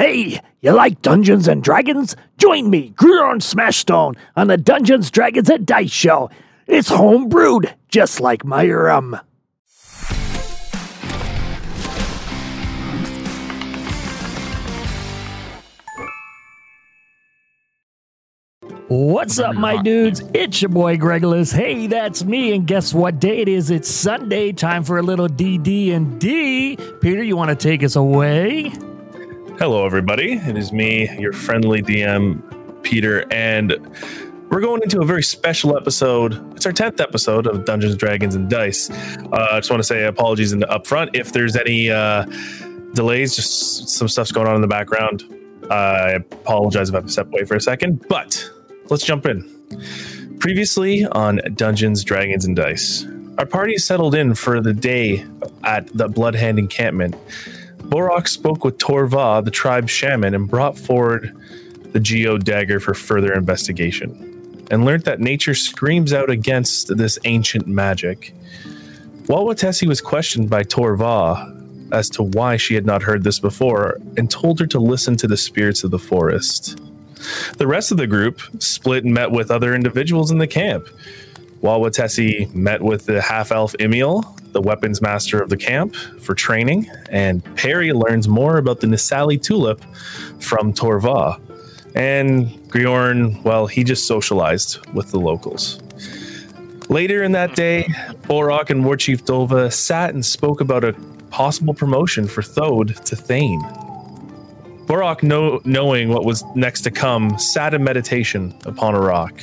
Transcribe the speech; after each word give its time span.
Hey, 0.00 0.40
you 0.62 0.72
like 0.72 1.02
Dungeons 1.02 1.46
and 1.46 1.62
Dragons? 1.62 2.16
Join 2.38 2.70
me, 2.70 2.94
Griorn 2.96 3.42
Smashstone, 3.42 4.16
on 4.34 4.46
the 4.46 4.56
Dungeons, 4.56 5.10
Dragons, 5.10 5.50
and 5.50 5.66
Dice 5.66 5.90
Show. 5.90 6.30
It's 6.66 6.88
home 6.88 7.28
brewed, 7.28 7.74
just 7.90 8.18
like 8.18 8.42
my 8.42 8.66
rum. 8.66 9.20
What's 18.88 19.38
up, 19.38 19.54
my 19.54 19.82
dudes? 19.82 20.22
It's 20.32 20.62
your 20.62 20.70
boy 20.70 20.96
Gregulus. 20.96 21.54
Hey, 21.54 21.88
that's 21.88 22.24
me. 22.24 22.54
And 22.54 22.66
guess 22.66 22.94
what 22.94 23.20
day 23.20 23.40
it 23.40 23.48
is? 23.48 23.70
It's 23.70 23.90
Sunday. 23.90 24.52
Time 24.52 24.82
for 24.82 24.96
a 24.96 25.02
little 25.02 25.28
DD 25.28 25.92
and 25.92 26.18
D. 26.18 26.78
Peter, 27.02 27.22
you 27.22 27.36
want 27.36 27.50
to 27.50 27.54
take 27.54 27.84
us 27.84 27.96
away? 27.96 28.72
Hello, 29.60 29.84
everybody. 29.84 30.32
It 30.32 30.56
is 30.56 30.72
me, 30.72 31.14
your 31.18 31.34
friendly 31.34 31.82
DM, 31.82 32.82
Peter, 32.82 33.30
and 33.30 33.76
we're 34.48 34.62
going 34.62 34.82
into 34.82 35.02
a 35.02 35.04
very 35.04 35.22
special 35.22 35.76
episode. 35.76 36.32
It's 36.56 36.64
our 36.64 36.72
10th 36.72 36.98
episode 36.98 37.46
of 37.46 37.66
Dungeons, 37.66 37.94
Dragons, 37.96 38.34
and 38.34 38.48
Dice. 38.48 38.88
Uh, 38.88 39.48
I 39.52 39.60
just 39.60 39.68
want 39.68 39.80
to 39.80 39.86
say 39.86 40.04
apologies 40.06 40.54
in 40.54 40.60
the 40.60 40.66
upfront. 40.68 41.10
If 41.12 41.34
there's 41.34 41.56
any 41.56 41.90
uh, 41.90 42.24
delays, 42.94 43.36
just 43.36 43.90
some 43.90 44.08
stuff's 44.08 44.32
going 44.32 44.46
on 44.46 44.54
in 44.54 44.62
the 44.62 44.66
background. 44.66 45.24
I 45.70 46.12
apologize 46.12 46.88
if 46.88 46.94
I 46.94 47.06
step 47.08 47.26
away 47.26 47.44
for 47.44 47.54
a 47.54 47.60
second, 47.60 48.08
but 48.08 48.50
let's 48.88 49.04
jump 49.04 49.26
in. 49.26 49.46
Previously 50.38 51.04
on 51.04 51.38
Dungeons, 51.52 52.02
Dragons, 52.02 52.46
and 52.46 52.56
Dice, 52.56 53.04
our 53.36 53.44
party 53.44 53.76
settled 53.76 54.14
in 54.14 54.34
for 54.34 54.62
the 54.62 54.72
day 54.72 55.22
at 55.64 55.86
the 55.88 56.08
Bloodhand 56.08 56.58
encampment. 56.58 57.14
Borok 57.90 58.28
spoke 58.28 58.64
with 58.64 58.78
Torva, 58.78 59.44
the 59.44 59.50
tribe 59.50 59.88
shaman, 59.88 60.32
and 60.32 60.48
brought 60.48 60.78
forward 60.78 61.36
the 61.92 61.98
Geo 61.98 62.38
dagger 62.38 62.78
for 62.78 62.94
further 62.94 63.32
investigation, 63.32 64.64
and 64.70 64.84
learned 64.84 65.02
that 65.04 65.18
nature 65.18 65.56
screams 65.56 66.12
out 66.12 66.30
against 66.30 66.96
this 66.96 67.18
ancient 67.24 67.66
magic. 67.66 68.32
Walwatesi 69.24 69.88
was 69.88 70.00
questioned 70.00 70.48
by 70.48 70.62
Torva 70.62 71.56
as 71.92 72.08
to 72.10 72.22
why 72.22 72.56
she 72.56 72.74
had 72.74 72.86
not 72.86 73.02
heard 73.02 73.24
this 73.24 73.40
before, 73.40 73.98
and 74.16 74.30
told 74.30 74.60
her 74.60 74.66
to 74.66 74.78
listen 74.78 75.16
to 75.16 75.26
the 75.26 75.36
spirits 75.36 75.82
of 75.82 75.90
the 75.90 75.98
forest. 75.98 76.80
The 77.58 77.66
rest 77.66 77.90
of 77.90 77.98
the 77.98 78.06
group 78.06 78.40
split 78.60 79.04
and 79.04 79.12
met 79.12 79.32
with 79.32 79.50
other 79.50 79.74
individuals 79.74 80.30
in 80.30 80.38
the 80.38 80.46
camp. 80.46 80.86
Walwatesi 81.62 82.54
met 82.54 82.80
with 82.80 83.06
the 83.06 83.20
half 83.20 83.52
elf 83.52 83.74
Emil, 83.80 84.22
the 84.52 84.60
weapons 84.60 85.02
master 85.02 85.40
of 85.40 85.50
the 85.50 85.56
camp, 85.56 85.94
for 85.94 86.34
training, 86.34 86.90
and 87.10 87.44
Perry 87.56 87.92
learns 87.92 88.28
more 88.28 88.56
about 88.56 88.80
the 88.80 88.86
Nisali 88.86 89.40
tulip 89.40 89.82
from 90.40 90.72
Torva. 90.72 91.40
And 91.94 92.46
Griorn, 92.68 93.42
well, 93.44 93.66
he 93.66 93.84
just 93.84 94.06
socialized 94.06 94.84
with 94.94 95.10
the 95.10 95.18
locals. 95.18 95.80
Later 96.88 97.22
in 97.22 97.32
that 97.32 97.54
day, 97.54 97.84
Borok 98.22 98.70
and 98.70 98.84
War 98.84 98.96
Chief 98.96 99.24
Dova 99.24 99.72
sat 99.72 100.14
and 100.14 100.24
spoke 100.24 100.60
about 100.60 100.82
a 100.82 100.92
possible 101.30 101.74
promotion 101.74 102.26
for 102.26 102.42
Thode 102.42 102.96
to 103.06 103.16
Thane. 103.16 103.62
Borok, 104.86 105.22
know, 105.22 105.60
knowing 105.64 106.08
what 106.08 106.24
was 106.24 106.44
next 106.56 106.80
to 106.82 106.90
come, 106.90 107.38
sat 107.38 107.74
in 107.74 107.84
meditation 107.84 108.56
upon 108.64 108.96
a 108.96 109.00
rock. 109.00 109.40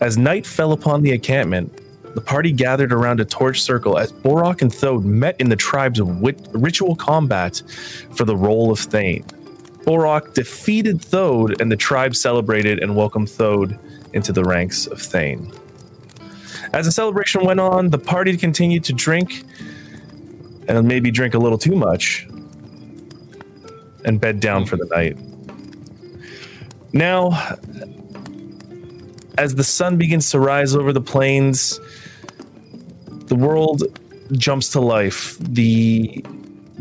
As 0.00 0.16
night 0.16 0.46
fell 0.46 0.72
upon 0.72 1.02
the 1.02 1.12
encampment, 1.12 1.72
the 2.14 2.20
party 2.20 2.52
gathered 2.52 2.92
around 2.92 3.20
a 3.20 3.24
torch 3.24 3.60
circle 3.62 3.98
as 3.98 4.12
Borok 4.12 4.62
and 4.62 4.72
Thode 4.72 5.04
met 5.04 5.40
in 5.40 5.48
the 5.48 5.56
tribe's 5.56 6.02
wit- 6.02 6.48
ritual 6.52 6.96
combat 6.96 7.62
for 8.14 8.24
the 8.24 8.36
role 8.36 8.70
of 8.70 8.78
Thane. 8.78 9.24
Borok 9.84 10.34
defeated 10.34 11.00
Thode, 11.00 11.60
and 11.60 11.70
the 11.70 11.76
tribe 11.76 12.14
celebrated 12.14 12.78
and 12.78 12.94
welcomed 12.94 13.30
Thode 13.30 13.78
into 14.12 14.32
the 14.32 14.44
ranks 14.44 14.86
of 14.86 15.00
Thane. 15.00 15.52
As 16.72 16.86
the 16.86 16.92
celebration 16.92 17.44
went 17.44 17.60
on, 17.60 17.90
the 17.90 17.98
party 17.98 18.36
continued 18.36 18.84
to 18.84 18.92
drink 18.92 19.44
and 20.68 20.86
maybe 20.86 21.10
drink 21.10 21.34
a 21.34 21.38
little 21.38 21.58
too 21.58 21.74
much 21.74 22.26
and 24.04 24.20
bed 24.20 24.40
down 24.40 24.66
for 24.66 24.76
the 24.76 24.86
night. 24.86 25.16
Now, 26.92 27.56
as 29.38 29.54
the 29.54 29.64
sun 29.64 29.96
begins 29.96 30.30
to 30.30 30.40
rise 30.40 30.74
over 30.74 30.92
the 30.92 31.00
plains, 31.00 31.78
the 33.26 33.36
world 33.36 33.84
jumps 34.32 34.70
to 34.70 34.80
life. 34.80 35.38
The 35.38 36.24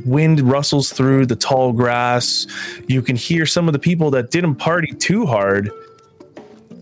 wind 0.06 0.42
rustles 0.42 0.92
through 0.92 1.28
the 1.28 1.36
tall 1.36 1.72
grass. 1.72 2.48
You 2.88 3.04
can 3.04 3.16
hear 3.16 3.46
some 3.46 3.70
of 3.70 3.74
the 3.74 3.80
people 3.80 4.10
that 4.12 4.32
didn't 4.32 4.56
party 4.56 4.92
too 4.94 5.28
hard 5.28 5.70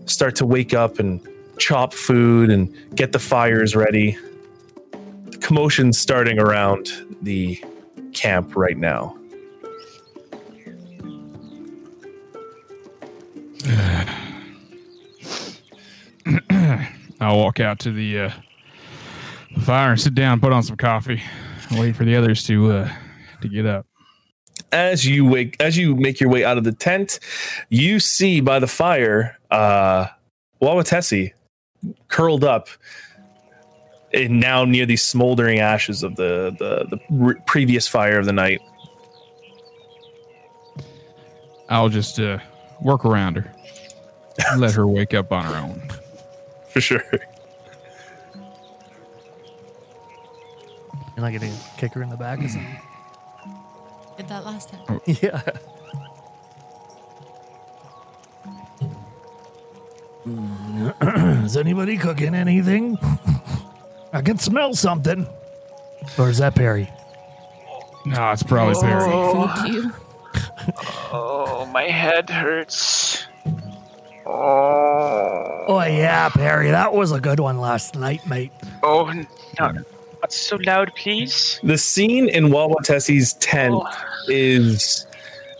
start 0.06 0.36
to 0.38 0.46
wake 0.46 0.74
up 0.74 1.00
and 1.00 1.20
chop 1.58 1.94
food 1.94 2.50
and 2.50 2.74
get 2.96 3.12
the 3.12 3.20
fires 3.20 3.76
ready. 3.76 4.18
The 5.26 5.38
commotion's 5.38 5.98
starting 5.98 6.40
around 6.40 6.90
the 7.22 7.62
camp 8.14 8.56
right 8.56 8.78
now. 8.78 9.18
I'll 17.22 17.38
walk 17.38 17.60
out 17.60 17.80
to 17.80 17.92
the 17.92 18.20
uh, 18.20 18.32
fire 19.62 19.92
and 19.92 20.00
sit 20.02 20.16
down, 20.16 20.40
put 20.40 20.52
on 20.52 20.64
some 20.64 20.78
coffee, 20.78 21.22
wait 21.72 21.96
for 21.96 22.04
the 22.06 22.16
others 22.16 22.44
to 22.46 22.72
uh, 22.72 22.92
to 23.42 23.48
get 23.48 23.66
up. 23.66 23.86
as 24.72 25.06
you 25.06 25.26
wake 25.26 25.56
as 25.60 25.78
you 25.78 25.96
make 25.96 26.20
your 26.20 26.30
way 26.30 26.44
out 26.44 26.58
of 26.58 26.64
the 26.64 26.72
tent 26.72 27.20
you 27.70 28.00
see 28.00 28.42
by 28.42 28.58
the 28.60 28.68
fire 28.68 29.38
uh 29.52 30.06
wawatesi 30.62 31.32
curled 32.08 32.44
up 32.44 32.68
and 34.14 34.40
now 34.40 34.66
near 34.66 34.86
the 34.86 34.96
smoldering 34.96 35.60
ashes 35.60 36.02
of 36.04 36.16
the 36.16 36.56
the, 36.60 36.86
the 36.90 37.00
re- 37.10 37.36
previous 37.46 37.88
fire 37.88 38.18
of 38.20 38.26
the 38.26 38.34
night 38.34 38.60
I'll 41.70 41.90
just 41.90 42.20
uh, 42.20 42.40
work 42.82 43.06
around 43.06 43.38
her, 43.38 43.52
let 44.58 44.74
her 44.74 44.86
wake 44.88 45.14
up 45.14 45.32
on 45.32 45.46
her 45.46 45.56
own. 45.56 45.82
For 46.76 46.82
sure 46.82 47.02
You're 51.16 51.24
not 51.24 51.32
gonna 51.32 51.54
kick 51.78 51.94
her 51.94 52.04
in 52.04 52.10
the 52.10 52.18
back 52.18 52.40
or 52.40 52.50
something? 52.50 52.78
Did 54.18 54.28
that 54.28 54.46
last 54.46 54.68
time. 54.68 54.82
Oh. 54.90 55.00
yeah. 55.06 55.42
Mm. 60.28 61.46
Is 61.46 61.56
anybody 61.56 61.96
cooking 61.96 62.36
anything? 62.36 62.98
I 64.12 64.22
can 64.22 64.38
smell 64.38 64.74
something. 64.74 65.26
Or 66.18 66.30
is 66.30 66.40
that 66.40 66.56
Perry? 66.56 66.90
No, 68.06 68.32
it's 68.32 68.44
probably 68.44 68.76
oh, 68.76 68.82
Perry. 68.82 69.72
Food 69.72 69.74
you. 69.74 69.94
Oh, 71.14 71.66
my 71.72 71.84
head 71.84 72.30
hurts. 72.30 73.28
Oh, 74.26 75.66
Oh 75.68 75.84
yeah, 75.84 76.30
Perry. 76.30 76.70
That 76.72 76.94
was 76.94 77.12
a 77.12 77.20
good 77.20 77.40
one 77.40 77.60
last 77.60 77.96
night, 77.96 78.26
mate. 78.28 78.52
oh, 78.84 79.06
no, 79.60 79.72
not 79.72 80.32
so 80.32 80.58
loud, 80.66 80.92
please. 80.96 81.60
the 81.64 81.78
scene 81.78 82.30
in 82.30 82.46
wawatesi's 82.46 83.34
tent 83.34 83.74
Oh. 83.76 83.92
is 84.28 85.06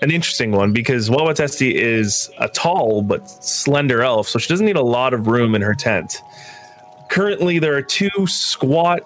an 0.02 0.12
interesting 0.12 0.52
one 0.52 0.74
because 0.74 1.10
wawatesi 1.10 1.72
is 1.74 2.30
a 2.40 2.48
tall 2.50 3.02
but 3.02 3.28
slender 3.44 4.02
elf 4.04 4.28
so 4.28 4.38
she 4.38 4.50
doesn't 4.50 4.66
need 4.66 4.76
a 4.76 4.82
lot 4.84 5.14
of 5.14 5.28
room 5.28 5.56
in 5.56 5.62
her 5.62 5.74
tent 5.74 6.22
currently 7.10 7.60
there 7.60 7.76
are 7.76 7.82
two 7.82 8.10
squat 8.28 9.00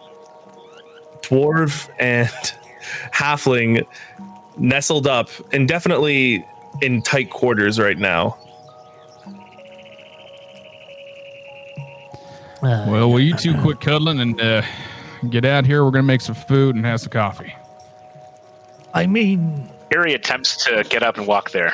dwarf 1.22 1.90
and 2.00 2.30
halfling 3.14 3.86
nestled 4.58 5.06
up 5.08 5.30
and 5.54 5.68
definitely 5.68 6.44
in 6.82 7.02
tight 7.02 7.30
quarters 7.30 7.80
right 7.80 7.98
now. 7.98 8.38
Uh, 12.62 12.86
Well, 12.88 13.12
will 13.12 13.20
you 13.20 13.36
two 13.36 13.60
quit 13.62 13.80
cuddling 13.80 14.20
and 14.20 14.40
uh, 14.42 14.62
get 15.30 15.46
out 15.46 15.66
here? 15.66 15.84
We're 15.84 15.92
gonna 15.92 16.04
make 16.04 16.22
some 16.22 16.36
food 16.36 16.76
and 16.76 16.86
have 16.86 17.02
some 17.02 17.10
coffee. 17.12 17.54
I 18.94 19.06
mean, 19.06 19.70
Harry 19.92 20.14
attempts 20.14 20.64
to 20.66 20.84
get 20.90 21.04
up 21.04 21.18
and 21.18 21.28
walk 21.28 21.52
there. 21.52 21.74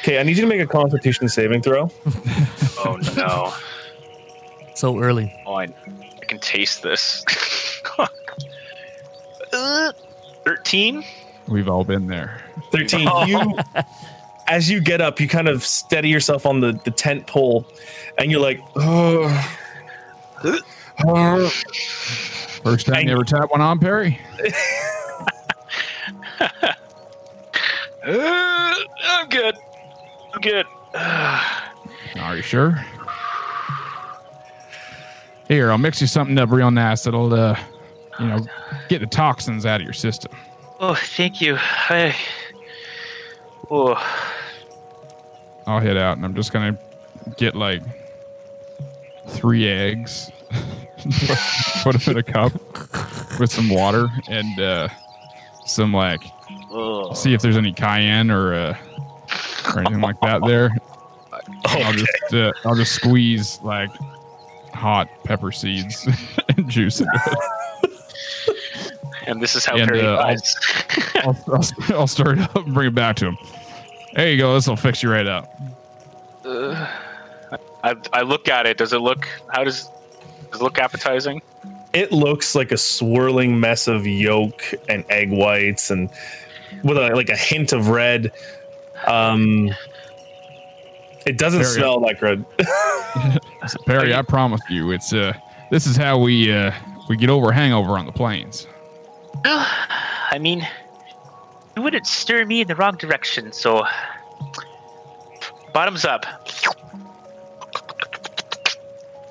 Okay, 0.00 0.18
I 0.18 0.22
need 0.22 0.36
you 0.36 0.42
to 0.42 0.48
make 0.48 0.60
a 0.60 0.66
Constitution 0.66 1.28
saving 1.28 1.62
throw. 1.62 1.90
Oh 2.80 2.96
no! 3.16 3.52
so 4.76 5.00
early. 5.00 5.34
Oh, 5.44 5.54
I, 5.54 5.64
I 5.64 6.24
can 6.28 6.38
taste 6.38 6.82
this. 6.82 7.24
Uh, 9.52 9.92
Thirteen. 10.44 11.02
We've 11.48 11.68
all 11.68 11.82
been 11.82 12.06
there. 12.06 12.42
Thirteen. 12.70 13.08
You, 13.26 13.58
as 14.48 14.68
you 14.70 14.80
get 14.80 15.00
up, 15.00 15.20
you 15.20 15.28
kind 15.28 15.48
of 15.48 15.64
steady 15.64 16.08
yourself 16.08 16.46
on 16.46 16.60
the 16.60 16.72
the 16.84 16.90
tent 16.90 17.26
pole, 17.26 17.66
and 18.18 18.30
you're 18.30 18.40
like, 18.40 18.60
oh. 18.76 19.28
First 22.62 22.86
time 22.86 22.96
And- 22.96 23.08
you 23.08 23.14
ever 23.14 23.24
tap 23.24 23.50
one 23.50 23.60
on, 23.60 23.78
Perry? 23.78 24.18
Uh, 26.40 26.50
I'm 29.08 29.28
good. 29.28 29.54
I'm 30.34 30.40
good. 30.40 30.66
Are 30.94 32.36
you 32.36 32.42
sure? 32.42 32.84
Here, 35.48 35.70
I'll 35.70 35.78
mix 35.78 36.00
you 36.00 36.06
something 36.06 36.36
up 36.38 36.50
real 36.50 36.70
nice 36.70 37.04
that'll, 37.04 37.32
uh, 37.32 37.58
you 38.20 38.26
know, 38.26 38.40
get 38.88 38.98
the 39.00 39.06
toxins 39.06 39.64
out 39.64 39.80
of 39.80 39.84
your 39.84 39.94
system. 39.94 40.32
Oh, 40.80 40.94
thank 40.94 41.40
you. 41.40 41.56
I. 41.58 42.14
Oh, 43.70 43.94
I'll 45.68 45.80
head 45.80 45.98
out 45.98 46.16
and 46.16 46.24
I'm 46.24 46.34
just 46.34 46.50
gonna 46.50 46.78
get 47.36 47.54
like 47.54 47.82
three 49.28 49.68
eggs, 49.68 50.30
put 51.82 52.00
them 52.00 52.12
in 52.12 52.16
a 52.16 52.22
cup 52.22 52.54
with 53.38 53.52
some 53.52 53.68
water 53.68 54.08
and 54.30 54.58
uh, 54.58 54.88
some 55.66 55.92
like 55.92 56.22
oh. 56.70 57.12
see 57.12 57.34
if 57.34 57.42
there's 57.42 57.58
any 57.58 57.74
cayenne 57.74 58.30
or 58.30 58.54
uh, 58.54 58.78
or 59.74 59.80
anything 59.80 60.00
like 60.00 60.18
that 60.20 60.40
there. 60.46 60.70
I'll 61.66 61.92
just 61.92 62.32
uh, 62.34 62.50
I'll 62.64 62.74
just 62.74 62.92
squeeze 62.92 63.60
like 63.62 63.90
hot 64.72 65.10
pepper 65.24 65.52
seeds 65.52 66.08
and 66.56 66.66
juice 66.70 67.02
it. 67.02 67.08
And 69.26 69.42
this 69.42 69.54
is 69.54 69.66
how 69.66 69.76
And, 69.76 69.86
Perry 69.86 70.00
uh, 70.00 70.16
I'll-. 70.16 70.36
I'll, 71.16 71.36
I'll, 71.52 72.08
I'll 72.08 72.40
up 72.40 72.56
and 72.56 72.72
bring 72.72 72.88
it 72.88 72.94
back 72.94 73.16
to 73.16 73.26
him. 73.26 73.36
There 74.18 74.28
you 74.28 74.36
go. 74.36 74.52
This 74.54 74.66
will 74.66 74.74
fix 74.74 75.00
you 75.00 75.12
right 75.12 75.28
up. 75.28 75.48
Uh, 76.44 76.88
I, 77.84 77.94
I 78.12 78.22
look 78.22 78.48
at 78.48 78.66
it. 78.66 78.76
Does 78.76 78.92
it 78.92 78.98
look? 78.98 79.28
How 79.52 79.62
does? 79.62 79.88
Does 80.50 80.60
it 80.60 80.64
look 80.64 80.76
appetizing? 80.80 81.40
It 81.92 82.10
looks 82.10 82.56
like 82.56 82.72
a 82.72 82.76
swirling 82.76 83.60
mess 83.60 83.86
of 83.86 84.08
yolk 84.08 84.60
and 84.88 85.04
egg 85.08 85.30
whites, 85.30 85.92
and 85.92 86.10
with 86.82 86.96
a, 86.98 87.14
like 87.14 87.28
a 87.28 87.36
hint 87.36 87.72
of 87.72 87.90
red. 87.90 88.32
Um, 89.06 89.70
it 91.24 91.38
doesn't 91.38 91.62
Very- 91.62 91.74
smell 91.74 92.00
like 92.00 92.20
red. 92.20 92.44
Perry, 93.86 94.12
I 94.16 94.22
promise 94.28 94.62
you, 94.68 94.90
it's 94.90 95.12
uh, 95.12 95.32
this 95.70 95.86
is 95.86 95.96
how 95.96 96.18
we 96.18 96.52
uh, 96.52 96.72
we 97.08 97.16
get 97.16 97.30
over 97.30 97.52
hangover 97.52 97.96
on 97.96 98.04
the 98.04 98.10
plains. 98.12 98.66
Well, 99.44 99.64
I 100.32 100.38
mean, 100.40 100.66
you 101.78 101.82
wouldn't 101.82 102.08
steer 102.08 102.44
me 102.44 102.60
in 102.62 102.66
the 102.66 102.74
wrong 102.74 102.96
direction. 102.96 103.52
So, 103.52 103.84
bottoms 105.72 106.04
up. 106.04 106.26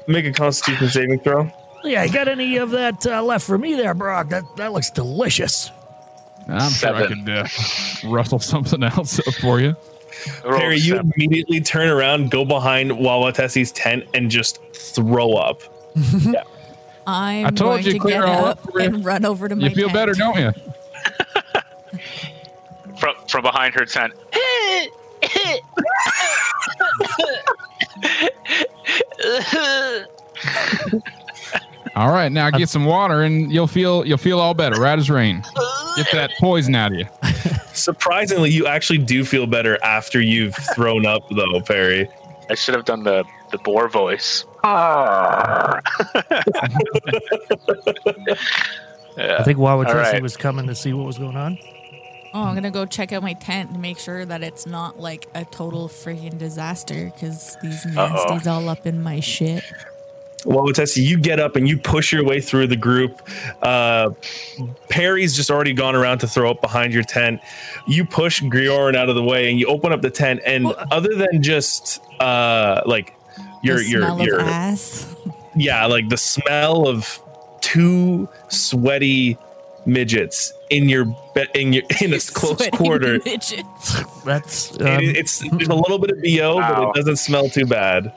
Make 0.07 0.25
a 0.25 0.31
Constitution 0.31 0.87
saving 0.87 1.19
throw. 1.19 1.51
Yeah, 1.83 2.05
you 2.05 2.13
got 2.13 2.29
any 2.29 2.55
of 2.55 2.69
that 2.71 3.05
uh, 3.05 3.21
left 3.21 3.45
for 3.45 3.57
me 3.57 3.75
there, 3.75 3.93
Brock? 3.93 4.29
That 4.29 4.43
that 4.55 4.71
looks 4.71 4.89
delicious. 4.89 5.71
I'm 6.47 6.71
sure 6.71 6.95
I 6.95 7.07
can 7.07 7.25
could 7.25 7.37
uh, 7.37 7.47
rustle 8.05 8.39
something 8.39 8.81
else 8.81 9.19
up 9.19 9.33
for 9.41 9.59
you. 9.59 9.75
Roll 10.45 10.57
Perry, 10.57 10.75
you 10.77 10.95
seven. 10.95 11.11
immediately 11.17 11.59
turn 11.59 11.89
around, 11.89 12.31
go 12.31 12.45
behind 12.45 12.91
Wawatesi's 12.91 13.73
tent, 13.73 14.05
and 14.13 14.31
just 14.31 14.61
throw 14.73 15.33
up. 15.33 15.61
yeah. 15.95 16.43
I'm 17.05 17.47
I 17.47 17.49
told 17.49 17.57
going 17.81 17.83
you, 17.83 17.91
to 17.93 17.99
clear 17.99 18.21
get 18.21 18.29
all 18.29 18.45
up 18.45 18.65
up 18.65 18.75
and 18.77 19.03
run 19.03 19.25
over 19.25 19.49
to 19.49 19.55
my 19.57 19.67
You 19.67 19.75
feel 19.75 19.89
tent. 19.89 19.93
better, 19.93 20.13
don't 20.13 20.37
you? 20.39 20.51
from 22.99 23.15
from 23.27 23.43
behind 23.43 23.73
her 23.75 23.85
tent. 23.85 24.13
All 31.95 32.11
right, 32.11 32.31
now 32.31 32.51
get 32.51 32.69
some 32.69 32.85
water 32.85 33.23
and 33.23 33.51
you'll 33.51 33.65
feel 33.65 34.05
you'll 34.05 34.19
feel 34.19 34.39
all 34.39 34.53
better, 34.53 34.79
right 34.79 34.99
as 34.99 35.09
rain. 35.09 35.41
Get 35.95 36.11
that 36.11 36.29
poison 36.39 36.75
out 36.75 36.91
of 36.91 36.99
you. 36.99 37.05
Surprisingly, 37.73 38.51
you 38.51 38.67
actually 38.67 38.99
do 38.99 39.25
feel 39.25 39.47
better 39.47 39.83
after 39.83 40.21
you've 40.21 40.55
thrown 40.75 41.07
up, 41.07 41.23
though, 41.31 41.59
Perry. 41.61 42.07
I 42.51 42.55
should 42.55 42.75
have 42.75 42.85
done 42.85 43.03
the 43.03 43.23
the 43.51 43.57
boar 43.59 43.87
voice. 43.89 44.45
I 44.63 45.79
Yeah. 49.17 49.43
think 49.43 49.57
Wawatesi 49.57 49.87
All 49.87 49.95
right. 49.95 50.21
was 50.21 50.37
coming 50.37 50.67
to 50.67 50.75
see 50.75 50.93
what 50.93 51.07
was 51.07 51.17
going 51.17 51.35
on. 51.35 51.57
Oh, 52.37 52.43
I'm 52.43 52.53
gonna 52.53 52.69
go 52.69 52.85
check 52.85 53.11
out 53.13 53.23
my 53.23 53.33
tent 53.33 53.71
and 53.71 53.81
make 53.81 53.97
sure 53.97 54.23
that 54.23 54.43
it's 54.43 54.67
not 54.67 54.99
like 54.99 55.27
a 55.33 55.43
total 55.43 55.87
freaking 55.89 56.37
disaster 56.37 57.05
because 57.05 57.57
these 57.63 57.83
nasties 57.85 58.45
all 58.45 58.69
up 58.69 58.85
in 58.85 59.01
my 59.01 59.19
shit. 59.19 59.63
Wawatesi, 60.43 61.03
you 61.03 61.17
get 61.17 61.39
up 61.39 61.55
and 61.55 61.67
you 61.67 61.79
push 61.79 62.13
your 62.13 62.23
way 62.23 62.39
through 62.39 62.67
the 62.67 62.75
group. 62.75 63.27
Uh, 63.63 64.11
Perry's 64.87 65.35
just 65.35 65.49
already 65.49 65.73
gone 65.73 65.95
around 65.95 66.19
to 66.19 66.27
throw 66.27 66.51
up 66.51 66.61
behind 66.61 66.93
your 66.93 67.01
tent. 67.01 67.41
You 67.87 68.05
push 68.05 68.43
Griorn 68.43 68.95
out 68.95 69.09
of 69.09 69.15
the 69.15 69.23
way 69.23 69.49
and 69.49 69.59
you 69.59 69.65
open 69.65 69.91
up 69.91 70.03
the 70.03 70.11
tent. 70.11 70.41
And 70.45 70.67
other 70.91 71.15
than 71.15 71.41
just 71.41 72.03
uh, 72.19 72.83
like 72.85 73.15
your 73.63 73.81
your 73.81 74.21
your 74.21 74.41
ass. 74.41 75.11
yeah, 75.55 75.87
like 75.87 76.09
the 76.09 76.17
smell 76.17 76.87
of 76.87 77.19
two 77.61 78.29
sweaty 78.47 79.39
midgets 79.87 80.53
in 80.69 80.89
your 80.89 81.05
be- 81.33 81.47
in 81.55 81.73
your 81.73 81.83
in 82.01 82.13
a 82.13 82.19
close 82.33 82.57
Sweaty 82.57 82.71
quarter. 82.77 83.19
That's 83.19 84.71
um, 84.79 84.87
It- 84.87 85.17
it's 85.17 85.39
there's 85.39 85.67
a 85.69 85.75
little 85.75 85.99
bit 85.99 86.11
of 86.11 86.21
bo, 86.21 86.59
but 86.59 86.89
it 86.89 86.93
doesn't 86.95 87.17
smell 87.17 87.49
too 87.49 87.65
bad. 87.65 88.11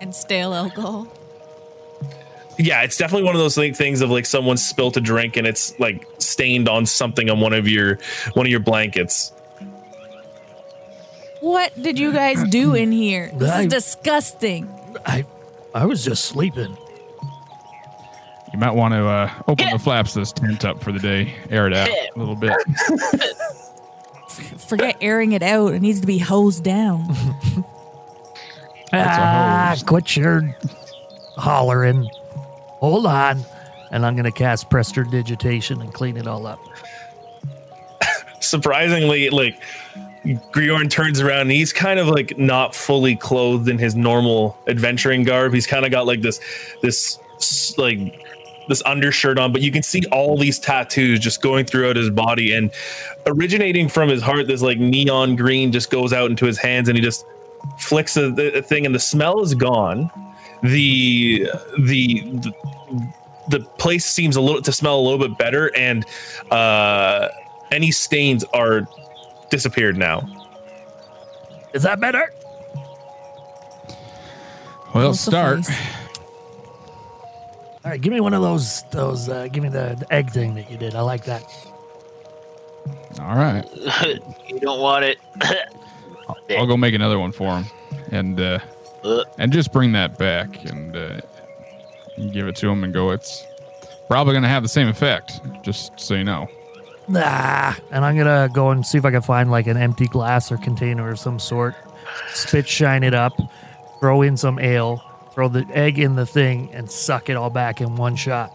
and 0.00 0.14
stale 0.14 0.52
alcohol. 0.54 1.08
Yeah, 2.58 2.82
it's 2.82 2.98
definitely 2.98 3.24
one 3.24 3.34
of 3.34 3.40
those 3.40 3.54
things 3.56 4.02
of 4.02 4.10
like 4.10 4.26
someone 4.26 4.56
spilt 4.58 4.96
a 4.96 5.00
drink 5.00 5.36
and 5.36 5.46
it's 5.46 5.78
like 5.80 6.06
stained 6.18 6.68
on 6.68 6.84
something 6.86 7.30
on 7.30 7.40
one 7.40 7.52
of 7.54 7.66
your 7.66 7.98
one 8.34 8.44
of 8.46 8.50
your 8.50 8.60
blankets. 8.60 9.32
What 11.40 11.72
did 11.80 11.98
you 11.98 12.12
guys 12.12 12.42
do 12.50 12.74
in 12.74 12.92
here? 12.92 13.30
This 13.34 13.50
I- 13.50 13.62
is 13.62 13.66
disgusting. 13.68 14.68
I 15.06 15.24
I 15.74 15.86
was 15.86 16.04
just 16.04 16.26
sleeping. 16.26 16.76
You 18.52 18.58
might 18.58 18.74
want 18.74 18.92
to 18.94 19.06
uh, 19.06 19.30
open 19.48 19.66
the 19.72 19.78
flaps 19.78 20.14
of 20.16 20.22
this 20.22 20.32
tent 20.32 20.64
up 20.64 20.82
for 20.82 20.92
the 20.92 20.98
day, 20.98 21.34
air 21.50 21.66
it 21.66 21.72
out 21.74 21.88
a 21.88 22.10
little 22.18 22.36
bit. 22.36 22.54
Forget 24.58 24.96
airing 25.00 25.32
it 25.32 25.42
out. 25.42 25.72
It 25.74 25.80
needs 25.80 26.00
to 26.00 26.06
be 26.06 26.18
hosed 26.18 26.64
down. 26.64 27.06
Ah, 28.94 29.68
hose. 29.70 29.82
quit 29.84 30.16
your 30.16 30.54
hollering. 31.38 32.06
Hold 32.80 33.06
on. 33.06 33.40
And 33.90 34.04
I'm 34.04 34.14
going 34.16 34.24
to 34.24 34.30
cast 34.30 34.68
Prestidigitation 34.68 35.80
and 35.80 35.94
clean 35.94 36.18
it 36.18 36.26
all 36.26 36.46
up. 36.46 36.58
Surprisingly, 38.40 39.30
like 39.30 39.58
Griorn 40.26 40.90
turns 40.90 41.20
around 41.20 41.40
and 41.42 41.52
he's 41.52 41.72
kind 41.72 41.98
of 41.98 42.06
like 42.08 42.36
not 42.36 42.74
fully 42.74 43.16
clothed 43.16 43.66
in 43.70 43.78
his 43.78 43.94
normal 43.94 44.58
adventuring 44.66 45.24
garb. 45.24 45.54
He's 45.54 45.66
kind 45.66 45.86
of 45.86 45.90
got 45.90 46.06
like 46.06 46.20
this 46.20 46.38
this 46.82 47.18
s- 47.36 47.78
like 47.78 48.22
this 48.72 48.82
undershirt 48.86 49.38
on, 49.38 49.52
but 49.52 49.60
you 49.60 49.70
can 49.70 49.82
see 49.82 50.02
all 50.10 50.38
these 50.38 50.58
tattoos 50.58 51.20
just 51.20 51.42
going 51.42 51.66
throughout 51.66 51.94
his 51.94 52.08
body 52.08 52.54
and 52.54 52.70
originating 53.26 53.86
from 53.88 54.08
his 54.08 54.22
heart. 54.22 54.46
This 54.46 54.62
like 54.62 54.78
neon 54.78 55.36
green 55.36 55.72
just 55.72 55.90
goes 55.90 56.12
out 56.12 56.30
into 56.30 56.46
his 56.46 56.58
hands, 56.58 56.88
and 56.88 56.96
he 56.96 57.04
just 57.04 57.26
flicks 57.78 58.16
a, 58.16 58.30
the 58.30 58.62
thing, 58.62 58.86
and 58.86 58.94
the 58.94 58.98
smell 58.98 59.42
is 59.42 59.54
gone. 59.54 60.10
The 60.62 61.48
the, 61.78 62.22
the 62.22 62.54
the 63.48 63.60
place 63.78 64.06
seems 64.06 64.36
a 64.36 64.40
little 64.40 64.62
to 64.62 64.72
smell 64.72 64.98
a 64.98 65.02
little 65.02 65.18
bit 65.28 65.36
better, 65.36 65.70
and 65.76 66.06
uh, 66.50 67.28
any 67.70 67.90
stains 67.90 68.42
are 68.54 68.88
disappeared 69.50 69.98
now. 69.98 70.26
Is 71.74 71.82
that 71.82 72.00
better? 72.00 72.32
Well, 74.94 75.14
Suffice. 75.14 75.66
start. 75.66 76.01
All 77.84 77.90
right, 77.90 78.00
give 78.00 78.12
me 78.12 78.20
one 78.20 78.32
of 78.34 78.42
those. 78.42 78.82
Those. 78.90 79.28
Uh, 79.28 79.48
give 79.48 79.62
me 79.62 79.68
the, 79.68 79.96
the 79.98 80.12
egg 80.12 80.30
thing 80.30 80.54
that 80.54 80.70
you 80.70 80.78
did. 80.78 80.94
I 80.94 81.00
like 81.00 81.24
that. 81.24 81.42
All 83.20 83.36
right. 83.36 83.64
you 84.48 84.60
don't 84.60 84.80
want 84.80 85.04
it. 85.04 85.18
I'll 86.50 86.66
go 86.66 86.76
make 86.76 86.94
another 86.94 87.18
one 87.18 87.32
for 87.32 87.58
him, 87.58 87.66
and 88.10 88.40
uh, 88.40 88.60
and 89.38 89.52
just 89.52 89.72
bring 89.72 89.92
that 89.92 90.16
back 90.16 90.64
and 90.64 90.96
uh, 90.96 91.20
you 92.16 92.30
give 92.30 92.46
it 92.46 92.56
to 92.56 92.68
him 92.68 92.84
and 92.84 92.92
go. 92.92 93.10
It's 93.10 93.44
probably 94.06 94.32
going 94.32 94.44
to 94.44 94.48
have 94.48 94.62
the 94.62 94.68
same 94.68 94.88
effect. 94.88 95.40
Just 95.62 95.98
so 95.98 96.14
you 96.14 96.24
know. 96.24 96.48
Nah. 97.08 97.74
And 97.90 98.04
I'm 98.04 98.16
gonna 98.16 98.48
go 98.52 98.70
and 98.70 98.86
see 98.86 98.96
if 98.96 99.04
I 99.04 99.10
can 99.10 99.22
find 99.22 99.50
like 99.50 99.66
an 99.66 99.76
empty 99.76 100.06
glass 100.06 100.52
or 100.52 100.56
container 100.56 101.10
of 101.10 101.18
some 101.18 101.38
sort. 101.38 101.74
Spit 102.32 102.68
shine 102.68 103.02
it 103.02 103.14
up. 103.14 103.32
Throw 104.00 104.22
in 104.22 104.36
some 104.36 104.58
ale. 104.58 105.02
Throw 105.32 105.48
the 105.48 105.66
egg 105.72 105.98
in 105.98 106.14
the 106.14 106.26
thing 106.26 106.70
and 106.72 106.90
suck 106.90 107.28
it 107.28 107.36
all 107.36 107.50
back 107.50 107.80
in 107.80 107.96
one 107.96 108.16
shot. 108.16 108.52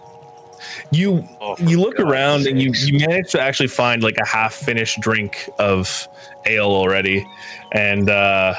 You 0.91 1.27
Oh, 1.39 1.55
you 1.59 1.79
look 1.79 1.97
God's 1.97 2.11
around 2.11 2.47
and 2.47 2.61
you 2.61 2.71
you 2.73 3.05
manage 3.07 3.31
to 3.31 3.41
actually 3.41 3.67
find 3.67 4.01
like 4.01 4.17
a 4.17 4.25
half 4.25 4.53
finished 4.53 4.99
drink 4.99 5.49
of 5.59 6.07
ale 6.45 6.71
already, 6.71 7.27
and 7.73 8.09
uh, 8.09 8.55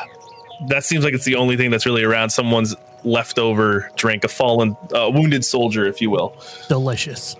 that 0.69 0.85
seems 0.85 1.05
like 1.05 1.15
it's 1.15 1.25
the 1.25 1.35
only 1.35 1.57
thing 1.57 1.71
that's 1.71 1.87
really 1.87 2.05
around. 2.05 2.31
Someone's 2.31 2.75
leftover 3.05 3.91
drink, 3.97 4.25
a 4.25 4.29
fallen, 4.29 4.77
uh, 4.95 5.11
wounded 5.13 5.45
soldier, 5.45 5.87
if 5.87 6.01
you 6.01 6.11
will. 6.11 6.37
Delicious. 6.69 7.37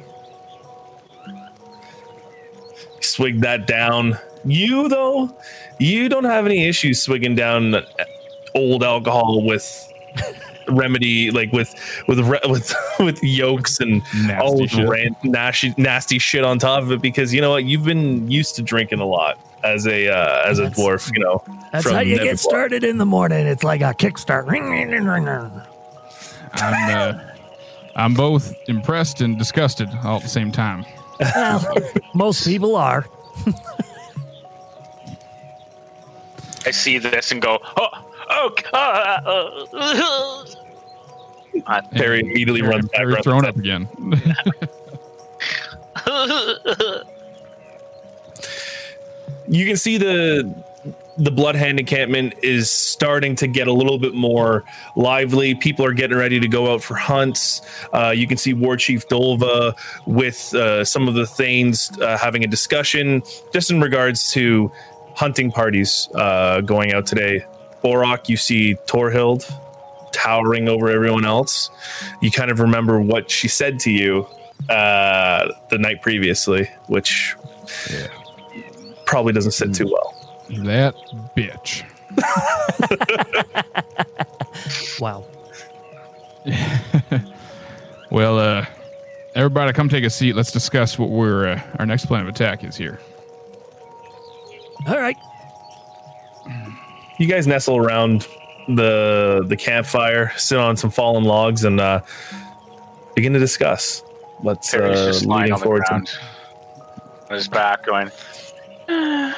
swig 3.01 3.41
that 3.41 3.67
down. 3.67 4.19
You 4.45 4.89
though, 4.89 5.37
you 5.79 6.09
don't 6.09 6.25
have 6.25 6.47
any 6.47 6.67
issues 6.67 7.03
swigging 7.03 7.35
down 7.35 7.75
old 8.55 8.85
alcohol 8.85 9.43
with 9.45 9.93
remedy, 10.69 11.31
like 11.31 11.53
with 11.53 11.75
with 12.07 12.21
re- 12.21 12.41
with 12.49 12.75
with 13.01 13.23
yolks 13.23 13.81
and 13.81 14.03
Nasty 14.15 14.35
all 14.35 14.59
this 14.59 14.71
shit. 14.71 14.89
ran- 14.89 15.17
nasty 15.25 15.75
nasty 15.77 16.19
shit 16.19 16.45
on 16.45 16.59
top 16.59 16.83
of 16.83 16.93
it 16.93 17.01
because 17.03 17.33
you 17.35 17.41
know 17.41 17.51
what 17.51 17.65
you've 17.65 17.85
been 17.85 18.31
used 18.31 18.55
to 18.57 18.63
drinking 18.63 19.01
a 19.01 19.07
lot 19.07 19.39
as 19.65 19.87
a 19.87 20.09
uh, 20.09 20.45
as 20.47 20.59
a 20.59 20.67
dwarf, 20.71 21.11
you 21.17 21.23
know. 21.23 21.43
That's 21.73 21.85
from 21.85 21.95
how 21.95 22.01
you 22.01 22.17
Neverclaw. 22.17 22.23
get 22.25 22.39
started 22.39 22.85
in 22.85 22.99
the 22.99 23.07
morning. 23.07 23.47
It's 23.47 23.65
like 23.65 23.81
a 23.81 23.93
kickstart. 23.95 24.47
I'm 26.55 26.97
uh, 26.97 27.21
I'm 27.97 28.15
both 28.15 28.55
impressed 28.69 29.21
and 29.21 29.37
disgusted 29.39 29.89
all 30.05 30.17
at 30.17 30.23
the 30.23 30.29
same 30.29 30.53
time. 30.53 30.85
Well, 31.21 31.65
most 32.15 32.47
people 32.47 32.77
are. 32.77 33.05
I 36.67 36.71
see 36.71 36.99
this 36.99 37.33
and 37.33 37.41
go, 37.41 37.59
oh, 37.77 38.08
oh, 38.39 40.45
uh, 41.67 41.83
Perry 41.93 42.21
immediately 42.21 42.61
Perry- 42.61 42.71
runs 42.73 42.89
back. 42.89 43.01
Perry's 43.01 43.15
around 43.15 43.23
thrown 43.25 43.45
up 43.45 43.57
again. 43.57 43.89
you 49.49 49.67
can 49.67 49.77
see 49.77 49.99
the 49.99 50.55
the 51.19 51.31
blood 51.33 51.57
hand 51.57 51.81
encampment 51.81 52.33
is 52.43 52.71
starting 52.71 53.35
to 53.35 53.49
get 53.49 53.67
a 53.67 53.73
little 53.73 53.99
bit 53.99 54.15
more 54.15 54.63
lively 54.95 55.55
people 55.55 55.85
are 55.85 55.93
getting 55.93 56.17
ready 56.17 56.39
to 56.39 56.47
go 56.47 56.73
out 56.73 56.81
for 56.83 56.95
hunts 56.95 57.61
uh, 57.93 58.13
you 58.15 58.29
can 58.29 58.37
see 58.37 58.55
war 58.55 58.77
chief 58.77 59.09
dolva 59.09 59.75
with 60.07 60.55
uh, 60.55 60.85
some 60.85 61.09
of 61.09 61.15
the 61.15 61.27
thanes 61.27 61.91
uh, 62.01 62.17
having 62.17 62.45
a 62.45 62.47
discussion 62.47 63.21
just 63.53 63.71
in 63.71 63.81
regards 63.81 64.31
to 64.31 64.71
hunting 65.17 65.51
parties 65.51 66.09
uh, 66.15 66.61
going 66.61 66.93
out 66.93 67.05
today 67.05 67.45
Borok, 67.83 68.29
you 68.29 68.37
see 68.37 68.75
Torhild 68.87 69.51
towering 70.13 70.69
over 70.69 70.91
everyone 70.91 71.25
else. 71.25 71.71
You 72.21 72.31
kind 72.31 72.51
of 72.51 72.61
remember 72.61 73.01
what 73.01 73.31
she 73.31 73.49
said 73.49 73.79
to 73.81 73.91
you 73.91 74.27
uh, 74.69 75.49
the 75.71 75.79
night 75.79 76.03
previously, 76.03 76.69
which 76.87 77.35
Yeah. 77.91 78.09
probably 79.07 79.33
doesn't 79.33 79.53
sit 79.53 79.75
too 79.75 79.87
well. 79.87 80.15
that 80.65 80.95
bitch. 81.37 81.85
Wow. 85.01 85.25
Well, 88.11 88.39
uh, 88.39 88.65
everybody, 89.35 89.71
come 89.75 89.91
take 89.91 90.05
a 90.05 90.09
seat. 90.11 90.35
Let's 90.35 90.51
discuss 90.51 90.99
what 90.99 91.11
we're 91.11 91.47
uh, 91.49 91.61
our 91.79 91.85
next 91.85 92.07
plan 92.07 92.23
of 92.23 92.29
attack 92.29 92.65
is 92.65 92.75
here. 92.75 92.99
All 94.87 94.99
right. 94.99 95.17
You 97.19 97.27
guys 97.27 97.47
nestle 97.47 97.77
around 97.77 98.27
the 98.69 99.45
the 99.47 99.57
campfire, 99.57 100.33
sit 100.37 100.59
on 100.59 100.77
some 100.77 100.91
fallen 100.91 101.25
logs, 101.25 101.65
and 101.65 101.81
uh, 101.81 102.01
begin 103.15 103.33
to 103.33 103.39
discuss. 103.39 104.03
Let's 104.43 104.71
Perry's 104.71 104.99
uh, 104.99 105.07
just 105.07 105.27
lying 105.27 105.41
leading 105.43 105.53
on 105.55 105.59
the 105.59 105.65
forward 105.65 105.83
ground 105.89 106.07
to 106.07 106.21
on 107.31 107.37
his 107.37 107.49
back, 107.49 107.85
going. 107.85 108.11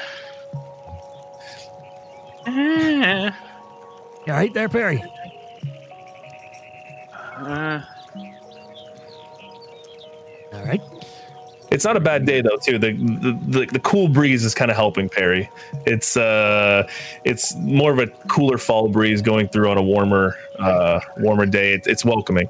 You 4.26 4.34
all 4.34 4.38
right 4.38 4.52
there, 4.52 4.68
Perry? 4.68 5.02
Uh, 7.14 7.80
All 10.52 10.64
right. 10.64 10.80
It's 11.70 11.84
not 11.84 11.96
a 11.96 12.00
bad 12.00 12.26
day 12.26 12.40
though, 12.40 12.56
too. 12.56 12.78
The 12.78 12.92
the, 12.92 13.38
the, 13.46 13.66
the 13.66 13.80
cool 13.80 14.08
breeze 14.08 14.44
is 14.44 14.54
kind 14.54 14.70
of 14.70 14.76
helping 14.76 15.08
Perry. 15.08 15.48
It's 15.86 16.16
uh, 16.16 16.88
it's 17.24 17.54
more 17.56 17.92
of 17.92 17.98
a 17.98 18.08
cooler 18.28 18.58
fall 18.58 18.88
breeze 18.88 19.22
going 19.22 19.48
through 19.48 19.70
on 19.70 19.78
a 19.78 19.82
warmer 19.82 20.36
uh, 20.58 21.00
warmer 21.18 21.46
day. 21.46 21.74
It, 21.74 21.86
it's 21.86 22.04
welcoming. 22.04 22.48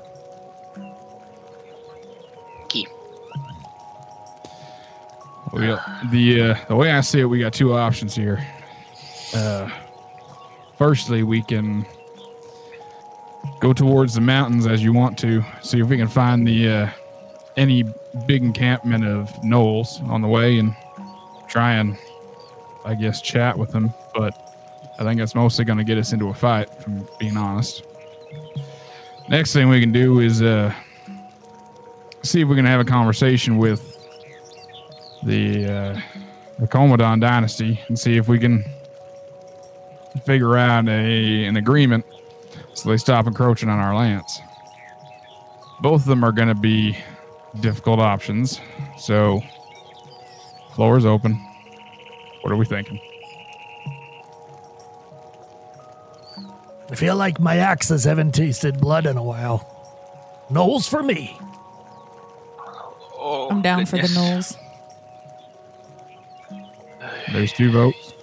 key. 2.71 2.87
We 5.53 5.67
got, 5.67 6.11
the 6.11 6.43
uh, 6.43 6.65
the 6.69 6.77
way 6.77 6.93
I 6.93 7.01
see 7.01 7.21
it, 7.21 7.27
we 7.27 7.41
got 7.41 7.53
two 7.53 7.75
options 7.75 8.15
here. 8.15 8.47
Uh, 9.35 9.69
firstly, 10.79 11.25
we 11.25 11.43
can 11.43 11.85
go 13.61 13.73
towards 13.73 14.15
the 14.15 14.21
mountains 14.21 14.67
as 14.67 14.83
you 14.83 14.93
want 14.93 15.19
to, 15.19 15.45
see 15.61 15.81
if 15.81 15.89
we 15.89 15.97
can 15.97 16.09
find 16.09 16.47
the 16.47 16.69
uh, 16.69 16.91
any 17.57 17.85
big 18.27 18.43
encampment 18.43 19.05
of 19.05 19.29
gnolls 19.43 20.03
on 20.09 20.23
the 20.23 20.29
way 20.29 20.59
and 20.59 20.75
try 21.49 21.75
and, 21.75 21.97
I 22.85 22.95
guess, 22.95 23.21
chat 23.21 23.57
with 23.59 23.71
them. 23.71 23.93
But 24.15 24.57
I 24.99 25.05
think 25.05 25.19
that's 25.19 25.35
mostly 25.35 25.65
going 25.65 25.79
to 25.79 25.85
get 25.85 25.99
us 25.99 26.13
into 26.13 26.29
a 26.29 26.35
fight, 26.35 26.69
I'm 26.87 27.07
being 27.19 27.37
honest. 27.37 27.85
Next 29.29 29.53
thing 29.53 29.69
we 29.69 29.81
can 29.81 29.93
do 29.93 30.21
is 30.21 30.43
uh, 30.43 30.75
see 32.23 32.41
if 32.41 32.49
we 32.49 32.57
can 32.57 32.65
have 32.65 32.81
a 32.81 32.85
conversation 32.85 33.59
with 33.59 33.97
the 35.23 35.67
uh, 35.67 36.01
the 36.59 37.17
dynasty 37.21 37.81
and 37.89 37.99
see 37.99 38.17
if 38.17 38.29
we 38.29 38.39
can 38.39 38.65
figure 40.25 40.57
out 40.57 40.89
a 40.89 41.45
an 41.45 41.57
agreement 41.57 42.05
so 42.75 42.89
they 42.89 42.97
stop 42.97 43.27
encroaching 43.27 43.69
on 43.69 43.79
our 43.79 43.95
lands. 43.95 44.41
Both 45.81 46.03
of 46.03 46.07
them 46.09 46.25
are 46.25 46.33
going 46.33 46.49
to 46.49 46.55
be 46.55 46.99
difficult 47.59 48.01
options, 48.01 48.61
so 48.99 49.43
floor 50.75 50.97
is 50.97 51.05
open. 51.05 51.35
What 52.43 52.53
are 52.53 52.57
we 52.57 52.65
thinking? 52.65 53.01
I 56.91 56.95
feel 56.95 57.17
like 57.17 57.39
my 57.39 57.59
axes 57.59 58.05
haven't 58.05 58.33
tasted 58.33 58.81
blood 58.81 59.07
in 59.07 59.17
a 59.17 59.23
while. 59.23 59.67
Gnolls 60.51 60.89
for 60.89 61.03
me. 61.03 61.39
Oh, 63.17 63.49
I'm 63.51 63.63
down 63.63 63.87
for 63.87 63.97
the 63.97 64.03
goodness. 64.03 64.57
gnolls. 64.57 64.59
There's 67.33 67.53
two 67.53 67.71
votes. 67.71 68.15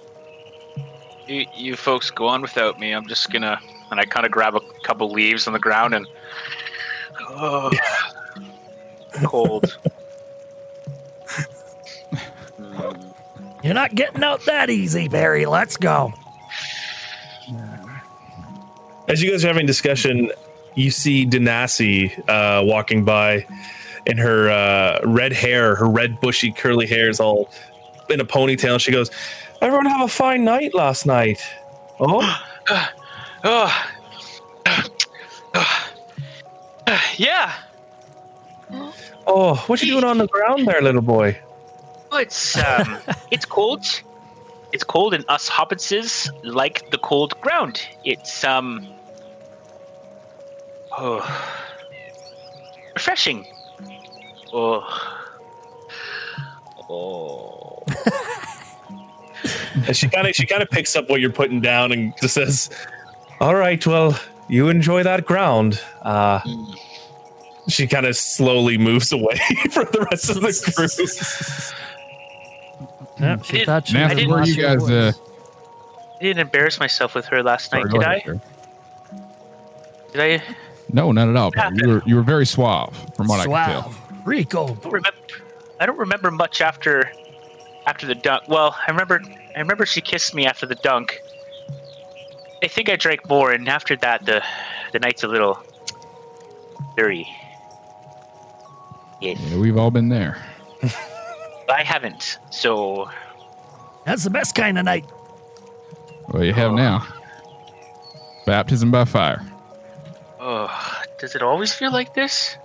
You, 1.26 1.46
you 1.54 1.76
folks 1.76 2.10
go 2.10 2.26
on 2.26 2.42
without 2.42 2.78
me. 2.78 2.92
I'm 2.92 3.06
just 3.06 3.30
gonna, 3.30 3.58
and 3.90 4.00
I 4.00 4.04
kind 4.04 4.26
of 4.26 4.32
grab 4.32 4.54
a 4.54 4.60
couple 4.82 5.10
leaves 5.10 5.46
on 5.46 5.52
the 5.52 5.58
ground 5.58 5.94
and. 5.94 6.06
Oh, 7.30 7.70
cold. 9.24 9.78
You're 13.62 13.74
not 13.74 13.94
getting 13.94 14.22
out 14.22 14.44
that 14.46 14.70
easy, 14.70 15.08
Barry. 15.08 15.46
Let's 15.46 15.76
go. 15.76 16.12
As 19.08 19.22
you 19.22 19.30
guys 19.30 19.44
are 19.44 19.48
having 19.48 19.66
discussion, 19.66 20.30
you 20.74 20.90
see 20.90 21.26
Denasi 21.26 22.16
uh, 22.28 22.62
walking 22.64 23.04
by, 23.04 23.46
and 24.06 24.18
her 24.18 24.50
uh, 24.50 25.00
red 25.04 25.32
hair, 25.32 25.74
her 25.74 25.88
red 25.88 26.20
bushy 26.20 26.52
curly 26.52 26.86
hair 26.86 27.08
is 27.08 27.20
all 27.20 27.50
in 28.10 28.20
a 28.20 28.24
ponytail. 28.24 28.80
She 28.80 28.92
goes, 28.92 29.10
"Everyone 29.60 29.86
have 29.86 30.02
a 30.02 30.08
fine 30.08 30.44
night 30.44 30.74
last 30.74 31.06
night." 31.06 31.42
Oh, 31.98 32.42
oh. 33.44 33.84
yeah. 37.16 37.54
Oh, 39.28 39.54
what 39.66 39.82
you 39.82 39.92
doing 39.92 40.04
on 40.04 40.18
the 40.18 40.26
ground 40.26 40.66
there, 40.66 40.80
little 40.80 41.02
boy? 41.02 41.38
It's 42.12 42.56
um, 42.56 42.98
it's 43.30 43.44
cold. 43.44 43.84
It's 44.72 44.84
cold, 44.84 45.14
and 45.14 45.24
us 45.28 45.48
hobbitses 45.48 46.30
like 46.42 46.90
the 46.90 46.98
cold 46.98 47.40
ground. 47.40 47.80
It's 48.04 48.44
um, 48.44 48.86
oh, 50.96 51.22
refreshing. 52.94 53.46
Oh, 54.52 54.84
oh. 56.90 57.82
And 59.86 59.96
she 59.96 60.08
kind 60.08 60.26
of 60.26 60.34
she 60.34 60.46
kind 60.46 60.62
of 60.62 60.70
picks 60.70 60.96
up 60.96 61.08
what 61.08 61.20
you're 61.20 61.32
putting 61.32 61.60
down 61.60 61.92
and 61.92 62.12
just 62.20 62.34
says, 62.34 62.70
"All 63.40 63.54
right, 63.54 63.84
well, 63.86 64.18
you 64.48 64.68
enjoy 64.68 65.02
that 65.02 65.24
ground." 65.24 65.80
Uh, 66.02 66.40
she 67.68 67.86
kind 67.86 68.06
of 68.06 68.16
slowly 68.16 68.78
moves 68.78 69.12
away 69.12 69.36
from 69.70 69.86
the 69.92 70.06
rest 70.10 70.30
of 70.30 70.36
the 70.36 70.72
group. 70.76 71.74
Yep, 73.20 73.44
she 73.44 73.52
didn't- 73.52 73.66
thought 73.66 73.88
she 73.88 73.96
I 73.98 74.00
Nathan, 74.02 74.16
didn't- 74.16 74.30
where 74.30 74.44
you 74.44 74.62
guys? 74.62 74.88
Uh, 74.90 75.12
I 76.20 76.22
didn't 76.22 76.38
embarrass 76.40 76.78
myself 76.78 77.14
with 77.16 77.26
her 77.26 77.42
last 77.42 77.72
night, 77.72 77.84
go 77.84 77.98
did 77.98 78.02
ahead, 78.02 78.22
I? 78.22 78.24
sir. 78.26 78.40
Did 80.12 80.20
I? 80.42 80.42
No, 80.92 81.10
not 81.12 81.28
at 81.28 81.36
all. 81.36 81.50
Perry. 81.50 81.76
You 81.82 81.88
were 81.88 82.02
you 82.06 82.14
were 82.16 82.22
very 82.22 82.46
suave, 82.46 82.96
from 83.16 83.26
what 83.26 83.40
I 83.40 83.44
can 83.44 83.52
tell. 83.72 83.82
Suave. 83.92 84.26
Rico. 84.26 84.66
don't 84.74 84.84
remember. 84.92 85.18
I 85.80 85.86
don't 85.86 85.98
remember 85.98 86.30
much 86.30 86.60
after 86.60 87.10
after 87.86 88.06
the 88.06 88.14
dunk. 88.14 88.44
Well, 88.48 88.76
I 88.86 88.90
remember. 88.90 89.20
I 89.56 89.58
remember 89.58 89.84
she 89.84 90.00
kissed 90.00 90.32
me 90.34 90.46
after 90.46 90.64
the 90.66 90.76
dunk. 90.76 91.20
I 92.62 92.68
think 92.68 92.88
I 92.88 92.94
drank 92.96 93.28
more, 93.28 93.50
and 93.50 93.68
after 93.68 93.96
that, 93.96 94.24
the 94.26 94.42
the 94.92 95.00
night's 95.00 95.24
a 95.24 95.28
little 95.28 95.58
dirty. 96.96 97.26
Yes. 99.20 99.38
Yeah, 99.40 99.58
we've 99.58 99.76
all 99.76 99.90
been 99.90 100.08
there. 100.08 100.36
I 101.68 101.82
haven't. 101.84 102.38
So 102.50 103.10
That's 104.04 104.24
the 104.24 104.30
best 104.30 104.54
kind 104.54 104.78
of 104.78 104.84
night. 104.84 105.04
Well, 106.28 106.44
you 106.44 106.52
have 106.52 106.72
Oh. 106.72 106.76
now. 106.76 107.06
Baptism 108.46 108.90
by 108.90 109.04
fire. 109.04 109.42
oh, 110.40 110.70
does 111.18 111.34
it 111.34 111.42
always 111.42 111.72
feel 111.74 111.92
like 111.92 112.14
this? 112.14 112.56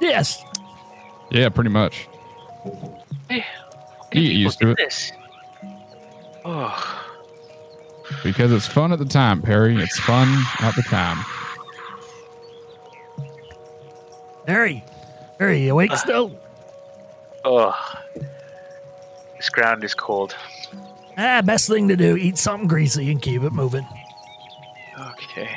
Yes. 0.00 0.42
Yeah, 1.30 1.48
pretty 1.50 1.70
much. 1.70 2.08
Hey, 3.28 3.44
You 4.12 4.22
get 4.22 4.32
used 4.36 4.58
to 4.60 4.70
it. 4.70 4.76
This? 4.78 5.12
Oh, 6.44 7.04
Because 8.24 8.50
it's 8.52 8.66
fun 8.66 8.92
at 8.92 8.98
the 8.98 9.04
time, 9.04 9.42
Perry. 9.42 9.76
It's 9.82 9.98
fun 10.00 10.28
at 10.60 10.74
the 10.74 10.82
time. 10.82 11.18
Harry. 14.46 14.82
Harry, 15.38 15.64
you 15.64 15.72
awake 15.72 15.94
still? 15.96 16.32
oh. 17.44 17.74
This 19.36 19.48
ground 19.50 19.84
is 19.84 19.94
cold. 19.94 20.34
Ah, 21.16 21.42
best 21.42 21.68
thing 21.68 21.88
to 21.88 21.96
do, 21.96 22.16
eat 22.16 22.38
something 22.38 22.66
greasy 22.66 23.10
and 23.10 23.22
keep 23.22 23.42
it 23.42 23.52
moving. 23.52 23.86
Okay. 24.98 25.48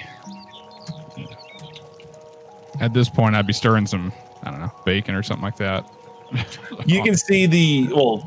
At 2.79 2.93
this 2.93 3.09
point, 3.09 3.35
I'd 3.35 3.47
be 3.47 3.53
stirring 3.53 3.87
some, 3.87 4.13
I 4.43 4.51
don't 4.51 4.59
know, 4.59 4.71
bacon 4.85 5.15
or 5.15 5.23
something 5.23 5.43
like 5.43 5.57
that. 5.57 5.85
You 6.85 7.03
can 7.03 7.17
see 7.17 7.45
the 7.45 7.89
well, 7.93 8.23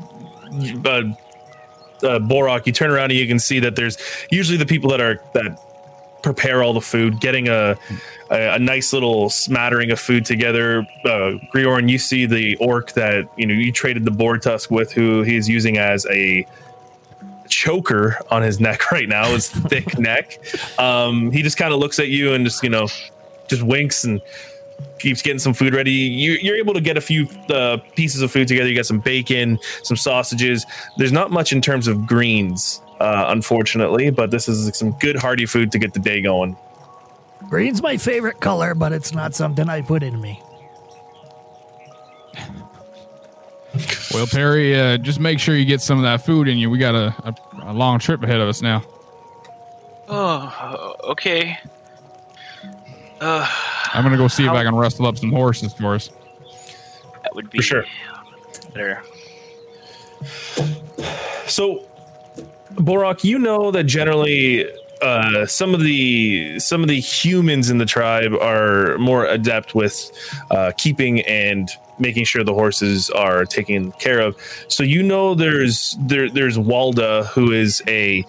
uh, 0.85 1.01
uh, 2.05 2.19
Borok. 2.19 2.67
You 2.67 2.71
turn 2.71 2.91
around 2.91 3.09
and 3.09 3.19
you 3.19 3.27
can 3.27 3.39
see 3.39 3.59
that 3.59 3.75
there's 3.75 3.97
usually 4.29 4.57
the 4.57 4.65
people 4.65 4.91
that 4.91 5.01
are 5.01 5.19
that 5.33 5.59
prepare 6.25 6.63
all 6.63 6.73
the 6.73 6.81
food, 6.81 7.19
getting 7.21 7.47
a 7.47 7.77
a, 8.31 8.55
a 8.55 8.59
nice 8.59 8.91
little 8.91 9.29
smattering 9.29 9.91
of 9.91 9.99
food 9.99 10.25
together. 10.25 10.79
Uh, 11.05 11.37
Griorn, 11.53 11.87
you 11.87 11.99
see 11.99 12.25
the 12.25 12.55
orc 12.57 12.93
that 12.93 13.29
you 13.37 13.45
know 13.45 13.53
you 13.53 13.71
traded 13.71 14.03
the 14.05 14.11
boar 14.11 14.37
tusk 14.37 14.71
with, 14.71 14.91
who 14.91 15.21
he's 15.21 15.47
using 15.47 15.77
as 15.77 16.05
a 16.07 16.45
choker 17.47 18.17
on 18.31 18.41
his 18.41 18.59
neck 18.67 18.91
right 18.91 19.07
now. 19.07 19.25
His 19.27 19.49
thick 19.49 19.97
neck. 19.99 20.39
Um, 20.79 21.31
he 21.31 21.43
just 21.43 21.57
kind 21.57 21.71
of 21.73 21.79
looks 21.79 21.99
at 21.99 22.07
you 22.07 22.33
and 22.33 22.43
just 22.43 22.63
you 22.63 22.69
know 22.69 22.87
just 23.47 23.61
winks 23.61 24.03
and 24.03 24.19
keeps 24.97 25.21
getting 25.21 25.39
some 25.39 25.53
food 25.53 25.75
ready. 25.75 25.91
You, 25.91 26.33
you're 26.41 26.57
able 26.57 26.73
to 26.73 26.81
get 26.81 26.97
a 26.97 27.01
few 27.01 27.29
uh, 27.49 27.77
pieces 27.95 28.21
of 28.23 28.31
food 28.31 28.47
together. 28.47 28.67
You 28.67 28.75
got 28.75 28.87
some 28.87 28.99
bacon, 28.99 29.59
some 29.83 29.95
sausages. 29.95 30.65
There's 30.97 31.11
not 31.11 31.31
much 31.31 31.53
in 31.53 31.61
terms 31.61 31.87
of 31.87 32.07
greens, 32.07 32.81
uh, 32.99 33.25
unfortunately, 33.29 34.09
but 34.09 34.31
this 34.31 34.47
is 34.47 34.75
some 34.77 34.91
good 34.99 35.15
hearty 35.17 35.45
food 35.45 35.71
to 35.71 35.79
get 35.79 35.93
the 35.93 35.99
day 35.99 36.21
going. 36.21 36.57
Green's 37.49 37.81
my 37.81 37.97
favorite 37.97 38.39
color, 38.39 38.73
but 38.73 38.91
it's 38.93 39.13
not 39.13 39.35
something 39.35 39.69
I 39.69 39.81
put 39.81 40.01
in 40.03 40.19
me. 40.19 40.41
Well, 44.13 44.25
Perry, 44.27 44.79
uh, 44.79 44.97
just 44.97 45.19
make 45.19 45.39
sure 45.39 45.55
you 45.55 45.65
get 45.65 45.81
some 45.81 45.97
of 45.97 46.03
that 46.03 46.25
food 46.25 46.47
in 46.47 46.57
you. 46.57 46.69
We 46.69 46.77
got 46.77 46.95
a, 46.95 47.13
a, 47.27 47.35
a 47.63 47.73
long 47.73 47.99
trip 47.99 48.23
ahead 48.23 48.39
of 48.39 48.47
us 48.47 48.61
now. 48.61 48.83
Oh, 50.07 50.95
okay. 51.03 51.57
Uh, 53.19 53.45
I'm 53.93 54.03
gonna 54.03 54.17
go 54.17 54.27
see 54.29 54.45
if 54.45 54.51
I 54.51 54.63
can 54.63 54.75
rustle 54.75 55.05
up 55.07 55.17
some 55.17 55.31
horses 55.31 55.73
for 55.73 55.95
us. 55.95 56.09
that 57.23 57.35
would 57.35 57.49
be 57.49 57.57
For 57.57 57.63
sure. 57.63 57.85
better. 58.73 59.01
So, 61.47 61.83
Borok, 62.75 63.23
you 63.23 63.39
know 63.39 63.71
that 63.71 63.85
generally 63.85 64.69
uh, 65.01 65.45
some 65.45 65.73
of 65.73 65.81
the 65.81 66.59
some 66.59 66.81
of 66.81 66.87
the 66.87 66.99
humans 66.99 67.69
in 67.69 67.77
the 67.77 67.85
tribe 67.85 68.33
are 68.33 68.97
more 68.97 69.25
adept 69.25 69.75
with 69.75 70.11
uh, 70.51 70.71
keeping 70.77 71.21
and 71.21 71.69
making 71.99 72.25
sure 72.25 72.43
the 72.43 72.53
horses 72.53 73.09
are 73.11 73.45
taken 73.45 73.91
care 73.93 74.19
of. 74.19 74.35
So 74.67 74.83
you 74.83 75.03
know 75.03 75.35
there's 75.35 75.97
there 76.01 76.29
there's 76.29 76.57
Walda 76.57 77.27
who 77.27 77.51
is 77.51 77.81
a 77.87 78.25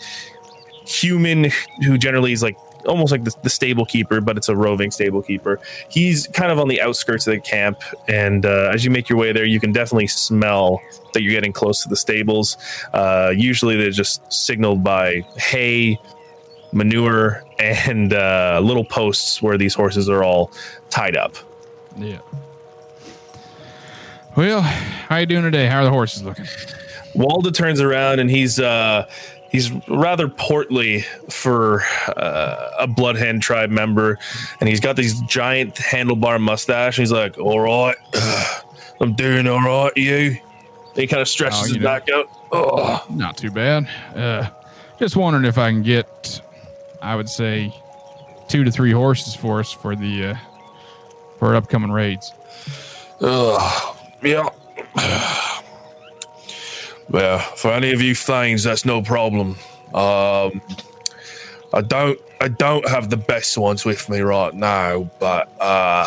human 0.87 1.51
who 1.85 1.99
generally 1.99 2.33
is 2.33 2.43
like 2.43 2.57
almost 2.87 3.13
like 3.13 3.25
the, 3.25 3.35
the 3.43 3.51
stable 3.51 3.85
keeper, 3.85 4.21
but 4.21 4.37
it's 4.37 4.49
a 4.49 4.57
roving 4.57 4.91
stable 4.91 5.23
keeper. 5.23 5.61
He's 5.89 6.27
kind 6.29 6.51
of 6.51 6.59
on 6.59 6.69
the 6.69 6.81
outskirts 6.81 7.27
of 7.27 7.35
the 7.35 7.41
camp, 7.41 7.83
and 8.09 8.47
uh, 8.47 8.71
as 8.73 8.85
you 8.85 8.91
make 8.91 9.09
your 9.09 9.19
way 9.19 9.33
there, 9.33 9.45
you 9.45 9.61
can 9.61 9.73
definitely 9.73 10.07
smell 10.07 10.81
that 11.13 11.23
you're 11.23 11.33
getting 11.33 11.53
close 11.53 11.83
to 11.83 11.89
the 11.89 11.97
stables. 11.97 12.57
Uh, 12.93 13.33
usually, 13.35 13.77
they're 13.77 13.91
just 13.91 14.33
signaled 14.33 14.83
by 14.83 15.23
hay, 15.37 15.99
manure, 16.73 17.43
and 17.59 18.13
uh, 18.13 18.61
little 18.63 18.85
posts 18.85 19.43
where 19.43 19.59
these 19.59 19.75
horses 19.75 20.09
are 20.09 20.23
all 20.23 20.51
tied 20.91 21.17
up. 21.17 21.37
Yeah. 21.97 22.19
Well, 24.37 24.61
how 24.61 25.17
you 25.17 25.27
doing 25.27 25.45
today? 25.45 25.67
How 25.67 25.81
are 25.81 25.85
the 25.85 25.91
horses 25.91 26.23
looking? 26.23 26.45
Walda 27.15 27.55
turns 27.55 27.81
around 27.81 28.21
and 28.21 28.31
he's 28.31 28.61
uh 28.61 29.09
he's 29.51 29.71
rather 29.89 30.29
portly 30.29 31.03
for 31.31 31.83
uh, 32.17 32.71
a 32.79 32.87
bloodhand 32.87 33.43
tribe 33.43 33.71
member 33.71 34.19
and 34.61 34.69
he's 34.69 34.81
got 34.81 34.97
these 34.97 35.21
giant 35.23 35.75
handlebar 35.77 36.41
mustache 36.41 36.99
and 36.99 37.03
he's 37.05 37.13
like 37.13 37.39
all 37.39 37.61
right 37.61 37.97
i'm 39.01 39.15
doing 39.15 39.47
all 39.47 39.61
right 39.61 39.93
you 39.97 40.15
and 40.17 40.41
he 40.97 41.07
kind 41.07 41.21
of 41.23 41.29
stretches 41.29 41.61
Oh, 41.61 41.65
his 41.65 41.77
know. 41.77 41.83
back 41.83 42.09
out 42.11 42.27
oh 42.53 43.05
Not 43.11 43.37
too 43.37 43.51
bad. 43.51 43.89
Uh, 44.15 44.49
just 44.99 45.15
wondering 45.17 45.45
if 45.45 45.59
I 45.59 45.71
can 45.71 45.83
get, 45.83 46.41
I 47.03 47.15
would 47.17 47.29
say, 47.29 47.75
two 48.49 48.65
to 48.65 48.71
three 48.71 48.93
horses 48.93 49.35
for 49.35 49.61
us 49.61 49.71
for 49.73 49.95
the 49.95 50.29
uh, 50.29 50.35
for 51.39 51.55
upcoming 51.55 51.91
raids. 51.93 52.33
Yeah 54.23 55.53
well 57.09 57.39
for 57.39 57.73
any 57.73 57.93
of 57.93 58.01
you 58.01 58.15
things 58.15 58.65
that's 58.65 58.85
no 58.85 59.03
problem 59.03 59.57
um 59.95 60.61
i 61.73 61.81
don't 61.87 62.19
i 62.41 62.49
don't 62.49 62.89
have 62.89 63.11
the 63.11 63.17
best 63.17 63.57
ones 63.59 63.85
with 63.85 64.09
me 64.09 64.21
right 64.21 64.55
now 64.55 65.09
but 65.19 65.51
uh 65.61 66.07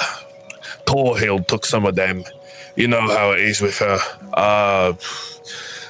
took 1.48 1.66
some 1.66 1.86
of 1.86 1.96
them 1.96 2.24
you 2.76 2.88
know 2.88 3.02
how 3.02 3.32
it 3.32 3.40
is 3.40 3.62
with 3.62 3.78
her 3.78 4.00
uh 4.34 4.94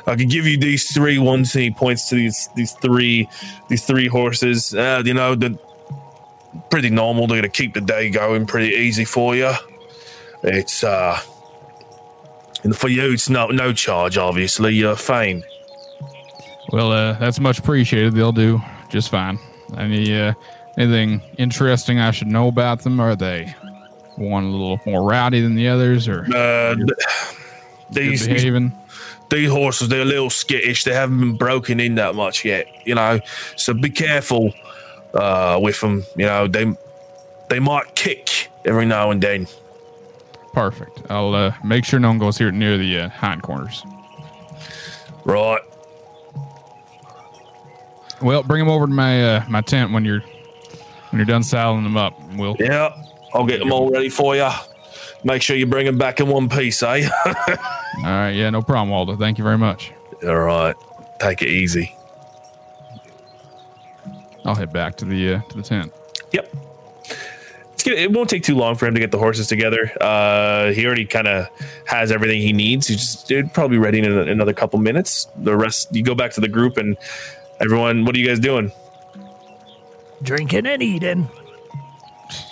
I 0.07 0.15
can 0.15 0.27
give 0.27 0.45
you 0.47 0.57
these 0.57 0.91
three 0.91 1.19
ones, 1.19 1.53
and 1.53 1.63
he 1.63 1.71
points 1.71 2.09
to 2.09 2.15
these 2.15 2.49
these 2.55 2.71
three 2.73 3.29
these 3.67 3.85
three 3.85 4.07
horses. 4.07 4.73
Uh, 4.73 5.03
you 5.05 5.13
know, 5.13 5.35
they're 5.35 5.57
pretty 6.71 6.89
normal. 6.89 7.27
They're 7.27 7.37
gonna 7.37 7.49
keep 7.49 7.75
the 7.75 7.81
day 7.81 8.09
going 8.09 8.47
pretty 8.47 8.75
easy 8.75 9.05
for 9.05 9.35
you. 9.35 9.53
It's 10.43 10.83
uh 10.83 11.19
and 12.63 12.75
for 12.75 12.87
you 12.87 13.11
it's 13.11 13.29
no 13.29 13.47
no 13.47 13.73
charge, 13.73 14.17
obviously. 14.17 14.73
You're 14.75 14.95
fine. 14.95 15.43
Well, 16.71 16.91
uh, 16.91 17.13
that's 17.13 17.39
much 17.39 17.59
appreciated. 17.59 18.13
They'll 18.13 18.31
do 18.31 18.61
just 18.89 19.09
fine. 19.09 19.39
Any 19.77 20.19
uh, 20.19 20.33
anything 20.77 21.21
interesting 21.37 21.99
I 21.99 22.11
should 22.11 22.27
know 22.27 22.47
about 22.47 22.81
them? 22.83 22.99
Are 22.99 23.15
they 23.15 23.53
one 24.15 24.43
a 24.43 24.49
little 24.49 24.79
more 24.85 25.09
rowdy 25.09 25.41
than 25.41 25.55
the 25.55 25.67
others, 25.67 26.07
or 26.07 26.25
Uh 26.35 26.75
these, 27.91 28.25
these 28.25 28.27
behaving? 28.27 28.73
these 29.29 29.49
horses 29.49 29.89
they're 29.89 30.01
a 30.01 30.05
little 30.05 30.29
skittish. 30.29 30.83
They 30.83 30.93
haven't 30.93 31.19
been 31.19 31.35
broken 31.35 31.79
in 31.79 31.95
that 31.95 32.15
much 32.15 32.43
yet, 32.43 32.67
you 32.85 32.95
know. 32.95 33.19
So 33.55 33.73
be 33.73 33.89
careful 33.89 34.53
uh 35.13 35.59
with 35.61 35.79
them. 35.81 36.03
You 36.15 36.25
know, 36.25 36.47
they 36.47 36.71
they 37.49 37.59
might 37.59 37.95
kick 37.95 38.49
every 38.65 38.85
now 38.85 39.11
and 39.11 39.21
then. 39.21 39.47
Perfect. 40.53 41.03
I'll 41.09 41.33
uh, 41.35 41.53
make 41.63 41.85
sure 41.85 41.99
no 41.99 42.09
one 42.09 42.17
goes 42.19 42.37
here 42.37 42.51
near 42.51 42.77
the 42.77 42.99
uh, 43.01 43.09
hind 43.09 43.43
corners. 43.43 43.83
Right. 45.25 45.61
Well, 48.21 48.43
bring 48.43 48.59
them 48.59 48.69
over 48.69 48.85
to 48.87 48.91
my 48.93 49.35
uh, 49.37 49.45
my 49.47 49.61
tent 49.61 49.91
when 49.91 50.03
you're 50.03 50.21
when 50.21 51.19
you're 51.19 51.25
done 51.25 51.43
saddling 51.43 51.83
them 51.83 51.97
up. 51.97 52.19
We'll 52.35 52.55
Yeah. 52.59 52.93
I'll 53.33 53.45
get 53.45 53.59
them 53.59 53.71
all 53.71 53.91
ready 53.91 54.09
for 54.09 54.35
you. 54.35 54.49
Make 55.23 55.41
sure 55.41 55.55
you 55.55 55.67
bring 55.67 55.85
them 55.85 55.97
back 55.97 56.19
in 56.19 56.27
one 56.27 56.49
piece, 56.49 56.81
eh? 56.81 57.07
All 57.25 58.03
right. 58.03 58.31
Yeah, 58.31 58.49
no 58.49 58.61
problem, 58.61 58.89
Waldo. 58.89 59.15
Thank 59.17 59.37
you 59.37 59.43
very 59.43 59.57
much. 59.57 59.91
all 60.23 60.39
right. 60.39 60.75
Take 61.19 61.41
it 61.41 61.49
easy. 61.49 61.95
I'll 64.45 64.55
head 64.55 64.71
back 64.73 64.95
to 64.97 65.05
the 65.05 65.35
uh, 65.35 65.41
to 65.41 65.57
the 65.57 65.63
tent. 65.63 65.91
Yep. 66.31 66.55
It's 67.79 67.87
gonna, 67.87 67.95
it 67.95 68.11
won't 68.11 68.29
take 68.29 68.43
too 68.43 68.55
long 68.55 68.75
for 68.75 68.87
him 68.87 68.93
to 68.95 68.99
get 68.99 69.09
the 69.11 69.17
horses 69.17 69.47
together. 69.47 69.89
Uh, 70.01 70.73
he 70.73 70.85
already 70.85 71.05
kind 71.05 71.29
of 71.29 71.47
has 71.85 72.11
everything 72.11 72.41
he 72.41 72.51
needs. 72.51 72.87
He's 72.87 72.97
just 72.99 73.31
it'd 73.31 73.53
probably 73.53 73.77
be 73.77 73.81
ready 73.81 73.99
in 73.99 74.05
a- 74.11 74.23
another 74.23 74.51
couple 74.51 74.79
minutes. 74.79 75.27
The 75.37 75.55
rest, 75.55 75.87
you 75.95 76.03
go 76.03 76.13
back 76.13 76.31
to 76.33 76.41
the 76.41 76.49
group 76.49 76.75
and 76.75 76.97
everyone. 77.61 78.03
What 78.03 78.17
are 78.17 78.19
you 78.19 78.27
guys 78.27 78.37
doing? 78.41 78.73
Drinking 80.21 80.65
and 80.65 80.83
eating. 80.83 81.29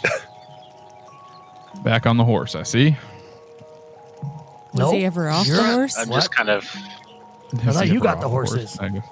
Back 1.83 2.05
on 2.05 2.15
the 2.15 2.23
horse. 2.23 2.55
I 2.55 2.63
see. 2.63 2.95
Was 4.71 4.79
Nope. 4.79 4.93
he 4.95 5.03
ever 5.05 5.29
off 5.29 5.45
the 5.45 5.53
You're- 5.55 5.65
horse? 5.73 5.97
I'm 5.97 6.07
What? 6.09 6.17
just 6.19 6.33
kind 6.33 6.49
of 6.49 6.63
I 7.65 7.71
thought 7.73 7.87
you 7.89 7.99
got 7.99 8.19
the 8.21 8.25
off 8.27 8.31
horses. 8.31 8.77
I 8.79 8.87
go. 8.89 9.03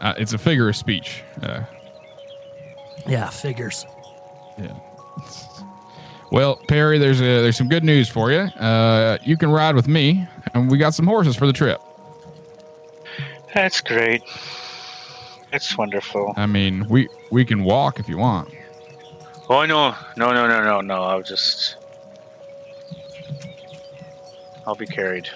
Uh, 0.00 0.14
it's 0.18 0.32
a 0.32 0.38
figure 0.38 0.68
of 0.68 0.74
speech. 0.76 1.22
Uh, 1.40 1.62
Yeah, 3.06 3.28
figures. 3.30 3.86
yeah. 4.58 4.72
Well, 6.30 6.56
Perry, 6.68 6.98
there's 6.98 7.20
a, 7.20 7.42
there's 7.42 7.56
some 7.58 7.68
good 7.68 7.84
news 7.84 8.08
for 8.08 8.32
you. 8.32 8.38
Uh, 8.38 9.18
you 9.22 9.36
can 9.36 9.50
ride 9.50 9.74
with 9.74 9.86
me, 9.86 10.26
and 10.54 10.70
we 10.70 10.78
got 10.78 10.94
some 10.94 11.06
horses 11.06 11.36
for 11.36 11.46
the 11.46 11.52
trip. 11.52 11.80
That's 13.54 13.82
great. 13.82 14.22
That's 15.50 15.76
wonderful. 15.76 16.32
I 16.36 16.46
mean, 16.46 16.86
we 16.88 17.08
we 17.30 17.44
can 17.44 17.64
walk 17.64 18.00
if 18.00 18.08
you 18.08 18.16
want. 18.16 18.48
Oh 19.50 19.66
no, 19.66 19.94
no, 20.16 20.32
no, 20.32 20.46
no, 20.48 20.64
no, 20.64 20.80
no! 20.80 21.02
I'll 21.02 21.22
just, 21.22 21.76
I'll 24.66 24.74
be 24.74 24.86
carried. 24.86 25.28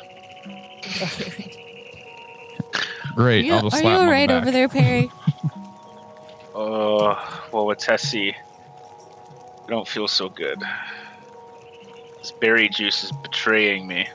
Great. 3.15 3.45
Are 3.45 3.47
you, 3.47 3.53
I'll 3.55 3.63
just 3.63 3.77
are 3.77 3.83
you 3.83 3.89
him 3.89 3.95
on 3.95 4.01
all 4.01 4.07
the 4.07 4.11
right 4.13 4.29
back. 4.29 4.43
over 4.43 4.51
there, 4.51 4.69
Perry? 4.69 5.11
Oh, 6.55 7.13
well, 7.57 7.65
with 7.65 7.79
Tessie, 7.79 8.35
I 8.35 9.71
don't 9.71 9.89
feel 9.89 10.07
so 10.07 10.29
good. 10.29 10.63
This 12.19 12.31
berry 12.31 12.69
juice 12.69 13.03
is 13.03 13.13
betraying 13.23 13.87
me. 13.87 14.07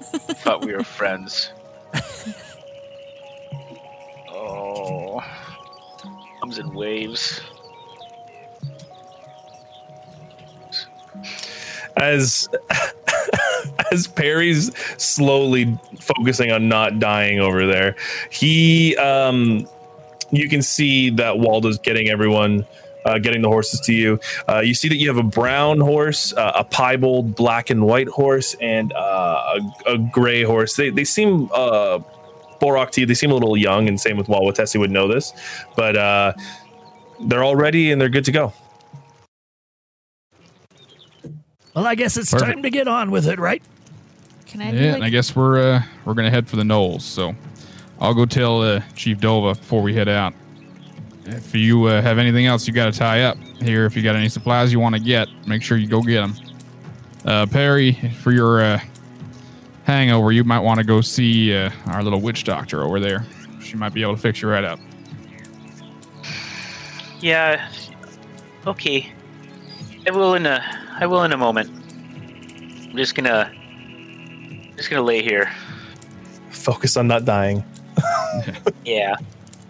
Thought 0.00 0.64
we 0.64 0.72
were 0.74 0.84
friends. 0.84 1.50
Oh, 4.36 5.20
comes 6.40 6.58
in 6.58 6.74
waves. 6.74 7.40
as 11.96 12.48
as 13.92 14.08
Perry's 14.08 14.76
slowly 15.00 15.78
focusing 16.00 16.50
on 16.50 16.68
not 16.68 16.98
dying 16.98 17.38
over 17.38 17.66
there, 17.66 17.94
he 18.30 18.96
um 18.96 19.66
you 20.30 20.48
can 20.48 20.62
see 20.62 21.10
that 21.10 21.38
Waldo's 21.38 21.78
getting 21.78 22.08
everyone 22.08 22.66
uh, 23.04 23.18
getting 23.18 23.42
the 23.42 23.48
horses 23.48 23.80
to 23.80 23.92
you. 23.92 24.18
Uh, 24.48 24.60
you 24.60 24.74
see 24.74 24.88
that 24.88 24.96
you 24.96 25.08
have 25.08 25.18
a 25.18 25.22
brown 25.28 25.80
horse, 25.80 26.32
uh, 26.34 26.52
a 26.56 26.64
piebald 26.64 27.34
black 27.34 27.70
and 27.70 27.84
white 27.86 28.08
horse, 28.08 28.54
and 28.60 28.92
uh, 28.92 29.58
a, 29.86 29.92
a 29.92 29.98
gray 29.98 30.42
horse. 30.42 30.76
They, 30.76 30.90
they 30.90 31.04
seem 31.04 31.48
uh, 31.52 31.98
Borok 32.60 32.90
to 32.92 33.00
you. 33.02 33.06
They 33.06 33.14
seem 33.14 33.30
a 33.30 33.34
little 33.34 33.56
young, 33.56 33.88
and 33.88 34.00
same 34.00 34.16
with 34.16 34.28
Walwa. 34.28 34.54
Tessie 34.54 34.78
would 34.78 34.90
know 34.90 35.08
this, 35.08 35.32
but 35.76 35.96
uh, 35.96 36.32
they're 37.26 37.44
all 37.44 37.56
ready 37.56 37.92
and 37.92 38.00
they're 38.00 38.08
good 38.08 38.24
to 38.26 38.32
go. 38.32 38.52
Well, 41.74 41.86
I 41.86 41.94
guess 41.96 42.16
it's 42.16 42.30
Perfect. 42.30 42.52
time 42.52 42.62
to 42.62 42.70
get 42.70 42.86
on 42.86 43.10
with 43.10 43.26
it, 43.26 43.38
right? 43.38 43.62
Can 44.46 44.60
I 44.60 44.70
Yeah, 44.70 44.86
like 44.92 44.94
and 44.96 45.04
I 45.04 45.10
guess 45.10 45.34
we're 45.34 45.58
uh, 45.58 45.82
we're 46.04 46.14
gonna 46.14 46.30
head 46.30 46.48
for 46.48 46.56
the 46.56 46.62
gnolls. 46.62 47.02
So 47.02 47.34
I'll 48.00 48.14
go 48.14 48.26
tell 48.26 48.62
uh, 48.62 48.80
Chief 48.94 49.18
Dova 49.18 49.58
before 49.58 49.82
we 49.82 49.94
head 49.94 50.08
out. 50.08 50.34
If 51.26 51.54
you 51.54 51.84
uh, 51.86 52.02
have 52.02 52.18
anything 52.18 52.46
else 52.46 52.66
you 52.66 52.74
got 52.74 52.92
to 52.92 52.98
tie 52.98 53.22
up 53.22 53.38
here, 53.62 53.86
if 53.86 53.96
you 53.96 54.02
got 54.02 54.14
any 54.14 54.28
supplies 54.28 54.72
you 54.72 54.80
want 54.80 54.94
to 54.94 55.00
get, 55.00 55.28
make 55.46 55.62
sure 55.62 55.78
you 55.78 55.88
go 55.88 56.02
get 56.02 56.20
them. 56.20 56.34
Uh, 57.24 57.46
Perry, 57.46 57.92
for 58.20 58.32
your 58.32 58.62
uh, 58.62 58.80
hangover, 59.84 60.32
you 60.32 60.44
might 60.44 60.60
want 60.60 60.78
to 60.78 60.84
go 60.84 61.00
see 61.00 61.54
uh, 61.54 61.70
our 61.86 62.02
little 62.02 62.20
witch 62.20 62.44
doctor 62.44 62.82
over 62.82 63.00
there. 63.00 63.24
She 63.62 63.76
might 63.76 63.94
be 63.94 64.02
able 64.02 64.14
to 64.14 64.20
fix 64.20 64.42
you 64.42 64.48
right 64.48 64.64
up. 64.64 64.78
Yeah. 67.20 67.70
Okay. 68.66 69.10
I 70.06 70.10
will 70.10 70.34
in 70.34 70.44
a. 70.44 70.62
I 71.00 71.06
will 71.06 71.22
in 71.22 71.32
a 71.32 71.38
moment. 71.38 71.70
I'm 71.70 72.96
just 72.96 73.14
gonna. 73.14 73.50
Just 74.76 74.90
gonna 74.90 75.02
lay 75.02 75.22
here. 75.22 75.50
Focus 76.50 76.96
on 76.96 77.08
not 77.08 77.24
dying. 77.24 77.64
Yeah. 78.84 79.16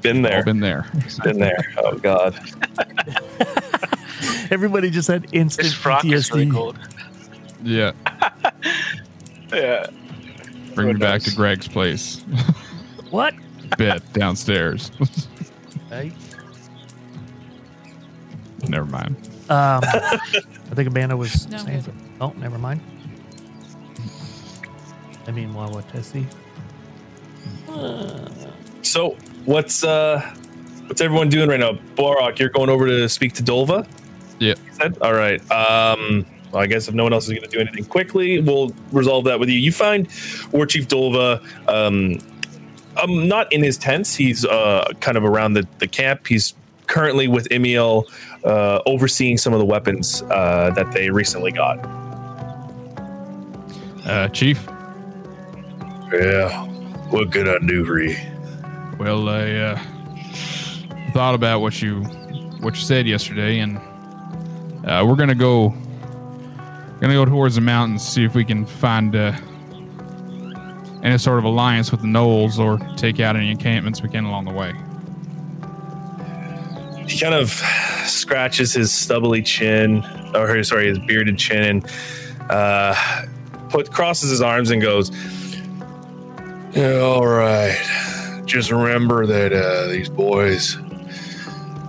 Been 0.05 0.23
there. 0.23 0.37
All 0.37 0.43
been 0.45 0.61
there. 0.61 0.87
Been 1.25 1.39
there. 1.41 1.75
Oh 1.79 1.97
God. 1.99 2.39
Everybody 4.51 4.91
just 4.91 5.09
had 5.09 5.27
instant 5.33 5.65
This 5.65 5.75
frock 5.75 6.05
is 6.05 6.31
really 6.31 6.45
PTSD. 6.47 6.53
cold. 6.53 6.79
Yeah, 7.63 7.93
Yeah. 9.53 9.87
bring 10.75 10.89
me 10.89 10.95
back 10.95 11.23
to 11.23 11.35
Greg's 11.35 11.67
place. 11.67 12.21
What? 13.11 13.35
Bed 13.79 14.03
downstairs. 14.13 14.91
hey. 15.89 16.13
Never 18.69 18.85
mind. 18.85 19.17
Um, 19.49 19.81
I 19.85 20.19
think 20.75 20.89
Amanda 20.89 21.17
was 21.17 21.49
No, 21.49 21.57
saying 21.59 21.77
good. 21.79 21.85
something. 21.87 22.17
Oh, 22.21 22.35
never 22.39 22.59
mind. 22.59 22.81
I 25.27 25.31
mean, 25.31 25.55
Wawa 25.55 25.83
Tessie. 25.85 26.27
So 28.83 29.17
what's 29.45 29.85
uh 29.85 30.21
what's 30.87 31.01
everyone 31.01 31.29
doing 31.29 31.49
right 31.49 31.61
now? 31.61 31.73
Borok, 31.97 32.39
you're 32.39 32.49
going 32.49 32.69
over 32.71 32.87
to 32.87 33.09
speak 33.09 33.33
to 33.35 33.43
Dolva? 33.43 33.87
Yeah. 34.39 34.55
Said? 34.73 34.99
All 35.01 35.15
right. 35.15 35.41
Um 35.51 36.27
well, 36.53 36.63
I 36.63 36.67
guess 36.67 36.87
if 36.89 36.95
no 36.95 37.03
one 37.03 37.13
else 37.13 37.25
is 37.25 37.31
going 37.31 37.43
to 37.43 37.49
do 37.49 37.59
anything 37.59 37.85
quickly, 37.85 38.39
we'll 38.39 38.73
resolve 38.93 39.25
that 39.25 39.41
with 39.41 39.49
you. 39.49 39.59
You 39.59 39.73
find 39.73 40.09
War 40.53 40.67
Chief 40.67 40.87
Dolva 40.87 41.43
um, 41.69 42.19
um 43.03 43.27
not 43.29 43.53
in 43.53 43.63
his 43.63 43.77
tents. 43.77 44.15
He's 44.15 44.45
uh 44.45 44.85
kind 45.01 45.17
of 45.17 45.25
around 45.25 45.55
the, 45.55 45.67
the 45.79 45.89
camp. 45.89 46.27
He's 46.29 46.55
currently 46.87 47.29
with 47.29 47.51
Emil 47.51 48.07
uh, 48.45 48.81
overseeing 48.87 49.39
some 49.39 49.53
of 49.53 49.59
the 49.59 49.65
weapons 49.65 50.23
uh, 50.31 50.71
that 50.77 50.93
they 50.93 51.11
recently 51.11 51.51
got. 51.51 51.79
Uh, 54.05 54.29
Chief, 54.29 54.67
Yeah. 56.13 56.67
What 57.11 57.33
can 57.33 57.49
I 57.49 57.59
do 57.67 57.85
for 57.87 58.01
you? 58.01 58.17
Well, 58.99 59.29
I 59.29 59.51
uh, 59.51 59.79
thought 61.13 61.35
about 61.35 61.61
what 61.61 61.81
you 61.83 62.03
what 62.61 62.75
you 62.77 62.81
said 62.83 63.07
yesterday, 63.07 63.59
and 63.59 63.79
uh, 64.87 65.05
we're 65.07 65.17
gonna 65.17 65.35
go 65.35 65.71
gonna 67.01 67.15
go 67.15 67.25
towards 67.25 67.57
the 67.57 67.61
mountains, 67.61 68.07
see 68.07 68.25
if 68.25 68.35
we 68.35 68.45
can 68.45 68.65
find 68.65 69.15
uh, 69.15 69.33
any 71.03 71.19
sort 71.19 71.39
of 71.39 71.45
alliance 71.45 71.91
with 71.91 72.01
the 72.01 72.07
gnolls, 72.07 72.59
or 72.59 72.79
take 72.97 73.21
out 73.21 73.37
any 73.37 73.51
encampments 73.51 74.01
we 74.03 74.09
can 74.09 74.25
along 74.25 74.45
the 74.47 74.53
way. 74.53 74.73
he 77.07 77.19
kind 77.19 77.35
of 77.35 77.51
scratches 78.07 78.73
his 78.73 78.93
stubbly 78.93 79.43
chin 79.43 80.03
or 80.35 80.63
sorry 80.65 80.89
his 80.89 80.99
bearded 81.01 81.37
chin 81.39 81.63
and 81.63 81.91
uh 82.51 82.95
put 83.69 83.91
crosses 83.91 84.31
his 84.31 84.41
arms 84.41 84.71
and 84.71 84.81
goes 84.83 85.11
yeah 86.75 86.99
all 87.01 87.27
right 87.27 87.77
just 88.47 88.71
remember 88.71 89.27
that 89.27 89.53
uh 89.53 89.87
these 89.89 90.09
boys 90.09 90.77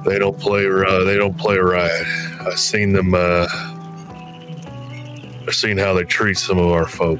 they 0.05 0.17
don't 0.19 0.39
play 0.39 0.65
uh, 0.67 1.03
they 1.03 1.17
don't 1.17 1.37
play 1.37 1.57
right 1.57 2.05
i've 2.41 2.59
seen 2.59 2.93
them 2.93 3.13
uh 3.13 3.47
i've 5.47 5.53
seen 5.55 5.77
how 5.77 5.93
they 5.93 6.03
treat 6.03 6.37
some 6.37 6.57
of 6.57 6.67
our 6.71 6.87
folk. 6.87 7.19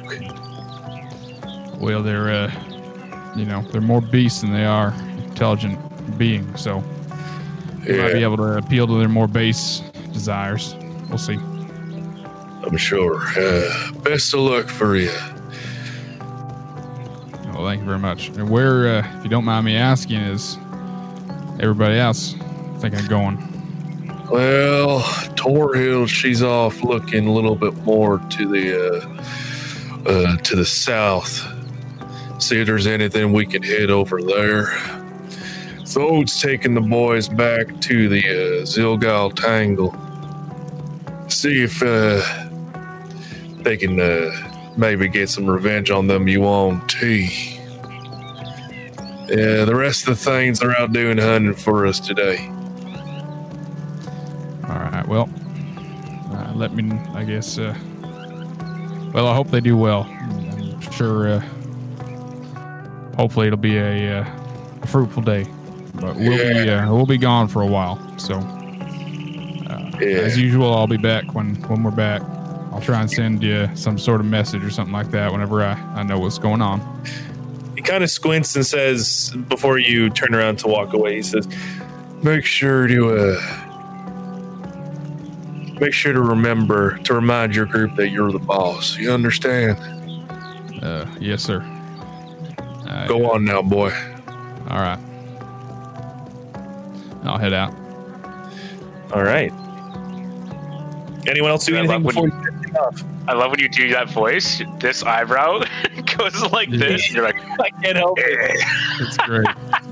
Well, 1.79 2.01
they're 2.01 2.29
uh, 2.29 3.33
you 3.35 3.45
know 3.45 3.61
they're 3.71 3.81
more 3.81 4.01
beasts 4.01 4.41
than 4.41 4.53
they 4.53 4.65
are 4.65 4.93
intelligent 5.27 5.77
beings, 6.17 6.61
so 6.61 6.83
we 7.85 7.97
might 7.97 8.13
be 8.13 8.23
able 8.23 8.37
to 8.37 8.57
appeal 8.57 8.87
to 8.87 8.97
their 8.97 9.09
more 9.09 9.27
base 9.27 9.81
desires. 10.13 10.75
We'll 11.09 11.17
see. 11.17 11.35
i'm 11.35 12.77
sure. 12.77 13.21
Uh 13.37 13.91
best 14.03 14.33
of 14.33 14.39
luck 14.39 14.67
for 14.69 14.95
you 14.95 15.11
Well, 17.55 17.63
thank 17.63 17.79
you 17.79 17.85
very 17.85 17.99
much. 17.99 18.27
And 18.29 18.49
where, 18.49 18.97
uh, 18.97 19.17
if 19.17 19.23
you 19.23 19.29
don't 19.29 19.45
mind 19.45 19.65
me 19.65 19.77
asking, 19.77 20.17
is 20.17 20.57
everybody 21.61 21.97
else 21.97 22.33
thinking 22.79 22.99
of 22.99 23.07
going? 23.07 23.37
Well, 24.29 24.99
Torhild, 25.35 26.09
she's 26.09 26.43
off 26.43 26.83
looking 26.83 27.27
a 27.27 27.31
little 27.31 27.55
bit 27.55 27.73
more 27.85 28.19
to 28.19 28.47
the 28.49 28.97
uh, 28.97 30.09
uh, 30.09 30.35
to 30.35 30.55
the 30.57 30.65
south. 30.65 31.47
See 32.39 32.59
if 32.59 32.67
there's 32.67 32.87
anything 32.87 33.31
we 33.31 33.45
can 33.45 33.63
hit 33.63 33.89
over 33.89 34.21
there. 34.21 34.65
Thode's 35.85 36.41
taking 36.41 36.73
the 36.73 36.81
boys 36.81 37.29
back 37.29 37.79
to 37.83 38.09
the 38.09 38.19
uh, 38.19 38.65
Zilgal 38.65 39.33
Tangle. 39.33 39.95
See 41.29 41.63
if 41.63 41.81
uh, 41.81 42.21
they 43.63 43.77
can 43.77 43.97
uh, 43.97 44.54
maybe 44.77 45.07
get 45.07 45.29
some 45.29 45.45
revenge 45.49 45.91
on 45.91 46.07
them 46.07 46.27
Yuan-ti. 46.27 47.59
Yeah, 49.27 49.65
the 49.65 49.75
rest 49.75 50.07
of 50.07 50.17
the 50.17 50.23
things 50.23 50.61
are 50.61 50.75
out 50.77 50.93
doing 50.93 51.17
hunting 51.17 51.55
for 51.55 51.85
us 51.87 51.99
today. 51.99 52.47
All 54.67 54.79
right. 54.79 55.05
Well, 55.07 55.29
uh, 56.31 56.51
let 56.55 56.73
me. 56.73 56.91
I 57.13 57.23
guess. 57.23 57.57
Uh, 57.57 57.75
well, 59.13 59.27
I 59.27 59.35
hope 59.35 59.49
they 59.49 59.61
do 59.61 59.77
well. 59.77 60.03
I'm 60.03 60.79
sure. 60.91 61.27
Uh, 61.27 61.39
hopefully, 63.15 63.47
it'll 63.47 63.57
be 63.57 63.77
a, 63.77 64.19
uh, 64.21 64.25
a 64.83 64.87
fruitful 64.87 65.23
day. 65.23 65.47
But 65.95 66.15
we'll 66.17 66.37
be 66.37 66.69
uh, 66.69 66.93
we'll 66.93 67.05
be 67.07 67.17
gone 67.17 67.47
for 67.47 67.61
a 67.63 67.67
while. 67.67 67.97
So, 68.19 68.35
uh, 68.35 69.91
Yeah. 69.99 70.19
as 70.19 70.37
usual, 70.37 70.71
I'll 70.75 70.87
be 70.87 70.97
back 70.97 71.33
when 71.33 71.55
when 71.67 71.81
we're 71.83 71.91
back. 71.91 72.21
I'll 72.75 72.81
try 72.81 72.99
and 72.99 73.09
send 73.09 73.41
you 73.41 73.69
some 73.73 73.97
sort 73.97 74.19
of 74.19 74.25
message 74.27 74.61
or 74.63 74.69
something 74.69 74.91
like 74.93 75.09
that 75.11 75.31
whenever 75.31 75.63
I, 75.63 75.73
I 75.95 76.03
know 76.03 76.19
what's 76.19 76.37
going 76.37 76.61
on. 76.61 76.81
he 77.75 77.81
kind 77.81 78.03
of 78.03 78.09
squints 78.11 78.53
and 78.57 78.65
says 78.65 79.33
before 79.47 79.77
you 79.79 80.09
turn 80.09 80.35
around 80.35 80.59
to 80.59 80.67
walk 80.67 80.91
away 80.93 81.15
he 81.15 81.21
says 81.23 81.47
make 82.21 82.43
sure 82.43 82.85
to 82.87 83.15
uh 83.15 83.41
make 85.79 85.93
sure 85.93 86.11
to 86.11 86.21
remember 86.21 86.97
to 86.99 87.13
remind 87.13 87.55
your 87.55 87.65
group 87.65 87.95
that 87.95 88.09
you're 88.09 88.31
the 88.31 88.39
boss. 88.39 88.97
You 88.97 89.11
understand? 89.13 89.77
Uh, 90.81 91.05
yes, 91.19 91.43
sir. 91.43 91.61
Uh, 92.87 93.07
Go 93.07 93.31
on 93.31 93.43
now, 93.45 93.61
boy. 93.61 93.91
All 94.69 94.79
right. 94.79 94.99
I'll 97.23 97.37
head 97.37 97.53
out. 97.53 97.73
All 99.13 99.23
right. 99.23 99.51
Anyone 101.27 101.51
else 101.51 101.65
do 101.65 101.75
anything 101.75 102.03
before 102.03 102.27
you 102.27 102.51
get 102.75 102.81
off? 102.81 103.03
I 103.27 103.33
love 103.33 103.51
when 103.51 103.59
you 103.59 103.69
do 103.69 103.89
that 103.91 104.09
voice. 104.09 104.61
This 104.79 105.03
eyebrow 105.03 105.63
goes 106.17 106.51
like 106.51 106.69
this. 106.69 107.11
You're 107.11 107.23
like, 107.23 107.37
I 107.59 107.69
can't 107.81 107.97
help 107.97 108.19
it. 108.19 108.63
It's 108.99 109.17
great. 109.17 109.47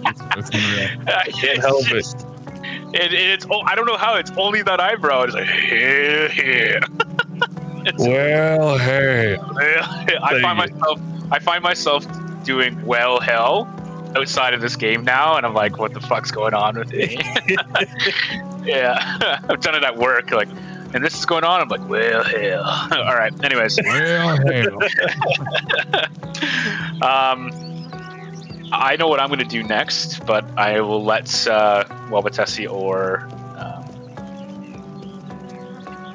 it's, 0.06 0.22
it's 0.38 0.50
unreal. 0.54 0.90
it's 1.08 1.66
help 1.66 1.92
it. 1.92 2.34
It, 2.94 3.14
it's 3.14 3.46
oh, 3.50 3.62
I 3.62 3.76
don't 3.76 3.88
know 3.88 3.98
how 3.98 4.16
it's 4.16 4.32
only 4.38 4.62
that 4.62 4.80
eyebrow. 4.80 5.24
It's 5.24 5.34
like 5.34 5.48
yeah, 5.48 6.30
yeah. 6.44 6.80
It's, 7.86 8.00
Well, 8.00 8.78
hey. 8.78 9.38
I 10.22 10.40
find 10.42 10.58
myself 10.58 11.00
I 11.32 11.40
find 11.40 11.64
myself 11.64 12.06
doing 12.44 12.84
well 12.86 13.20
hell 13.20 13.68
outside 14.16 14.54
of 14.54 14.62
this 14.62 14.76
game 14.76 15.04
now, 15.04 15.38
and 15.38 15.46
I'm 15.46 15.54
like, 15.54 15.80
what 15.80 15.94
the 15.94 16.00
fuck's 16.02 16.32
going 16.32 16.54
on 16.54 16.78
with 16.78 16.92
me? 16.92 17.18
yeah, 18.64 19.18
I've 19.50 19.60
done 19.62 19.76
it 19.76 19.84
at 19.84 19.98
work, 19.98 20.32
like, 20.32 20.50
and 20.94 21.04
this 21.04 21.18
is 21.18 21.26
going 21.26 21.44
on. 21.44 21.62
I'm 21.62 21.68
like, 21.68 21.88
well 21.90 22.24
hell. 22.24 22.64
All 22.92 23.16
right. 23.16 23.34
Anyways, 23.44 23.80
Well, 23.84 24.38
hell. 24.38 24.80
um, 27.04 27.52
I 28.72 28.96
know 28.98 29.08
what 29.08 29.20
I'm 29.20 29.28
going 29.28 29.40
to 29.40 29.46
do 29.46 29.64
next, 29.64 30.26
but 30.26 30.46
I 30.58 30.82
will 30.82 31.04
let 31.04 31.48
uh, 31.48 31.84
Wabatesi 32.10 32.72
or 32.72 33.22
um, 33.58 33.84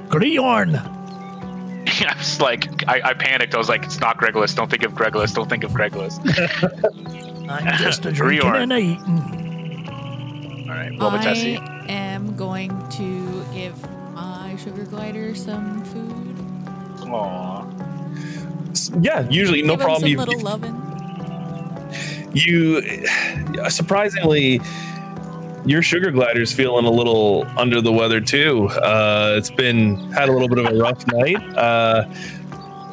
Griorn. 0.09 0.77
I 2.07 2.15
was 2.17 2.41
like, 2.41 2.89
I, 2.89 3.01
I 3.11 3.15
panicked. 3.15 3.55
I 3.55 3.59
was 3.59 3.69
like, 3.69 3.85
it's 3.85 4.01
not 4.01 4.19
Gregulus. 4.19 4.55
Don't 4.55 4.71
think 4.71 4.83
of 4.85 4.93
Gregulus. 4.93 5.35
Don't 5.35 5.49
think 5.49 5.65
of 5.65 5.73
Gregulus. 5.73 6.19
I'm 7.49 7.79
just 7.79 8.05
a 8.07 8.13
drinking 8.13 8.55
and 8.55 8.73
a 8.73 8.79
eating. 8.79 9.89
All 10.69 10.75
right, 10.75 10.93
Wabatesi. 10.93 11.59
I 11.61 11.87
am 11.89 12.37
going 12.37 12.71
to 12.91 13.45
give 13.55 13.81
my 13.83 13.98
sugar 14.59 14.85
glider 14.85 15.35
some 15.35 15.85
food. 15.85 17.09
Aw. 17.09 17.65
Yeah, 19.01 19.29
usually 19.29 19.63
no 19.63 19.75
give 19.75 19.81
him 19.81 19.85
problem. 19.87 20.01
Some 20.03 20.11
You, 20.11 20.19
little 20.19 20.41
lovin'. 20.41 20.85
you 22.35 23.07
surprisingly 23.71 24.61
your 25.65 25.83
sugar 25.83 26.11
glider's 26.11 26.53
feeling 26.53 26.85
a 26.87 26.91
little 26.91 27.47
under 27.57 27.81
the 27.81 27.91
weather 27.93 28.21
too 28.21 28.69
uh 28.69 29.35
it's 29.37 29.51
been 29.51 29.97
had 30.13 30.29
a 30.29 30.33
little 30.33 30.49
bit 30.49 30.59
of 30.59 30.67
a 30.67 30.75
rough 30.77 31.05
night 31.09 31.37
uh 31.57 32.05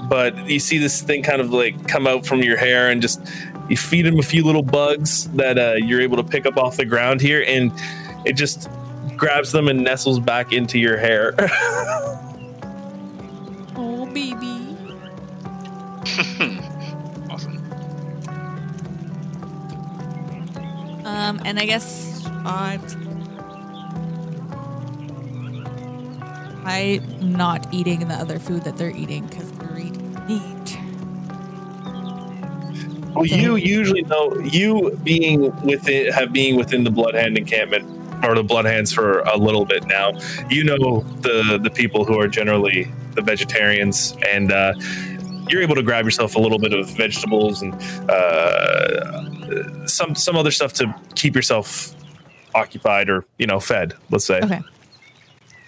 but 0.10 0.50
you 0.50 0.60
see 0.60 0.78
this 0.78 1.02
thing 1.02 1.22
kind 1.22 1.42
of 1.42 1.52
like 1.52 1.88
come 1.88 2.08
out 2.08 2.26
from 2.26 2.42
your 2.42 2.58
hair 2.58 2.90
and 2.90 3.02
just 3.02 3.22
you 3.70 3.78
feed 3.78 4.06
him 4.06 4.20
a 4.20 4.24
few 4.24 4.44
little 4.44 4.64
bugs 4.64 5.26
that 5.32 5.58
uh, 5.58 5.74
you're 5.76 6.02
able 6.02 6.18
to 6.18 6.24
pick 6.24 6.46
up 6.46 6.58
off 6.58 6.78
the 6.78 6.86
ground 6.86 7.20
here 7.22 7.44
and 7.48 7.72
it 8.26 8.34
just 8.34 8.70
grabs 9.18 9.52
them 9.52 9.68
and 9.68 9.84
nestles 9.84 10.20
back 10.20 10.52
into 10.52 10.78
your 10.78 10.98
hair 10.98 11.34
Oh, 13.78 14.06
baby. 14.06 14.78
awesome. 17.30 17.58
Um, 21.06 21.42
and 21.44 21.60
I 21.60 21.66
guess 21.66 22.26
I. 22.46 22.80
I'm 26.68 27.32
not 27.32 27.72
eating 27.72 28.08
the 28.08 28.16
other 28.16 28.40
food 28.40 28.64
that 28.64 28.78
they're 28.78 28.96
eating 28.96 29.28
because 29.28 29.52
they're 29.52 29.78
eating 29.78 30.14
meat. 30.26 30.80
Well, 33.14 33.26
you 33.26 33.56
usually 33.56 34.02
know 34.04 34.36
you 34.40 34.98
being 35.04 35.56
within 35.64 36.12
have 36.12 36.34
being 36.34 36.56
within 36.56 36.84
the 36.84 36.90
Bloodhand 36.92 37.38
encampment 37.38 37.95
or 38.26 38.36
the 38.36 38.44
Bloodhands 38.44 38.94
for 38.94 39.20
a 39.20 39.38
little 39.38 39.66
bit 39.66 39.86
now. 39.88 40.12
You 40.50 40.64
know 40.64 41.02
the 41.22 41.60
the 41.62 41.70
people 41.70 42.06
who 42.06 42.20
are 42.20 42.28
generally 42.28 42.92
the 43.14 43.22
vegetarians, 43.22 44.16
and 44.28 44.52
uh, 44.52 44.74
you're 45.50 45.62
able 45.62 45.76
to 45.76 45.84
grab 45.84 46.06
yourself 46.06 46.36
a 46.36 46.40
little 46.40 46.60
bit 46.60 46.74
of 46.74 46.90
vegetables 46.98 47.62
and 47.62 47.74
uh, 48.10 49.88
some 49.88 50.16
some 50.16 50.36
other 50.36 50.52
stuff 50.52 50.74
to 50.74 50.94
keep 51.16 51.36
yourself 51.36 51.96
occupied 52.54 53.10
or 53.10 53.26
you 53.38 53.48
know 53.48 53.60
fed. 53.60 53.94
Let's 54.10 54.26
say. 54.26 54.40
Okay. 54.40 54.62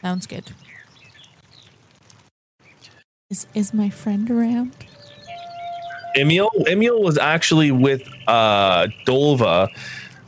Sounds 0.01 0.25
good. 0.25 0.51
Is 3.29 3.47
is 3.53 3.73
my 3.73 3.89
friend 3.89 4.29
around? 4.31 4.73
Emil 6.15 6.49
Emil 6.67 7.01
was 7.01 7.17
actually 7.17 7.71
with 7.71 8.01
uh, 8.27 8.87
Dolva, 9.05 9.67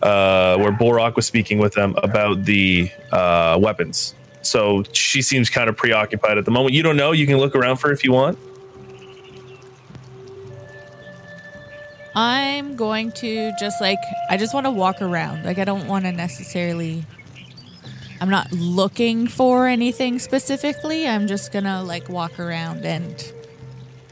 uh, 0.01 0.57
where 0.57 0.71
Borok 0.71 1.15
was 1.15 1.25
speaking 1.25 1.57
with 1.57 1.73
them 1.73 1.95
about 2.03 2.45
the 2.45 2.91
uh, 3.11 3.57
weapons. 3.61 4.15
So 4.41 4.83
she 4.93 5.21
seems 5.21 5.49
kind 5.49 5.69
of 5.69 5.75
preoccupied 5.75 6.37
at 6.37 6.45
the 6.45 6.51
moment. 6.51 6.73
You 6.73 6.83
don't 6.83 6.97
know. 6.97 7.11
You 7.11 7.27
can 7.27 7.37
look 7.37 7.55
around 7.55 7.77
for 7.77 7.87
her 7.87 7.93
if 7.93 8.03
you 8.03 8.11
want. 8.11 8.37
I'm 12.15 12.75
going 12.75 13.11
to 13.13 13.51
just 13.59 13.79
like 13.79 13.99
I 14.29 14.37
just 14.37 14.53
want 14.53 14.65
to 14.65 14.71
walk 14.71 15.01
around. 15.01 15.45
Like 15.45 15.57
I 15.57 15.63
don't 15.63 15.87
want 15.87 16.05
to 16.05 16.11
necessarily 16.11 17.05
I'm 18.21 18.29
not 18.29 18.51
looking 18.51 19.27
for 19.27 19.67
anything 19.67 20.19
specifically. 20.19 21.07
I'm 21.07 21.27
just 21.27 21.53
going 21.53 21.63
to 21.63 21.81
like 21.81 22.09
walk 22.09 22.39
around 22.39 22.85
and 22.85 23.31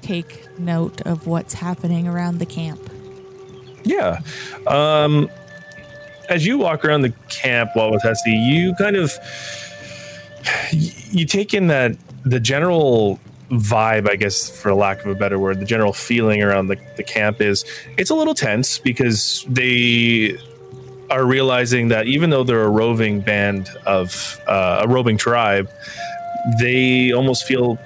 take 0.02 0.48
note 0.58 1.02
of 1.02 1.28
what's 1.28 1.54
happening 1.54 2.08
around 2.08 2.38
the 2.38 2.46
camp. 2.46 2.80
Yeah. 3.84 4.22
Um, 4.66 5.30
as 6.30 6.46
you 6.46 6.58
walk 6.58 6.86
around 6.86 7.02
the 7.02 7.14
camp, 7.30 7.72
Wawatesi, 7.76 8.26
you 8.28 8.74
kind 8.76 8.96
of 8.96 9.14
you 10.72 11.26
take 11.26 11.54
in 11.54 11.68
that 11.68 11.96
the 12.26 12.40
general 12.40 13.20
vibe, 13.50 14.10
I 14.10 14.16
guess, 14.16 14.50
for 14.50 14.74
lack 14.74 15.02
of 15.02 15.08
a 15.08 15.16
better 15.16 15.40
word, 15.40 15.60
the 15.60 15.66
general 15.66 15.94
feeling 15.94 16.44
around 16.44 16.68
the, 16.68 16.78
the 16.98 17.04
camp 17.04 17.42
is 17.42 17.64
it's 17.98 18.10
a 18.10 18.16
little 18.16 18.34
tense 18.34 18.78
because 18.80 19.46
they 19.48 20.38
are 21.10 21.26
realizing 21.26 21.88
that 21.88 22.08
even 22.08 22.30
though 22.30 22.44
they're 22.44 22.66
a 22.66 22.70
roving 22.70 23.22
band 23.22 23.70
of 23.86 24.40
uh, 24.48 24.84
a 24.84 24.88
roving 24.88 25.18
tribe, 25.18 25.70
they 26.60 27.12
almost 27.12 27.46
feel 27.46 27.80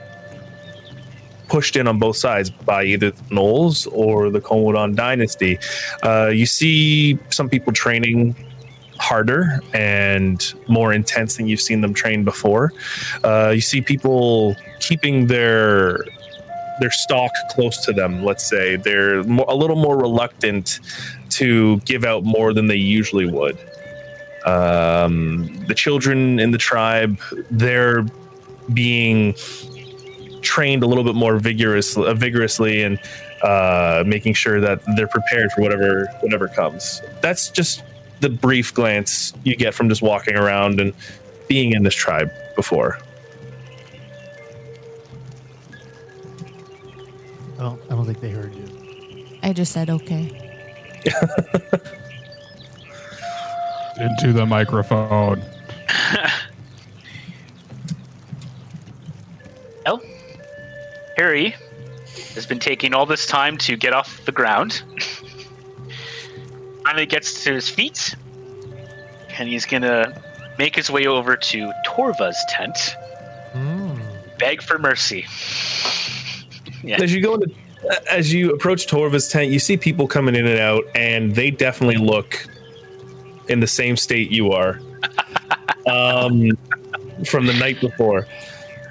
pushed 1.51 1.75
in 1.75 1.85
on 1.85 1.99
both 1.99 2.15
sides 2.15 2.49
by 2.49 2.81
either 2.85 3.11
the 3.11 3.23
gnolls 3.23 3.85
or 3.91 4.29
the 4.29 4.39
Komodan 4.39 4.95
dynasty. 4.95 5.59
Uh, 6.01 6.27
you 6.27 6.45
see 6.45 7.19
some 7.29 7.49
people 7.49 7.73
training 7.73 8.33
harder 8.99 9.59
and 9.73 10.53
more 10.69 10.93
intense 10.93 11.35
than 11.35 11.49
you've 11.49 11.59
seen 11.59 11.81
them 11.81 11.93
train 11.93 12.23
before. 12.23 12.71
Uh, 13.25 13.51
you 13.53 13.59
see 13.59 13.81
people 13.81 14.55
keeping 14.79 15.27
their 15.27 15.99
their 16.79 16.91
stock 16.91 17.31
close 17.49 17.85
to 17.85 17.91
them. 17.91 18.23
Let's 18.23 18.49
say 18.49 18.77
they're 18.77 19.21
mo- 19.25 19.45
a 19.49 19.55
little 19.55 19.75
more 19.75 19.97
reluctant 19.97 20.79
to 21.31 21.79
give 21.79 22.05
out 22.05 22.23
more 22.23 22.53
than 22.53 22.67
they 22.67 22.77
usually 22.77 23.25
would. 23.25 23.57
Um, 24.45 25.65
the 25.67 25.75
children 25.75 26.39
in 26.39 26.51
the 26.51 26.57
tribe, 26.57 27.19
they're 27.51 28.05
being 28.73 29.35
trained 30.41 30.83
a 30.83 30.87
little 30.87 31.03
bit 31.03 31.15
more 31.15 31.37
vigorous, 31.37 31.97
uh, 31.97 32.13
vigorously 32.13 32.83
and 32.83 32.99
uh, 33.43 34.03
making 34.05 34.33
sure 34.33 34.59
that 34.59 34.81
they're 34.95 35.07
prepared 35.07 35.51
for 35.51 35.61
whatever 35.61 36.07
whatever 36.21 36.47
comes. 36.47 37.01
That's 37.21 37.49
just 37.49 37.83
the 38.19 38.29
brief 38.29 38.73
glance 38.73 39.33
you 39.43 39.55
get 39.55 39.73
from 39.73 39.89
just 39.89 40.01
walking 40.01 40.35
around 40.35 40.79
and 40.79 40.93
being 41.47 41.73
in 41.73 41.83
this 41.83 41.95
tribe 41.95 42.29
before. 42.55 42.99
I 47.57 47.63
don't, 47.63 47.81
I 47.85 47.89
don't 47.89 48.05
think 48.05 48.21
they 48.21 48.31
heard 48.31 48.55
you. 48.55 48.65
I 49.43 49.53
just 49.53 49.71
said 49.71 49.89
okay. 49.89 50.37
Into 53.99 54.33
the 54.33 54.45
microphone. 54.47 55.43
Harry 61.21 61.55
has 62.33 62.47
been 62.47 62.57
taking 62.57 62.95
all 62.95 63.05
this 63.05 63.27
time 63.27 63.55
to 63.55 63.77
get 63.77 63.93
off 63.93 64.25
the 64.25 64.31
ground. 64.31 64.81
Finally 66.83 67.05
gets 67.05 67.43
to 67.43 67.53
his 67.53 67.69
feet, 67.69 68.15
and 69.37 69.47
he's 69.47 69.67
gonna 69.67 70.19
make 70.57 70.75
his 70.75 70.89
way 70.89 71.05
over 71.05 71.37
to 71.37 71.71
Torva's 71.85 72.43
tent, 72.49 72.75
Mm. 73.53 73.99
beg 74.39 74.63
for 74.63 74.79
mercy. 74.79 75.27
Yeah. 76.83 76.99
As 76.99 77.13
you 77.13 77.21
go 77.21 77.35
into, 77.35 77.51
as 78.09 78.33
you 78.33 78.51
approach 78.53 78.87
Torva's 78.87 79.27
tent, 79.29 79.51
you 79.51 79.59
see 79.59 79.77
people 79.77 80.07
coming 80.07 80.33
in 80.33 80.47
and 80.47 80.59
out, 80.59 80.85
and 80.95 81.35
they 81.35 81.51
definitely 81.51 81.97
look 81.97 82.47
in 83.47 83.59
the 83.59 83.67
same 83.67 83.95
state 83.95 84.31
you 84.31 84.53
are 84.53 84.79
um, 85.85 86.49
from 87.25 87.45
the 87.45 87.53
night 87.53 87.79
before. 87.79 88.25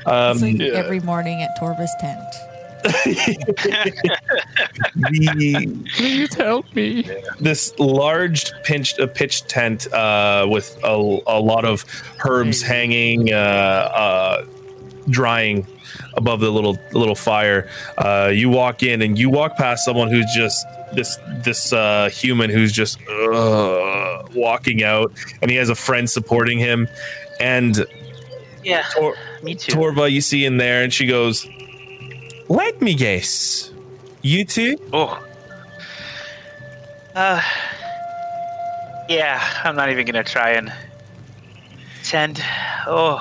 Um, 0.06 0.40
like 0.40 0.58
the, 0.58 0.74
every 0.74 1.00
morning 1.00 1.42
at 1.42 1.58
Torva's 1.58 1.94
tent. 2.00 2.20
Please 5.96 6.34
help 6.34 6.74
me. 6.74 7.02
this 7.38 7.78
large 7.78 8.50
pinched 8.62 8.98
a 8.98 9.06
pitched 9.06 9.48
tent 9.48 9.92
uh, 9.92 10.46
with 10.48 10.78
a, 10.82 10.94
a 11.26 11.40
lot 11.40 11.64
of 11.64 11.84
herbs 12.24 12.62
hanging, 12.62 13.32
uh, 13.32 13.36
uh, 13.36 14.46
drying 15.10 15.66
above 16.14 16.40
the 16.40 16.50
little 16.50 16.78
little 16.92 17.14
fire. 17.14 17.68
Uh, 17.98 18.30
you 18.32 18.48
walk 18.48 18.82
in 18.82 19.02
and 19.02 19.18
you 19.18 19.28
walk 19.28 19.56
past 19.56 19.84
someone 19.84 20.10
who's 20.10 20.30
just 20.34 20.64
this 20.94 21.18
this 21.44 21.72
uh, 21.72 22.08
human 22.10 22.50
who's 22.50 22.72
just 22.72 22.98
uh, 23.08 24.22
walking 24.34 24.82
out, 24.82 25.12
and 25.42 25.50
he 25.50 25.56
has 25.56 25.68
a 25.68 25.74
friend 25.74 26.08
supporting 26.08 26.58
him. 26.58 26.88
And 27.40 27.84
Yeah, 28.62 28.83
Tor- 28.94 29.16
me 29.42 29.55
too. 29.55 29.73
Torva, 29.73 30.11
you 30.11 30.20
see 30.20 30.44
in 30.44 30.57
there, 30.59 30.83
and 30.83 30.92
she 30.92 31.07
goes, 31.07 31.46
"Let 32.49 32.81
me 32.83 32.94
guess, 32.94 33.70
you 34.23 34.44
two." 34.44 34.77
oh. 34.92 35.18
Uh. 37.14 37.40
Yeah, 39.09 39.42
I'm 39.64 39.75
not 39.75 39.90
even 39.90 40.07
gonna 40.07 40.23
try 40.23 40.51
and 40.51 40.73
tend. 42.05 42.40
Oh, 42.87 43.18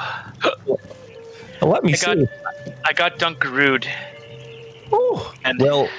Let 1.62 1.84
me 1.84 1.93
I 1.93 1.97
got- 1.97 2.17
see. 2.17 2.28
I 2.86 2.93
got 2.93 3.17
Dunkarooed. 3.19 3.88
Oh, 4.91 5.34
And- 5.43 5.60
well, 5.60 5.89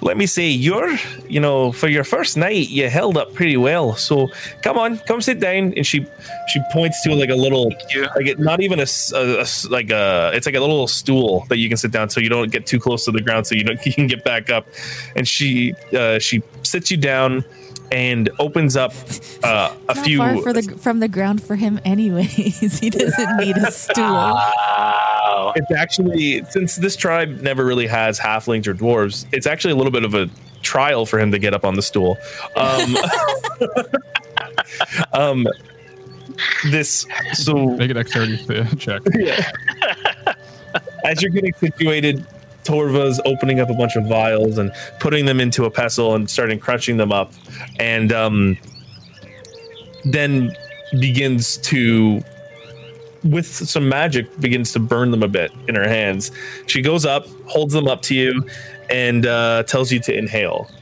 let 0.00 0.16
me 0.16 0.26
say, 0.26 0.48
you're, 0.48 0.96
you 1.28 1.40
know, 1.40 1.72
for 1.72 1.88
your 1.88 2.04
first 2.04 2.36
night, 2.36 2.68
you 2.68 2.88
held 2.88 3.16
up 3.16 3.34
pretty 3.34 3.56
well. 3.56 3.94
So 3.96 4.28
come 4.62 4.78
on, 4.78 4.98
come 4.98 5.20
sit 5.20 5.40
down. 5.40 5.72
And 5.76 5.86
she, 5.86 6.06
she 6.48 6.60
points 6.72 7.02
to 7.02 7.14
like 7.14 7.30
a 7.30 7.34
little, 7.34 7.70
like 8.14 8.26
it, 8.26 8.38
not 8.38 8.60
even 8.60 8.78
a, 8.80 8.86
a- 9.14 9.40
a 9.42 9.46
like 9.70 9.90
a, 9.90 10.30
it's 10.34 10.46
like 10.46 10.54
a 10.54 10.60
little 10.60 10.86
stool 10.86 11.44
that 11.48 11.58
you 11.58 11.68
can 11.68 11.76
sit 11.76 11.90
down 11.90 12.10
so 12.10 12.20
you 12.20 12.28
don't 12.28 12.50
get 12.52 12.64
too 12.66 12.78
close 12.78 13.04
to 13.06 13.10
the 13.10 13.20
ground, 13.20 13.46
so 13.46 13.54
you 13.54 13.64
don't 13.64 13.84
you 13.86 13.92
can 13.92 14.06
get 14.06 14.22
back 14.24 14.50
up. 14.50 14.66
And 15.16 15.26
she, 15.26 15.74
uh, 15.92 16.18
she 16.18 16.42
sits 16.62 16.90
you 16.90 16.96
down 16.96 17.44
and 17.90 18.30
opens 18.38 18.76
up 18.76 18.92
uh, 19.42 19.74
a 19.88 19.94
Not 19.94 20.04
few. 20.04 20.18
far 20.18 20.36
for 20.42 20.52
the, 20.52 20.62
from 20.62 21.00
the 21.00 21.08
ground 21.08 21.42
for 21.42 21.56
him, 21.56 21.80
anyways. 21.84 22.78
he 22.80 22.90
doesn't 22.90 23.36
need 23.38 23.56
a 23.56 23.70
stool. 23.70 24.04
Wow. 24.04 25.52
It's 25.56 25.72
actually 25.72 26.44
since 26.44 26.76
this 26.76 26.96
tribe 26.96 27.40
never 27.40 27.64
really 27.64 27.86
has 27.86 28.18
halflings 28.18 28.66
or 28.66 28.74
dwarves, 28.74 29.26
it's 29.32 29.46
actually 29.46 29.72
a 29.72 29.76
little 29.76 29.92
bit 29.92 30.04
of 30.04 30.14
a 30.14 30.28
trial 30.62 31.06
for 31.06 31.18
him 31.18 31.30
to 31.32 31.38
get 31.38 31.54
up 31.54 31.64
on 31.64 31.74
the 31.74 31.82
stool. 31.82 32.18
Um, 32.56 32.96
um 35.12 35.46
this 36.70 37.06
so 37.32 37.76
Make 37.76 37.90
an 37.90 37.96
dexterity 37.96 38.36
check. 38.76 39.02
yeah 39.14 39.50
as 41.04 41.22
you're 41.22 41.30
getting 41.30 41.52
situated, 41.54 42.24
Torva's 42.68 43.18
opening 43.24 43.60
up 43.60 43.70
a 43.70 43.74
bunch 43.74 43.96
of 43.96 44.04
vials 44.04 44.58
and 44.58 44.70
putting 45.00 45.24
them 45.24 45.40
into 45.40 45.64
a 45.64 45.70
pestle 45.70 46.14
and 46.14 46.28
starting 46.28 46.58
crunching 46.58 46.98
them 46.98 47.10
up, 47.10 47.32
and 47.80 48.12
um, 48.12 48.58
then 50.04 50.54
begins 51.00 51.56
to, 51.58 52.20
with 53.24 53.46
some 53.46 53.88
magic, 53.88 54.38
begins 54.38 54.70
to 54.72 54.80
burn 54.80 55.10
them 55.10 55.22
a 55.22 55.28
bit 55.28 55.50
in 55.66 55.76
her 55.76 55.88
hands. 55.88 56.30
She 56.66 56.82
goes 56.82 57.06
up, 57.06 57.26
holds 57.46 57.72
them 57.72 57.88
up 57.88 58.02
to 58.02 58.14
you, 58.14 58.46
and 58.90 59.24
uh, 59.24 59.62
tells 59.62 59.90
you 59.90 60.00
to 60.00 60.14
inhale. 60.14 60.70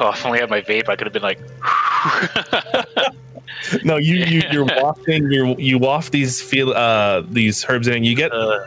Oh, 0.00 0.10
if 0.10 0.26
only 0.26 0.38
I 0.38 0.40
had 0.40 0.50
my 0.50 0.60
vape, 0.60 0.88
I 0.88 0.96
could 0.96 1.06
have 1.06 1.12
been 1.12 1.22
like. 1.22 1.38
No, 3.82 3.96
you, 3.96 4.16
you 4.16 4.42
you're 4.50 4.64
wafting 4.64 5.30
you 5.30 5.54
you 5.58 5.78
waft 5.78 6.12
these 6.12 6.40
feel 6.40 6.70
uh 6.72 7.22
these 7.28 7.64
herbs 7.68 7.86
in, 7.86 7.94
and 7.94 8.06
you 8.06 8.16
get 8.16 8.32
uh, 8.32 8.60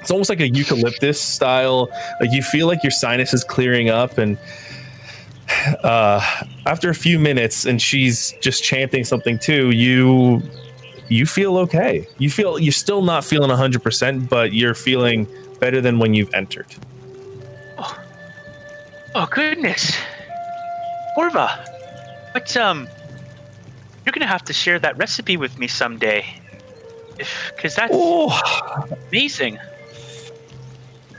it's 0.00 0.10
almost 0.10 0.30
like 0.30 0.40
a 0.40 0.48
eucalyptus 0.48 1.20
style. 1.20 1.88
Like 2.20 2.32
you 2.32 2.42
feel 2.42 2.66
like 2.66 2.82
your 2.82 2.90
sinus 2.90 3.32
is 3.32 3.44
clearing 3.44 3.88
up 3.90 4.18
and 4.18 4.38
uh 5.84 6.20
after 6.66 6.88
a 6.88 6.94
few 6.94 7.18
minutes 7.18 7.66
and 7.66 7.80
she's 7.82 8.32
just 8.40 8.64
chanting 8.64 9.04
something 9.04 9.38
too 9.38 9.70
you 9.70 10.42
you 11.08 11.26
feel 11.26 11.58
okay. 11.58 12.06
You 12.18 12.30
feel 12.30 12.58
you're 12.58 12.72
still 12.72 13.02
not 13.02 13.24
feeling 13.24 13.50
100% 13.50 14.28
but 14.28 14.54
you're 14.54 14.74
feeling 14.74 15.26
better 15.60 15.80
than 15.80 15.98
when 15.98 16.14
you've 16.14 16.32
entered. 16.32 16.66
Oh 19.14 19.26
goodness, 19.26 19.94
Orva, 21.18 21.68
what's 22.32 22.56
um, 22.56 22.88
you're 24.04 24.12
gonna 24.12 24.26
have 24.26 24.44
to 24.44 24.52
share 24.52 24.78
that 24.78 24.96
recipe 24.96 25.36
with 25.36 25.58
me 25.58 25.68
someday, 25.68 26.24
because 27.54 27.74
that's 27.74 27.92
oh. 27.94 28.88
amazing. 29.08 29.58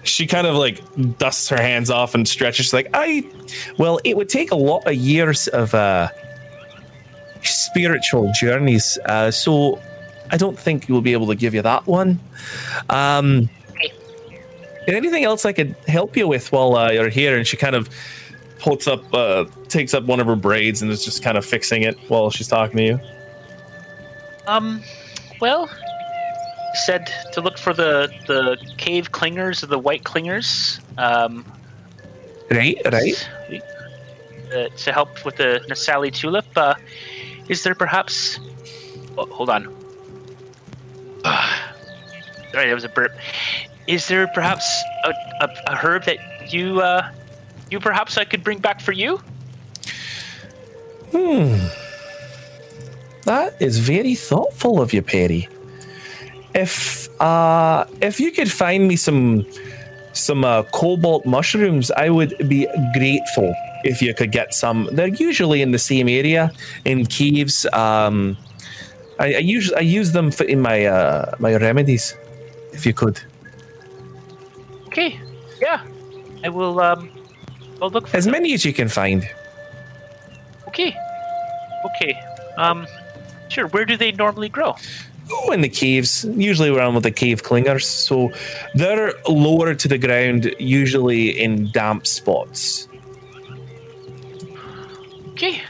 she 0.03 0.27
kind 0.27 0.45
of 0.47 0.55
like 0.55 0.81
dusts 1.17 1.47
her 1.49 1.57
hands 1.57 1.89
off 1.89 2.13
and 2.13 2.27
stretches 2.27 2.65
She's 2.65 2.73
like 2.73 2.89
i 2.93 3.23
well 3.77 3.99
it 4.03 4.17
would 4.17 4.27
take 4.27 4.51
a 4.51 4.55
lot 4.55 4.85
of 4.85 4.95
years 4.95 5.47
of 5.47 5.73
uh 5.73 6.09
spiritual 7.41 8.29
journeys 8.39 8.99
uh 9.05 9.31
so 9.31 9.79
i 10.29 10.35
don't 10.37 10.59
think 10.59 10.87
we'll 10.89 11.01
be 11.01 11.13
able 11.13 11.27
to 11.27 11.35
give 11.35 11.53
you 11.53 11.61
that 11.61 11.87
one. 11.87 12.19
Um 12.89 13.49
anything 14.87 15.23
else 15.23 15.45
i 15.45 15.53
could 15.53 15.73
help 15.87 16.17
you 16.17 16.27
with 16.27 16.51
while 16.51 16.75
uh, 16.75 16.91
you're 16.91 17.09
here? 17.09 17.37
And 17.37 17.47
she 17.47 17.55
kind 17.55 17.75
of 17.75 17.89
pulls 18.63 18.87
up 18.87 19.13
uh 19.13 19.45
takes 19.67 19.93
up 19.93 20.05
one 20.05 20.21
of 20.21 20.25
her 20.25 20.37
braids 20.37 20.81
and 20.81 20.89
is 20.89 21.03
just 21.03 21.21
kind 21.21 21.37
of 21.37 21.45
fixing 21.45 21.83
it 21.83 21.97
while 22.07 22.29
she's 22.29 22.47
talking 22.47 22.77
to 22.77 22.83
you 22.83 22.99
Um, 24.47 24.81
well, 25.41 25.69
said 26.85 27.11
to 27.33 27.41
look 27.41 27.57
for 27.57 27.73
the 27.73 28.09
the 28.27 28.57
cave 28.77 29.11
clingers, 29.11 29.63
or 29.63 29.67
the 29.67 29.79
white 29.79 30.03
clingers. 30.03 30.79
Um, 30.97 31.45
right 32.49 32.77
right 32.91 33.29
uh, 34.53 34.69
to 34.69 34.91
help 34.91 35.25
with 35.25 35.35
the 35.37 35.63
Nasali 35.69 36.11
tulip. 36.11 36.45
Uh, 36.55 36.75
is 37.47 37.63
there 37.63 37.75
perhaps? 37.75 38.39
Oh, 39.17 39.25
hold 39.25 39.49
on. 39.49 39.63
Sorry, 42.51 42.67
that 42.67 42.73
was 42.73 42.83
a 42.83 42.89
burp. 42.89 43.11
Is 43.87 44.07
there 44.07 44.27
perhaps 44.27 44.65
a, 45.03 45.09
a, 45.41 45.49
a 45.67 45.75
herb 45.75 46.05
that 46.05 46.53
you 46.53 46.81
uh, 46.81 47.11
you 47.73 47.79
perhaps 47.79 48.17
I 48.17 48.23
could 48.23 48.43
bring 48.43 48.59
back 48.59 48.79
for 48.79 48.93
you? 48.93 49.17
Hmm. 51.11 51.57
That 53.25 53.59
is 53.59 53.79
very 53.79 54.15
thoughtful 54.15 54.81
of 54.81 54.93
you, 54.93 55.01
Perry. 55.01 55.49
If 56.53 57.09
uh 57.19 57.85
if 58.01 58.19
you 58.19 58.31
could 58.31 58.51
find 58.51 58.87
me 58.87 58.95
some 58.95 59.45
some 60.13 60.45
uh, 60.45 60.61
cobalt 60.71 61.25
mushrooms, 61.25 61.89
I 61.89 62.09
would 62.09 62.33
be 62.47 62.67
grateful 62.93 63.49
if 63.83 64.01
you 64.01 64.13
could 64.13 64.31
get 64.31 64.53
some. 64.53 64.87
They're 64.91 65.07
usually 65.07 65.61
in 65.61 65.71
the 65.71 65.79
same 65.79 66.07
area 66.07 66.51
in 66.85 67.05
caves. 67.05 67.65
Um, 67.73 68.37
I, 69.17 69.41
I 69.41 69.43
use 69.55 69.73
I 69.73 69.81
use 69.81 70.11
them 70.11 70.29
for, 70.29 70.43
in 70.43 70.61
my 70.61 70.85
uh, 70.85 71.33
my 71.39 71.55
remedies. 71.55 72.15
If 72.73 72.85
you 72.85 72.93
could, 72.93 73.21
Okay, 74.93 75.19
yeah, 75.61 75.81
I 76.43 76.49
will. 76.49 76.79
Um, 76.79 77.09
Look 77.87 78.07
for 78.07 78.17
as 78.17 78.25
them. 78.25 78.31
many 78.33 78.53
as 78.53 78.63
you 78.65 78.73
can 78.73 78.89
find. 78.89 79.29
Okay, 80.67 80.95
okay. 81.85 82.19
Um, 82.57 82.87
sure. 83.49 83.67
Where 83.67 83.85
do 83.85 83.97
they 83.97 84.11
normally 84.11 84.49
grow? 84.49 84.75
Oh, 85.31 85.51
in 85.51 85.61
the 85.61 85.69
caves, 85.69 86.25
usually 86.35 86.69
around 86.69 86.95
with 86.95 87.03
the 87.03 87.11
cave 87.11 87.43
clingers. 87.43 87.83
So 87.83 88.31
they're 88.75 89.13
lower 89.27 89.73
to 89.73 89.87
the 89.87 89.97
ground, 89.97 90.53
usually 90.59 91.29
in 91.29 91.71
damp 91.71 92.05
spots. 92.05 92.87
Okay, 95.31 95.61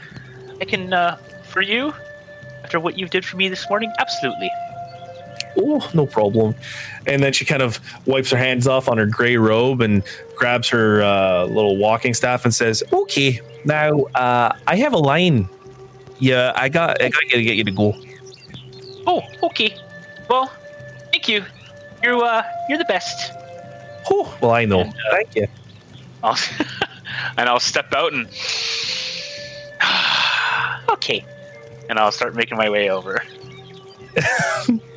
I 0.60 0.64
can. 0.64 0.92
Uh, 0.92 1.16
for 1.50 1.62
you, 1.62 1.94
after 2.64 2.80
what 2.80 2.98
you 2.98 3.06
did 3.06 3.24
for 3.24 3.36
me 3.36 3.48
this 3.48 3.68
morning, 3.70 3.92
absolutely. 3.98 4.50
Oh, 5.58 5.88
no 5.94 6.06
problem. 6.06 6.54
And 7.06 7.22
then 7.22 7.32
she 7.32 7.44
kind 7.44 7.62
of 7.62 7.78
wipes 8.06 8.30
her 8.30 8.36
hands 8.36 8.66
off 8.66 8.88
on 8.88 8.98
her 8.98 9.06
gray 9.06 9.36
robe 9.36 9.80
and 9.80 10.02
grabs 10.36 10.68
her 10.68 11.02
uh, 11.02 11.44
little 11.44 11.76
walking 11.76 12.14
staff 12.14 12.44
and 12.44 12.54
says, 12.54 12.82
"Okay, 12.92 13.40
now 13.64 14.00
uh, 14.14 14.54
I 14.66 14.76
have 14.76 14.92
a 14.92 14.98
line. 14.98 15.48
Yeah, 16.18 16.52
I 16.56 16.68
got 16.68 17.00
I 17.02 17.08
got 17.08 17.20
to 17.30 17.42
get 17.42 17.56
you 17.56 17.64
to 17.64 17.70
go." 17.70 17.94
Oh, 19.06 19.22
okay. 19.42 19.76
Well, 20.28 20.50
thank 21.12 21.28
you. 21.28 21.44
You're, 22.02 22.22
uh, 22.22 22.42
you're 22.68 22.78
the 22.78 22.84
best. 22.86 23.32
Oh, 24.10 24.36
well, 24.40 24.50
I 24.50 24.64
know. 24.64 24.80
And, 24.80 24.90
uh, 24.90 25.10
Thank 25.12 25.36
you. 25.36 25.46
I'll 26.22 26.38
and 27.36 27.48
I'll 27.48 27.60
step 27.60 27.92
out 27.92 28.12
and 28.12 28.26
okay, 30.90 31.24
and 31.88 31.98
I'll 31.98 32.12
start 32.12 32.34
making 32.34 32.58
my 32.58 32.70
way 32.70 32.90
over. 32.90 33.22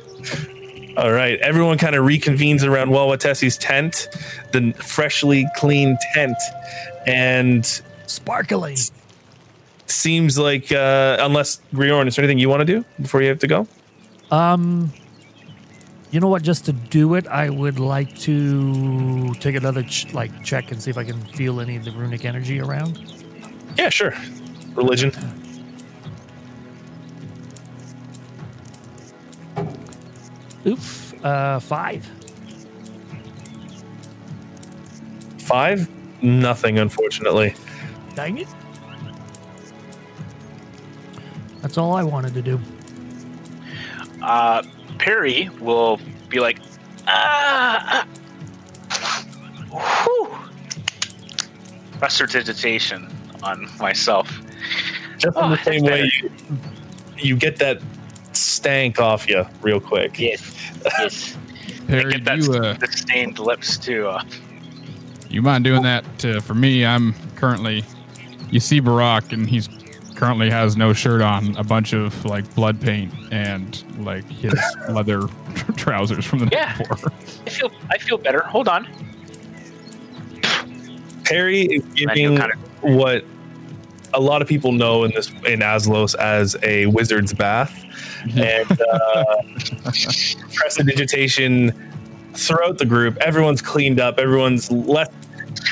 All 0.98 1.12
right, 1.12 1.38
everyone 1.38 1.78
kind 1.78 1.94
of 1.94 2.04
reconvenes 2.04 2.68
around 2.68 2.88
Wawatesi's 2.88 3.56
tent, 3.56 4.08
the 4.50 4.72
freshly 4.72 5.46
clean 5.54 5.96
tent, 6.12 6.36
and 7.06 7.64
Sparkling. 8.06 8.76
seems 9.86 10.36
like 10.36 10.72
uh, 10.72 11.18
unless 11.20 11.60
Griorn, 11.72 12.08
is 12.08 12.16
there 12.16 12.24
anything 12.24 12.40
you 12.40 12.48
want 12.48 12.62
to 12.62 12.64
do 12.64 12.84
before 13.00 13.22
you 13.22 13.28
have 13.28 13.38
to 13.38 13.46
go? 13.46 13.68
Um, 14.32 14.92
you 16.10 16.18
know 16.18 16.26
what? 16.26 16.42
Just 16.42 16.64
to 16.64 16.72
do 16.72 17.14
it, 17.14 17.28
I 17.28 17.48
would 17.48 17.78
like 17.78 18.18
to 18.22 19.32
take 19.34 19.54
another 19.54 19.84
ch- 19.84 20.12
like 20.12 20.42
check 20.42 20.72
and 20.72 20.82
see 20.82 20.90
if 20.90 20.98
I 20.98 21.04
can 21.04 21.22
feel 21.26 21.60
any 21.60 21.76
of 21.76 21.84
the 21.84 21.92
runic 21.92 22.24
energy 22.24 22.58
around. 22.58 22.98
Yeah, 23.78 23.90
sure. 23.90 24.14
Religion. 24.74 25.12
Oof, 30.68 31.24
uh, 31.24 31.58
five. 31.60 32.08
Five. 35.38 35.88
Nothing, 36.22 36.78
unfortunately. 36.78 37.54
Dang 38.14 38.38
it. 38.38 38.48
That's 41.62 41.78
all 41.78 41.94
I 41.94 42.02
wanted 42.02 42.34
to 42.34 42.42
do. 42.42 42.60
Uh, 44.22 44.62
Perry 44.98 45.48
will 45.60 45.98
be 46.28 46.40
like, 46.40 46.58
ah, 47.06 48.04
ah. 48.90 49.24
Whew. 50.04 50.38
Resuscitation 52.00 53.08
on 53.42 53.68
myself. 53.78 54.28
Just 55.18 55.36
in 55.36 55.44
Oh, 55.44 55.50
the 55.50 55.62
same 55.62 55.82
way 55.84 56.10
you, 56.20 56.30
you 57.16 57.36
get 57.36 57.56
that 57.56 57.80
stank 58.32 59.00
off 59.00 59.28
you 59.28 59.46
real 59.62 59.80
quick. 59.80 60.18
Yes, 60.18 60.40
yes. 60.84 61.36
Perry, 61.86 62.12
get 62.12 62.24
that 62.24 62.38
you 62.38 62.52
uh, 62.54 62.74
the 62.74 62.86
stained 62.88 63.38
lips 63.38 63.78
too. 63.78 64.08
Uh, 64.08 64.22
you 65.30 65.42
mind 65.42 65.64
doing 65.64 65.82
that 65.82 66.24
uh, 66.24 66.40
for 66.40 66.54
me? 66.54 66.84
I'm 66.84 67.14
currently. 67.36 67.84
You 68.50 68.60
see 68.60 68.80
Borok, 68.80 69.32
and 69.32 69.48
he's 69.48 69.68
currently 70.14 70.50
has 70.50 70.76
no 70.76 70.92
shirt 70.92 71.20
on, 71.22 71.54
a 71.56 71.62
bunch 71.64 71.92
of 71.92 72.24
like 72.24 72.52
blood 72.54 72.80
paint, 72.80 73.12
and 73.30 73.82
like 74.04 74.24
his 74.28 74.54
leather 74.90 75.22
trousers 75.76 76.24
from 76.24 76.40
the 76.40 76.44
night 76.46 76.54
Yeah. 76.54 76.76
before. 76.78 77.12
I 77.46 77.50
feel 77.50 77.70
I 77.90 77.98
feel 77.98 78.18
better. 78.18 78.42
Hold 78.42 78.68
on. 78.68 78.86
Perry 81.24 81.62
is 81.62 81.82
giving 81.94 82.36
kind 82.36 82.52
of 82.52 82.58
what 82.82 83.24
a 84.14 84.20
lot 84.20 84.40
of 84.40 84.48
people 84.48 84.72
know 84.72 85.04
in 85.04 85.12
this 85.14 85.28
in 85.46 85.60
Aslos 85.60 86.14
as 86.16 86.56
a 86.62 86.86
wizard's 86.86 87.34
bath, 87.34 87.84
and 88.36 88.80
uh, 88.80 89.24
prestidigitation 90.54 91.72
throughout 92.34 92.78
the 92.78 92.84
group. 92.86 93.16
Everyone's 93.18 93.62
cleaned 93.62 94.00
up. 94.00 94.18
Everyone's 94.18 94.70
left. 94.70 95.12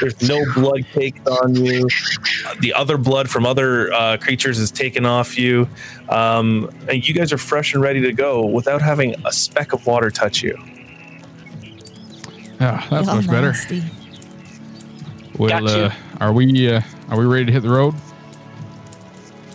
There's 0.01 0.21
no 0.29 0.45
blood 0.55 0.85
caked 0.93 1.27
on 1.29 1.55
you. 1.55 1.87
The 2.61 2.75
other 2.75 2.99
blood 2.99 3.31
from 3.31 3.47
other 3.47 3.93
uh, 3.93 4.17
creatures 4.19 4.59
is 4.59 4.71
taken 4.71 5.07
off 5.07 5.39
you, 5.39 5.69
um, 6.09 6.71
and 6.89 7.07
you 7.07 7.15
guys 7.15 7.33
are 7.33 7.39
fresh 7.39 7.73
and 7.73 7.83
ready 7.83 8.01
to 8.03 8.13
go 8.13 8.45
without 8.45 8.83
having 8.83 9.15
a 9.25 9.33
speck 9.33 9.73
of 9.73 9.87
water 9.87 10.11
touch 10.11 10.43
you. 10.43 10.59
Yeah, 12.61 12.85
that's 12.91 13.07
Y'all 13.07 13.17
much 13.17 13.27
better. 13.29 13.49
nasty. 13.49 13.83
Well, 15.39 15.51
Got 15.51 15.63
you. 15.65 15.69
uh, 15.69 15.95
are 16.21 16.33
we 16.33 16.69
uh, 16.69 16.81
are 17.11 17.19
we 17.19 17.27
ready 17.27 17.45
to 17.47 17.53
hit 17.53 17.63
the 17.63 17.69
road? 17.71 17.95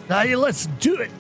Now 0.10 0.22
you 0.22 0.38
let's 0.38 0.68
do 0.80 0.96
it. 0.98 1.12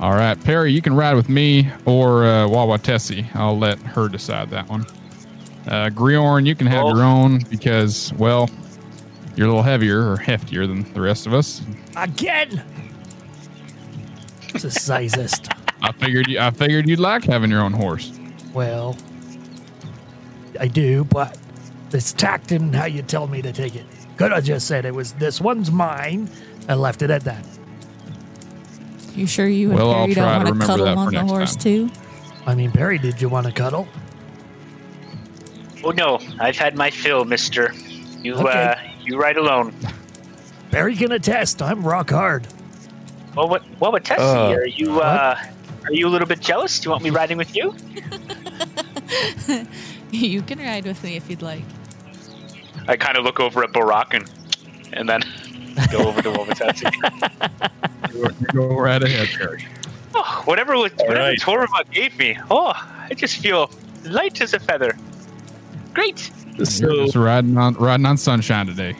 All 0.00 0.12
right, 0.12 0.42
Perry, 0.42 0.72
you 0.72 0.80
can 0.80 0.94
ride 0.96 1.14
with 1.14 1.28
me 1.28 1.70
or 1.84 2.24
uh, 2.24 2.46
Wawatesi. 2.48 3.34
I'll 3.36 3.58
let 3.58 3.78
her 3.80 4.08
decide 4.08 4.48
that 4.50 4.66
one. 4.68 4.86
Uh, 5.66 5.90
Griorn, 5.90 6.46
you 6.46 6.54
can 6.54 6.66
have 6.68 6.84
Oh. 6.86 6.94
your 6.94 7.04
own 7.04 7.40
because, 7.50 8.10
well, 8.14 8.48
you're 9.36 9.46
a 9.46 9.50
little 9.50 9.62
heavier 9.62 10.10
or 10.10 10.16
heftier 10.16 10.66
than 10.66 10.90
the 10.94 11.00
rest 11.02 11.26
of 11.26 11.34
us. 11.34 11.60
Again. 11.96 12.62
It's 14.54 14.64
a 14.64 14.70
sizest. 14.70 15.52
I 15.82 15.92
figured 15.92 16.28
you, 16.28 16.40
I 16.40 16.50
figured 16.50 16.88
you'd 16.88 16.98
like 16.98 17.24
having 17.24 17.50
your 17.50 17.60
own 17.60 17.72
horse. 17.74 18.18
well, 18.54 18.96
I 20.58 20.66
do, 20.66 21.04
but 21.04 21.38
it's 21.92 22.12
tact 22.12 22.52
in 22.52 22.72
how 22.72 22.86
you 22.86 23.02
tell 23.02 23.26
me 23.26 23.40
to 23.42 23.52
take 23.52 23.76
it. 23.76 23.84
Could 24.16 24.32
have 24.32 24.44
just 24.44 24.66
said 24.66 24.84
it 24.84 24.94
was 24.94 25.12
this 25.14 25.40
one's 25.40 25.70
mine 25.70 26.28
and 26.68 26.80
left 26.80 27.02
it 27.02 27.10
at 27.10 27.22
that. 27.24 27.44
You 29.20 29.26
sure 29.26 29.46
you 29.46 29.68
and 29.70 29.78
Well, 29.78 29.90
I'll 29.90 30.04
Perry 30.06 30.14
try 30.14 30.22
don't 30.24 30.32
to 30.32 30.36
want 30.36 30.46
to 30.46 30.52
remember 30.52 30.66
cuddle 30.66 30.86
that 30.86 30.94
for 30.94 30.98
on 31.00 31.06
the 31.06 31.12
next 31.12 31.30
horse 31.30 31.54
time. 31.56 31.62
too? 31.62 31.90
I 32.46 32.54
mean, 32.54 32.70
Perry, 32.72 32.96
did 32.98 33.20
you 33.20 33.28
want 33.28 33.46
to 33.46 33.52
cuddle? 33.52 33.86
Oh 35.84 35.90
no, 35.90 36.20
I've 36.40 36.56
had 36.56 36.74
my 36.74 36.90
fill, 36.90 37.26
Mister. 37.26 37.74
You 38.22 38.34
Okay. 38.36 38.48
uh, 38.50 38.74
you 39.02 39.18
ride 39.20 39.36
alone. 39.36 39.74
Perry 40.70 40.96
can 40.96 41.12
attest. 41.12 41.60
I'm 41.60 41.82
rock 41.82 42.08
hard. 42.10 42.46
Well, 43.36 43.48
what 43.48 43.62
what 43.78 43.92
would 43.92 44.04
Tessie? 44.06 44.22
Uh, 44.22 44.52
are 44.54 44.66
you 44.66 45.00
uh, 45.00 45.36
are 45.84 45.92
you 45.92 46.06
a 46.06 46.10
little 46.10 46.28
bit 46.28 46.40
jealous? 46.40 46.78
Do 46.80 46.86
you 46.86 46.90
want 46.92 47.02
me 47.04 47.10
riding 47.10 47.36
with 47.36 47.54
you? 47.54 47.74
you 50.10 50.40
can 50.42 50.58
ride 50.58 50.84
with 50.86 51.02
me 51.04 51.16
if 51.16 51.28
you'd 51.28 51.42
like. 51.42 51.64
I 52.88 52.96
kind 52.96 53.16
of 53.18 53.24
look 53.24 53.38
over 53.38 53.62
at 53.62 53.70
Borok 53.72 54.14
and 54.14 54.30
and 54.94 55.06
then 55.08 55.22
go 55.90 55.98
over 56.08 56.22
to 56.22 56.30
Wawatesi. 56.30 56.90
Go 58.52 58.66
right 58.76 59.02
ahead, 59.02 59.28
Perry. 59.28 59.64
oh, 60.14 60.42
whatever 60.44 60.76
was, 60.76 60.92
whatever 60.92 61.14
right. 61.20 61.40
Torvald 61.40 61.90
gave 61.90 62.18
me. 62.18 62.36
Oh, 62.50 62.72
I 62.74 63.14
just 63.14 63.36
feel 63.38 63.70
light 64.04 64.40
as 64.42 64.52
a 64.52 64.58
feather. 64.58 64.96
Great. 65.94 66.30
You're 66.56 66.66
So 66.66 67.04
just 67.04 67.16
riding 67.16 67.56
on 67.56 67.74
riding 67.74 68.04
on 68.06 68.16
sunshine 68.16 68.66
today. 68.66 68.94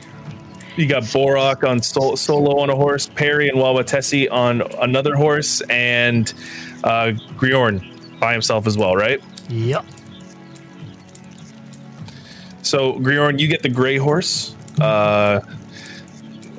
You 0.77 0.87
got 0.87 1.03
Borok 1.03 1.69
on 1.69 1.83
sol- 1.83 2.17
solo 2.17 2.61
on 2.61 2.71
a 2.71 2.77
horse, 2.77 3.09
Perry 3.09 3.49
and 3.49 3.59
Wawatesi 3.59 4.31
on 4.31 4.63
another 4.81 5.17
horse, 5.17 5.61
and 5.63 6.33
uh, 6.85 7.13
Griorn 7.37 8.21
by 8.21 8.33
himself 8.33 8.67
as 8.67 8.79
well, 8.79 8.95
right? 8.97 9.21
Yep. 9.49 9.85
So 12.63 12.95
Griorn, 12.95 13.39
you 13.39 13.49
get 13.49 13.63
the 13.63 13.69
gray 13.69 13.97
horse. 13.97 14.55
Uh, 14.81 15.41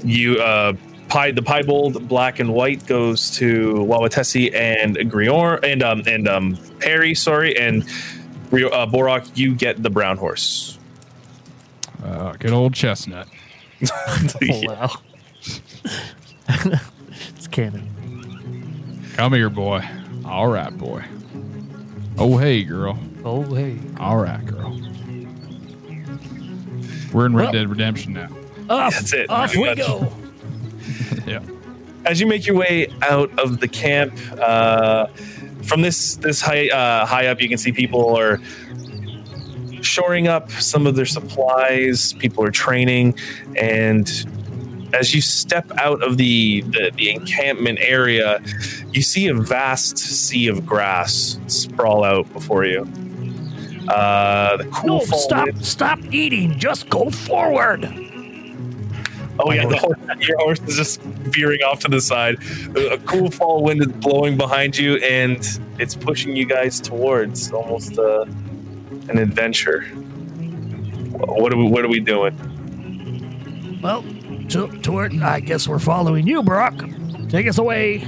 you 0.03 0.39
uh, 0.41 0.73
pie 1.09 1.31
the 1.31 1.41
piebald 1.41 2.07
black 2.07 2.39
and 2.39 2.53
white 2.53 2.85
goes 2.87 3.31
to 3.37 3.73
Wawatesi 3.75 4.53
and 4.55 4.95
Grior 4.97 5.63
and 5.63 5.83
um 5.83 6.03
and 6.07 6.27
um 6.27 6.57
Perry, 6.79 7.13
sorry, 7.15 7.57
and 7.57 7.83
Gri- 8.49 8.65
uh, 8.71 8.85
Borok, 8.85 9.35
you 9.37 9.53
get 9.55 9.81
the 9.83 9.89
brown 9.89 10.17
horse. 10.17 10.77
Uh, 12.03 12.33
good 12.33 12.51
old 12.51 12.73
chestnut. 12.73 13.27
Oh, 14.51 14.61
wow. 14.67 14.91
it's 17.35 17.47
canon. 17.47 17.89
Come 19.15 19.33
here, 19.33 19.49
boy. 19.49 19.83
All 20.25 20.47
right, 20.47 20.75
boy. 20.77 21.03
Oh, 22.17 22.37
hey, 22.37 22.63
girl. 22.63 22.99
Oh, 23.25 23.43
hey. 23.55 23.77
All 23.99 24.17
right, 24.17 24.45
girl. 24.45 24.79
We're 27.11 27.25
in 27.25 27.35
Red 27.35 27.43
Well- 27.45 27.51
Dead 27.53 27.69
Redemption 27.69 28.13
now. 28.13 28.29
Off, 28.71 28.93
That's 28.93 29.13
it. 29.13 29.29
off 29.29 29.55
we 29.55 29.65
much. 29.65 29.77
go. 29.77 30.11
yeah. 31.25 31.41
as 32.05 32.19
you 32.19 32.27
make 32.27 32.45
your 32.47 32.55
way 32.55 32.87
out 33.01 33.29
of 33.39 33.59
the 33.59 33.67
camp 33.67 34.13
uh, 34.39 35.07
from 35.63 35.81
this 35.81 36.15
this 36.15 36.41
high 36.41 36.69
uh, 36.69 37.05
high 37.05 37.27
up 37.27 37.41
you 37.41 37.49
can 37.49 37.57
see 37.57 37.71
people 37.71 38.17
are 38.17 38.39
shoring 39.81 40.27
up 40.27 40.49
some 40.51 40.87
of 40.87 40.95
their 40.95 41.05
supplies 41.05 42.13
people 42.13 42.43
are 42.43 42.51
training 42.51 43.13
and 43.57 44.25
as 44.93 45.13
you 45.15 45.21
step 45.21 45.71
out 45.77 46.03
of 46.03 46.17
the, 46.17 46.61
the, 46.61 46.91
the 46.97 47.09
encampment 47.09 47.79
area 47.81 48.41
you 48.91 49.01
see 49.01 49.27
a 49.27 49.33
vast 49.33 49.97
sea 49.97 50.47
of 50.47 50.65
grass 50.65 51.39
sprawl 51.47 52.03
out 52.03 52.31
before 52.33 52.65
you 52.65 52.87
uh, 53.89 54.57
the 54.57 54.65
cool 54.65 54.99
No, 54.99 55.05
fall 55.05 55.19
stop, 55.19 55.49
stop 55.61 55.99
eating. 56.11 56.57
Just 56.57 56.87
go 56.89 57.09
forward. 57.09 57.81
Oh 59.43 59.51
yeah, 59.51 59.65
the 59.65 59.77
horse, 59.77 59.97
your 60.19 60.37
horse 60.39 60.59
is 60.61 60.75
just 60.75 61.01
veering 61.01 61.61
off 61.63 61.79
to 61.79 61.87
the 61.87 61.99
side. 61.99 62.37
A 62.75 62.97
cool 62.99 63.31
fall 63.31 63.63
wind 63.63 63.81
is 63.81 63.87
blowing 63.87 64.37
behind 64.37 64.77
you, 64.77 64.97
and 64.97 65.43
it's 65.79 65.95
pushing 65.95 66.35
you 66.35 66.45
guys 66.45 66.79
towards 66.79 67.51
almost 67.51 67.97
uh, 67.97 68.25
an 69.09 69.17
adventure. 69.17 69.81
What 69.83 71.53
are 71.53 71.57
we? 71.57 71.67
What 71.67 71.83
are 71.83 71.89
we 71.89 71.99
doing? 71.99 73.79
Well, 73.81 74.03
to, 74.49 74.67
toward, 74.81 75.19
I 75.21 75.39
guess 75.39 75.67
we're 75.67 75.79
following 75.79 76.27
you, 76.27 76.43
Brock. 76.43 76.75
Take 77.29 77.47
us 77.47 77.57
away 77.57 77.99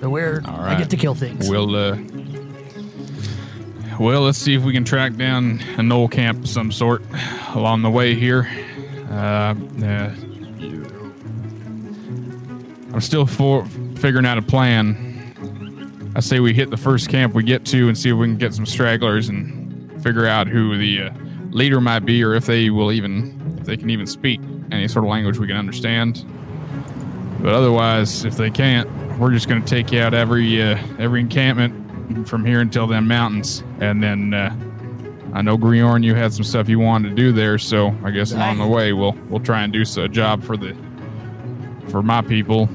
to 0.00 0.08
where 0.08 0.42
All 0.46 0.60
I 0.60 0.76
get 0.76 0.90
to 0.90 0.96
kill 0.96 1.14
things. 1.14 1.48
We'll, 1.50 1.74
uh, 1.74 1.98
well, 3.98 4.22
let's 4.22 4.38
see 4.38 4.54
if 4.54 4.62
we 4.62 4.72
can 4.72 4.84
track 4.84 5.16
down 5.16 5.60
a 5.76 5.80
gnoll 5.80 6.10
camp 6.10 6.40
of 6.40 6.48
some 6.48 6.70
sort 6.70 7.02
along 7.54 7.82
the 7.82 7.90
way 7.90 8.14
here. 8.14 8.48
Uh, 9.10 9.54
uh, 9.84 10.14
I'm 12.92 13.00
still 13.00 13.26
for 13.26 13.64
figuring 13.96 14.26
out 14.26 14.36
a 14.36 14.42
plan. 14.42 16.12
I 16.14 16.20
say 16.20 16.40
we 16.40 16.52
hit 16.52 16.68
the 16.68 16.76
first 16.76 17.08
camp 17.08 17.32
we 17.32 17.42
get 17.42 17.64
to 17.66 17.88
and 17.88 17.96
see 17.96 18.10
if 18.10 18.16
we 18.16 18.26
can 18.26 18.36
get 18.36 18.52
some 18.52 18.66
stragglers 18.66 19.30
and 19.30 20.02
figure 20.02 20.26
out 20.26 20.46
who 20.46 20.76
the 20.76 21.04
uh, 21.04 21.10
leader 21.50 21.80
might 21.80 22.00
be 22.00 22.22
or 22.22 22.34
if 22.34 22.44
they 22.44 22.68
will 22.68 22.92
even 22.92 23.56
if 23.58 23.64
they 23.64 23.78
can 23.78 23.88
even 23.88 24.06
speak 24.06 24.40
any 24.70 24.88
sort 24.88 25.04
of 25.04 25.10
language 25.10 25.38
we 25.38 25.46
can 25.46 25.56
understand. 25.56 26.24
But 27.40 27.54
otherwise, 27.54 28.24
if 28.26 28.36
they 28.36 28.50
can't, 28.50 28.88
we're 29.18 29.30
just 29.30 29.48
going 29.48 29.62
to 29.62 29.68
take 29.68 29.90
you 29.90 30.00
out 30.00 30.12
every 30.12 30.62
uh, 30.62 30.78
every 30.98 31.20
encampment 31.20 32.28
from 32.28 32.44
here 32.44 32.60
until 32.60 32.86
them 32.86 33.08
mountains, 33.08 33.64
and 33.80 34.02
then 34.02 34.34
uh, 34.34 34.54
I 35.32 35.40
know 35.42 35.56
Griorn, 35.56 36.04
you 36.04 36.14
had 36.14 36.32
some 36.32 36.44
stuff 36.44 36.68
you 36.68 36.78
wanted 36.78 37.10
to 37.10 37.14
do 37.14 37.32
there, 37.32 37.56
so 37.58 37.96
I 38.04 38.10
guess 38.10 38.32
along 38.32 38.58
the 38.58 38.66
way 38.66 38.92
we'll 38.92 39.16
we'll 39.28 39.40
try 39.40 39.62
and 39.62 39.72
do 39.72 39.82
a 40.00 40.08
job 40.08 40.42
for 40.42 40.56
the 40.56 40.76
for 41.88 42.02
my 42.02 42.22
people 42.22 42.68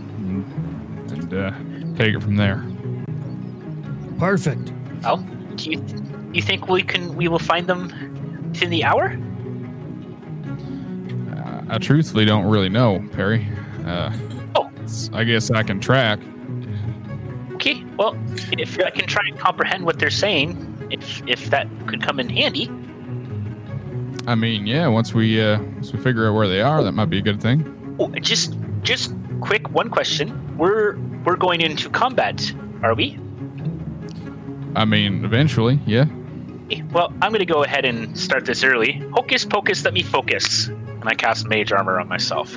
and, 1.34 1.84
and 1.84 1.94
uh, 1.94 1.98
take 1.98 2.16
it 2.16 2.22
from 2.22 2.36
there. 2.36 2.64
Perfect. 4.20 4.72
Well, 5.04 5.18
do 5.56 5.72
you 5.72 5.84
you 6.34 6.42
think 6.42 6.68
we 6.68 6.84
can 6.84 7.16
we 7.16 7.28
will 7.28 7.40
find 7.40 7.68
them 7.68 8.50
within 8.52 8.70
the 8.70 8.84
hour? 8.84 9.18
I 11.70 11.78
truthfully 11.80 12.24
don't 12.26 12.46
really 12.46 12.70
know, 12.70 13.06
Perry. 13.12 13.46
Uh, 13.86 14.12
Oh. 14.56 14.72
I 15.14 15.24
guess 15.26 15.52
I 15.52 15.64
can 15.64 15.80
track. 15.80 16.20
Okay. 17.56 17.84
Well, 17.98 18.18
if 18.54 18.80
I 18.80 18.90
can 18.90 19.06
try 19.06 19.24
and 19.28 19.38
comprehend 19.38 19.86
what 19.86 20.00
they're 20.00 20.10
saying, 20.10 20.88
if 20.90 21.22
if 21.28 21.50
that 21.50 21.68
could 21.88 22.02
come 22.02 22.20
in 22.20 22.30
handy. 22.30 22.70
I 24.26 24.36
mean, 24.36 24.66
yeah, 24.66 24.88
once 24.88 25.14
we 25.14 25.42
uh, 25.42 25.60
once 25.60 25.92
we 25.92 26.00
figure 26.00 26.28
out 26.28 26.34
where 26.36 26.48
they 26.48 26.62
are, 26.62 26.84
that 26.84 26.94
might 26.94 27.10
be 27.10 27.18
a 27.18 27.22
good 27.22 27.42
thing. 27.42 27.96
Oh, 28.00 28.10
just 28.20 28.58
just 28.82 29.14
quick 29.42 29.70
one 29.72 29.90
question. 29.90 30.58
We're 30.58 30.96
we're 31.28 31.36
going 31.36 31.60
into 31.60 31.90
combat, 31.90 32.54
are 32.84 32.96
we? 32.96 33.20
I 34.78 34.86
mean, 34.86 35.26
eventually, 35.26 35.78
yeah. 35.86 36.06
Well, 36.94 37.14
I'm 37.22 37.32
going 37.32 37.40
to 37.40 37.46
go 37.46 37.66
ahead 37.66 37.84
and 37.84 38.18
start 38.18 38.46
this 38.46 38.64
early. 38.64 38.94
Hocus 39.12 39.44
pocus, 39.44 39.84
let 39.84 39.94
me 39.94 40.04
focus. 40.04 40.68
And 40.68 41.04
I 41.04 41.16
cast 41.16 41.46
mage 41.50 41.74
armor 41.74 42.00
on 42.00 42.08
myself. 42.08 42.56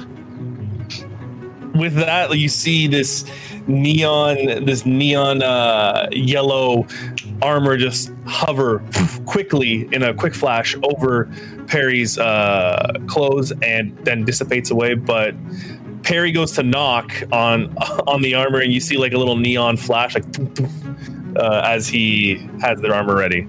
with 1.75 1.95
that 1.95 2.37
you 2.39 2.49
see 2.49 2.87
this 2.87 3.25
neon 3.66 4.64
this 4.64 4.87
neon 4.87 5.43
uh, 5.43 6.09
yellow 6.12 6.87
armor 7.43 7.77
just 7.77 8.12
hover 8.27 8.83
quickly 9.27 9.89
in 9.93 10.03
a 10.03 10.12
quick 10.12 10.35
flash 10.35 10.77
over 10.83 11.31
perry's 11.68 12.18
uh, 12.18 12.93
clothes 13.07 13.53
and 13.62 13.97
then 14.05 14.25
dissipates 14.25 14.71
away 14.71 14.95
but 14.95 15.35
perry 16.03 16.33
goes 16.33 16.53
to 16.53 16.63
knock 16.63 17.13
on 17.33 17.77
on 18.07 18.23
the 18.23 18.35
armor 18.35 18.61
and 18.61 18.73
you 18.73 18.81
see 18.81 18.97
like 18.97 19.13
a 19.13 19.19
little 19.19 19.37
neon 19.37 19.77
flash 19.77 20.15
like 20.15 20.25
uh, 21.37 21.63
as 21.65 21.87
he 21.89 22.37
has 22.61 22.81
their 22.81 22.95
armor 22.95 23.17
ready 23.17 23.47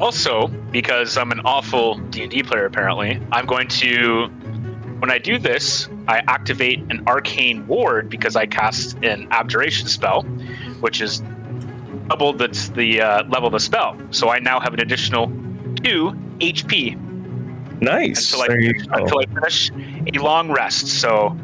Also, 0.00 0.48
because 0.72 1.16
I'm 1.16 1.30
an 1.30 1.40
awful 1.44 1.94
D&D 2.10 2.42
player 2.42 2.66
apparently, 2.66 3.20
I'm 3.32 3.46
going 3.46 3.68
to 3.68 4.26
when 4.98 5.10
I 5.10 5.18
do 5.18 5.38
this, 5.38 5.88
I 6.08 6.18
activate 6.28 6.80
an 6.90 7.02
arcane 7.06 7.66
ward 7.66 8.08
because 8.10 8.36
I 8.36 8.46
cast 8.46 8.96
an 9.04 9.28
abjuration 9.30 9.86
spell, 9.88 10.22
which 10.80 11.00
is 11.00 11.22
double 12.08 12.32
the 12.32 12.48
the 12.74 13.00
uh, 13.00 13.24
level 13.28 13.46
of 13.46 13.52
the 13.52 13.60
spell. 13.60 13.96
So 14.10 14.30
I 14.30 14.38
now 14.38 14.60
have 14.60 14.74
an 14.74 14.80
additional 14.80 15.26
2 15.82 16.12
HP 16.40 17.00
nice 17.80 18.32
until 18.32 18.42
I, 18.44 18.48
There 18.48 18.60
you 18.60 18.74
go. 18.74 18.94
until 18.94 19.18
I 19.20 19.26
finish 19.26 19.70
a 20.14 20.18
long 20.18 20.50
rest. 20.50 20.88
So 20.88 21.36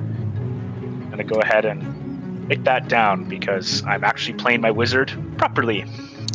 I'm 1.21 1.27
gonna 1.27 1.35
go 1.43 1.47
ahead 1.47 1.67
and 1.67 2.49
write 2.49 2.65
that 2.65 2.89
down 2.89 3.25
because 3.25 3.85
I'm 3.85 4.05
actually 4.05 4.39
playing 4.39 4.63
my 4.63 4.71
wizard 4.71 5.13
properly. 5.37 5.85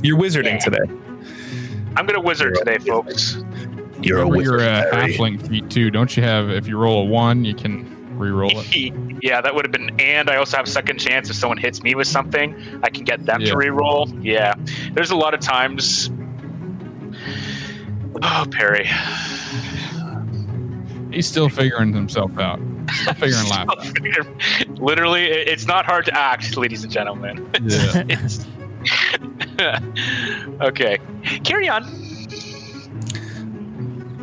you're 0.04 0.18
wizarding 0.18 0.54
Yeah. 0.54 0.58
today 0.60 0.94
I'm 1.98 2.06
gonna 2.06 2.22
wizard 2.22 2.54
today, 2.56 2.78
folks. 2.78 3.38
you're 4.02 4.20
a 4.20 4.26
Remember 4.26 4.38
wizard 4.38 4.46
your 4.46 4.70
uh, 4.70 4.84
Perry. 4.92 5.14
halfling 5.16 5.48
feat 5.50 5.70
too. 5.72 5.90
Don't 5.90 6.16
you 6.16 6.22
have? 6.22 6.50
If 6.52 6.68
you 6.68 6.78
roll 6.78 7.02
a 7.02 7.06
one, 7.06 7.44
you 7.46 7.56
can 7.56 7.88
re-roll 8.20 8.52
it. 8.54 8.94
yeah, 9.24 9.42
that 9.42 9.56
would 9.56 9.66
have 9.66 9.72
been. 9.72 9.90
And 10.00 10.30
I 10.30 10.36
also 10.36 10.58
have 10.58 10.68
second 10.68 11.00
chance 11.00 11.30
if 11.32 11.36
someone 11.38 11.58
hits 11.58 11.82
me 11.82 11.96
with 11.96 12.08
something, 12.08 12.54
I 12.84 12.90
can 12.90 13.06
get 13.06 13.26
them 13.26 13.42
Yeah. 13.42 13.52
to 13.52 13.58
re-roll. 13.58 14.08
Yeah, 14.22 14.54
there's 14.94 15.10
a 15.12 15.16
lot 15.16 15.34
of 15.34 15.40
times. 15.40 16.12
Oh, 18.22 18.46
Perry. 18.52 18.88
He's 21.12 21.28
still 21.28 21.50
figuring 21.50 21.94
himself 21.94 22.38
out. 22.38 22.60
Still 22.94 23.14
figuring 23.14 23.48
life 23.50 23.68
out. 23.70 24.70
Literally, 24.80 25.26
it's 25.26 25.66
not 25.66 25.86
hard 25.86 26.06
to 26.06 26.18
act, 26.18 26.58
ladies 26.58 26.84
and 26.84 26.92
gentlemen. 26.92 27.50
Yeah. 27.64 28.04
Okay, 30.62 31.00
carry 31.44 31.68
on. 31.68 31.84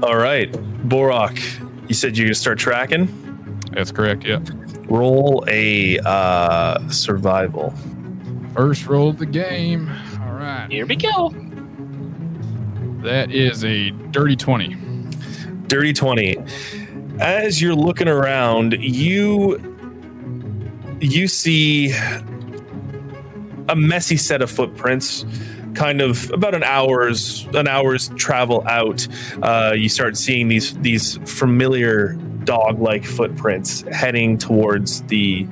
All 0.03 0.17
right, 0.17 0.53
Borok, 0.87 1.89
you 1.89 1.95
said 1.95 2.17
you're 2.17 2.27
gonna 2.27 2.35
start 2.35 2.59
tracking. 2.59 3.09
That's 3.73 3.91
correct. 3.91 4.25
Yeah. 4.25 4.41
Roll 4.85 5.43
a 5.49 5.99
uh, 6.05 6.89
survival. 6.91 7.73
First 8.55 8.87
roll 8.87 9.09
of 9.09 9.19
the 9.19 9.27
game. 9.27 9.89
All 10.21 10.33
right. 10.33 10.69
Here 10.71 10.87
we 10.87 10.97
go. 10.97 11.31
That 13.03 13.33
is 13.33 13.65
a 13.65 13.91
dirty 14.11 14.37
twenty. 14.37 14.77
Dirty 15.67 15.93
twenty. 15.93 16.37
As 17.23 17.63
you're 17.63 17.77
looking 17.77 18.09
around, 18.09 18.73
you 18.81 19.57
you 21.01 21.29
see 21.29 21.93
a 23.69 23.77
messy 23.77 24.17
set 24.17 24.43
of 24.43 24.51
footprints. 24.51 25.25
Kind 25.75 26.01
of 26.01 26.29
about 26.33 26.57
an 26.57 26.65
hour's 26.65 27.47
an 27.55 27.69
hour's 27.69 28.09
travel 28.17 28.67
out, 28.67 29.07
uh, 29.41 29.73
you 29.77 29.89
start 29.89 30.17
seeing 30.17 30.49
these 30.49 30.75
these 30.79 31.17
familiar 31.25 32.15
dog-like 32.43 33.05
footprints 33.05 33.83
heading 33.93 34.37
towards 34.37 35.03
the 35.03 35.47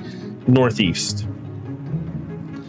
northeast, 0.47 1.25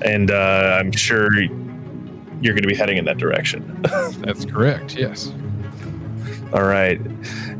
and 0.02 0.30
uh, 0.30 0.76
I'm 0.78 0.92
sure 0.92 1.28
you're 1.40 2.54
going 2.54 2.62
to 2.62 2.68
be 2.68 2.76
heading 2.76 2.98
in 2.98 3.04
that 3.06 3.18
direction. 3.18 3.82
That's 4.20 4.44
correct. 4.44 4.94
Yes. 4.94 5.32
All 6.52 6.64
right. 6.64 7.00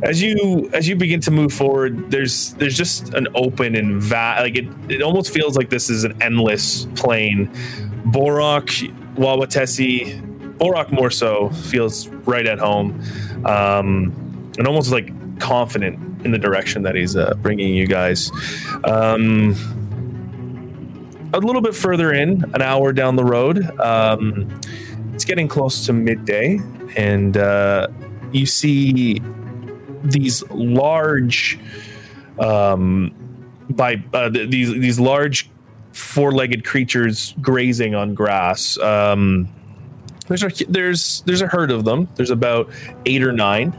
As 0.02 0.20
you 0.20 0.68
as 0.72 0.88
you 0.88 0.96
begin 0.96 1.20
to 1.22 1.30
move 1.30 1.52
forward, 1.52 2.10
there's 2.10 2.54
there's 2.54 2.76
just 2.76 3.14
an 3.14 3.28
open 3.34 3.76
and 3.76 4.02
va- 4.02 4.38
like 4.40 4.56
it 4.56 4.66
it 4.88 5.00
almost 5.00 5.32
feels 5.32 5.56
like 5.56 5.70
this 5.70 5.88
is 5.88 6.02
an 6.04 6.20
endless 6.20 6.86
plane. 6.96 7.48
Borok, 8.06 8.66
Wawatesi, 9.14 10.20
Borok 10.58 10.90
more 10.90 11.10
so 11.10 11.50
feels 11.50 12.08
right 12.08 12.46
at 12.46 12.58
home, 12.58 13.00
um, 13.46 14.52
and 14.58 14.66
almost 14.66 14.90
like 14.90 15.08
confident 15.38 16.24
in 16.24 16.32
the 16.32 16.38
direction 16.38 16.82
that 16.82 16.96
he's 16.96 17.16
uh, 17.16 17.34
bringing 17.34 17.72
you 17.74 17.86
guys. 17.86 18.32
Um, 18.84 19.54
a 21.32 21.38
little 21.38 21.62
bit 21.62 21.74
further 21.74 22.12
in, 22.12 22.44
an 22.54 22.60
hour 22.60 22.92
down 22.92 23.16
the 23.16 23.24
road, 23.24 23.58
um, 23.80 24.60
it's 25.14 25.24
getting 25.24 25.48
close 25.48 25.86
to 25.86 25.92
midday, 25.92 26.60
and 26.96 27.36
uh, 27.36 27.88
you 28.32 28.46
see 28.46 29.20
these 30.04 30.42
large 30.50 31.58
um 32.38 33.14
by 33.70 34.02
uh, 34.12 34.28
th- 34.30 34.50
these 34.50 34.72
these 34.72 34.98
large 35.00 35.48
four-legged 35.92 36.64
creatures 36.64 37.34
grazing 37.40 37.94
on 37.94 38.14
grass 38.14 38.78
um 38.78 39.48
there's 40.28 40.42
a 40.42 40.64
there's 40.68 41.22
there's 41.26 41.42
a 41.42 41.46
herd 41.46 41.70
of 41.70 41.84
them. 41.84 42.08
There's 42.14 42.30
about 42.30 42.70
eight 43.06 43.22
or 43.22 43.32
nine. 43.32 43.74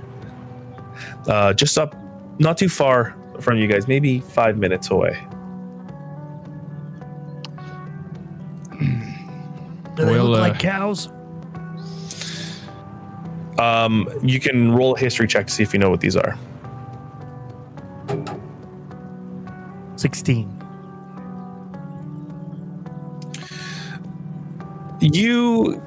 Uh 1.27 1.53
just 1.53 1.77
up 1.77 1.95
not 2.39 2.57
too 2.57 2.69
far 2.69 3.15
from 3.39 3.57
you 3.57 3.67
guys 3.67 3.87
maybe 3.87 4.19
five 4.19 4.57
minutes 4.57 4.91
away. 4.91 5.17
Do 9.95 10.05
they 10.05 10.11
Well, 10.11 10.25
look 10.25 10.39
uh, 10.39 10.41
like 10.49 10.59
cows? 10.59 11.09
Um 13.59 14.09
you 14.23 14.39
can 14.39 14.71
roll 14.71 14.95
a 14.95 14.99
history 14.99 15.27
check 15.27 15.47
to 15.47 15.53
see 15.53 15.63
if 15.63 15.73
you 15.73 15.79
know 15.79 15.89
what 15.89 16.01
these 16.01 16.15
are. 16.15 16.37
16. 19.95 20.63
you 25.11 25.81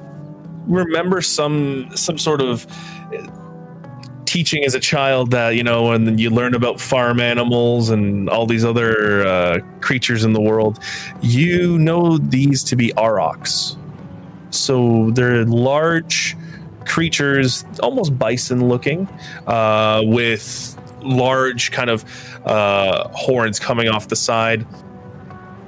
remember 0.67 1.21
some 1.21 1.89
some 1.95 2.17
sort 2.17 2.41
of 2.41 2.67
teaching 4.25 4.63
as 4.65 4.75
a 4.75 4.79
child 4.79 5.31
that 5.31 5.55
you 5.55 5.63
know 5.63 5.83
when 5.83 6.17
you 6.17 6.29
learn 6.29 6.53
about 6.53 6.79
farm 6.79 7.19
animals 7.19 7.89
and 7.89 8.29
all 8.29 8.45
these 8.45 8.65
other 8.65 9.25
uh, 9.25 9.59
creatures 9.79 10.23
in 10.23 10.33
the 10.33 10.41
world. 10.41 10.79
You 11.21 11.79
know 11.79 12.17
these 12.17 12.63
to 12.65 12.75
be 12.75 12.91
aurochs. 12.97 13.77
So 14.49 15.11
they're 15.11 15.45
large 15.45 16.35
creatures 16.87 17.65
almost 17.81 18.17
bison 18.17 18.67
looking 18.67 19.07
uh, 19.47 20.01
with 20.05 20.75
large 21.03 21.71
kind 21.71 21.89
of 21.89 22.03
uh, 22.45 23.07
horns 23.09 23.59
coming 23.59 23.87
off 23.89 24.07
the 24.07 24.15
side 24.15 24.65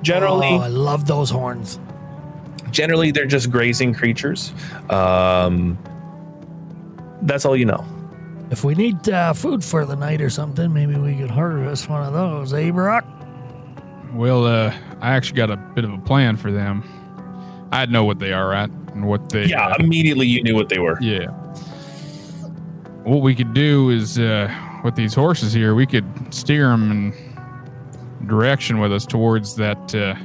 generally 0.01 0.47
Oh, 0.47 0.57
I 0.59 0.67
love 0.67 1.05
those 1.07 1.29
horns. 1.29 1.79
generally 2.71 3.11
they're 3.11 3.25
just 3.25 3.51
grazing 3.51 3.93
creatures 3.93 4.53
um, 4.89 5.77
that's 7.23 7.45
all 7.45 7.55
you 7.55 7.65
know 7.65 7.85
If 8.51 8.63
we 8.63 8.73
need 8.75 9.07
uh, 9.09 9.33
food 9.33 9.63
for 9.63 9.85
the 9.85 9.95
night 9.95 10.21
or 10.21 10.29
something, 10.31 10.73
maybe 10.73 10.95
we 10.95 11.15
could 11.15 11.29
harvest 11.29 11.87
one 11.89 12.01
of 12.03 12.13
those, 12.13 12.51
eh, 12.53 12.71
Brock? 12.71 13.05
Well, 14.13 14.45
uh, 14.47 14.73
I 15.01 15.13
actually 15.13 15.37
got 15.37 15.51
a 15.51 15.57
bit 15.57 15.83
of 15.85 15.93
a 15.93 15.99
plan 15.99 16.35
for 16.35 16.51
them. 16.51 16.81
I 17.71 17.85
know 17.85 18.03
what 18.03 18.19
they 18.19 18.33
are 18.33 18.53
at 18.53 18.69
and 18.69 19.07
what 19.07 19.29
they. 19.29 19.45
Yeah, 19.45 19.67
uh, 19.67 19.75
immediately 19.79 20.27
you 20.27 20.41
knew 20.43 20.55
what 20.55 20.69
they 20.69 20.79
were. 20.79 20.97
yeah. 21.01 21.27
What 23.03 23.21
we 23.21 23.33
could 23.33 23.53
do 23.53 23.89
is, 23.89 24.19
uh, 24.19 24.53
with 24.83 24.95
these 24.95 25.13
horses 25.13 25.53
here, 25.53 25.73
we 25.73 25.85
could 25.85 26.05
steer 26.33 26.69
them 26.69 26.91
in 26.91 28.27
direction 28.27 28.79
with 28.79 28.91
us 28.91 29.05
towards 29.05 29.55
that 29.55 29.95
uh, 29.95 30.15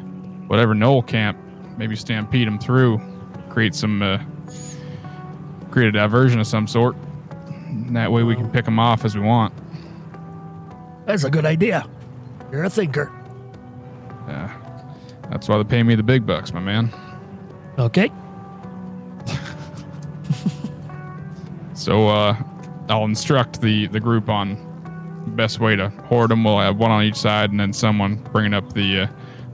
whatever 0.48 0.74
gnoll 0.74 1.06
camp. 1.06 1.38
Maybe 1.78 1.96
stampede 1.96 2.46
them 2.46 2.58
through, 2.58 3.00
create 3.48 3.74
some, 3.74 4.02
uh, 4.02 4.18
create 5.70 5.88
a 5.88 5.92
diversion 5.92 6.40
of 6.40 6.46
some 6.46 6.66
sort. 6.66 6.96
And 7.46 7.96
that 7.96 8.10
way, 8.12 8.22
we 8.22 8.34
can 8.34 8.50
pick 8.50 8.64
them 8.64 8.78
off 8.78 9.04
as 9.04 9.14
we 9.14 9.22
want. 9.22 9.54
That's 11.06 11.24
a 11.24 11.30
good 11.30 11.46
idea. 11.46 11.86
You're 12.50 12.64
a 12.64 12.70
thinker. 12.70 13.12
Yeah. 14.28 14.52
that's 15.30 15.48
why 15.48 15.58
they 15.58 15.64
pay 15.64 15.82
me 15.82 15.94
the 15.94 16.02
big 16.02 16.26
bucks, 16.26 16.52
my 16.52 16.60
man. 16.60 16.92
Okay. 17.78 18.10
So 21.74 22.08
uh, 22.08 22.36
I'll 22.88 23.04
instruct 23.04 23.60
the 23.60 23.88
the 23.88 24.00
group 24.00 24.30
on 24.30 24.56
best 25.36 25.60
way 25.60 25.76
to 25.76 25.88
hoard 25.88 26.30
them. 26.30 26.44
We'll 26.44 26.60
have 26.60 26.78
one 26.78 26.90
on 26.90 27.02
each 27.02 27.16
side, 27.16 27.50
and 27.50 27.60
then 27.60 27.72
someone 27.72 28.16
bringing 28.32 28.54
up 28.54 28.72
the 28.72 29.00
uh, 29.02 29.06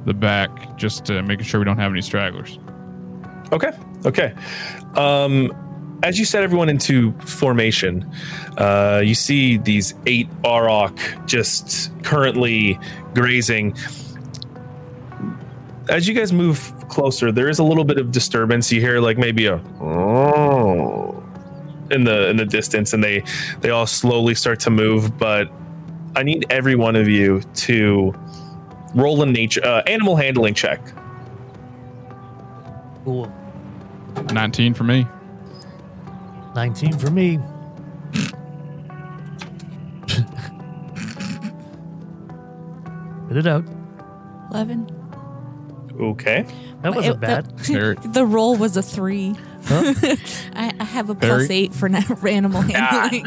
the 0.05 0.15
back, 0.15 0.77
just 0.77 1.11
uh, 1.11 1.23
making 1.23 1.45
sure 1.47 1.61
we 1.61 1.65
don't 1.65 1.79
have 1.79 1.91
any 1.91 2.03
stragglers. 2.03 2.59
Okay. 3.53 3.73
Okay. 4.05 4.35
Um, 4.97 5.53
as 6.03 6.19
you 6.19 6.25
set 6.25 6.43
everyone 6.43 6.69
into 6.69 7.13
formation, 7.21 8.09
uh, 8.57 9.03
you 9.05 9.15
see 9.15 9.59
these 9.59 9.95
eight 10.07 10.31
Auroch 10.43 11.27
just 11.27 11.91
currently 12.03 12.79
grazing. 13.15 13.77
As 15.89 16.07
you 16.07 16.15
guys 16.15 16.33
move 16.33 16.73
closer, 16.91 17.33
there 17.33 17.49
is 17.49 17.59
a 17.59 17.65
little 17.65 17.85
bit 17.85 17.99
of 17.99 18.13
disturbance. 18.13 18.71
You 18.71 18.81
hear 18.81 19.01
like 19.01 19.17
maybe 19.17 19.47
a 19.47 19.57
oh 19.81 21.23
in 21.91 22.05
the 22.05 22.29
in 22.29 22.37
the 22.37 22.45
distance, 22.45 22.93
and 22.93 23.03
they 23.03 23.23
they 23.61 23.71
all 23.71 23.87
slowly 23.87 24.35
start 24.35 24.61
to 24.61 24.71
move. 24.71 25.17
But 25.19 25.51
I 26.15 26.23
need 26.23 26.45
every 26.51 26.75
one 26.75 26.97
of 26.97 27.09
you 27.09 27.41
to 27.67 28.15
roll 28.95 29.23
a 29.23 29.27
nature 29.27 29.65
uh, 29.65 29.83
animal 29.87 30.17
handling 30.17 30.55
check. 30.55 30.81
Cool. 33.05 33.33
19 34.33 34.75
for 34.75 34.85
me. 34.85 35.07
19 36.55 36.99
for 36.99 37.11
me. 37.11 37.39
Spit 43.31 43.37
it 43.37 43.47
out. 43.47 43.65
11. 44.51 44.91
Okay. 46.01 46.45
That 46.83 46.95
wasn't 46.95 47.17
It- 47.17 47.21
bad. 47.21 47.59
The, 47.67 48.09
the 48.13 48.25
roll 48.27 48.57
was 48.57 48.77
a 48.77 48.83
three. 48.83 49.35
Huh? 49.65 49.95
I, 50.55 50.73
I 50.81 50.85
have 50.85 51.11
a 51.11 51.15
plus 51.15 51.47
Very- 51.47 51.59
eight 51.59 51.75
for 51.75 51.89
na- 51.89 52.01
animal 52.27 52.61
handling. 52.63 53.25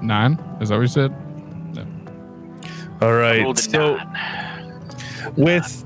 Nine? 0.00 0.32
Is 0.60 0.68
that 0.70 0.76
what 0.76 0.82
you 0.82 0.86
said? 0.88 1.14
All 3.00 3.12
right. 3.14 3.58
So 3.58 3.96
nine. 3.96 4.82
with 5.36 5.84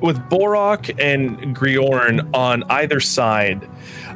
with 0.00 0.18
Borok 0.28 0.94
and 1.00 1.56
Griorn 1.56 2.28
on 2.34 2.62
either 2.64 3.00
side 3.00 3.68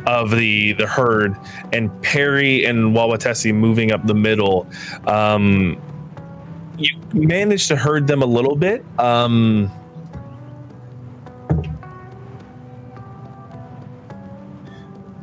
of 0.06 0.30
the 0.30 0.72
the 0.72 0.86
herd, 0.86 1.36
and 1.72 1.90
Perry 2.02 2.64
and 2.64 2.94
Wawatesi 2.96 3.54
moving 3.54 3.92
up 3.92 4.04
the 4.06 4.14
middle, 4.14 4.66
um, 5.06 5.80
you 6.78 6.96
managed 7.12 7.68
to 7.68 7.76
herd 7.76 8.06
them 8.08 8.22
a 8.22 8.26
little 8.26 8.56
bit. 8.56 8.84
Um, 8.98 9.70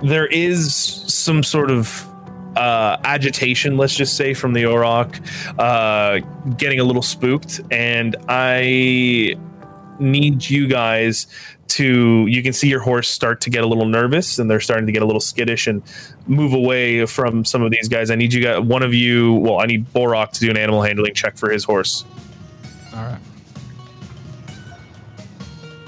there 0.01 0.27
is 0.27 0.75
some 0.75 1.43
sort 1.43 1.71
of 1.71 2.05
uh, 2.55 2.97
agitation, 3.03 3.77
let's 3.77 3.95
just 3.95 4.15
say, 4.15 4.33
from 4.33 4.53
the 4.53 4.63
Auroch, 4.63 5.19
uh, 5.59 6.19
getting 6.57 6.79
a 6.79 6.83
little 6.83 7.01
spooked, 7.01 7.61
and 7.71 8.15
I 8.27 9.35
need 9.99 10.49
you 10.49 10.67
guys 10.67 11.27
to. 11.69 12.25
You 12.27 12.41
can 12.43 12.53
see 12.53 12.67
your 12.67 12.81
horse 12.81 13.09
start 13.09 13.41
to 13.41 13.49
get 13.49 13.63
a 13.63 13.67
little 13.67 13.85
nervous, 13.85 14.39
and 14.39 14.49
they're 14.49 14.59
starting 14.59 14.85
to 14.87 14.91
get 14.91 15.01
a 15.01 15.05
little 15.05 15.21
skittish 15.21 15.67
and 15.67 15.83
move 16.27 16.53
away 16.53 17.05
from 17.05 17.45
some 17.45 17.61
of 17.61 17.71
these 17.71 17.87
guys. 17.87 18.11
I 18.11 18.15
need 18.15 18.33
you 18.33 18.43
guys, 18.43 18.59
one 18.61 18.83
of 18.83 18.93
you. 18.93 19.33
Well, 19.35 19.59
I 19.61 19.65
need 19.65 19.85
Borok 19.93 20.31
to 20.31 20.39
do 20.39 20.49
an 20.49 20.57
animal 20.57 20.81
handling 20.81 21.13
check 21.13 21.37
for 21.37 21.49
his 21.49 21.63
horse. 21.63 22.03
All 22.93 23.03
right. 23.03 23.19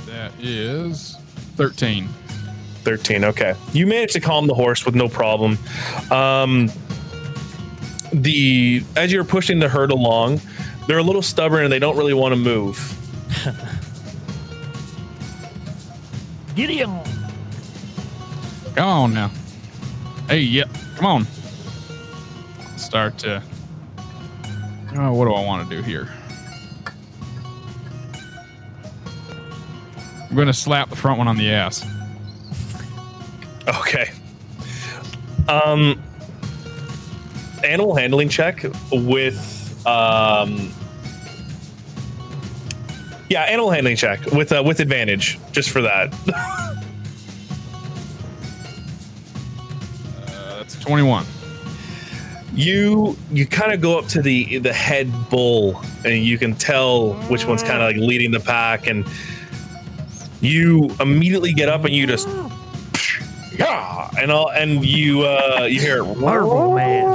That 0.06 0.32
is 0.40 1.18
13. 1.56 2.08
13 2.84 3.24
okay 3.26 3.56
you 3.74 3.88
managed 3.88 4.14
to 4.14 4.20
calm 4.20 4.48
the 4.48 4.54
horse 4.54 4.86
with 4.86 4.96
no 4.96 5.08
problem 5.08 5.58
um 6.12 6.72
the 8.14 8.84
as 8.96 9.12
you're 9.12 9.24
pushing 9.24 9.60
the 9.60 9.70
herd 9.70 9.92
along 9.92 10.42
they're 10.88 10.98
a 10.98 11.04
little 11.04 11.22
stubborn 11.22 11.64
and 11.64 11.72
they 11.72 11.80
don't 11.80 11.98
really 11.98 12.14
want 12.14 12.34
to 12.34 12.38
move 12.38 12.98
Gideon. 16.56 17.00
Come 18.76 18.88
on 18.88 19.14
now. 19.14 19.32
Hey, 20.28 20.40
yep. 20.40 20.70
Come 20.96 21.06
on. 21.06 21.28
Start 22.78 23.18
to. 23.20 23.42
Oh, 24.96 25.14
what 25.14 25.26
do 25.26 25.34
I 25.34 25.46
want 25.46 25.70
to 25.70 25.76
do 25.76 25.82
here? 25.82 26.10
I'm 30.30 30.36
going 30.36 30.48
to 30.48 30.54
slap 30.54 30.90
the 30.90 30.96
front 30.96 31.18
one 31.18 31.28
on 31.28 31.38
the 31.38 31.52
ass. 31.52 31.86
Okay 33.68 34.12
um 35.48 36.02
animal 37.64 37.96
handling 37.96 38.30
check 38.30 38.64
with 38.92 39.86
um 39.86 40.72
yeah 43.30 43.44
animal 43.44 43.70
handling 43.72 43.96
check 43.96 44.24
with 44.32 44.52
uh, 44.52 44.62
with 44.66 44.80
advantage 44.80 45.40
just 45.52 45.70
for 45.70 45.82
that 45.82 46.14
Uh, 50.28 50.58
that's 50.58 50.76
21. 50.80 51.26
you 52.54 53.16
you 53.32 53.46
kind 53.48 53.72
of 53.72 53.80
go 53.82 53.98
up 53.98 54.06
to 54.08 54.22
the 54.22 54.58
the 54.60 54.74
head 54.74 55.10
bull 55.30 55.80
and 56.06 56.24
you 56.26 56.38
can 56.38 56.54
tell 56.54 57.14
which 57.30 57.46
one's 57.46 57.64
kind 57.64 57.82
of 57.82 57.84
like 57.84 57.96
leading 57.96 58.32
the 58.32 58.40
pack 58.40 58.88
and 58.88 59.08
you 60.42 60.90
immediately 61.00 61.54
get 61.54 61.70
up 61.70 61.86
and 61.86 61.94
you 61.94 62.06
just 62.08 62.28
yeah 63.62 64.10
and 64.20 64.32
all 64.32 64.50
and 64.52 64.84
you 64.86 65.24
uh 65.24 65.68
you 65.70 65.80
hear 65.80 66.04
Marvel 66.04 66.74
Man. 66.76 67.06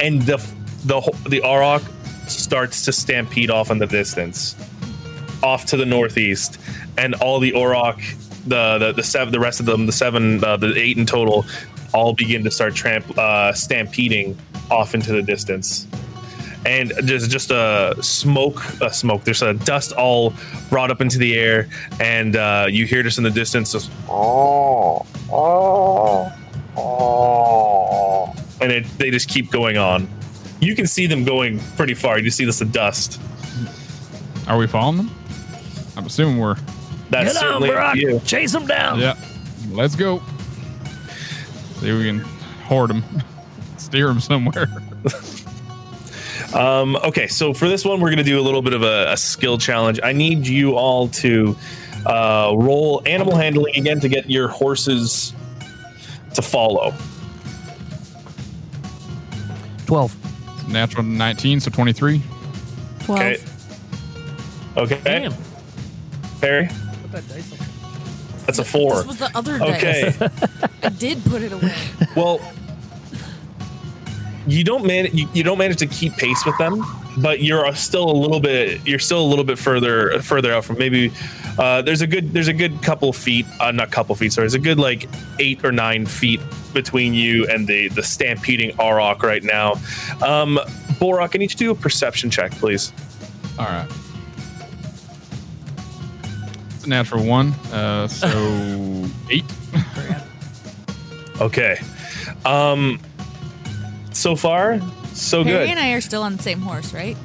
and 0.00 0.22
the 0.22 0.36
the 0.84 1.00
the 1.28 1.40
Auroch 1.40 1.82
starts 2.28 2.84
to 2.84 2.92
stampede 2.92 3.50
off 3.50 3.70
in 3.70 3.78
the 3.78 3.86
distance 3.86 4.54
off 5.42 5.64
to 5.66 5.76
the 5.76 5.86
northeast 5.86 6.58
and 6.96 7.14
all 7.16 7.40
the 7.40 7.52
Auroch 7.52 8.00
the 8.46 8.78
the 8.78 8.92
the 8.92 9.02
seven 9.02 9.32
the 9.32 9.40
rest 9.40 9.60
of 9.60 9.66
them 9.66 9.86
the 9.86 9.92
seven 9.92 10.42
uh, 10.44 10.56
the 10.56 10.74
eight 10.76 10.96
in 10.98 11.06
total 11.06 11.44
all 11.94 12.12
begin 12.12 12.44
to 12.44 12.50
start 12.50 12.74
tramp 12.74 13.18
uh, 13.18 13.52
stampeding 13.52 14.36
off 14.70 14.94
into 14.94 15.12
the 15.12 15.22
distance 15.22 15.86
and 16.66 16.90
there's 17.02 17.28
just 17.28 17.50
a 17.50 17.94
smoke 18.00 18.62
a 18.80 18.92
smoke 18.92 19.24
there's 19.24 19.42
a 19.42 19.54
dust 19.54 19.92
all 19.92 20.32
brought 20.70 20.90
up 20.90 21.00
into 21.00 21.18
the 21.18 21.34
air 21.36 21.68
and 22.00 22.36
uh, 22.36 22.66
you 22.68 22.84
hear 22.86 23.02
just 23.02 23.18
in 23.18 23.24
the 23.24 23.30
distance 23.30 23.72
just 23.72 23.90
oh, 24.08 25.06
oh, 25.30 26.32
oh, 26.76 28.34
and 28.60 28.72
it, 28.72 28.84
they 28.98 29.10
just 29.10 29.28
keep 29.28 29.50
going 29.50 29.76
on 29.78 30.08
you 30.60 30.74
can 30.74 30.86
see 30.86 31.06
them 31.06 31.24
going 31.24 31.60
pretty 31.76 31.94
far 31.94 32.18
you 32.18 32.24
just 32.24 32.36
see 32.36 32.44
this 32.44 32.60
of 32.60 32.72
dust 32.72 33.20
Are 34.48 34.56
we 34.56 34.66
following 34.66 34.96
them? 34.96 35.10
I'm 35.96 36.06
assuming 36.06 36.38
we're. 36.38 36.54
that's 37.10 37.34
Get 37.34 37.36
on, 37.36 37.42
certainly 37.42 37.68
up 37.70 37.74
Brock. 37.74 37.96
you 37.96 38.20
Chase 38.20 38.54
him 38.54 38.66
down. 38.66 38.98
Yeah. 38.98 39.14
Let's 39.70 39.94
go. 39.94 40.22
See 41.80 41.90
if 41.90 41.98
we 41.98 42.04
can 42.04 42.20
hoard 42.64 42.90
them, 42.90 43.04
steer 43.76 44.06
them 44.06 44.20
somewhere. 44.20 44.68
Um, 46.54 46.96
okay, 46.96 47.26
so 47.26 47.52
for 47.52 47.68
this 47.68 47.84
one, 47.84 48.00
we're 48.00 48.08
going 48.08 48.18
to 48.18 48.24
do 48.24 48.40
a 48.40 48.42
little 48.42 48.62
bit 48.62 48.72
of 48.72 48.82
a, 48.82 49.12
a 49.12 49.16
skill 49.16 49.58
challenge. 49.58 50.00
I 50.02 50.12
need 50.12 50.46
you 50.46 50.76
all 50.76 51.08
to 51.08 51.56
uh, 52.06 52.52
roll 52.56 53.02
animal 53.06 53.36
handling 53.36 53.76
again 53.76 54.00
to 54.00 54.08
get 54.08 54.30
your 54.30 54.48
horses 54.48 55.34
to 56.34 56.42
follow. 56.42 56.94
12. 59.86 60.68
Natural 60.70 61.02
19, 61.04 61.60
so 61.60 61.70
23. 61.70 62.22
12. 63.00 63.20
Okay. 63.20 63.36
Okay. 64.76 65.00
Damn. 65.04 65.34
Perry. 66.40 66.68
Put 67.02 67.12
that 67.12 67.28
dice 67.28 67.52
up. 67.52 67.58
That's 68.46 68.58
a 68.58 68.64
four. 68.64 68.96
This 68.96 69.06
was 69.06 69.18
the 69.18 69.30
other 69.36 69.54
Okay. 69.62 70.14
dice. 70.18 70.30
I 70.82 70.88
did 70.90 71.22
put 71.24 71.42
it 71.42 71.52
away. 71.52 71.74
Well, 72.16 72.40
you 74.48 74.64
don't 74.64 74.86
manage. 74.86 75.12
You, 75.12 75.28
you 75.34 75.42
don't 75.42 75.58
manage 75.58 75.78
to 75.78 75.86
keep 75.86 76.14
pace 76.14 76.44
with 76.46 76.56
them, 76.58 76.84
but 77.18 77.42
you're 77.42 77.72
still 77.74 78.10
a 78.10 78.12
little 78.12 78.40
bit. 78.40 78.86
You're 78.86 78.98
still 78.98 79.20
a 79.20 79.28
little 79.28 79.44
bit 79.44 79.58
further 79.58 80.20
further 80.22 80.52
out 80.52 80.64
from 80.64 80.78
maybe. 80.78 81.12
Uh, 81.58 81.82
there's 81.82 82.00
a 82.00 82.06
good. 82.06 82.32
There's 82.32 82.48
a 82.48 82.52
good 82.52 82.82
couple 82.82 83.12
feet. 83.12 83.46
Uh, 83.60 83.72
not 83.72 83.90
couple 83.90 84.14
feet. 84.14 84.32
Sorry. 84.32 84.44
There's 84.44 84.54
a 84.54 84.58
good 84.58 84.78
like 84.78 85.08
eight 85.38 85.64
or 85.64 85.72
nine 85.72 86.06
feet 86.06 86.40
between 86.72 87.14
you 87.14 87.46
and 87.48 87.66
the 87.66 87.88
the 87.88 88.02
stampeding 88.02 88.70
Auroch 88.78 89.22
right 89.22 89.42
now. 89.42 89.72
Um, 90.22 90.58
Borok, 90.98 91.34
I 91.34 91.38
need 91.38 91.42
you 91.42 91.48
to 91.48 91.56
do 91.56 91.70
a 91.70 91.74
perception 91.74 92.30
check, 92.30 92.52
please. 92.52 92.92
All 93.58 93.66
right. 93.66 93.88
It's 96.74 96.84
a 96.84 96.88
natural 96.88 97.24
one. 97.24 97.52
Uh, 97.72 98.08
so 98.08 98.28
eight. 99.30 99.44
Okay. 101.40 101.78
Um, 102.44 103.00
so 104.18 104.36
far, 104.36 104.80
so 105.14 105.44
Perry 105.44 105.66
good. 105.66 105.70
and 105.70 105.78
I 105.78 105.92
are 105.92 106.00
still 106.00 106.22
on 106.22 106.36
the 106.36 106.42
same 106.42 106.60
horse, 106.60 106.92
right? 106.92 107.16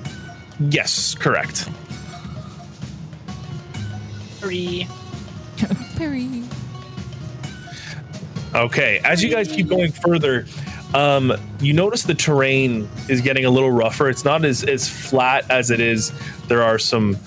Yes, 0.60 1.16
correct. 1.16 1.70
Three. 4.40 4.88
Perry. 5.96 6.44
Okay, 8.56 9.00
as 9.04 9.24
you 9.24 9.30
guys 9.30 9.48
keep 9.48 9.68
going 9.68 9.92
further, 9.92 10.46
um, 10.94 11.34
you 11.60 11.74
notice 11.74 12.04
the 12.04 12.14
terrain 12.14 12.88
is 13.10 13.22
getting 13.22 13.46
a 13.46 13.50
little 13.50 13.72
rougher. 13.72 14.10
It's 14.10 14.24
not 14.24 14.46
as, 14.46 14.64
as 14.64 14.88
flat 14.88 15.50
as 15.50 15.72
it 15.72 15.80
is. 15.80 16.12
There 16.48 16.62
are 16.62 16.78
some 16.78 17.18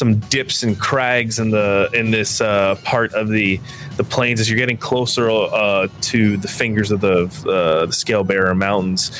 some 0.00 0.18
dips 0.30 0.62
and 0.62 0.80
crags 0.80 1.38
in 1.38 1.50
the 1.50 1.90
in 1.92 2.10
this 2.10 2.40
uh, 2.40 2.74
part 2.84 3.12
of 3.12 3.28
the 3.28 3.60
the 3.98 4.02
plains 4.02 4.40
as 4.40 4.48
you're 4.48 4.58
getting 4.58 4.78
closer 4.78 5.30
uh, 5.30 5.88
to 6.00 6.38
the 6.38 6.48
fingers 6.48 6.90
of 6.90 7.02
the 7.02 7.24
uh, 7.46 7.84
the 7.84 7.92
scale 7.92 8.24
bearer 8.24 8.54
mountains. 8.54 9.12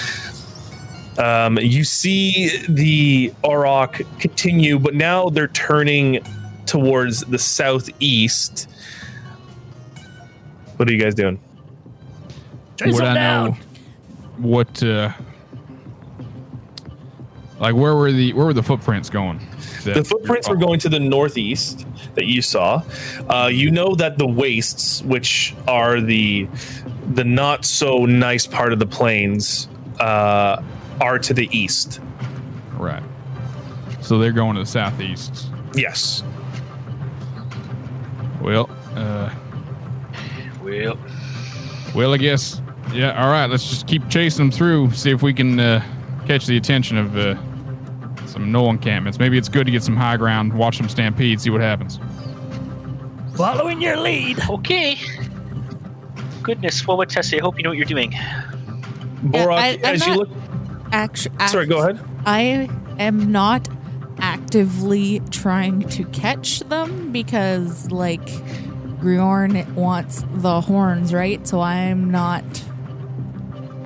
Um, 1.18 1.58
you 1.58 1.84
see 1.84 2.64
the 2.66 3.30
Auroch 3.44 4.06
continue, 4.18 4.78
but 4.78 4.94
now 4.94 5.28
they're 5.28 5.48
turning 5.48 6.24
towards 6.64 7.20
the 7.26 7.38
southeast. 7.38 8.66
What 10.76 10.88
are 10.88 10.92
you 10.92 11.02
guys 11.02 11.14
doing? 11.14 11.38
Chase 12.78 12.94
Would 12.94 13.02
him 13.04 13.10
I 13.10 13.14
down. 13.14 13.50
know 13.50 13.56
what? 14.38 14.82
Uh, 14.82 15.12
like 17.58 17.74
where 17.74 17.94
were 17.94 18.12
the 18.12 18.32
where 18.32 18.46
were 18.46 18.54
the 18.54 18.62
footprints 18.62 19.10
going? 19.10 19.46
That- 19.84 19.94
The 19.94 20.04
footprints 20.04 20.48
were 20.48 20.56
going 20.56 20.78
to 20.80 20.88
the 20.88 21.00
northeast 21.00 21.86
that 22.14 22.26
you 22.26 22.42
saw. 22.42 22.82
Uh, 23.28 23.48
you 23.52 23.70
know 23.70 23.94
that 23.94 24.18
the 24.18 24.26
wastes, 24.26 25.02
which 25.02 25.54
are 25.68 26.00
the 26.00 26.48
the 27.14 27.24
not 27.24 27.64
so 27.64 28.04
nice 28.06 28.46
part 28.46 28.72
of 28.72 28.78
the 28.78 28.86
plains, 28.86 29.68
uh, 29.98 30.62
are 31.00 31.18
to 31.18 31.34
the 31.34 31.48
east. 31.56 32.00
Right. 32.76 33.02
So 34.00 34.18
they're 34.18 34.32
going 34.32 34.54
to 34.56 34.62
the 34.62 34.66
southeast. 34.66 35.46
Yes. 35.74 36.22
Well, 38.40 38.70
uh, 38.96 39.30
Well, 40.62 40.98
well, 41.94 42.14
I 42.14 42.16
guess. 42.16 42.60
Yeah. 42.92 43.20
All 43.22 43.30
right. 43.30 43.46
Let's 43.46 43.68
just 43.68 43.86
keep 43.86 44.08
chasing 44.08 44.46
them 44.46 44.50
through. 44.50 44.92
See 44.92 45.10
if 45.10 45.22
we 45.22 45.32
can 45.34 45.58
uh, 45.58 45.82
catch 46.26 46.46
the 46.46 46.56
attention 46.56 46.96
of 46.96 47.16
uh, 47.16 47.34
some 48.40 48.52
gnoll 48.52 48.70
encampments. 48.70 49.18
Maybe 49.18 49.36
it's 49.36 49.48
good 49.48 49.66
to 49.66 49.70
get 49.72 49.82
some 49.82 49.96
high 49.96 50.16
ground, 50.16 50.52
watch 50.54 50.78
them 50.78 50.88
stampede, 50.88 51.40
see 51.40 51.50
what 51.50 51.60
happens. 51.60 52.00
Following 53.36 53.80
your 53.80 53.96
lead. 53.98 54.38
okay. 54.48 54.96
Goodness, 56.42 56.86
well, 56.86 56.96
what 56.96 57.10
Tessie? 57.10 57.38
I 57.38 57.42
hope 57.42 57.58
you 57.58 57.62
know 57.62 57.70
what 57.70 57.76
you're 57.76 57.84
doing. 57.86 58.12
Borok, 59.24 59.58
I- 59.58 59.68
I'm 59.72 59.84
as 59.84 60.06
you 60.06 60.16
not- 60.16 60.18
look. 60.18 60.28
Actually, 60.92 61.46
Sorry, 61.46 61.66
go 61.66 61.78
ahead. 61.82 62.00
I 62.26 62.68
am 62.98 63.30
not 63.30 63.68
actively 64.18 65.20
trying 65.30 65.82
to 65.90 66.04
catch 66.06 66.60
them 66.60 67.12
because, 67.12 67.90
like, 67.92 68.26
Griorn 69.00 69.72
wants 69.74 70.24
the 70.32 70.62
horns, 70.62 71.12
right? 71.14 71.46
So 71.46 71.60
I'm 71.60 72.10
not. 72.10 72.42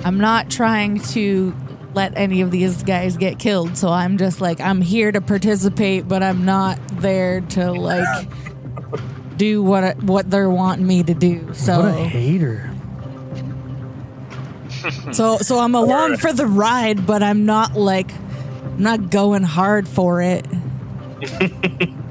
I'm 0.04 0.18
not 0.18 0.48
trying 0.50 1.00
to 1.00 1.54
let 1.94 2.16
any 2.16 2.40
of 2.40 2.50
these 2.50 2.82
guys 2.82 3.16
get 3.16 3.38
killed. 3.38 3.76
So 3.76 3.88
I'm 3.88 4.18
just 4.18 4.40
like, 4.40 4.60
I'm 4.60 4.80
here 4.80 5.12
to 5.12 5.20
participate, 5.20 6.08
but 6.08 6.22
I'm 6.22 6.44
not 6.44 6.78
there 7.00 7.40
to 7.40 7.72
like 7.72 8.28
do 9.36 9.62
what 9.62 10.02
what 10.02 10.30
they're 10.30 10.50
wanting 10.50 10.86
me 10.86 11.02
to 11.02 11.14
do. 11.14 11.40
What 11.40 11.50
a 11.50 11.54
So 11.54 11.92
hater. 11.92 12.70
so 15.12 15.38
so 15.38 15.58
I'm 15.58 15.74
along 15.74 16.18
for 16.18 16.32
the 16.32 16.46
ride, 16.46 17.06
but 17.06 17.22
I'm 17.22 17.46
not 17.46 17.74
like 17.74 18.12
I'm 18.14 18.82
not 18.82 19.10
going 19.10 19.42
hard 19.42 19.88
for 19.88 20.20
it. 20.22 20.46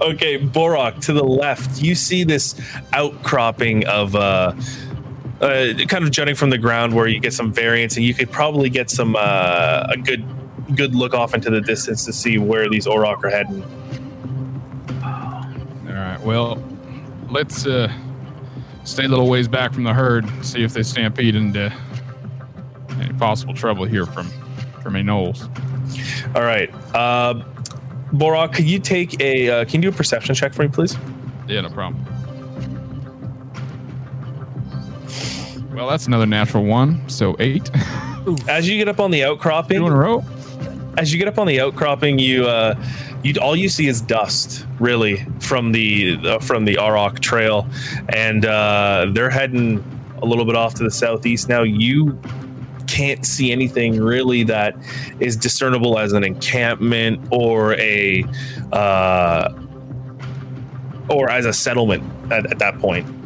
Okay, 0.00 0.38
Borok, 0.38 1.00
to 1.02 1.12
the 1.12 1.24
left, 1.24 1.82
you 1.82 1.94
see 1.94 2.24
this 2.24 2.60
outcropping 2.92 3.86
of 3.86 4.14
uh, 4.14 4.52
uh, 5.44 5.84
kind 5.86 6.04
of 6.04 6.10
jutting 6.10 6.34
from 6.34 6.50
the 6.50 6.58
ground 6.58 6.94
where 6.94 7.06
you 7.06 7.20
get 7.20 7.32
some 7.32 7.52
variance, 7.52 7.96
and 7.96 8.04
you 8.04 8.14
could 8.14 8.30
probably 8.30 8.70
get 8.70 8.90
some 8.90 9.14
uh, 9.16 9.86
a 9.90 9.96
good 9.96 10.24
good 10.74 10.94
look 10.94 11.12
off 11.12 11.34
into 11.34 11.50
the 11.50 11.60
distance 11.60 12.04
to 12.06 12.12
see 12.12 12.38
where 12.38 12.68
these 12.70 12.86
Auroch 12.86 13.22
are 13.22 13.30
heading. 13.30 13.62
All 15.02 15.94
right. 15.94 16.18
Well, 16.22 16.62
let's 17.28 17.66
uh, 17.66 17.92
stay 18.84 19.04
a 19.04 19.08
little 19.08 19.28
ways 19.28 19.48
back 19.48 19.74
from 19.74 19.84
the 19.84 19.92
herd, 19.92 20.26
see 20.42 20.62
if 20.62 20.72
they 20.72 20.82
stampede 20.82 21.34
into 21.34 21.72
any 23.00 23.12
possible 23.14 23.54
trouble 23.54 23.84
here 23.84 24.06
from 24.06 24.28
from 24.82 24.96
any 24.96 25.06
gnolls. 25.06 25.48
All 26.34 26.42
right, 26.42 26.72
uh, 26.94 27.34
Borok, 28.12 28.54
can 28.54 28.66
you 28.66 28.78
take 28.78 29.20
a 29.20 29.50
uh, 29.50 29.64
can 29.64 29.82
you 29.82 29.90
do 29.90 29.94
a 29.94 29.96
perception 29.96 30.34
check 30.34 30.54
for 30.54 30.62
me, 30.62 30.68
please? 30.68 30.96
Yeah, 31.46 31.60
no 31.60 31.70
problem. 31.70 32.04
Well, 35.74 35.88
that's 35.88 36.06
another 36.06 36.26
natural 36.26 36.64
one, 36.64 37.08
so 37.08 37.34
eight. 37.40 37.68
As 38.48 38.68
you 38.68 38.76
get 38.78 38.88
up 38.88 39.00
on 39.00 39.10
the 39.10 39.24
outcropping, 39.24 39.78
Two 39.78 39.86
in 39.88 39.92
a 39.92 39.96
row. 39.96 40.24
as 40.96 41.12
you 41.12 41.18
get 41.18 41.26
up 41.26 41.38
on 41.38 41.48
the 41.48 41.60
outcropping, 41.60 42.18
you 42.18 42.46
uh, 42.46 42.74
you 43.24 43.34
all 43.40 43.56
you 43.56 43.68
see 43.68 43.88
is 43.88 44.00
dust, 44.00 44.66
really, 44.78 45.26
from 45.40 45.72
the 45.72 46.16
uh, 46.24 46.38
from 46.38 46.64
the 46.64 46.76
Auroch 46.76 47.18
Trail, 47.18 47.66
and 48.10 48.46
uh, 48.46 49.06
they're 49.10 49.30
heading 49.30 49.82
a 50.22 50.26
little 50.26 50.44
bit 50.44 50.54
off 50.54 50.74
to 50.74 50.84
the 50.84 50.90
southeast 50.90 51.48
now. 51.48 51.62
You 51.62 52.20
can't 52.86 53.26
see 53.26 53.50
anything 53.50 54.00
really 54.00 54.44
that 54.44 54.76
is 55.18 55.36
discernible 55.36 55.98
as 55.98 56.12
an 56.12 56.22
encampment 56.22 57.20
or 57.32 57.74
a 57.74 58.24
uh, 58.72 59.52
or 61.10 61.30
as 61.30 61.46
a 61.46 61.52
settlement 61.52 62.04
at, 62.32 62.50
at 62.50 62.60
that 62.60 62.78
point. 62.78 63.23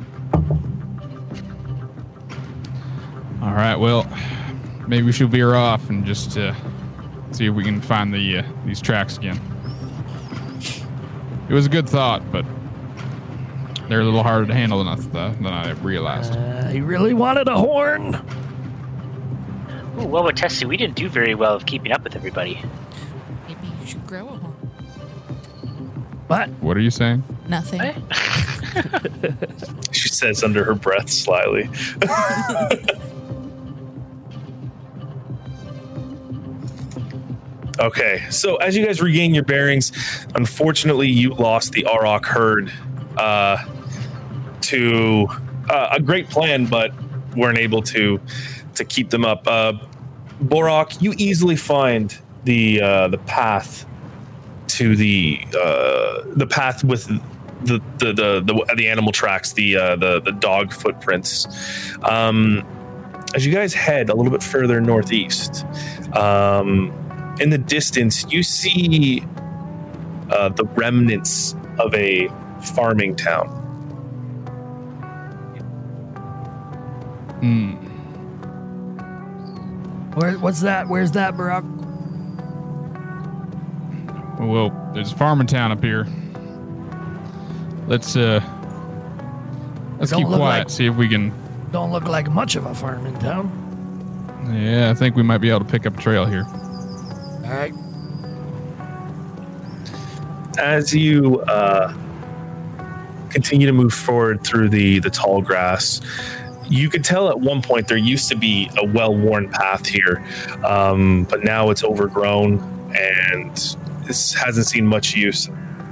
All 3.42 3.54
right. 3.54 3.76
Well, 3.76 4.06
maybe 4.86 5.06
we 5.06 5.12
should 5.12 5.30
veer 5.30 5.54
off 5.54 5.88
and 5.90 6.04
just 6.04 6.36
uh, 6.36 6.54
see 7.30 7.46
if 7.46 7.54
we 7.54 7.62
can 7.64 7.80
find 7.80 8.12
the 8.12 8.38
uh, 8.38 8.42
these 8.66 8.80
tracks 8.80 9.16
again. 9.16 9.40
It 11.48 11.54
was 11.54 11.66
a 11.66 11.68
good 11.68 11.88
thought, 11.88 12.30
but 12.30 12.44
they're 13.88 14.00
a 14.00 14.04
little 14.04 14.22
harder 14.22 14.46
to 14.46 14.54
handle 14.54 14.84
than 14.84 14.88
I, 14.88 14.96
th- 14.96 15.38
than 15.38 15.46
I 15.46 15.70
realized. 15.70 16.36
Uh, 16.36 16.68
he 16.68 16.80
really 16.80 17.14
wanted 17.14 17.48
a 17.48 17.56
horn. 17.56 18.16
Ooh, 19.98 20.06
well, 20.06 20.24
with 20.24 20.36
Tessie, 20.36 20.66
we 20.66 20.76
didn't 20.76 20.96
do 20.96 21.08
very 21.08 21.34
well 21.34 21.54
of 21.54 21.64
keeping 21.64 21.90
up 21.92 22.04
with 22.04 22.14
everybody. 22.14 22.60
Maybe 23.46 23.66
you 23.80 23.86
should 23.86 24.06
grow 24.06 24.28
a 24.28 24.32
horn. 24.36 24.52
What? 26.26 26.50
What 26.60 26.76
are 26.76 26.80
you 26.80 26.90
saying? 26.90 27.24
Nothing. 27.48 27.80
Eh? 27.80 27.94
She 29.90 30.08
says 30.08 30.44
under 30.44 30.62
her 30.62 30.74
breath 30.74 31.10
slyly. 31.10 31.68
okay, 37.78 38.26
so 38.30 38.56
as 38.56 38.76
you 38.76 38.84
guys 38.84 39.00
regain 39.00 39.34
your 39.34 39.44
bearings, 39.44 39.92
unfortunately, 40.34 41.08
you 41.08 41.34
lost 41.34 41.72
the 41.72 41.84
Auroch 41.84 42.24
herd 42.24 42.72
uh, 43.16 43.64
to 44.62 45.26
uh, 45.70 45.88
a 45.92 46.00
great 46.00 46.28
plan, 46.28 46.66
but 46.66 46.92
weren't 47.36 47.58
able 47.58 47.82
to 47.82 48.20
to 48.74 48.84
keep 48.84 49.10
them 49.10 49.24
up. 49.24 49.46
Uh, 49.46 49.74
Borok, 50.42 51.00
you 51.02 51.14
easily 51.18 51.56
find 51.56 52.16
the 52.44 52.80
uh, 52.80 53.08
the 53.08 53.18
path 53.18 53.86
to 54.68 54.96
the 54.96 55.40
uh, 55.60 56.22
the 56.34 56.46
path 56.46 56.84
with 56.84 57.06
the 57.64 57.80
the 57.98 58.12
the 58.12 58.40
the, 58.40 58.74
the 58.76 58.88
animal 58.88 59.12
tracks, 59.12 59.52
the 59.52 59.76
uh, 59.76 59.96
the 59.96 60.20
the 60.20 60.32
dog 60.32 60.72
footprints. 60.72 61.46
Um, 62.02 62.64
as 63.34 63.44
you 63.44 63.52
guys 63.52 63.74
head 63.74 64.08
a 64.08 64.14
little 64.14 64.32
bit 64.32 64.42
further 64.42 64.80
northeast, 64.80 65.66
um, 66.14 66.92
in 67.40 67.50
the 67.50 67.58
distance, 67.58 68.26
you 68.30 68.42
see 68.42 69.24
uh, 70.30 70.48
the 70.50 70.64
remnants 70.64 71.54
of 71.78 71.94
a 71.94 72.28
farming 72.74 73.16
town. 73.16 73.48
Hmm. 77.40 77.72
Where, 80.14 80.38
what's 80.38 80.60
that? 80.62 80.88
Where's 80.88 81.12
that, 81.12 81.34
Borok? 81.34 81.64
Well, 84.40 84.70
there's 84.94 85.12
a 85.12 85.16
farming 85.16 85.46
town 85.46 85.72
up 85.72 85.82
here. 85.82 86.06
Let's 87.86 88.16
uh, 88.16 88.40
let's 89.98 90.12
keep 90.12 90.26
quiet. 90.26 90.40
Like, 90.40 90.70
see 90.70 90.86
if 90.86 90.96
we 90.96 91.08
can. 91.08 91.32
Don't 91.72 91.92
look 91.92 92.04
like 92.04 92.30
much 92.30 92.56
of 92.56 92.66
a 92.66 92.74
farming 92.74 93.18
town. 93.18 93.50
Yeah, 94.52 94.90
I 94.90 94.94
think 94.94 95.16
we 95.16 95.22
might 95.22 95.38
be 95.38 95.50
able 95.50 95.60
to 95.60 95.64
pick 95.64 95.86
up 95.86 95.96
trail 95.98 96.24
here. 96.24 96.46
As 100.58 100.94
you 100.94 101.40
uh, 101.42 101.94
continue 103.30 103.66
to 103.66 103.72
move 103.72 103.92
forward 103.92 104.44
through 104.44 104.68
the 104.70 104.98
the 104.98 105.10
tall 105.10 105.40
grass, 105.40 106.00
you 106.68 106.90
could 106.90 107.04
tell 107.04 107.28
at 107.28 107.40
one 107.40 107.62
point 107.62 107.88
there 107.88 107.96
used 107.96 108.28
to 108.28 108.36
be 108.36 108.70
a 108.76 108.86
well-worn 108.86 109.50
path 109.50 109.86
here, 109.86 110.24
um, 110.64 111.24
but 111.24 111.44
now 111.44 111.70
it's 111.70 111.84
overgrown 111.84 112.58
and 112.96 113.76
this 114.06 114.34
hasn't 114.34 114.66
seen 114.66 114.86
much 114.86 115.14
use, 115.14 115.48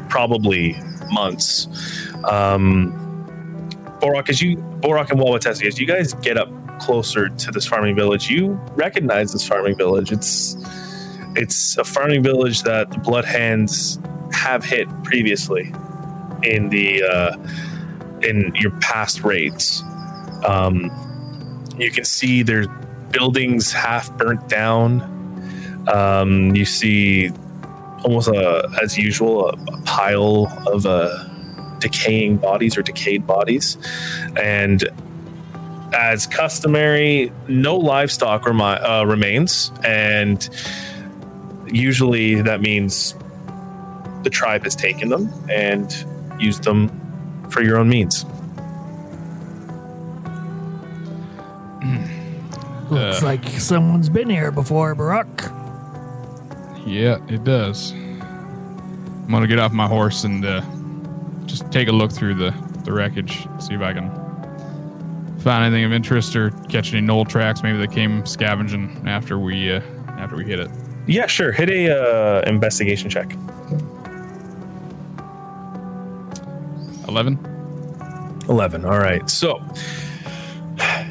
probably 0.08 0.76
months. 1.10 1.68
Um, 2.24 2.92
Borok, 4.00 4.28
as 4.28 4.42
you 4.42 4.56
Borok 4.56 5.10
and 5.10 5.20
Wawatesi, 5.20 5.66
as 5.66 5.78
you 5.78 5.86
guys 5.86 6.12
get 6.14 6.36
up 6.36 6.50
closer 6.80 7.28
to 7.28 7.50
this 7.50 7.66
farming 7.66 7.96
village, 7.96 8.28
you 8.28 8.60
recognize 8.74 9.32
this 9.32 9.46
farming 9.46 9.76
village. 9.76 10.12
It's 10.12 10.56
it's 11.36 11.76
a 11.76 11.84
farming 11.84 12.22
village 12.22 12.62
that 12.62 12.90
the 12.90 12.98
Blood 12.98 13.24
Hands 13.24 13.98
have 14.32 14.64
hit 14.64 14.88
previously 15.04 15.72
in 16.42 16.68
the 16.68 17.02
uh, 17.02 17.36
in 18.22 18.52
your 18.56 18.72
past 18.80 19.22
raids. 19.22 19.82
Um, 20.44 20.90
you 21.78 21.90
can 21.90 22.04
see 22.04 22.42
there's 22.42 22.68
buildings 23.10 23.72
half 23.72 24.10
burnt 24.16 24.48
down. 24.48 25.02
Um, 25.92 26.54
you 26.56 26.64
see 26.64 27.30
almost 28.04 28.28
a, 28.28 28.68
as 28.82 28.96
usual 28.98 29.48
a, 29.48 29.52
a 29.52 29.82
pile 29.82 30.46
of 30.66 30.86
uh, 30.86 31.28
decaying 31.78 32.38
bodies 32.38 32.76
or 32.76 32.82
decayed 32.82 33.26
bodies, 33.26 33.76
and 34.36 34.84
as 35.92 36.26
customary, 36.26 37.32
no 37.48 37.76
livestock 37.76 38.44
remi- 38.46 38.62
uh, 38.62 39.04
remains, 39.04 39.70
and 39.84 40.48
usually 41.68 42.40
that 42.42 42.60
means 42.60 43.14
the 44.22 44.30
tribe 44.30 44.64
has 44.64 44.74
taken 44.76 45.08
them 45.08 45.30
and 45.50 45.92
used 46.38 46.64
them 46.64 46.88
for 47.50 47.62
your 47.62 47.78
own 47.78 47.88
means. 47.88 48.24
Looks 52.90 53.22
Uh. 53.22 53.26
like 53.26 53.44
someone's 53.48 54.08
been 54.08 54.30
here 54.30 54.50
before, 54.52 54.94
Borok. 54.94 55.52
Yeah, 56.86 57.18
it 57.28 57.42
does. 57.42 57.92
I'm 57.92 59.28
gonna 59.30 59.48
get 59.48 59.58
off 59.58 59.72
my 59.72 59.88
horse 59.88 60.22
and 60.24 60.44
uh, 60.44 60.62
just 61.46 61.70
take 61.72 61.88
a 61.88 61.92
look 61.92 62.12
through 62.12 62.34
the, 62.34 62.54
the 62.84 62.92
wreckage, 62.92 63.46
see 63.58 63.74
if 63.74 63.80
I 63.80 63.92
can 63.92 64.08
find 65.40 65.64
anything 65.64 65.84
of 65.84 65.92
interest 65.92 66.36
or 66.36 66.50
catch 66.68 66.92
any 66.94 67.04
gnoll 67.04 67.28
tracks. 67.28 67.62
Maybe 67.62 67.78
they 67.78 67.92
came 67.92 68.24
scavenging 68.24 69.02
after 69.06 69.36
we 69.38 69.72
uh, 69.72 69.80
after 70.18 70.36
we 70.36 70.44
hit 70.44 70.60
it. 70.60 70.70
Yeah, 71.06 71.26
sure. 71.26 71.52
Hit 71.52 71.70
a 71.70 71.90
uh, 71.90 72.42
investigation 72.46 73.10
check. 73.10 73.32
Eleven. 77.08 77.38
11 78.48 78.84
all 78.84 78.98
right 78.98 79.28
so 79.28 79.60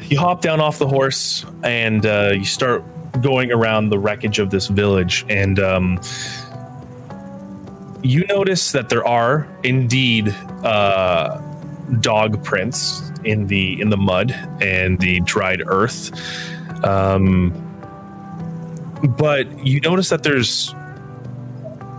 you 0.08 0.18
hop 0.18 0.40
down 0.40 0.60
off 0.60 0.78
the 0.78 0.86
horse 0.86 1.44
and 1.62 2.06
uh, 2.06 2.32
you 2.34 2.44
start 2.44 2.82
going 3.20 3.52
around 3.52 3.88
the 3.88 3.98
wreckage 3.98 4.38
of 4.38 4.50
this 4.50 4.68
village 4.68 5.24
and 5.28 5.58
um, 5.58 6.00
you 8.02 8.24
notice 8.26 8.72
that 8.72 8.88
there 8.88 9.06
are 9.06 9.48
indeed 9.64 10.28
uh, 10.64 11.40
dog 12.00 12.42
prints 12.44 13.10
in 13.24 13.46
the 13.46 13.80
in 13.80 13.90
the 13.90 13.96
mud 13.96 14.32
and 14.60 14.98
the 15.00 15.20
dried 15.20 15.62
earth 15.66 16.12
um, 16.84 17.52
but 19.02 19.66
you 19.66 19.80
notice 19.80 20.08
that 20.08 20.22
there's 20.22 20.74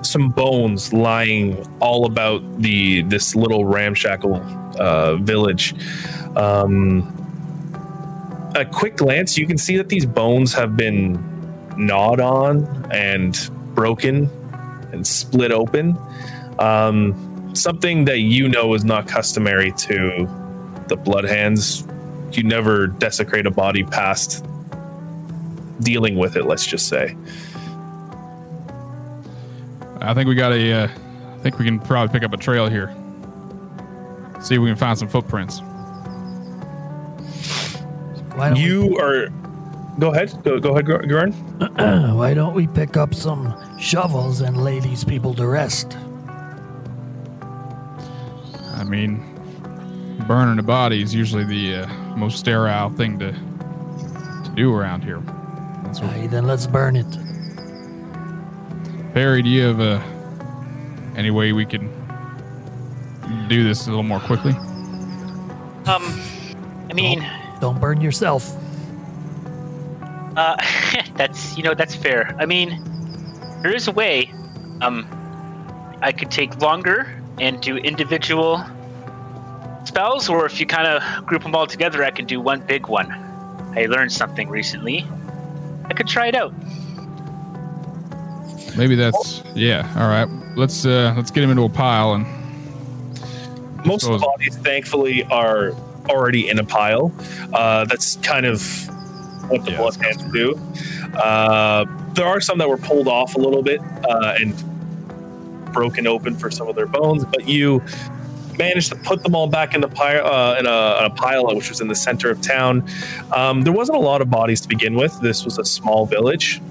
some 0.02 0.30
bones 0.30 0.94
lying 0.94 1.66
all 1.80 2.06
about 2.06 2.62
the 2.62 3.02
this 3.04 3.36
little 3.36 3.66
ramshackle 3.66 4.36
uh, 4.80 5.16
village. 5.18 5.74
Um, 6.36 7.14
a 8.56 8.66
quick 8.66 8.98
glance, 8.98 9.38
you 9.38 9.46
can 9.46 9.58
see 9.58 9.78
that 9.78 9.90
these 9.90 10.06
bones 10.06 10.54
have 10.54 10.76
been 10.78 11.20
gnawed 11.78 12.20
on 12.20 12.88
and 12.92 13.50
broken 13.76 14.30
and 14.92 15.06
split 15.06 15.52
open. 15.52 15.98
Um, 16.58 17.56
something 17.56 18.06
that 18.06 18.20
you 18.20 18.50
know 18.50 18.74
is 18.74 18.84
not 18.84 19.08
customary 19.08 19.72
to 19.74 20.28
the 20.88 20.98
Bloodhands. 20.98 21.86
You 22.36 22.44
never 22.44 22.88
desecrate 22.88 23.46
a 23.46 23.52
body 23.52 23.84
past 23.84 24.46
dealing 25.82 26.16
with 26.18 26.36
it. 26.36 26.46
Let's 26.46 26.66
just 26.66 26.88
say. 26.88 27.16
I 30.02 30.14
think 30.14 30.28
we 30.28 30.36
got 30.36 30.52
a. 30.52 30.74
Uh, 30.74 30.88
I 30.88 31.38
think 31.40 31.60
we 31.60 31.66
can 31.66 31.80
probably 31.80 32.12
pick 32.12 32.24
up 32.24 32.34
a 32.34 32.38
trail 32.38 32.68
here. 32.68 32.94
See 34.42 34.56
if 34.56 34.62
we 34.62 34.70
can 34.70 34.76
find 34.76 34.98
some 34.98 35.08
footprints. 35.08 35.60
Why 38.36 38.50
don't, 38.50 38.58
You 38.58 38.98
are. 39.00 39.30
Go 40.00 40.12
ahead. 40.14 40.32
Go, 40.44 40.60
go 40.60 40.72
ahead, 40.72 40.86
Gurn. 40.86 41.32
why 42.16 42.34
don't 42.34 42.54
we 42.54 42.68
pick 42.68 42.96
up 42.98 43.16
some 43.16 43.80
shovels 43.80 44.42
and 44.42 44.64
lay 44.64 44.80
these 44.80 45.04
people 45.04 45.34
to 45.36 45.48
rest? 45.48 45.98
I 48.76 48.84
mean, 48.84 49.24
burning 50.28 50.60
a 50.60 50.64
body 50.64 51.02
is 51.02 51.16
usually 51.16 51.44
the 51.44 51.84
uh, 51.84 51.88
most 52.16 52.38
sterile 52.38 52.92
thing 52.92 53.18
to 53.20 53.32
to 53.32 54.52
do 54.56 54.74
around 54.74 55.04
here. 55.04 55.22
That's 56.00 56.14
what, 56.14 56.22
Aye, 56.22 56.28
then 56.28 56.46
let's 56.46 56.68
burn 56.68 56.96
it. 56.96 57.08
Barry, 59.16 59.42
do 59.42 59.50
you 59.50 59.64
have 59.64 59.80
uh, 59.80 60.00
any 61.16 61.32
way 61.32 61.54
we 61.54 61.66
can 61.66 61.90
do 63.48 63.64
this 63.64 63.88
a 63.88 63.90
little 63.90 64.04
more 64.04 64.20
quickly? 64.20 64.52
Um, 65.88 66.22
I 66.88 66.94
mean, 66.94 67.28
Don't 67.60 67.82
burn 67.82 68.00
yourself. 68.00 68.56
uh, 70.36 70.56
that's 71.16 71.58
you 71.58 71.64
know 71.64 71.74
that's 71.74 71.96
fair. 71.96 72.36
I 72.38 72.46
mean, 72.46 72.80
there 73.64 73.74
is 73.74 73.88
a 73.88 73.92
way. 73.92 74.32
Um, 74.82 75.08
I 76.04 76.12
could 76.12 76.30
take 76.30 76.62
longer 76.62 77.20
and 77.40 77.60
do 77.60 77.76
individual 77.78 78.64
spells, 79.86 80.30
or 80.30 80.46
if 80.46 80.60
you 80.60 80.68
kind 80.68 80.88
of 80.88 81.26
group 81.26 81.42
them 81.42 81.56
all 81.56 81.66
together, 81.66 82.04
I 82.04 82.12
can 82.12 82.26
do 82.26 82.40
one 82.40 82.62
big 82.62 82.86
one. 82.86 83.12
I 83.76 83.86
learned 83.86 84.12
something 84.12 84.48
recently. 84.48 85.08
I 85.90 85.94
could 85.94 86.08
try 86.08 86.28
it 86.28 86.36
out. 86.36 86.54
Maybe 88.78 88.96
that's 88.96 89.42
yeah. 89.56 89.92
All 89.98 90.08
right, 90.08 90.28
let's 90.56 90.86
uh, 90.86 91.14
let's 91.16 91.32
get 91.32 91.44
him 91.44 91.50
into 91.52 91.64
a 91.64 91.70
pile 91.70 92.14
and 92.14 92.26
most 93.86 94.04
of 94.06 94.12
the 94.12 94.18
bodies 94.20 94.58
thankfully 94.58 95.24
are 95.26 95.72
already 96.10 96.50
in 96.50 96.60
a 96.60 96.64
pile 96.64 97.14
uh, 97.54 97.86
that's 97.86 98.18
kind 98.18 98.46
of 98.46 98.62
what 99.50 99.64
the 99.66 99.72
Yeah, 99.72 99.78
blood 99.78 99.94
that's 99.94 100.22
hands 100.22 100.34
do 100.34 100.56
uh, 101.18 101.86
there 102.14 102.26
are 102.26 102.42
some 102.42 102.58
that 102.58 102.68
were 102.68 102.78
pulled 102.78 103.08
off 103.08 103.36
a 103.36 103.40
little 103.40 103.64
bit 103.64 103.80
uh, 104.10 104.36
and 104.40 104.54
broken 105.74 106.06
open 106.08 106.36
for 106.36 106.52
some 106.52 106.68
of 106.68 106.76
their 106.76 106.86
bones 106.88 107.24
but 107.26 107.48
you 107.48 107.82
managed 108.58 108.90
to 108.90 108.96
put 108.96 109.24
them 109.24 109.36
all 109.36 109.48
back 109.48 109.74
in 109.76 109.82
the 109.82 109.88
pile 109.88 110.26
uh, 110.26 110.58
in, 110.60 110.66
a, 110.66 111.06
a 111.06 111.10
pile 111.10 111.46
which 111.56 111.70
was 111.70 111.82
in 111.82 111.88
the 111.88 111.96
center 111.96 112.30
of 112.30 112.42
town 112.42 112.84
um, 113.36 113.62
there 113.62 113.74
wasn't 113.74 113.98
a 113.98 114.02
lot 114.02 114.22
of 114.22 114.30
bodies 114.30 114.62
to 114.62 114.68
begin 114.68 114.96
with 114.96 115.20
this 115.22 115.46
was 115.46 115.58
a 115.58 115.66
small 115.66 116.06
village 116.06 116.62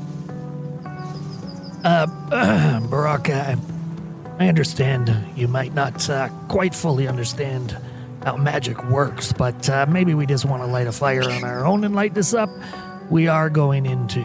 Uh, 1.84 2.06
Borok, 2.90 3.30
I, 3.30 3.56
I 4.44 4.48
understand 4.48 5.14
you 5.36 5.46
might 5.46 5.72
not 5.72 6.10
uh, 6.10 6.28
quite 6.48 6.74
fully 6.74 7.06
understand 7.06 7.76
how 8.24 8.36
magic 8.36 8.82
works, 8.90 9.32
but 9.32 9.68
uh, 9.70 9.86
maybe 9.88 10.12
we 10.14 10.26
just 10.26 10.44
want 10.44 10.62
to 10.62 10.66
light 10.66 10.88
a 10.88 10.92
fire 10.92 11.22
on 11.22 11.44
our 11.44 11.64
own 11.64 11.84
and 11.84 11.94
light 11.94 12.12
this 12.12 12.34
up. 12.34 12.50
We 13.08 13.28
are 13.28 13.48
going 13.48 13.86
into 13.86 14.20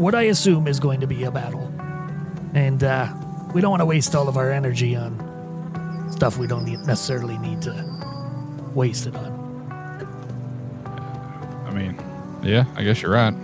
what 0.00 0.14
I 0.14 0.22
assume 0.22 0.66
is 0.66 0.80
going 0.80 1.00
to 1.00 1.06
be 1.06 1.24
a 1.24 1.30
battle. 1.30 1.70
And 2.54 2.82
uh, 2.82 3.12
we 3.52 3.60
don't 3.60 3.70
want 3.70 3.82
to 3.82 3.86
waste 3.86 4.14
all 4.14 4.26
of 4.28 4.38
our 4.38 4.50
energy 4.50 4.96
on 4.96 5.12
stuff 6.16 6.38
we 6.38 6.46
don't 6.46 6.64
need, 6.64 6.80
necessarily 6.80 7.38
need 7.38 7.62
to 7.62 7.84
waste 8.74 9.06
it 9.06 9.14
on. 9.14 9.32
I 11.66 11.70
mean, 11.70 11.98
yeah, 12.42 12.64
I 12.74 12.82
guess 12.82 13.02
you're 13.02 13.12
right. 13.12 13.34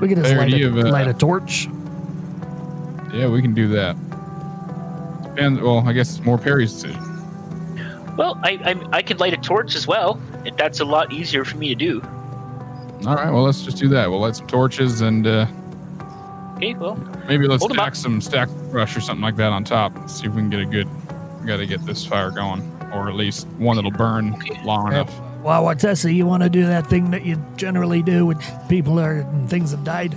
We 0.00 0.08
can 0.08 0.22
just 0.22 0.34
light, 0.34 0.52
a, 0.52 0.58
you 0.58 0.72
have, 0.72 0.86
uh, 0.86 0.90
light 0.90 1.08
a 1.08 1.14
torch. 1.14 1.66
Yeah, 3.12 3.28
we 3.28 3.42
can 3.42 3.52
do 3.52 3.68
that. 3.68 3.96
Depends. 5.24 5.60
Well, 5.60 5.86
I 5.86 5.92
guess 5.92 6.16
it's 6.16 6.24
more 6.24 6.38
Perry's 6.38 6.72
decision. 6.72 7.06
Well, 8.16 8.38
I, 8.42 8.58
I 8.64 8.98
I 8.98 9.02
could 9.02 9.20
light 9.20 9.34
a 9.34 9.36
torch 9.36 9.74
as 9.74 9.86
well. 9.86 10.20
If 10.44 10.56
that's 10.56 10.80
a 10.80 10.84
lot 10.84 11.12
easier 11.12 11.44
for 11.44 11.56
me 11.58 11.68
to 11.68 11.74
do. 11.74 12.00
All 13.06 13.16
right, 13.16 13.30
well, 13.30 13.42
let's 13.42 13.62
just 13.62 13.78
do 13.78 13.88
that. 13.88 14.08
We'll 14.08 14.20
light 14.20 14.36
some 14.36 14.46
torches 14.46 15.00
and 15.00 15.26
uh, 15.26 15.46
Okay, 16.60 16.74
well, 16.74 16.96
maybe 17.26 17.46
let's 17.48 17.64
stack 17.64 17.94
some 17.94 18.20
stack 18.20 18.50
brush 18.70 18.94
or 18.94 19.00
something 19.00 19.22
like 19.22 19.36
that 19.36 19.50
on 19.50 19.64
top. 19.64 20.10
See 20.10 20.26
if 20.26 20.34
we 20.34 20.42
can 20.42 20.50
get 20.50 20.60
a 20.60 20.66
good. 20.66 20.86
We 21.40 21.46
got 21.46 21.56
to 21.58 21.66
get 21.66 21.84
this 21.86 22.04
fire 22.04 22.30
going, 22.30 22.62
or 22.92 23.08
at 23.08 23.14
least 23.14 23.46
one 23.58 23.76
that'll 23.76 23.90
burn 23.90 24.34
long 24.64 24.92
Yep. 24.92 25.08
enough. 25.08 25.20
Wow, 25.42 25.64
Watessa, 25.64 26.14
you 26.14 26.26
want 26.26 26.42
to 26.42 26.50
do 26.50 26.66
that 26.66 26.86
thing 26.88 27.10
that 27.12 27.24
you 27.24 27.42
generally 27.56 28.02
do 28.02 28.26
when 28.26 28.38
people 28.68 29.00
are, 29.00 29.20
and 29.20 29.48
things 29.48 29.70
have 29.70 29.84
died? 29.84 30.16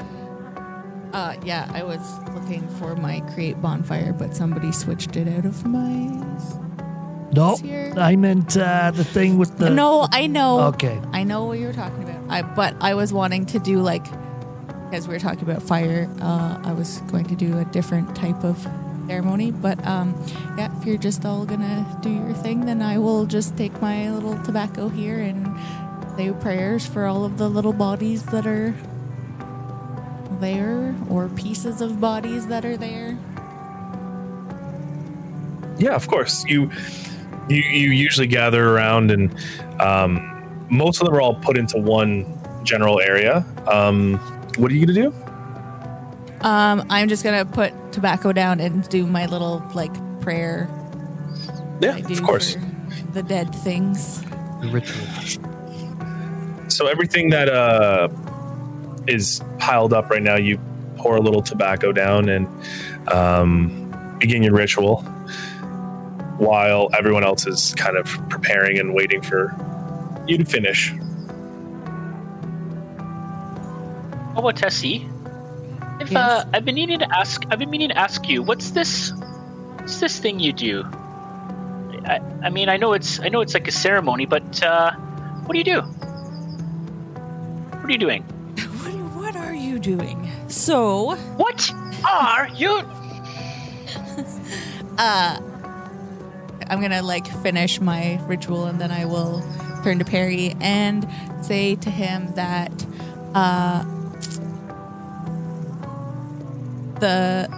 Uh, 1.14 1.36
yeah, 1.46 1.70
I 1.74 1.84
was 1.84 2.02
looking 2.34 2.68
for 2.80 2.96
my 2.96 3.22
create 3.34 3.62
bonfire, 3.62 4.12
but 4.12 4.36
somebody 4.36 4.72
switched 4.72 5.16
it 5.16 5.28
out 5.28 5.46
of 5.46 5.66
my. 5.66 6.10
No, 7.32 7.56
Here. 7.56 7.94
I 7.98 8.16
meant 8.16 8.58
uh, 8.58 8.92
the 8.92 9.04
thing 9.04 9.38
with 9.38 9.58
the. 9.58 9.70
no, 9.70 10.08
I 10.12 10.28
know. 10.28 10.60
Okay. 10.68 11.00
I 11.14 11.24
know 11.24 11.46
what 11.46 11.58
you 11.58 11.68
were 11.68 11.74
talking 11.74 12.04
about. 12.04 12.30
I 12.30 12.42
but 12.42 12.76
I 12.82 12.94
was 12.94 13.12
wanting 13.14 13.46
to 13.48 13.60
do 13.60 13.80
like 13.80 14.04
because 14.90 15.08
we 15.08 15.14
were 15.16 15.20
talking 15.20 15.42
about 15.50 15.64
fire. 15.64 16.08
Uh, 16.22 16.60
I 16.64 16.74
was 16.74 17.00
going 17.12 17.26
to 17.26 17.36
do 17.36 17.58
a 17.58 17.66
different 17.66 18.16
type 18.16 18.44
of 18.44 18.64
ceremony, 19.08 19.52
but 19.52 19.86
um, 19.86 20.16
yeah, 20.58 20.76
if 20.78 20.86
you're 20.86 20.98
just 20.98 21.26
all 21.26 21.46
gonna 21.46 21.86
do 22.02 22.10
your 22.10 22.34
thing, 22.34 22.66
then 22.66 22.82
I 22.82 22.98
will 22.98 23.26
just 23.26 23.58
take 23.58 23.82
my 23.82 24.10
little 24.12 24.42
tobacco 24.44 24.90
here 24.90 25.20
and 25.20 25.58
say 26.18 26.32
prayers 26.32 26.86
for 26.86 27.06
all 27.06 27.26
of 27.26 27.38
the 27.38 27.50
little 27.50 27.74
bodies 27.74 28.24
that 28.28 28.46
are 28.46 28.76
there 30.40 30.96
or 31.10 31.30
pieces 31.30 31.82
of 31.82 32.00
bodies 32.00 32.48
that 32.48 32.66
are 32.66 32.78
there. 32.78 33.18
Yeah, 35.78 35.96
of 35.96 36.08
course. 36.08 36.46
You 36.46 36.70
you 37.50 37.62
you 37.62 37.90
usually 37.92 38.28
gather 38.28 38.70
around, 38.70 39.12
and 39.12 39.36
um, 39.82 40.66
most 40.70 41.02
of 41.02 41.08
them 41.08 41.16
are 41.16 41.22
all 41.22 41.36
put 41.36 41.58
into 41.58 41.78
one 41.78 42.26
general 42.64 43.00
area. 43.00 43.46
Um, 43.68 44.16
what 44.58 44.72
are 44.72 44.76
you 44.76 44.86
gonna 44.86 45.02
do? 45.02 45.14
Um, 46.42 46.86
I'm 46.90 47.10
just 47.10 47.24
gonna 47.24 47.46
put 47.46 47.74
tobacco 47.94 48.34
down 48.34 48.60
and 48.60 48.88
do 48.90 49.06
my 49.08 49.26
little 49.26 49.64
like 49.74 49.94
prayer. 50.22 50.70
Yeah, 51.80 51.98
of 51.98 52.24
course. 52.24 52.58
the 53.14 53.24
dead 53.24 53.54
things. 53.56 54.22
The 54.62 54.70
ritual. 54.72 55.08
So 56.70 56.88
everything 56.88 57.30
that 57.30 57.50
uh, 57.50 58.10
is 59.08 59.42
piled 59.60 59.94
up 59.94 60.10
right 60.10 60.22
now, 60.22 60.36
you 60.36 60.60
pour 60.98 61.16
a 61.18 61.22
little 61.22 61.42
tobacco 61.42 61.92
down 61.92 62.30
and 62.30 62.48
um, 63.10 64.18
begin 64.20 64.42
your 64.42 64.54
ritual, 64.54 65.02
while 66.38 66.90
everyone 66.98 67.24
else 67.24 67.46
is 67.46 67.74
kind 67.76 67.98
of 67.98 68.08
preparing 68.30 68.80
and 68.80 68.94
waiting 68.94 69.22
for 69.22 69.54
you 70.28 70.38
to 70.38 70.46
finish. 70.46 70.94
how 74.34 74.40
about 74.40 74.56
Tessie? 74.56 75.08
If 76.04 76.12
Yes? 76.12 76.22
uh, 76.22 76.46
I've 76.54 76.66
been 76.66 76.76
needing 76.76 77.00
to 77.00 77.18
ask, 77.18 77.46
I've 77.50 77.60
been 77.60 77.70
meaning 77.70 77.88
to 77.88 77.98
ask 77.98 78.28
you, 78.28 78.44
what's 78.44 78.72
this? 78.72 79.14
What's 79.78 80.02
this 80.02 80.20
thing 80.20 80.38
you 80.42 80.52
do? 80.52 80.84
I, 82.06 82.20
I 82.44 82.50
mean, 82.50 82.68
I 82.68 82.76
know 82.76 82.92
it's, 82.92 83.22
I 83.22 83.30
know 83.30 83.40
it's 83.40 83.54
like 83.54 83.70
a 83.70 83.72
ceremony, 83.72 84.26
but 84.26 84.62
uh, 84.62 84.92
what 85.46 85.54
do 85.54 85.58
you 85.60 85.64
do? 85.64 85.80
What 85.82 87.86
are 87.86 87.92
you 87.92 87.98
doing? 87.98 88.24
What, 88.84 88.94
what 89.16 89.36
are 89.38 89.54
you 89.54 89.80
doing? 89.80 90.30
So, 90.50 91.16
What 91.38 91.72
are 92.10 92.50
you? 92.50 92.70
uh, 94.98 95.40
I'm 96.70 96.82
gonna 96.82 97.02
like 97.02 97.26
finish 97.42 97.80
my 97.80 98.20
ritual 98.26 98.66
and 98.66 98.82
then 98.82 98.92
I 98.92 99.06
will 99.06 99.42
turn 99.86 100.00
to 100.00 100.06
Perry 100.06 100.54
and 100.60 101.08
say 101.42 101.76
to 101.76 101.90
him 101.90 102.34
that, 102.36 102.86
uh, 103.34 103.86
the 107.04 107.50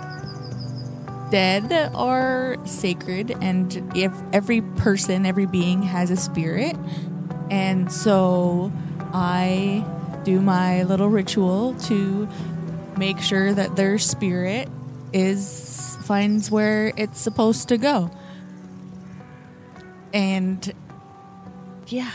dead 1.29 1.91
are 1.93 2.57
sacred 2.65 3.29
and 3.41 3.95
if 3.95 4.11
every 4.33 4.61
person, 4.61 5.23
every 5.23 5.45
being 5.45 5.83
has 5.83 6.09
a 6.09 6.17
spirit. 6.17 6.75
And 7.51 7.91
so 7.91 8.71
I 9.13 9.85
do 10.23 10.41
my 10.41 10.81
little 10.81 11.09
ritual 11.09 11.75
to 11.81 12.27
make 12.97 13.19
sure 13.19 13.53
that 13.53 13.75
their 13.75 13.99
spirit 13.99 14.67
is 15.13 15.95
finds 16.05 16.49
where 16.49 16.91
it's 16.97 17.21
supposed 17.21 17.67
to 17.67 17.77
go. 17.77 18.09
And 20.11 20.73
yeah, 21.85 22.11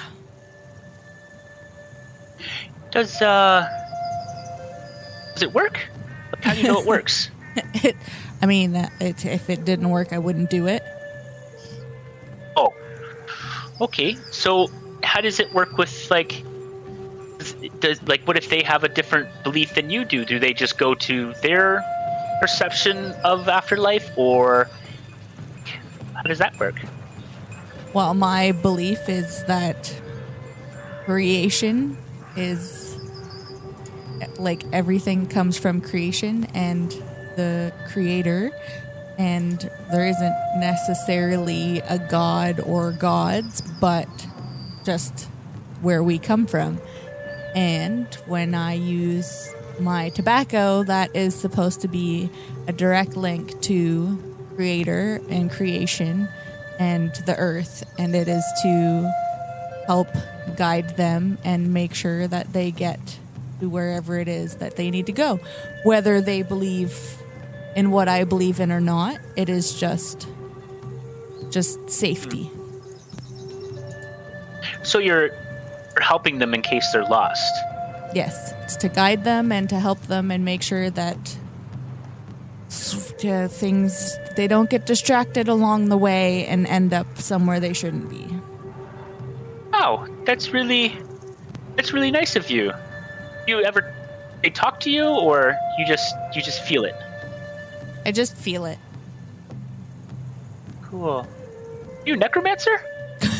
Does 2.91 3.23
uh, 3.23 3.69
does 5.35 5.43
it 5.45 5.53
work? 5.55 5.79
Like, 6.33 6.45
how 6.45 6.55
do 6.55 6.61
you 6.61 6.69
know 6.69 6.81
it 6.81 6.87
works? 6.87 7.31
it, 7.75 7.97
I 8.43 8.47
mean, 8.47 8.77
uh, 8.77 8.89
it, 9.01 9.25
if 9.25 9.51
it 9.51 9.65
didn't 9.65 9.91
work, 9.91 10.13
I 10.13 10.19
wouldn't 10.19 10.51
do 10.51 10.67
it. 10.67 10.83
Oh, 12.57 12.75
okay. 13.81 14.17
So, 14.31 14.69
how 15.03 15.21
does 15.21 15.41
it 15.41 15.53
work 15.53 15.77
with 15.79 16.11
like? 16.11 16.45
Does 17.81 18.03
like 18.03 18.23
what 18.29 18.37
if 18.37 18.51
they 18.51 18.63
have 18.63 18.85
a 18.85 18.89
different 18.89 19.29
belief 19.43 19.75
than 19.75 19.89
you 19.89 20.05
do? 20.05 20.25
Do 20.25 20.39
they 20.39 20.53
just 20.53 20.77
go 20.77 20.95
to 20.95 21.33
their 21.43 21.83
perception 22.41 23.13
of 23.25 23.49
afterlife, 23.49 24.11
or 24.17 24.69
how 26.15 26.23
does 26.23 26.39
that 26.39 26.59
work? 26.61 26.77
Well, 27.93 28.15
my 28.15 28.53
belief 28.53 29.09
is 29.09 29.45
that 29.47 29.95
creation 31.05 31.97
is 32.37 32.90
like 34.39 34.65
everything 34.73 35.27
comes 35.27 35.59
from 35.59 35.81
creation 35.81 36.45
and 36.55 36.91
the 37.37 37.73
creator, 37.93 38.51
and 39.19 39.71
there 39.91 40.07
isn't 40.07 40.35
necessarily 40.57 41.81
a 41.81 41.99
god 41.99 42.61
or 42.61 42.93
gods, 42.93 43.63
but 43.81 44.09
just 44.85 45.29
where 45.83 46.03
we 46.03 46.19
come 46.19 46.47
from. 46.47 46.81
And 47.55 48.07
when 48.27 48.55
I 48.55 48.75
use 48.75 49.55
my 49.79 50.11
tobacco, 50.11 50.85
that 50.85 51.15
is 51.17 51.35
supposed 51.35 51.81
to 51.83 51.89
be 51.89 52.31
a 52.69 52.73
direct 52.73 53.17
link 53.17 53.61
to 53.63 54.23
creator 54.55 55.21
and 55.29 55.51
creation 55.51 56.29
and 56.79 57.15
the 57.27 57.37
earth, 57.37 57.85
and 57.99 58.15
it 58.15 58.29
is 58.29 58.45
to 58.63 59.13
help 59.87 60.09
guide 60.57 60.97
them 60.97 61.39
and 61.45 61.73
make 61.75 61.95
sure 61.95 62.27
that 62.29 62.53
they 62.53 62.71
get 62.71 63.19
to 63.61 63.69
wherever 63.69 64.19
it 64.19 64.29
is 64.29 64.57
that 64.57 64.77
they 64.77 64.91
need 64.91 65.07
to 65.07 65.13
go. 65.13 65.41
Whether 65.85 66.21
they 66.21 66.43
believe 66.43 67.17
in 67.77 67.91
what 67.91 68.09
I 68.09 68.25
believe 68.25 68.61
in 68.61 68.73
or 68.73 68.81
not, 68.81 69.19
it 69.37 69.49
is 69.49 69.79
just 69.79 70.27
just 71.51 71.91
safety. 71.91 72.51
So 74.83 74.99
you're, 74.99 75.27
you're 75.27 76.01
helping 76.01 76.39
them 76.39 76.55
in 76.55 76.63
case 76.63 76.87
they're 76.93 77.05
lost. 77.05 77.53
Yes, 78.15 78.53
it's 78.63 78.77
to 78.77 78.89
guide 78.89 79.25
them 79.25 79.53
and 79.53 79.69
to 79.69 79.79
help 79.79 80.01
them 80.03 80.31
and 80.31 80.45
make 80.45 80.63
sure 80.63 80.91
that 80.91 81.37
uh, 83.25 83.49
things 83.49 84.17
they 84.37 84.47
don't 84.47 84.71
get 84.71 84.87
distracted 84.87 85.49
along 85.49 85.89
the 85.89 85.99
way 85.99 86.47
and 86.47 86.67
end 86.67 86.93
up 86.93 87.19
somewhere 87.19 87.61
they 87.61 87.73
shouldn't 87.73 88.09
be. 88.09 88.27
Oh, 89.73 90.09
that's 90.25 90.51
really 90.51 90.97
that's 91.77 91.93
really 91.93 92.11
nice 92.11 92.37
of 92.37 92.51
you. 92.51 92.73
You 93.51 93.61
ever 93.63 93.93
they 94.43 94.51
talk 94.51 94.79
to 94.81 94.91
you, 94.91 95.09
or 95.09 95.57
you 95.77 95.85
just 95.85 96.15
you 96.33 96.41
just 96.41 96.63
feel 96.63 96.85
it? 96.85 96.95
I 98.07 98.13
just 98.13 98.37
feel 98.37 98.65
it. 98.65 98.79
Cool. 100.83 101.27
You 102.07 102.17
necromancer? 102.17 102.81
no. 103.21 103.21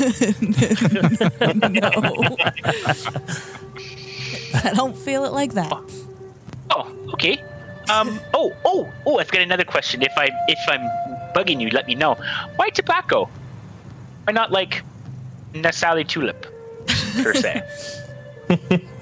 I 4.53 4.73
don't 4.75 4.99
feel 4.99 5.25
it 5.27 5.33
like 5.33 5.53
that. 5.53 5.73
Oh, 6.71 6.93
okay. 7.15 7.41
Um. 7.89 8.19
Oh, 8.35 8.53
oh, 8.65 8.93
oh! 9.07 9.21
I've 9.21 9.31
got 9.31 9.43
another 9.43 9.63
question. 9.63 10.03
If 10.03 10.13
I 10.17 10.29
if 10.49 10.59
I'm 10.67 10.81
bugging 11.37 11.61
you, 11.61 11.71
let 11.71 11.87
me 11.87 11.95
know. 11.95 12.17
Why 12.57 12.71
tobacco? 12.71 13.31
Why 14.25 14.33
not 14.33 14.51
like 14.51 14.83
Nasali 15.55 16.05
tulip 16.05 16.47
per 17.23 17.33
se? 17.33 17.63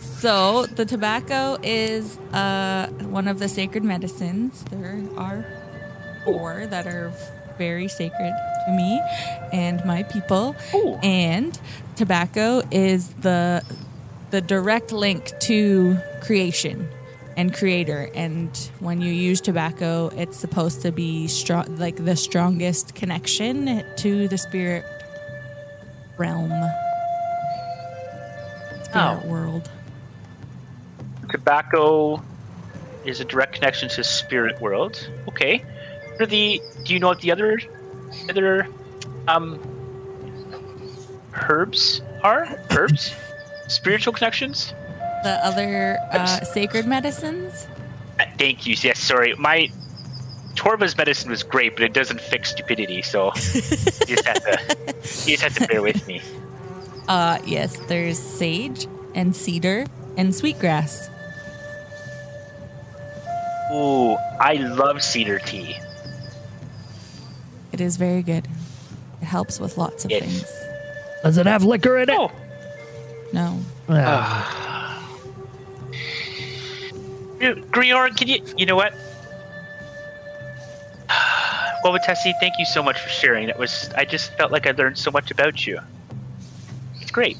So 0.00 0.66
the 0.66 0.84
tobacco 0.84 1.58
is 1.62 2.18
uh, 2.32 2.88
one 3.02 3.28
of 3.28 3.38
the 3.38 3.48
sacred 3.48 3.84
medicines. 3.84 4.64
There 4.70 5.00
are 5.16 5.46
four 6.24 6.66
that 6.66 6.88
are 6.88 7.12
very 7.56 7.86
sacred 7.88 8.34
to 8.66 8.72
me 8.72 9.00
and 9.52 9.84
my 9.84 10.02
people. 10.04 10.56
Ooh. 10.74 10.94
And 11.04 11.58
tobacco 11.96 12.62
is 12.70 13.10
the 13.14 13.62
the 14.30 14.40
direct 14.40 14.92
link 14.92 15.32
to 15.40 15.98
creation 16.20 16.88
and 17.36 17.54
creator. 17.54 18.10
And 18.14 18.54
when 18.80 19.00
you 19.00 19.12
use 19.12 19.40
tobacco, 19.40 20.08
it's 20.16 20.36
supposed 20.36 20.82
to 20.82 20.90
be 20.90 21.28
strong, 21.28 21.76
like 21.76 22.04
the 22.04 22.16
strongest 22.16 22.94
connection 22.96 23.84
to 23.98 24.28
the 24.28 24.36
spirit 24.36 24.84
realm, 26.18 26.52
spirit 28.90 29.20
Oh. 29.24 29.26
world. 29.26 29.70
Tobacco 31.30 32.22
is 33.04 33.20
a 33.20 33.24
direct 33.24 33.54
connection 33.54 33.88
to 33.90 34.04
spirit 34.04 34.60
world. 34.60 35.08
Okay. 35.28 35.64
The? 36.18 36.60
Do 36.84 36.94
you 36.94 36.98
know 37.00 37.08
what 37.08 37.20
the 37.20 37.30
other 37.30 37.60
other 38.28 38.66
um 39.28 39.58
herbs 41.34 42.02
are? 42.22 42.58
Herbs, 42.70 43.14
spiritual 43.68 44.12
connections. 44.12 44.72
The 45.22 45.38
other 45.44 45.98
uh, 46.12 46.40
sacred 46.44 46.86
medicines. 46.86 47.66
Uh, 48.18 48.24
Thank 48.38 48.66
you. 48.66 48.74
Yes, 48.80 48.98
sorry. 48.98 49.34
My 49.34 49.68
Torva's 50.54 50.96
medicine 50.96 51.30
was 51.30 51.42
great, 51.42 51.74
but 51.76 51.84
it 51.84 51.92
doesn't 51.92 52.20
fix 52.20 52.50
stupidity. 52.50 53.02
So 53.02 53.26
you 54.06 54.16
just 54.16 54.24
have 54.26 54.42
to 54.44 54.58
you 55.30 55.36
just 55.36 55.42
have 55.42 55.54
to 55.54 55.66
bear 55.68 55.82
with 55.82 56.06
me. 56.06 56.22
Uh, 57.08 57.38
yes, 57.46 57.76
there's 57.88 58.18
sage 58.18 58.86
and 59.14 59.34
cedar 59.34 59.86
and 60.16 60.34
sweetgrass. 60.34 61.08
Ooh, 63.72 64.14
I 64.40 64.54
love 64.54 65.02
cedar 65.02 65.38
tea. 65.38 65.76
It 67.72 67.80
is 67.80 67.96
very 67.96 68.22
good. 68.22 68.46
It 69.20 69.24
helps 69.24 69.58
with 69.60 69.76
lots 69.78 70.04
of 70.04 70.10
Yes. 70.10 70.22
things. 70.22 70.44
Does 71.22 71.38
it 71.38 71.46
have 71.46 71.64
liquor 71.64 71.98
in 71.98 72.08
it? 72.10 72.16
Oh, 72.18 72.30
No. 73.32 73.58
Ah, 73.90 75.04
Grior, 77.40 78.14
can 78.16 78.28
you? 78.28 78.42
You 78.56 78.66
know 78.66 78.76
what? 78.76 78.92
Well, 81.84 81.96
Tessie, 82.00 82.34
thank 82.40 82.54
you 82.58 82.64
so 82.66 82.82
much 82.82 82.98
for 83.00 83.08
sharing. 83.08 83.46
That 83.46 83.58
was 83.58 83.88
I 83.96 84.04
just 84.04 84.32
felt 84.36 84.50
like 84.50 84.66
I 84.66 84.72
learned 84.72 84.98
so 84.98 85.10
much 85.12 85.30
about 85.30 85.64
you. 85.66 85.78
It's 87.08 87.14
great. 87.14 87.38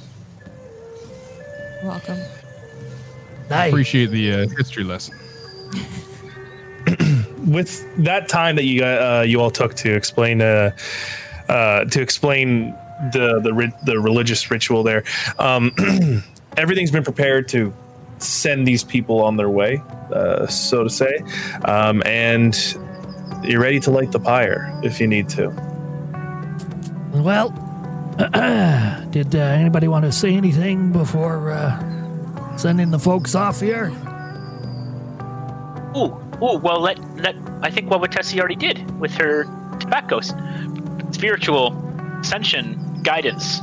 Welcome. 1.85 2.17
nice. 3.51 3.69
Appreciate 3.69 4.07
the 4.07 4.33
uh, 4.33 4.49
history 4.57 4.83
lesson. 4.83 5.15
with 7.47 7.87
that 8.03 8.31
time 8.31 8.57
that 8.57 8.65
you 8.65 8.83
uh, 8.83 9.27
you 9.29 9.43
all 9.43 9.51
took 9.51 9.75
to 9.75 9.95
explain 9.95 10.41
uh, 10.41 10.75
uh, 11.51 11.85
to 11.85 12.01
explain 12.01 12.71
the 13.13 13.41
the 13.43 13.53
ri- 13.53 13.75
the 13.85 14.01
religious 14.01 14.51
ritual 14.51 14.83
there, 14.83 15.05
um, 15.39 15.75
everything's 16.57 16.91
been 16.91 17.05
prepared 17.05 17.47
to 17.49 17.71
send 18.17 18.67
these 18.67 18.83
people 18.83 19.23
on 19.23 19.37
their 19.37 19.51
way, 19.51 19.83
uh, 20.15 20.47
so 20.47 20.83
to 20.83 20.89
say, 20.89 21.19
um, 21.67 22.03
and 22.07 22.75
you're 23.43 23.61
ready 23.61 23.81
to 23.81 23.91
light 23.91 24.13
the 24.13 24.19
pyre 24.19 24.81
if 24.83 24.99
you 24.99 25.07
need 25.07 25.29
to. 25.29 25.51
Well, 27.13 27.53
did 29.25 29.35
uh, 29.35 29.39
anybody 29.39 29.89
want 29.89 30.05
to 30.05 30.13
say 30.13 30.35
anything 30.35 30.93
before 30.93 31.51
uh, 31.51 32.57
sending 32.57 32.91
the 32.91 32.99
folks 32.99 33.35
off 33.35 33.61
here? 33.61 33.89
Ooh, 35.97 36.15
ooh. 36.41 36.59
Well, 36.59 36.81
let 36.81 36.99
let 37.17 37.35
I 37.63 37.71
think 37.71 37.91
what 37.91 38.13
Tessie 38.13 38.39
already 38.39 38.55
did 38.55 38.79
with 39.01 39.13
her 39.17 39.45
tobacco 39.81 40.21
spiritual 41.11 41.75
ascension 42.21 42.79
guidance. 43.03 43.61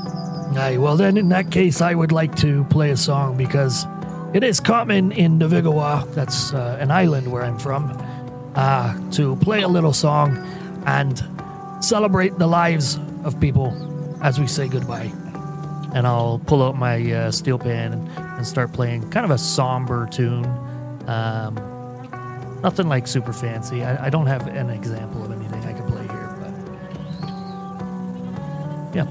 Aye, 0.58 0.78
well, 0.78 0.97
then 0.97 1.16
in 1.16 1.30
that 1.30 1.51
case, 1.51 1.80
I 1.80 1.93
would 1.95 2.12
like 2.12 2.36
to 2.38 2.66
play 2.66 2.91
a 2.91 2.97
song 2.97 3.38
because 3.38 3.86
it 4.34 4.43
is 4.43 4.60
common 4.60 5.14
in 5.14 5.39
Navigawa, 5.39 6.14
that's 6.14 6.53
uh, 6.53 6.78
an 6.82 6.91
island 6.91 7.32
where 7.32 7.43
I'm 7.43 7.60
from, 7.60 7.91
uh, 8.56 9.12
to 9.12 9.36
play 9.38 9.62
a 9.62 9.68
little 9.68 9.93
song 9.93 10.38
and 10.86 11.24
celebrate 11.82 12.38
the 12.38 12.47
lives 12.47 12.99
of 13.24 13.39
people 13.39 13.74
as 14.22 14.39
we 14.39 14.47
say 14.47 14.68
goodbye. 14.68 15.12
And 15.95 16.05
I'll 16.05 16.39
pull 16.45 16.61
out 16.61 16.75
my 16.75 17.11
uh, 17.11 17.31
steel 17.31 17.57
pan 17.57 17.93
and, 17.93 18.09
and 18.17 18.45
start 18.45 18.73
playing 18.73 19.09
kind 19.09 19.23
of 19.25 19.31
a 19.31 19.37
somber 19.37 20.07
tune. 20.11 20.45
Um, 21.07 21.55
nothing 22.61 22.87
like 22.89 23.07
super 23.07 23.33
fancy. 23.33 23.83
I, 23.83 24.07
I 24.07 24.09
don't 24.09 24.27
have 24.27 24.45
an 24.47 24.69
example 24.69 25.23
of 25.23 25.31
anything 25.31 25.63
I 25.63 25.73
could 25.73 25.87
play 25.87 26.03
here, 26.03 26.35
but 26.41 26.53
yeah. 28.95 29.07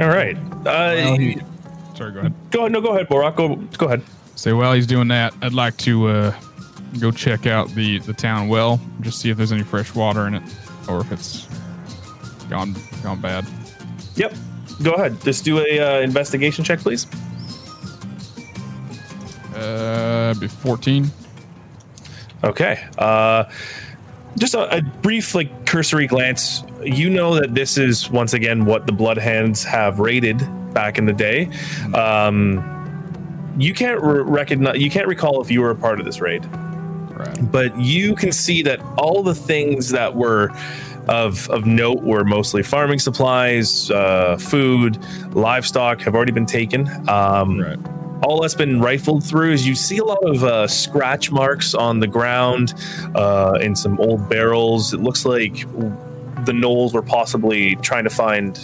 All 0.00 0.08
right. 0.08 0.36
Uh, 0.66 1.42
Sorry, 1.94 2.12
go 2.12 2.20
ahead. 2.20 2.34
go 2.50 2.60
ahead. 2.60 2.72
No, 2.72 2.80
go 2.80 2.94
ahead, 2.94 3.08
Borok. 3.08 3.36
Go 3.36 3.56
go 3.76 3.86
ahead. 3.86 4.02
Say 4.34 4.52
while 4.52 4.72
he's 4.72 4.86
doing 4.86 5.08
that, 5.08 5.34
I'd 5.42 5.52
like 5.52 5.76
to 5.78 6.06
uh, 6.06 6.34
go 7.00 7.10
check 7.10 7.46
out 7.46 7.68
the 7.70 7.98
the 7.98 8.12
town 8.12 8.48
well, 8.48 8.80
just 9.00 9.20
see 9.20 9.30
if 9.30 9.36
there's 9.36 9.52
any 9.52 9.64
fresh 9.64 9.94
water 9.94 10.26
in 10.26 10.34
it, 10.34 10.42
or 10.88 11.00
if 11.00 11.10
it's 11.12 11.48
gone 12.48 12.74
gone 13.02 13.20
bad. 13.20 13.44
Yep. 14.14 14.34
Go 14.82 14.92
ahead. 14.92 15.20
Just 15.22 15.44
do 15.44 15.58
a 15.58 15.80
uh, 15.80 16.00
investigation 16.00 16.64
check, 16.64 16.78
please. 16.80 17.06
Uh, 19.54 20.34
be 20.34 20.46
14. 20.48 21.10
Okay. 22.44 22.84
Uh, 22.96 23.44
just 24.38 24.54
a, 24.54 24.76
a 24.76 24.82
brief, 24.82 25.34
like, 25.34 25.66
cursory 25.66 26.06
glance. 26.06 26.62
You 26.82 27.10
know 27.10 27.34
that 27.34 27.54
this 27.54 27.76
is 27.76 28.08
once 28.10 28.34
again 28.34 28.64
what 28.64 28.86
the 28.86 28.92
Bloodhands 28.92 29.64
have 29.64 29.98
raided 29.98 30.38
back 30.72 30.96
in 30.98 31.06
the 31.06 31.12
day. 31.12 31.50
Um, 31.92 32.62
you 33.58 33.74
can't 33.74 34.00
re- 34.00 34.22
recognize. 34.22 34.78
You 34.78 34.90
can't 34.90 35.08
recall 35.08 35.42
if 35.42 35.50
you 35.50 35.60
were 35.60 35.70
a 35.70 35.74
part 35.76 35.98
of 35.98 36.06
this 36.06 36.20
raid, 36.20 36.46
Right. 36.46 37.50
but 37.50 37.76
you 37.80 38.14
can 38.14 38.30
see 38.30 38.62
that 38.62 38.80
all 38.96 39.24
the 39.24 39.34
things 39.34 39.88
that 39.88 40.14
were 40.14 40.52
of 41.08 41.48
of 41.50 41.66
note 41.66 42.02
were 42.02 42.24
mostly 42.24 42.62
farming 42.62 42.98
supplies, 42.98 43.90
uh, 43.90 44.36
food, 44.38 44.98
livestock 45.34 46.00
have 46.02 46.14
already 46.14 46.32
been 46.32 46.46
taken. 46.46 46.88
Um, 47.08 47.60
Right. 47.60 47.78
all 48.22 48.40
that's 48.42 48.54
been 48.54 48.80
rifled 48.80 49.22
through 49.24 49.52
is 49.52 49.66
you 49.66 49.74
see 49.74 49.98
a 49.98 50.04
lot 50.04 50.18
of 50.24 50.42
uh, 50.44 50.66
scratch 50.66 51.30
marks 51.30 51.74
on 51.74 52.00
the 52.00 52.06
ground 52.08 52.74
uh, 53.14 53.58
in 53.60 53.76
some 53.76 53.98
old 54.00 54.28
barrels. 54.28 54.92
It 54.92 55.00
looks 55.00 55.24
like 55.24 55.54
the 56.44 56.52
Gnolls 56.52 56.92
were 56.94 57.02
possibly 57.02 57.76
trying 57.76 58.04
to 58.04 58.10
find 58.10 58.56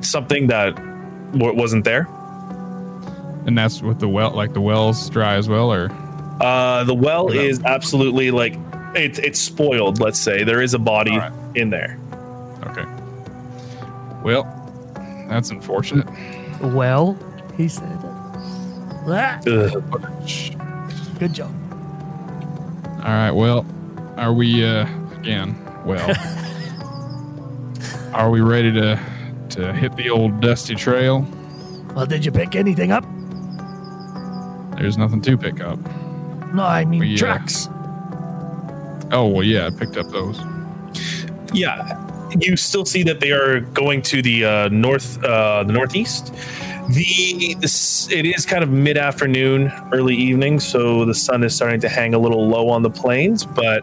something 0.00 0.46
that 0.48 0.74
w- 1.32 1.54
wasn't 1.54 1.84
there. 1.84 2.06
And 3.46 3.58
that's 3.58 3.82
with 3.82 3.98
the 3.98 4.08
well, 4.08 4.30
like 4.30 4.52
the 4.52 4.60
wells 4.60 5.10
dry 5.10 5.34
as 5.34 5.48
well, 5.48 5.72
or 5.72 5.90
Uh, 6.40 6.84
the 6.84 6.94
well 6.94 7.28
is 7.28 7.60
absolutely 7.64 8.30
like 8.30 8.56
it's 8.94 9.18
it's 9.18 9.40
spoiled. 9.40 9.98
Let's 10.00 10.20
say 10.20 10.44
there 10.44 10.62
is 10.62 10.74
a 10.74 10.78
body 10.78 11.18
right. 11.18 11.32
In 11.54 11.70
there. 11.70 11.98
okay. 12.66 12.84
Well, 14.22 14.44
that's 15.28 15.50
unfortunate. 15.50 16.06
Well, 16.60 17.16
he 17.56 17.68
said. 17.68 17.98
Ugh. 19.04 19.48
good 21.18 21.34
job. 21.34 21.52
All 22.98 23.08
right. 23.08 23.32
Well, 23.32 23.66
are 24.16 24.32
we 24.32 24.64
uh 24.64 24.86
again? 25.18 25.56
Well, 25.84 26.08
are 28.14 28.30
we 28.30 28.40
ready 28.40 28.72
to 28.72 28.98
to 29.50 29.72
hit 29.72 29.96
the 29.96 30.08
old 30.08 30.40
dusty 30.40 30.76
trail? 30.76 31.26
Well, 31.94 32.06
did 32.06 32.24
you 32.24 32.30
pick 32.30 32.54
anything 32.54 32.92
up? 32.92 33.04
There's 34.78 34.96
nothing 34.96 35.20
to 35.22 35.36
pick 35.36 35.60
up. 35.60 35.78
No, 36.54 36.64
I 36.64 36.84
mean 36.84 37.00
We, 37.00 37.14
uh, 37.14 37.18
tracks. 37.18 37.68
Oh 39.10 39.26
well, 39.26 39.42
yeah, 39.42 39.66
I 39.66 39.70
picked 39.70 39.96
up 39.96 40.08
those. 40.10 40.38
Yeah, 41.52 42.30
you 42.38 42.56
still 42.56 42.84
see 42.84 43.02
that 43.04 43.20
they 43.20 43.30
are 43.32 43.60
going 43.60 44.02
to 44.02 44.22
the 44.22 44.44
uh, 44.44 44.68
north, 44.68 45.22
uh, 45.24 45.64
the 45.64 45.72
northeast. 45.72 46.32
The 46.88 47.54
this, 47.60 48.10
it 48.10 48.26
is 48.26 48.44
kind 48.44 48.64
of 48.64 48.70
mid 48.70 48.98
afternoon, 48.98 49.70
early 49.92 50.16
evening, 50.16 50.58
so 50.60 51.04
the 51.04 51.14
sun 51.14 51.44
is 51.44 51.54
starting 51.54 51.80
to 51.80 51.88
hang 51.88 52.12
a 52.14 52.18
little 52.18 52.48
low 52.48 52.68
on 52.68 52.82
the 52.82 52.90
plains. 52.90 53.44
But 53.46 53.82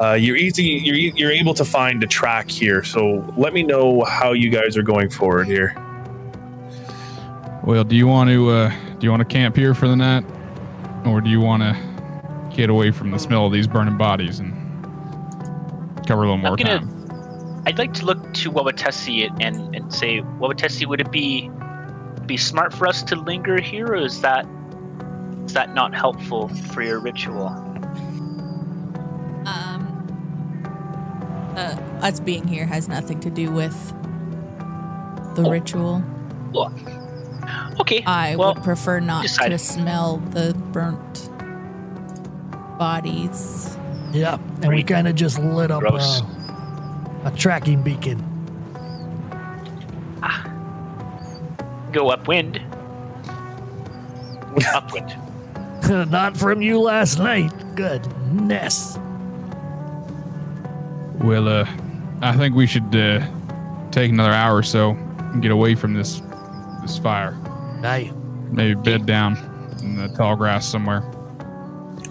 uh, 0.00 0.12
you're 0.14 0.36
easy, 0.36 0.62
you're 0.64 0.94
e- 0.94 1.12
you're 1.16 1.32
able 1.32 1.52
to 1.54 1.64
find 1.64 2.02
a 2.04 2.06
track 2.06 2.48
here. 2.48 2.84
So 2.84 3.24
let 3.36 3.52
me 3.52 3.62
know 3.64 4.04
how 4.04 4.32
you 4.32 4.50
guys 4.50 4.76
are 4.76 4.82
going 4.82 5.10
forward 5.10 5.46
here. 5.48 5.74
Well, 7.64 7.84
do 7.84 7.96
you 7.96 8.06
want 8.06 8.30
to 8.30 8.50
uh, 8.50 8.70
do 8.98 9.04
you 9.06 9.10
want 9.10 9.20
to 9.20 9.26
camp 9.26 9.56
here 9.56 9.74
for 9.74 9.88
the 9.88 9.96
night, 9.96 10.24
or 11.06 11.20
do 11.20 11.28
you 11.28 11.40
want 11.40 11.62
to 11.64 11.76
get 12.54 12.70
away 12.70 12.92
from 12.92 13.10
the 13.10 13.18
smell 13.18 13.46
of 13.46 13.52
these 13.52 13.66
burning 13.66 13.98
bodies 13.98 14.38
and 14.38 14.52
cover 16.06 16.22
a 16.22 16.26
little 16.26 16.36
more 16.38 16.50
I'm 16.52 16.56
gonna- 16.56 16.78
time? 16.78 16.97
I'd 17.68 17.78
like 17.78 17.92
to 17.94 18.06
look 18.06 18.32
to 18.32 18.50
Wawatesi 18.50 19.28
and 19.42 19.74
and 19.76 19.92
say, 19.92 20.22
Wawatesi, 20.40 20.86
would 20.86 21.02
it 21.02 21.10
be 21.10 21.50
be 22.24 22.38
smart 22.38 22.72
for 22.72 22.86
us 22.86 23.02
to 23.04 23.14
linger 23.16 23.60
here, 23.60 23.88
or 23.88 23.96
is 23.96 24.22
that 24.22 24.46
is 25.44 25.52
that 25.52 25.74
not 25.74 25.94
helpful 25.94 26.48
for 26.72 26.80
your 26.82 26.98
ritual? 26.98 27.48
Um, 29.44 29.84
uh, 31.58 31.76
us 32.00 32.20
being 32.20 32.46
here 32.48 32.64
has 32.64 32.88
nothing 32.88 33.20
to 33.20 33.28
do 33.30 33.50
with 33.50 33.76
the 35.34 35.42
Oh. 35.44 35.50
ritual. 35.50 36.02
Okay. 37.80 38.02
I 38.06 38.34
well, 38.36 38.54
would 38.54 38.64
prefer 38.64 38.98
not 39.00 39.24
decide. 39.24 39.50
to 39.50 39.58
smell 39.58 40.16
the 40.30 40.54
burnt 40.72 41.28
bodies. 42.78 43.76
Yeah, 44.12 44.38
and 44.62 44.72
we 44.72 44.82
kind 44.82 45.06
of 45.06 45.14
just 45.16 45.38
lit 45.38 45.70
up 45.70 45.80
Gross. 45.80 46.22
uh, 46.22 46.26
a 47.28 47.36
tracking 47.36 47.82
beacon. 47.82 48.24
Go 51.92 52.10
upwind. 52.10 52.60
upwind. 54.74 55.14
Not 56.10 56.36
from 56.36 56.62
you 56.62 56.80
last 56.80 57.18
night. 57.18 57.50
Goodness. 57.74 58.98
Well, 61.20 61.48
uh, 61.48 61.68
I 62.22 62.36
think 62.36 62.54
we 62.54 62.66
should 62.66 62.94
uh, 62.94 63.26
take 63.90 64.10
another 64.10 64.32
hour 64.32 64.56
or 64.56 64.62
so 64.62 64.90
and 64.90 65.42
get 65.42 65.50
away 65.50 65.74
from 65.74 65.94
this 65.94 66.22
this 66.82 66.98
fire. 66.98 67.38
Aye. 67.84 68.12
Maybe 68.50 68.74
bed 68.74 69.06
down 69.06 69.36
in 69.82 69.96
the 69.96 70.08
tall 70.08 70.36
grass 70.36 70.66
somewhere. 70.68 71.02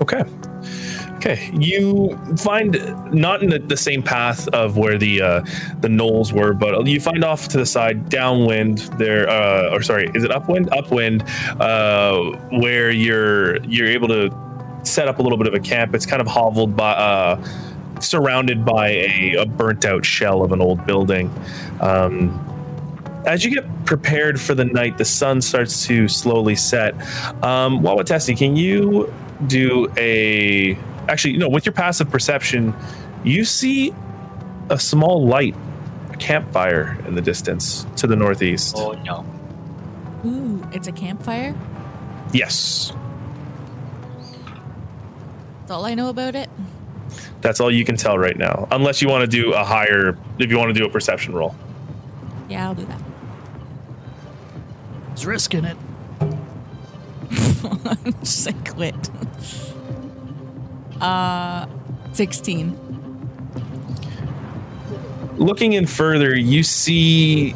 Okay. 0.02 0.24
Okay. 1.18 1.50
You 1.54 2.18
find 2.38 2.74
not 3.12 3.42
in 3.42 3.50
the, 3.50 3.60
the 3.60 3.76
same 3.76 4.04
path 4.04 4.48
of 4.50 4.78
where 4.78 5.00
the 5.00 5.22
uh, 5.22 5.42
the 5.80 5.88
gnolls 5.88 6.32
were, 6.32 6.54
but 6.54 6.86
you 6.86 7.02
find 7.02 7.24
off 7.24 7.48
to 7.50 7.58
the 7.58 7.66
side, 7.66 8.08
downwind 8.10 8.80
there, 9.00 9.28
uh, 9.28 9.74
or 9.74 9.82
sorry, 9.82 10.12
is 10.14 10.24
it 10.24 10.32
upwind? 10.32 10.70
Upwind, 10.72 11.24
uh, 11.60 12.22
where 12.60 12.92
you're 12.92 13.64
you're 13.64 13.88
able 13.88 14.08
to 14.10 14.30
set 14.84 15.08
up 15.08 15.18
a 15.18 15.22
little 15.22 15.40
bit 15.40 15.48
of 15.48 15.56
a 15.56 15.60
camp. 15.60 15.96
It's 15.96 16.06
kind 16.06 16.22
of 16.22 16.28
hoveled 16.28 16.78
by, 16.78 16.92
uh, 16.92 17.44
surrounded 18.00 18.64
by 18.64 18.90
a, 18.90 19.36
a 19.40 19.46
burnt 19.46 19.86
out 19.86 20.06
shell 20.06 20.44
of 20.44 20.52
an 20.52 20.62
old 20.62 20.86
building. 20.86 21.34
Um, 21.82 22.44
as 23.26 23.44
you 23.44 23.54
get 23.54 23.86
prepared 23.86 24.40
for 24.40 24.56
the 24.56 24.66
night, 24.66 24.98
the 24.98 25.06
sun 25.06 25.42
starts 25.42 25.86
to 25.88 26.08
slowly 26.08 26.56
set. 26.56 26.94
Um, 27.44 27.82
Wawatesi, 27.82 28.38
can 28.38 28.56
you 28.56 29.14
do 29.48 29.92
a 29.98 30.78
actually 31.10 31.34
you 31.34 31.40
know, 31.40 31.50
with 31.50 31.66
your 31.66 31.74
passive 31.74 32.10
perception 32.10 32.74
you 33.24 33.44
see 33.46 33.94
a 34.70 34.80
small 34.80 35.26
light 35.26 35.56
a 36.12 36.16
campfire 36.18 36.98
in 37.08 37.16
the 37.16 37.22
distance 37.22 37.86
to 37.96 38.08
the 38.08 38.16
northeast 38.16 38.76
Oh 38.78 38.92
no. 39.04 39.26
Ooh, 40.26 40.68
it's 40.74 40.88
a 40.88 40.92
campfire. 40.92 41.56
yes 42.34 42.92
That's 45.62 45.72
all 45.72 45.86
I 45.86 45.94
know 45.96 46.10
about 46.10 46.36
it. 46.36 46.50
that's 47.42 47.60
all 47.60 47.72
you 47.72 47.86
can 47.86 47.96
tell 47.98 48.18
right 48.18 48.38
now 48.38 48.68
unless 48.72 49.02
you 49.02 49.08
want 49.10 49.22
to 49.22 49.28
do 49.28 49.54
a 49.54 49.64
higher 49.64 50.18
if 50.40 50.50
you 50.52 50.58
want 50.58 50.74
to 50.74 50.80
do 50.80 50.86
a 50.86 50.90
perception 50.90 51.34
roll 51.34 51.56
Yeah, 52.50 52.68
I'll 52.68 52.76
do 52.76 52.86
that. 52.86 53.02
He's 55.12 55.26
risking 55.26 55.66
it. 55.66 55.78
Just 58.22 58.46
like 58.46 58.70
quit. 58.76 58.96
Uh, 61.02 61.66
sixteen. 62.14 62.76
looking 65.38 65.74
in 65.74 65.86
further 65.86 66.36
you 66.36 66.64
see 66.64 67.54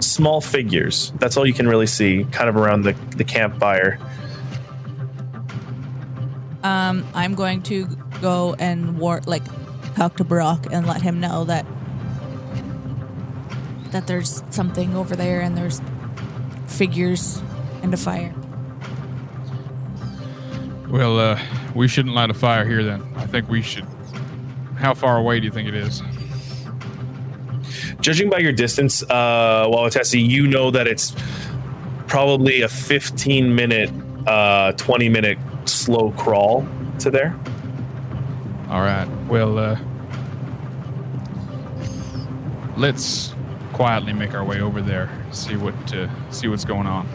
small 0.00 0.40
figures 0.40 1.12
that's 1.18 1.36
all 1.36 1.46
you 1.46 1.52
can 1.52 1.68
really 1.68 1.86
see 1.86 2.24
kind 2.32 2.48
of 2.48 2.56
around 2.56 2.82
the, 2.82 2.92
the 3.16 3.24
campfire 3.24 3.98
Um, 6.62 7.06
I'm 7.12 7.34
going 7.34 7.60
to 7.64 7.86
go 8.22 8.54
and 8.58 8.98
war 8.98 9.20
like 9.26 9.42
talk 9.96 10.16
to 10.16 10.24
Brock 10.24 10.66
and 10.72 10.86
let 10.86 11.02
him 11.02 11.20
know 11.20 11.44
that 11.44 11.66
that 13.90 14.06
there's 14.06 14.42
something 14.48 14.96
over 14.96 15.14
there 15.14 15.42
and 15.42 15.58
there's 15.58 15.82
figures 16.66 17.42
and 17.82 17.92
a 17.92 17.98
fire. 17.98 18.34
Well, 20.88 21.18
uh, 21.18 21.40
we 21.74 21.88
shouldn't 21.88 22.14
light 22.14 22.30
a 22.30 22.34
fire 22.34 22.66
here 22.66 22.84
then. 22.84 23.02
I 23.16 23.26
think 23.26 23.48
we 23.48 23.62
should. 23.62 23.86
How 24.76 24.94
far 24.94 25.16
away 25.18 25.40
do 25.40 25.46
you 25.46 25.52
think 25.52 25.68
it 25.68 25.74
is? 25.74 26.02
judging 28.04 28.28
by 28.28 28.38
your 28.38 28.52
distance, 28.52 29.02
uh, 29.04 29.64
Wawatesi, 29.66 30.22
you 30.28 30.46
know 30.46 30.70
that 30.70 30.86
it's 30.86 31.14
probably 32.06 32.60
a 32.60 32.68
15 32.68 33.54
minute, 33.54 33.90
uh, 34.26 34.72
20 34.72 35.08
minute 35.08 35.38
slow 35.64 36.10
crawl 36.12 36.68
to 36.98 37.10
there. 37.10 37.34
All 38.68 38.82
right. 38.82 39.08
Well, 39.26 39.58
uh, 39.58 39.78
let's 42.76 43.34
quietly 43.72 44.12
make 44.12 44.34
our 44.34 44.44
way 44.44 44.60
over 44.60 44.82
there. 44.82 45.08
See 45.32 45.56
what 45.56 45.74
uh, 45.94 46.08
see 46.30 46.48
what's 46.48 46.64
going 46.64 46.86
on. 46.86 47.08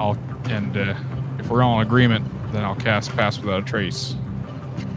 I'll 0.00 0.18
and 0.44 0.74
uh, 0.76 0.94
if 1.38 1.48
we're 1.50 1.62
all 1.62 1.80
in 1.80 1.86
agreement, 1.86 2.26
then 2.52 2.64
I'll 2.64 2.76
cast 2.76 3.10
Pass 3.12 3.38
Without 3.38 3.62
a 3.62 3.64
Trace 3.64 4.14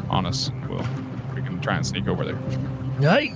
on 0.10 0.26
us. 0.26 0.52
Well, 0.70 0.88
we 1.36 1.42
can 1.42 1.60
try 1.62 1.76
and 1.76 1.86
sneak 1.86 2.08
over 2.08 2.24
there. 2.26 2.38
Aye. 3.10 3.34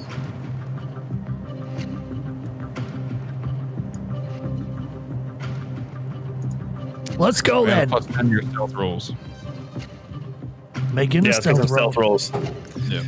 Let's 7.18 7.42
go 7.42 7.66
Yeah, 7.66 7.76
then. 7.80 7.90
plus 7.90 8.06
ten 8.06 8.26
to 8.26 8.32
your 8.32 8.42
stealth 8.44 8.74
rolls. 8.74 9.12
Making 10.94 11.26
Yeah, 11.26 11.32
a 11.32 11.34
make 11.34 11.44
some 11.44 11.56
stealth 11.56 11.70
roll. 11.72 12.18
stealth 12.20 12.32
rolls. 12.32 12.32
Yeah. 12.88 13.04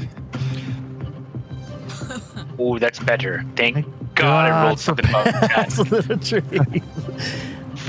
Oh, 2.60 2.78
that's 2.78 3.00
better. 3.00 3.44
Thank 3.56 3.76
Thank 3.76 3.88
God, 4.16 4.52
I 4.52 4.66
rolled 4.66 4.80
something 4.80 5.08
above 5.08 5.26
that. 5.26 5.50
pass 5.50 5.78
without 5.80 6.32
a 6.32 6.42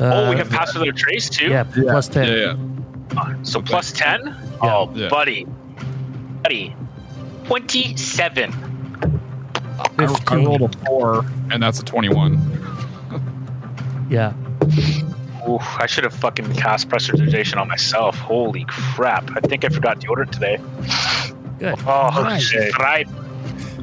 oh, 0.01 0.31
we 0.31 0.35
Uh, 0.35 0.37
have 0.37 0.49
passed 0.51 0.75
without 0.75 0.89
a 0.89 0.93
trace 0.93 1.29
too. 1.29 1.49
yeah, 1.49 1.65
plus 1.65 2.09
ten. 2.09 2.29
Yeah, 2.29 2.35
yeah. 2.35 2.57
So 3.43 3.61
plus 3.63 3.93
ten. 3.93 4.35
Oh, 4.61 4.91
Yeah. 4.95 5.09
buddy, 5.09 5.47
buddy, 6.43 6.75
twenty-seven. 7.45 8.53
I, 9.79 10.05
I 10.05 10.07
15. 10.07 10.45
rolled 10.45 10.63
a 10.63 10.69
four, 10.87 11.25
and 11.51 11.63
that's 11.63 11.81
a 11.81 11.85
twenty-one. 11.85 12.39
Yeah. 14.11 14.35
Ooh, 15.49 15.59
I 15.79 15.87
should 15.87 16.05
have 16.05 16.13
fucking 16.13 16.53
cast 16.55 16.89
pressurization 16.91 17.57
on 17.59 17.67
myself. 17.67 18.15
Holy 18.19 18.65
crap! 18.69 19.31
I 19.35 19.41
think 19.41 19.65
I 19.65 19.71
forgot 19.71 20.01
deodorant 20.01 20.31
today. 20.33 20.59
Good. 21.59 21.79
Oh, 21.87 22.11
Nice. 22.23 22.43
shit. 22.43 22.77
right, 22.79 23.09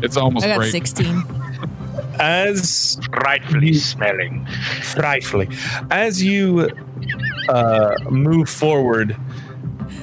It's 0.04 0.18
almost 0.18 0.46
I 0.46 0.50
got 0.50 0.58
break. 0.58 0.72
sixteen. 0.72 1.24
As 2.20 3.00
rightfully 3.26 3.74
smelling. 3.74 4.46
frightfully, 4.84 5.50
as 5.90 6.22
you 6.24 6.70
uh, 7.50 7.96
move 8.10 8.50
forward 8.50 9.18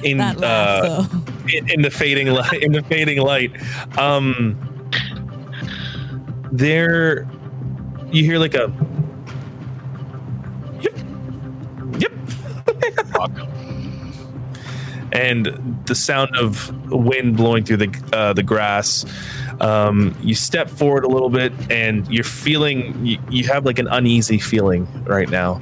in 0.03 0.17
laugh 0.17 0.41
uh, 0.43 1.07
in, 1.53 1.69
in 1.71 1.81
the 1.81 1.89
fading 1.89 2.27
light, 2.27 2.61
in 2.61 2.71
the 2.71 2.83
fading 2.83 3.19
light, 3.19 3.51
um, 3.97 4.57
there 6.51 7.27
you 8.11 8.23
hear 8.23 8.37
like 8.37 8.53
a 8.53 8.71
yep, 10.81 10.93
yep, 11.99 12.11
and 15.13 15.83
the 15.85 15.95
sound 15.95 16.35
of 16.35 16.71
wind 16.91 17.37
blowing 17.37 17.63
through 17.63 17.77
the 17.77 18.09
uh, 18.13 18.33
the 18.33 18.43
grass. 18.43 19.05
Um, 19.59 20.15
you 20.21 20.35
step 20.35 20.69
forward 20.69 21.03
a 21.03 21.07
little 21.07 21.29
bit, 21.29 21.51
and 21.71 22.07
you're 22.09 22.23
feeling 22.23 23.03
you, 23.05 23.17
you 23.29 23.47
have 23.47 23.65
like 23.65 23.79
an 23.79 23.87
uneasy 23.87 24.37
feeling 24.37 24.87
right 25.05 25.29
now. 25.29 25.61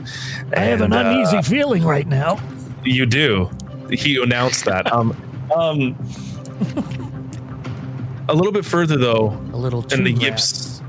I 0.56 0.60
have 0.62 0.82
an 0.82 0.92
And, 0.92 1.08
uh, 1.08 1.10
uneasy 1.12 1.42
feeling 1.42 1.84
right 1.84 2.06
now. 2.08 2.40
you 2.84 3.06
do. 3.06 3.50
He 3.92 4.22
announced 4.22 4.66
that. 4.66 4.92
Um, 4.92 5.16
um, 5.56 5.96
a 8.28 8.34
little 8.34 8.52
bit 8.52 8.66
further 8.66 8.98
though, 8.98 9.30
A 9.54 9.58
little 9.58 9.84
too 9.84 9.96
and 9.98 10.06
the 10.08 10.14
loud. 10.14 10.22
yips 10.24 10.82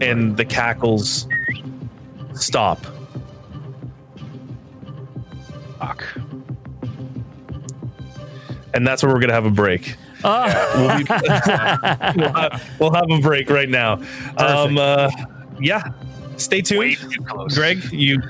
and 0.00 0.36
the 0.36 0.44
cackles 0.44 1.26
stop. 2.34 2.84
Fuck. 5.78 6.04
And 8.74 8.86
that's 8.86 9.02
where 9.02 9.12
we're 9.12 9.20
gonna 9.20 9.32
have 9.32 9.46
a 9.46 9.50
break. 9.50 9.96
Ah, 10.28 10.72
We'll, 10.76 10.98
be, 10.98 12.20
we'll, 12.20 12.32
have, 12.32 12.70
we'll 12.80 12.92
have 12.92 13.10
a 13.10 13.20
break 13.20 13.48
right 13.48 13.68
now. 13.68 14.00
Um, 14.36 14.76
uh, 14.76 15.10
yeah, 15.60 15.82
stay 16.36 16.60
tuned. 16.62 16.96
Greg, 17.54 17.82
you 17.92 18.20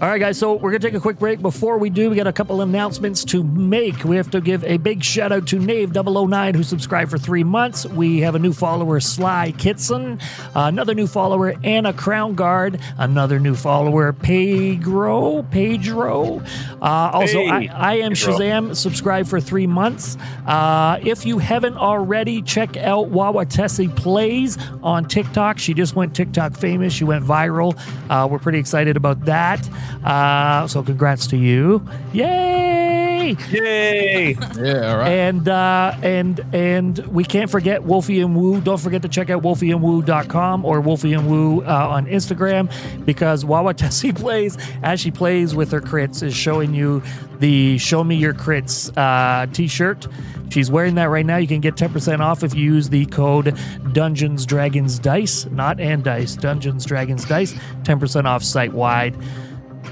All 0.00 0.08
right, 0.08 0.18
guys. 0.18 0.38
So 0.38 0.54
we're 0.54 0.70
gonna 0.70 0.78
take 0.78 0.94
a 0.94 1.00
quick 1.00 1.18
break. 1.18 1.42
Before 1.42 1.76
we 1.76 1.90
do, 1.90 2.08
we 2.08 2.16
got 2.16 2.26
a 2.26 2.32
couple 2.32 2.62
announcements 2.62 3.22
to 3.26 3.44
make. 3.44 4.02
We 4.02 4.16
have 4.16 4.30
to 4.30 4.40
give 4.40 4.64
a 4.64 4.78
big 4.78 5.04
shout 5.04 5.30
out 5.30 5.46
to 5.48 5.56
Nave009 5.58 6.54
who 6.54 6.62
subscribed 6.62 7.10
for 7.10 7.18
three 7.18 7.44
months. 7.44 7.84
We 7.84 8.20
have 8.20 8.34
a 8.34 8.38
new 8.38 8.54
follower, 8.54 8.98
Sly 9.00 9.52
Kitson. 9.58 10.18
Uh, 10.56 10.60
another 10.60 10.94
new 10.94 11.06
follower, 11.06 11.52
Anna 11.62 11.92
Crown 11.92 12.34
Guard. 12.34 12.80
Another 12.96 13.38
new 13.38 13.54
follower, 13.54 14.14
Pedro. 14.14 15.42
Pedro. 15.42 16.40
Uh, 16.80 17.10
also, 17.12 17.40
Hey, 17.40 17.68
I, 17.68 17.90
I 17.90 17.94
am 17.96 18.14
Pedro. 18.14 18.38
Shazam. 18.38 18.74
Subscribed 18.76 19.28
for 19.28 19.38
three 19.38 19.66
months. 19.66 20.16
Uh, 20.46 20.98
if 21.02 21.26
you 21.26 21.36
haven't 21.36 21.76
already, 21.76 22.40
check 22.40 22.78
out 22.78 23.10
Wawatesi 23.10 23.94
Plays 23.96 24.56
on 24.82 25.04
TikTok. 25.04 25.58
She 25.58 25.74
just 25.74 25.94
went 25.94 26.16
TikTok 26.16 26.56
famous. 26.56 26.94
She 26.94 27.04
went 27.04 27.22
viral. 27.22 27.78
Uh, 28.08 28.26
we're 28.26 28.38
pretty 28.38 28.58
excited 28.58 28.96
about 28.96 29.26
that. 29.26 29.68
Uh, 30.04 30.66
so 30.66 30.82
congrats 30.82 31.26
to 31.28 31.36
you. 31.36 31.86
Yay! 32.12 33.10
Yay! 33.20 33.36
Yay! 33.50 34.36
Yeah, 34.56 34.92
all 34.92 34.98
right. 34.98 35.08
And 35.08 35.48
uh, 35.48 35.94
and 36.02 36.40
and 36.52 36.98
we 37.08 37.24
can't 37.24 37.50
forget 37.50 37.82
Wolfie 37.82 38.20
and 38.20 38.34
Woo. 38.34 38.60
Don't 38.60 38.80
forget 38.80 39.02
to 39.02 39.08
check 39.08 39.30
out 39.30 39.42
wolfieandwoo.com 39.42 40.64
or 40.64 40.80
Wolfie 40.80 41.12
and 41.12 41.28
Woo 41.28 41.62
uh, 41.62 41.88
on 41.90 42.06
Instagram 42.06 42.70
because 43.04 43.44
Wawa 43.44 43.74
Tessie 43.80 44.12
plays 44.12 44.56
as 44.82 45.00
she 45.00 45.10
plays 45.10 45.54
with 45.54 45.70
her 45.72 45.80
crits 45.80 46.22
is 46.22 46.34
showing 46.34 46.74
you 46.74 47.02
the 47.38 47.78
Show 47.78 48.04
Me 48.04 48.16
Your 48.16 48.34
Crits 48.34 48.90
uh, 48.96 49.46
t-shirt. 49.52 50.06
She's 50.50 50.70
wearing 50.70 50.96
that 50.96 51.04
right 51.04 51.24
now. 51.24 51.36
You 51.36 51.46
can 51.46 51.60
get 51.60 51.76
10% 51.76 52.20
off 52.20 52.42
if 52.42 52.54
you 52.54 52.74
use 52.74 52.88
the 52.88 53.06
code 53.06 53.56
Dungeons 53.92 54.44
Dragons 54.44 54.98
Dice, 54.98 55.46
not 55.46 55.78
and 55.78 56.02
Dice, 56.02 56.34
Dungeons 56.34 56.84
Dragons 56.84 57.24
Dice, 57.24 57.54
10% 57.84 58.24
off 58.24 58.42
site 58.42 58.72
wide. 58.72 59.14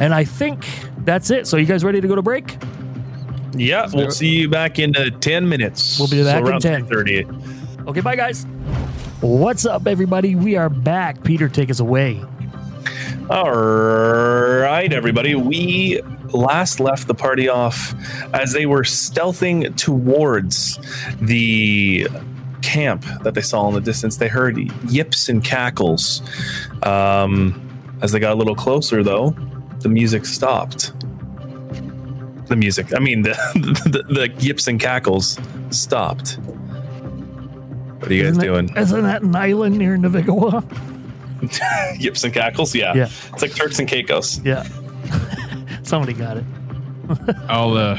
And 0.00 0.14
I 0.14 0.24
think 0.24 0.66
that's 1.04 1.30
it. 1.30 1.46
So 1.46 1.56
you 1.56 1.66
guys 1.66 1.84
ready 1.84 2.00
to 2.00 2.08
go 2.08 2.14
to 2.14 2.22
break? 2.22 2.56
Yeah, 3.54 3.86
do 3.86 3.96
we'll 3.96 4.10
see 4.10 4.28
you 4.28 4.48
back 4.48 4.78
in 4.78 4.94
uh, 4.96 5.10
10 5.20 5.48
minutes. 5.48 5.98
We'll 5.98 6.08
be 6.08 6.22
back 6.22 6.40
in 6.40 6.48
around 6.48 6.60
10. 6.60 6.86
30. 6.86 7.26
Okay, 7.88 8.00
bye 8.00 8.16
guys. 8.16 8.44
What's 9.20 9.66
up, 9.66 9.86
everybody? 9.86 10.36
We 10.36 10.56
are 10.56 10.68
back. 10.68 11.24
Peter, 11.24 11.48
take 11.48 11.70
us 11.70 11.80
away. 11.80 12.22
All 13.30 13.50
right, 13.50 14.92
everybody. 14.92 15.34
We 15.34 16.00
last 16.32 16.78
left 16.80 17.08
the 17.08 17.14
party 17.14 17.48
off 17.48 17.94
as 18.32 18.52
they 18.52 18.66
were 18.66 18.82
stealthing 18.82 19.76
towards 19.76 20.78
the 21.20 22.06
camp 22.62 23.04
that 23.22 23.34
they 23.34 23.40
saw 23.40 23.68
in 23.68 23.74
the 23.74 23.80
distance. 23.80 24.18
They 24.18 24.28
heard 24.28 24.56
yips 24.88 25.28
and 25.28 25.42
cackles. 25.42 26.22
Um, 26.84 27.64
as 28.00 28.12
they 28.12 28.20
got 28.20 28.32
a 28.32 28.36
little 28.36 28.54
closer, 28.54 29.02
though, 29.02 29.34
the 29.80 29.88
music 29.88 30.24
stopped. 30.26 30.92
The 32.48 32.56
music, 32.56 32.94
I 32.94 32.98
mean, 33.00 33.22
the, 33.22 33.32
the, 33.84 34.02
the 34.12 34.28
yips 34.44 34.66
and 34.68 34.80
cackles 34.80 35.38
stopped. 35.70 36.38
What 37.98 38.10
are 38.10 38.14
you 38.14 38.22
guys 38.22 38.32
Isn't 38.32 38.42
it- 38.42 38.46
doing? 38.46 38.76
Isn't 38.76 39.02
that 39.02 39.22
an 39.22 39.36
island 39.36 39.76
near 39.78 39.96
Navigawa? 39.96 40.62
yips 42.00 42.24
and 42.24 42.32
cackles? 42.32 42.74
Yeah. 42.74 42.94
Yeah. 42.94 43.08
It's 43.32 43.42
like 43.42 43.54
Turks 43.54 43.78
and 43.78 43.88
Caicos. 43.88 44.40
Yeah. 44.44 44.66
Somebody 45.82 46.12
got 46.14 46.36
it. 46.38 46.44
I'll 47.48 47.74
uh, 47.76 47.98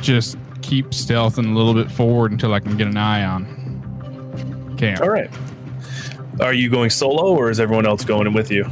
just 0.00 0.36
keep 0.62 0.86
stealthing 0.90 1.46
a 1.52 1.54
little 1.56 1.74
bit 1.74 1.90
forward 1.90 2.32
until 2.32 2.52
I 2.54 2.60
can 2.60 2.76
get 2.76 2.86
an 2.88 2.96
eye 2.96 3.24
on 3.24 4.74
camp. 4.78 5.00
All 5.00 5.08
right. 5.10 5.30
Are 6.40 6.52
you 6.52 6.68
going 6.70 6.90
solo 6.90 7.34
or 7.34 7.50
is 7.50 7.60
everyone 7.60 7.86
else 7.86 8.04
going 8.04 8.26
in 8.26 8.32
with 8.34 8.50
you? 8.50 8.68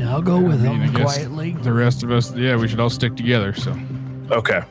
Yeah, 0.00 0.14
I'll 0.14 0.22
go 0.22 0.40
with 0.40 0.64
I 0.64 0.72
mean, 0.72 0.80
him 0.80 0.94
quietly. 0.94 1.52
The 1.52 1.74
rest 1.74 2.02
of 2.02 2.10
us, 2.10 2.34
yeah, 2.34 2.56
we 2.56 2.68
should 2.68 2.80
all 2.80 2.88
stick 2.88 3.16
together. 3.16 3.52
So 3.52 3.76
Okay. 4.30 4.62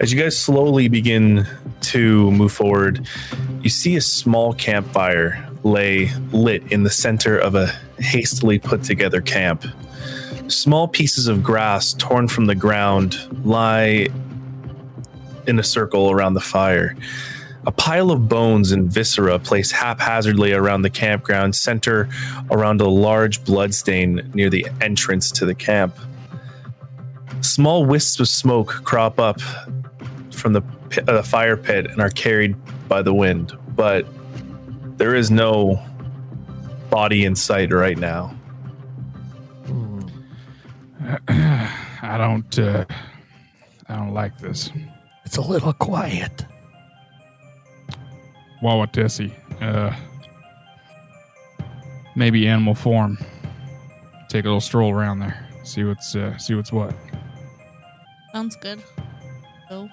As 0.00 0.12
you 0.12 0.20
guys 0.20 0.36
slowly 0.36 0.88
begin 0.88 1.46
to 1.82 2.28
move 2.32 2.50
forward, 2.50 3.06
you 3.60 3.70
see 3.70 3.94
a 3.94 4.00
small 4.00 4.52
campfire 4.52 5.48
lay 5.62 6.10
lit 6.32 6.64
in 6.72 6.82
the 6.82 6.90
center 6.90 7.38
of 7.38 7.54
a 7.54 7.68
hastily 8.00 8.58
put 8.58 8.82
together 8.82 9.20
camp. 9.20 9.64
Small 10.48 10.88
pieces 10.88 11.28
of 11.28 11.44
grass 11.44 11.92
torn 11.92 12.26
from 12.26 12.46
the 12.46 12.56
ground 12.56 13.16
lie 13.44 14.08
in 15.46 15.56
a 15.56 15.62
circle 15.62 16.10
around 16.10 16.34
the 16.34 16.40
fire. 16.40 16.96
A 17.64 17.70
pile 17.70 18.10
of 18.10 18.28
bones 18.28 18.72
and 18.72 18.90
viscera 18.90 19.38
placed 19.38 19.72
haphazardly 19.72 20.52
around 20.52 20.82
the 20.82 20.90
campground 20.90 21.54
center 21.54 22.08
around 22.50 22.80
a 22.80 22.88
large 22.88 23.44
bloodstain 23.44 24.30
near 24.34 24.50
the 24.50 24.66
entrance 24.80 25.30
to 25.32 25.46
the 25.46 25.54
camp. 25.54 25.96
Small 27.40 27.84
wisps 27.84 28.18
of 28.18 28.28
smoke 28.28 28.82
crop 28.84 29.20
up 29.20 29.40
from 30.32 30.54
the, 30.54 30.62
pit, 30.90 31.08
uh, 31.08 31.12
the 31.12 31.22
fire 31.22 31.56
pit 31.56 31.86
and 31.86 32.00
are 32.00 32.10
carried 32.10 32.56
by 32.88 33.00
the 33.00 33.14
wind, 33.14 33.56
but 33.76 34.06
there 34.96 35.14
is 35.14 35.30
no 35.30 35.80
body 36.90 37.24
in 37.24 37.36
sight 37.36 37.72
right 37.72 37.98
now. 37.98 38.28
Hmm. 39.66 40.00
I 41.28 42.18
don't, 42.18 42.58
uh, 42.58 42.84
I 43.88 43.96
don't 43.96 44.14
like 44.14 44.38
this. 44.38 44.70
It's 45.24 45.36
a 45.36 45.42
little 45.42 45.72
quiet. 45.72 46.44
Wawatesi, 48.62 49.32
uh, 49.60 49.94
maybe 52.16 52.46
animal 52.46 52.74
form. 52.74 53.18
Take 54.28 54.44
a 54.44 54.48
little 54.48 54.60
stroll 54.60 54.92
around 54.92 55.18
there. 55.18 55.48
See 55.64 55.84
what's, 55.84 56.14
uh, 56.16 56.36
see 56.38 56.54
what's 56.54 56.72
what. 56.72 56.94
Sounds 58.32 58.56
good. 58.56 58.82
So, 59.68 59.88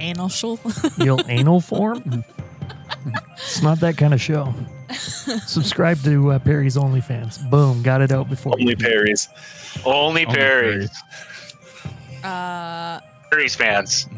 anal 0.00 0.28
shul. 0.28 0.58
You'll 0.98 1.20
anal 1.28 1.60
form? 1.60 2.24
it's 3.34 3.62
not 3.62 3.80
that 3.80 3.96
kind 3.96 4.14
of 4.14 4.20
show. 4.20 4.52
Subscribe 4.92 5.98
to 6.02 6.32
uh, 6.32 6.38
Perry's 6.38 6.76
OnlyFans. 6.76 7.48
Boom, 7.50 7.82
got 7.82 8.02
it 8.02 8.12
out 8.12 8.28
before. 8.28 8.54
Only 8.58 8.76
Perry's. 8.76 9.28
Only 9.84 10.26
Only 10.26 10.36
Perry's. 10.36 10.90
uh, 12.24 13.00
Perry's 13.30 13.54
fans. 13.54 14.08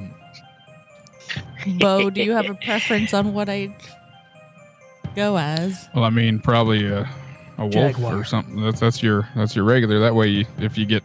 Bo, 1.78 2.10
do 2.10 2.22
you 2.22 2.32
have 2.32 2.46
a 2.46 2.54
preference 2.54 3.14
on 3.14 3.32
what 3.34 3.48
I 3.48 3.74
go 5.16 5.36
as? 5.38 5.88
Well, 5.94 6.04
I 6.04 6.10
mean, 6.10 6.38
probably 6.40 6.86
a, 6.86 7.08
a 7.58 7.62
wolf 7.66 7.72
Jaguar. 7.72 8.16
or 8.18 8.24
something. 8.24 8.60
That's 8.62 8.80
that's 8.80 9.02
your 9.02 9.28
that's 9.34 9.54
your 9.56 9.64
regular. 9.64 9.98
That 10.00 10.14
way, 10.14 10.28
you, 10.28 10.46
if 10.58 10.76
you 10.78 10.86
get 10.86 11.02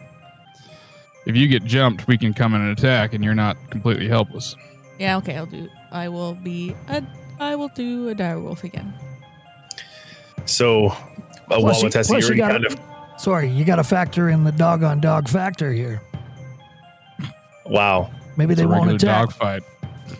if 1.25 1.35
you 1.35 1.47
get 1.47 1.63
jumped, 1.63 2.07
we 2.07 2.17
can 2.17 2.33
come 2.33 2.53
in 2.55 2.61
and 2.61 2.71
attack, 2.77 3.13
and 3.13 3.23
you're 3.23 3.35
not 3.35 3.55
completely 3.69 4.07
helpless. 4.07 4.55
Yeah, 4.99 5.17
okay, 5.17 5.35
I'll 5.37 5.45
do. 5.45 5.69
I 5.91 6.09
will 6.09 6.33
be 6.35 6.75
a. 6.89 7.03
I 7.39 7.55
will 7.55 7.69
do 7.69 8.09
a 8.09 8.15
dire 8.15 8.39
wolf 8.39 8.63
again. 8.65 8.93
So, 10.45 10.87
uh, 10.87 10.95
Plus 11.47 11.81
you- 11.83 11.89
Wawatesi 11.89 12.07
plus 12.07 12.29
you 12.29 12.35
gotta- 12.35 12.53
kind 12.53 12.65
of. 12.65 12.79
Sorry, 13.17 13.49
you 13.49 13.65
got 13.65 13.75
to 13.77 13.83
factor 13.83 14.29
in 14.29 14.43
the 14.45 14.51
dog 14.51 14.81
on 14.83 15.01
dog 15.01 15.27
factor 15.27 15.71
here. 15.73 16.01
Wow. 17.65 18.09
Maybe 18.37 18.53
It's 18.53 18.59
they 18.59 18.65
a 18.65 18.67
won't 18.67 18.87
regular 18.89 18.95
attack. 18.95 19.27
dogfight. 19.29 19.63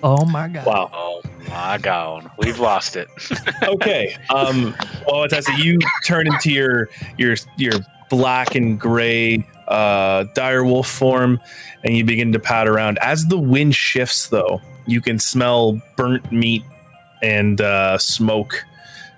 Oh 0.03 0.25
my 0.25 0.47
god. 0.47 0.65
Wow. 0.65 0.89
Oh 0.93 1.21
my 1.49 1.77
god, 1.77 2.29
we've 2.37 2.59
lost 2.59 2.95
it. 2.95 3.07
okay. 3.63 4.15
Um, 4.29 4.75
well, 5.07 5.27
Tessa, 5.27 5.51
you 5.57 5.79
turn 6.05 6.27
into 6.27 6.51
your 6.51 6.89
your 7.17 7.35
your 7.57 7.73
black 8.09 8.55
and 8.55 8.79
gray 8.79 9.45
uh, 9.67 10.25
dire 10.33 10.63
wolf 10.63 10.87
form, 10.89 11.39
and 11.83 11.95
you 11.95 12.03
begin 12.03 12.31
to 12.33 12.39
pat 12.39 12.67
around. 12.67 12.99
As 13.01 13.25
the 13.27 13.37
wind 13.37 13.75
shifts, 13.75 14.27
though, 14.27 14.61
you 14.85 15.01
can 15.01 15.19
smell 15.19 15.79
burnt 15.95 16.31
meat 16.31 16.63
and 17.21 17.61
uh, 17.61 17.97
smoke, 17.97 18.65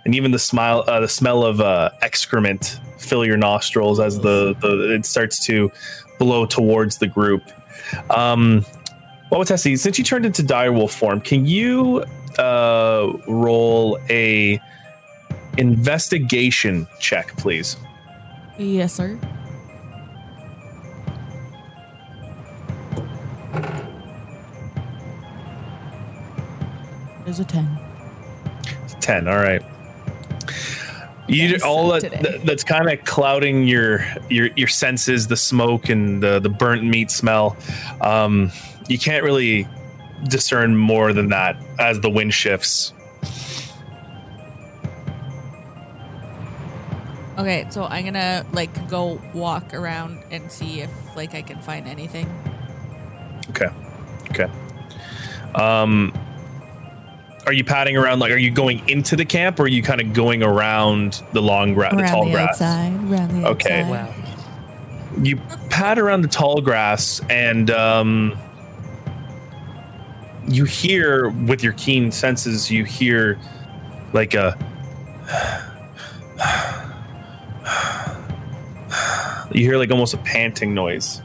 and 0.05 0.15
even 0.15 0.31
the 0.31 0.39
smile 0.39 0.83
uh, 0.87 0.99
the 0.99 1.07
smell 1.07 1.43
of 1.43 1.61
uh, 1.61 1.91
excrement 2.01 2.79
fill 2.97 3.25
your 3.25 3.37
nostrils 3.37 3.99
as 3.99 4.19
the, 4.19 4.55
the 4.61 4.93
it 4.93 5.05
starts 5.05 5.43
to 5.45 5.71
blow 6.19 6.45
towards 6.45 6.97
the 6.97 7.07
group. 7.07 7.43
Um, 8.09 8.65
well, 9.31 9.43
Tessie, 9.45 9.75
since 9.77 9.97
you 9.97 10.03
turned 10.03 10.25
into 10.25 10.43
dire 10.43 10.71
wolf 10.71 10.93
form, 10.93 11.21
can 11.21 11.45
you 11.45 12.03
uh, 12.37 13.11
roll 13.27 13.97
a 14.09 14.59
investigation 15.57 16.87
check, 16.99 17.35
please? 17.37 17.77
Yes, 18.59 18.93
sir. 18.93 19.17
There's 27.25 27.39
a 27.39 27.45
ten. 27.45 27.77
Ten. 28.99 29.27
All 29.27 29.37
right. 29.37 29.61
You 31.27 31.49
Yes, 31.49 31.61
all 31.63 31.89
that, 31.89 32.01
today. 32.01 32.19
that- 32.21 32.45
that's 32.45 32.63
kind 32.63 32.89
of 32.89 33.03
clouding 33.05 33.67
your 33.67 34.05
your 34.29 34.49
your 34.55 34.67
senses, 34.67 35.27
the 35.27 35.37
smoke 35.37 35.89
and 35.89 36.21
the 36.21 36.39
the 36.39 36.49
burnt 36.49 36.83
meat 36.83 37.11
smell. 37.11 37.55
Um, 38.01 38.51
you 38.87 38.97
can't 38.99 39.23
really 39.23 39.67
discern 40.27 40.75
more 40.77 41.13
than 41.13 41.29
that 41.29 41.57
as 41.79 41.99
the 42.01 42.09
wind 42.09 42.33
shifts. 42.33 42.93
Okay, 47.37 47.65
so 47.69 47.85
I'm 47.85 48.05
gonna 48.05 48.45
like 48.51 48.87
go 48.89 49.19
walk 49.33 49.73
around 49.73 50.19
and 50.31 50.51
see 50.51 50.81
if 50.81 50.91
like 51.15 51.33
I 51.33 51.41
can 51.41 51.59
find 51.61 51.87
anything. 51.87 52.29
Okay. 53.49 53.67
Okay. 54.29 54.51
Um, 55.55 56.13
are 57.45 57.53
you 57.53 57.63
padding 57.63 57.97
around? 57.97 58.19
Like, 58.19 58.31
are 58.31 58.37
you 58.37 58.51
going 58.51 58.87
into 58.87 59.15
the 59.15 59.25
camp, 59.25 59.59
or 59.59 59.63
are 59.63 59.67
you 59.67 59.81
kind 59.81 59.99
of 59.99 60.13
going 60.13 60.43
around 60.43 61.23
the 61.33 61.41
long 61.41 61.73
grass, 61.73 61.95
the 61.95 62.03
tall 62.03 62.25
the 62.25 62.31
grass? 62.31 62.61
outside, 62.61 62.93
around 63.11 63.41
the 63.41 63.47
Okay. 63.49 63.81
outside. 63.81 63.89
Wow. 63.89 64.13
you 65.23 65.37
pad 65.69 65.97
around 65.99 66.21
the 66.21 66.27
tall 66.27 66.61
grass 66.61 67.19
and 67.29 67.69
um, 67.71 68.37
you 70.47 70.65
hear 70.65 71.29
with 71.29 71.63
your 71.63 71.73
keen 71.73 72.11
senses, 72.11 72.69
you 72.71 72.83
hear 72.83 73.39
like 74.13 74.33
a 74.33 74.57
you 79.53 79.65
hear 79.65 79.77
like 79.77 79.91
almost 79.91 80.13
a 80.13 80.17
panting 80.17 80.73
noise. 80.73 81.21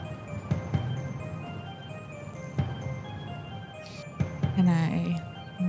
Can 4.56 4.68
I 4.68 5.22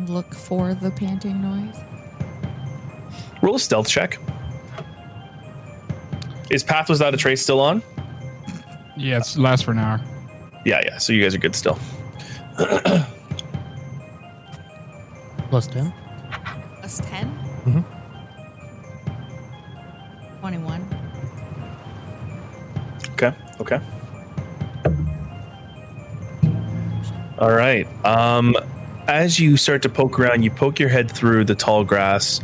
look 0.08 0.34
for 0.34 0.74
the 0.74 0.92
panting 0.92 1.42
noise? 1.42 1.78
Roll 3.42 3.56
a 3.56 3.60
stealth 3.60 3.88
check. 3.88 4.20
Is 6.50 6.64
Pass 6.64 6.90
Without 6.90 7.14
a 7.14 7.18
Trace 7.18 7.42
still 7.42 7.60
on? 7.60 7.84
Yeah, 8.96 9.22
lasts 9.36 9.66
for 9.66 9.72
an 9.72 9.80
hour. 9.80 10.02
Yeah, 10.66 10.82
yeah. 10.84 10.98
So 10.98 11.14
you 11.14 11.22
guys 11.22 11.36
are 11.36 11.40
good 11.40 11.56
still. 11.56 11.78
Plus 15.50 15.68
10. 15.68 15.94
Plus 16.80 17.00
10? 17.00 17.28
Mm-hmm. 17.66 17.98
21. 20.40 20.88
Okay. 23.12 23.34
Okay. 23.60 23.80
All 27.40 27.52
right. 27.52 27.88
Um, 28.06 28.56
as 29.08 29.40
you 29.40 29.58
start 29.58 29.82
to 29.84 29.90
poke 29.90 30.20
around, 30.20 30.44
you 30.44 30.52
poke 30.52 30.80
your 30.80 30.90
head 30.90 31.10
through 31.12 31.46
the 31.46 31.56
tall 31.56 31.84
grass, 31.84 32.42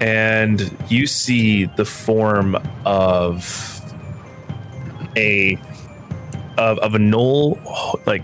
and 0.00 0.74
you 0.88 1.06
see 1.06 1.66
the 1.66 1.84
form 1.84 2.56
of 2.84 3.80
a 5.16 5.58
of, 6.58 6.78
of 6.78 6.94
a 6.94 6.98
gnoll, 6.98 7.58
like 8.06 8.22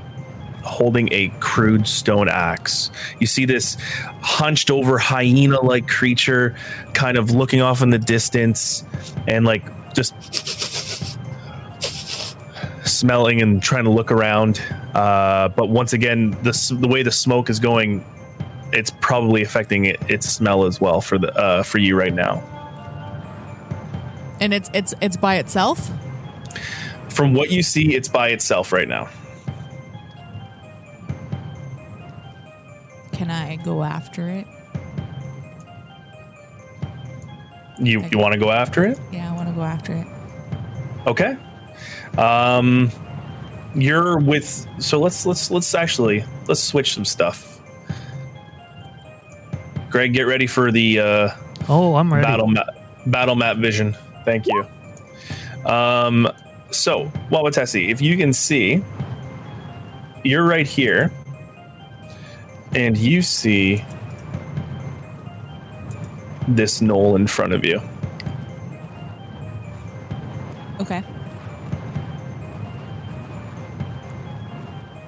holding 0.66 1.08
a 1.12 1.28
crude 1.40 1.86
stone 1.86 2.28
axe. 2.28 2.90
You 3.20 3.26
see 3.26 3.44
this 3.44 3.76
hunched 4.20 4.70
over 4.70 4.98
hyena 4.98 5.60
like 5.60 5.88
creature 5.88 6.56
kind 6.92 7.16
of 7.16 7.30
looking 7.30 7.60
off 7.60 7.82
in 7.82 7.90
the 7.90 7.98
distance 7.98 8.84
and 9.26 9.44
like 9.44 9.64
just 9.94 10.14
smelling 12.86 13.42
and 13.42 13.62
trying 13.62 13.84
to 13.84 13.90
look 13.90 14.10
around. 14.10 14.60
Uh, 14.94 15.48
but 15.48 15.68
once 15.68 15.92
again, 15.92 16.30
the, 16.42 16.76
the 16.78 16.88
way 16.88 17.02
the 17.02 17.10
smoke 17.10 17.50
is 17.50 17.60
going, 17.60 18.04
it's 18.72 18.90
probably 19.00 19.42
affecting 19.42 19.86
it, 19.86 20.00
its 20.08 20.28
smell 20.28 20.64
as 20.64 20.80
well 20.80 21.00
for 21.00 21.18
the 21.18 21.34
uh, 21.36 21.62
for 21.62 21.78
you 21.78 21.96
right 21.96 22.14
now. 22.14 22.42
And 24.40 24.52
it's 24.52 24.70
it's 24.74 24.94
it's 25.00 25.16
by 25.16 25.36
itself? 25.36 25.90
From 27.08 27.32
what 27.32 27.50
you 27.50 27.62
see, 27.62 27.94
it's 27.94 28.08
by 28.08 28.28
itself 28.28 28.72
right 28.72 28.88
now. 28.88 29.08
Can 33.26 33.34
I 33.34 33.56
go 33.56 33.82
after 33.82 34.28
it? 34.28 34.46
You 37.76 38.04
you 38.12 38.18
want 38.18 38.34
to 38.34 38.38
go 38.38 38.52
after 38.52 38.84
it? 38.84 39.00
Yeah, 39.10 39.28
I 39.32 39.34
want 39.34 39.48
to 39.48 39.52
go 39.52 39.62
after 39.62 39.94
it. 39.94 40.06
Okay. 41.08 41.36
Um, 42.16 42.88
you're 43.74 44.18
with. 44.18 44.46
So 44.78 45.00
let's 45.00 45.26
let's 45.26 45.50
let's 45.50 45.74
actually 45.74 46.24
let's 46.46 46.62
switch 46.62 46.94
some 46.94 47.04
stuff. 47.04 47.60
Greg, 49.90 50.12
get 50.12 50.28
ready 50.28 50.46
for 50.46 50.70
the 50.70 51.00
uh, 51.00 51.28
Oh, 51.68 51.96
I'm 51.96 52.14
ready. 52.14 52.24
battle 52.24 52.46
map 52.46 52.68
battle 53.06 53.34
map 53.34 53.56
vision. 53.56 53.96
Thank 54.24 54.46
you. 54.46 54.64
Um, 55.68 56.28
so 56.70 57.06
Wawatesi, 57.32 57.88
if 57.88 58.00
you 58.00 58.16
can 58.16 58.32
see, 58.32 58.84
you're 60.22 60.44
right 60.44 60.66
here, 60.66 61.10
and 62.76 62.96
you 62.96 63.22
see 63.22 63.82
this 66.46 66.80
gnoll 66.80 67.16
in 67.16 67.26
front 67.26 67.52
of 67.54 67.64
you. 67.64 67.80
Okay. 70.78 71.02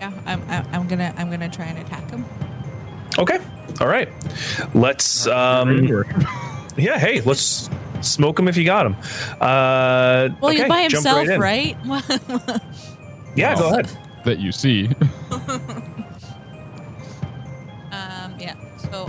Yeah, 0.01 0.13
I'm, 0.27 0.43
I'm, 0.49 0.67
I'm 0.73 0.89
gonna 0.89 1.15
I'm 1.19 1.31
gonna 1.31 1.49
try 1.51 1.67
and 1.67 1.79
attack 1.79 2.11
him. 2.11 2.25
Okay. 3.19 3.39
All 3.81 3.87
right. 3.87 4.09
Let's. 4.75 5.27
Um, 5.27 5.87
yeah. 6.77 6.99
Hey, 6.99 7.21
let's 7.21 7.69
smoke 8.01 8.39
him 8.39 8.49
if 8.49 8.57
you 8.57 8.65
got 8.65 8.87
him. 8.87 8.97
Uh, 9.41 10.31
Well, 10.41 10.51
okay, 10.53 10.57
he's 10.61 10.69
by 10.69 10.83
himself, 10.83 11.29
in. 11.29 11.41
right? 11.41 11.77
Yeah. 13.37 13.55
Go 13.55 13.69
ahead. 13.69 13.89
That 14.25 14.41
you 14.41 14.51
see. 14.51 14.89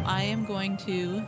I 0.09 0.23
am 0.23 0.43
going 0.43 0.75
to. 0.77 1.23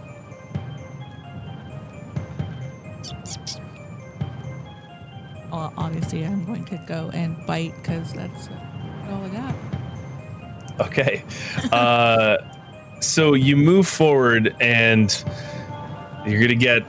Well, 5.52 5.72
obviously, 5.78 6.26
I'm 6.26 6.44
going 6.46 6.66
to 6.66 6.84
go 6.88 7.12
and 7.14 7.38
bite 7.46 7.76
because 7.76 8.12
that's 8.14 8.50
all 9.08 9.24
I 9.24 9.30
got. 9.30 9.56
Okay. 10.88 11.24
Uh, 11.72 12.38
so 13.00 13.34
you 13.34 13.56
move 13.56 13.88
forward, 13.88 14.56
and 14.60 15.24
you're 16.26 16.42
gonna 16.42 16.56
get 16.56 16.84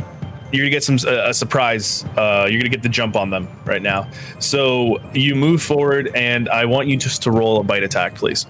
you're 0.51 0.63
gonna 0.63 0.71
get 0.71 0.83
some 0.83 0.99
a, 1.07 1.29
a 1.29 1.35
surprise. 1.35 2.05
Uh, 2.17 2.49
you're 2.51 2.61
gonna 2.61 2.71
get 2.71 2.83
the 2.83 2.89
jump 2.89 3.17
on 3.17 3.31
them 3.31 3.49
right 3.65 3.83
now. 3.83 4.09
So 4.39 4.99
you 5.13 5.35
move 5.35 5.63
forward, 5.63 6.11
and 6.15 6.49
I 6.49 6.65
want 6.65 6.89
you 6.89 6.97
just 6.97 7.23
to 7.25 7.31
roll 7.31 7.61
a 7.61 7.63
bite 7.63 7.83
attack, 7.83 8.15
please. 8.15 8.47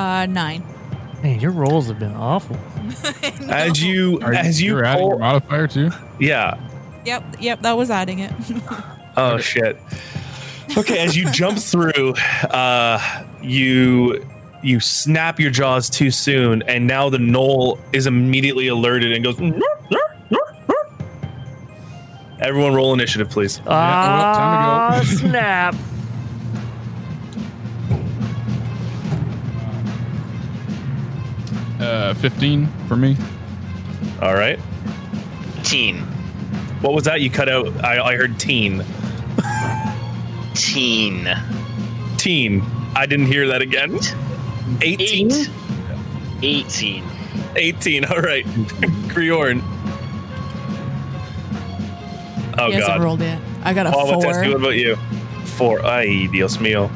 Uh, 0.00 0.26
nine. 0.26 0.64
Man, 1.22 1.40
your 1.40 1.50
rolls 1.50 1.88
have 1.88 1.98
been 1.98 2.14
awful. 2.14 2.56
As 3.50 3.82
you 3.82 4.18
Are 4.22 4.32
as 4.32 4.60
you 4.60 4.76
you're 4.76 4.84
adding 4.84 5.04
your 5.06 5.10
pull, 5.16 5.18
modifier 5.18 5.66
too? 5.68 5.90
yeah. 6.18 6.58
Yep, 7.04 7.36
yep, 7.40 7.60
that 7.62 7.76
was 7.76 7.90
adding 7.90 8.20
it. 8.20 8.32
Oh 9.16 9.38
shit. 9.38 9.76
Okay, 10.78 10.98
as 11.00 11.16
you 11.16 11.28
jump 11.32 11.58
through, 11.58 12.14
uh, 12.48 13.24
you 13.42 14.24
you 14.62 14.78
snap 14.78 15.40
your 15.40 15.50
jaws 15.50 15.90
too 15.90 16.12
soon, 16.12 16.62
and 16.62 16.86
now 16.86 17.10
the 17.10 17.18
gnoll 17.18 17.78
is 17.92 18.06
immediately 18.06 18.68
alerted 18.68 19.12
and 19.12 19.24
goes. 19.24 19.36
Everyone, 22.38 22.72
roll 22.72 22.94
initiative, 22.94 23.28
please. 23.28 23.60
Ah, 23.66 25.00
to 25.02 25.06
snap. 25.06 25.74
Uh, 32.10 32.14
15 32.14 32.66
for 32.88 32.96
me. 32.96 33.16
All 34.20 34.34
right. 34.34 34.58
Teen. 35.62 35.98
What 36.80 36.92
was 36.92 37.04
that? 37.04 37.20
You 37.20 37.30
cut 37.30 37.48
out. 37.48 37.68
I, 37.84 38.00
I 38.02 38.16
heard 38.16 38.36
teen. 38.38 38.84
Teen. 40.54 41.28
Teen. 42.16 42.62
I 42.96 43.06
didn't 43.06 43.26
hear 43.26 43.46
that 43.48 43.62
again. 43.62 43.98
18? 44.82 45.30
Eight. 45.30 45.48
18. 46.42 47.04
18. 47.54 48.04
All 48.06 48.20
right. 48.20 48.44
Griorn. 49.14 49.62
Oh, 52.58 52.66
he 52.66 52.72
hasn't 52.72 52.86
God. 52.96 53.02
rolled 53.02 53.20
yet. 53.20 53.40
I 53.62 53.72
got 53.72 53.86
a 53.86 53.92
Oh, 53.94 54.04
what, 54.16 54.22
four. 54.24 54.42
what 54.42 54.56
about 54.56 54.76
you? 54.76 54.96
Four. 55.44 55.86
Ay, 55.86 56.26
Dios 56.32 56.56
mío. 56.56 56.90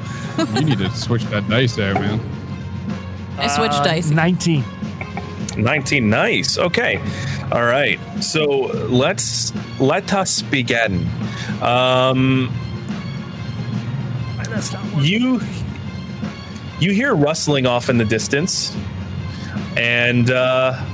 You 0.56 0.64
need 0.64 0.78
to 0.78 0.90
switch 0.90 1.22
that 1.26 1.48
dice 1.48 1.76
there, 1.76 1.94
man. 1.94 2.18
I 3.38 3.46
switched 3.46 3.74
Uh, 3.74 3.84
dice. 3.84 4.10
19. 4.10 4.64
19 5.56 6.08
nice 6.10 6.58
okay 6.58 7.00
all 7.52 7.64
right 7.64 7.98
so 8.20 8.44
let's 8.88 9.52
let 9.80 10.12
us 10.14 10.42
begin 10.42 11.06
um 11.62 12.52
That's 14.48 14.72
not 14.72 14.84
working. 14.86 15.02
you 15.02 15.40
you 16.80 16.92
hear 16.92 17.14
rustling 17.14 17.66
off 17.66 17.88
in 17.88 17.98
the 17.98 18.04
distance 18.04 18.76
and 19.76 20.30
uh 20.30 20.84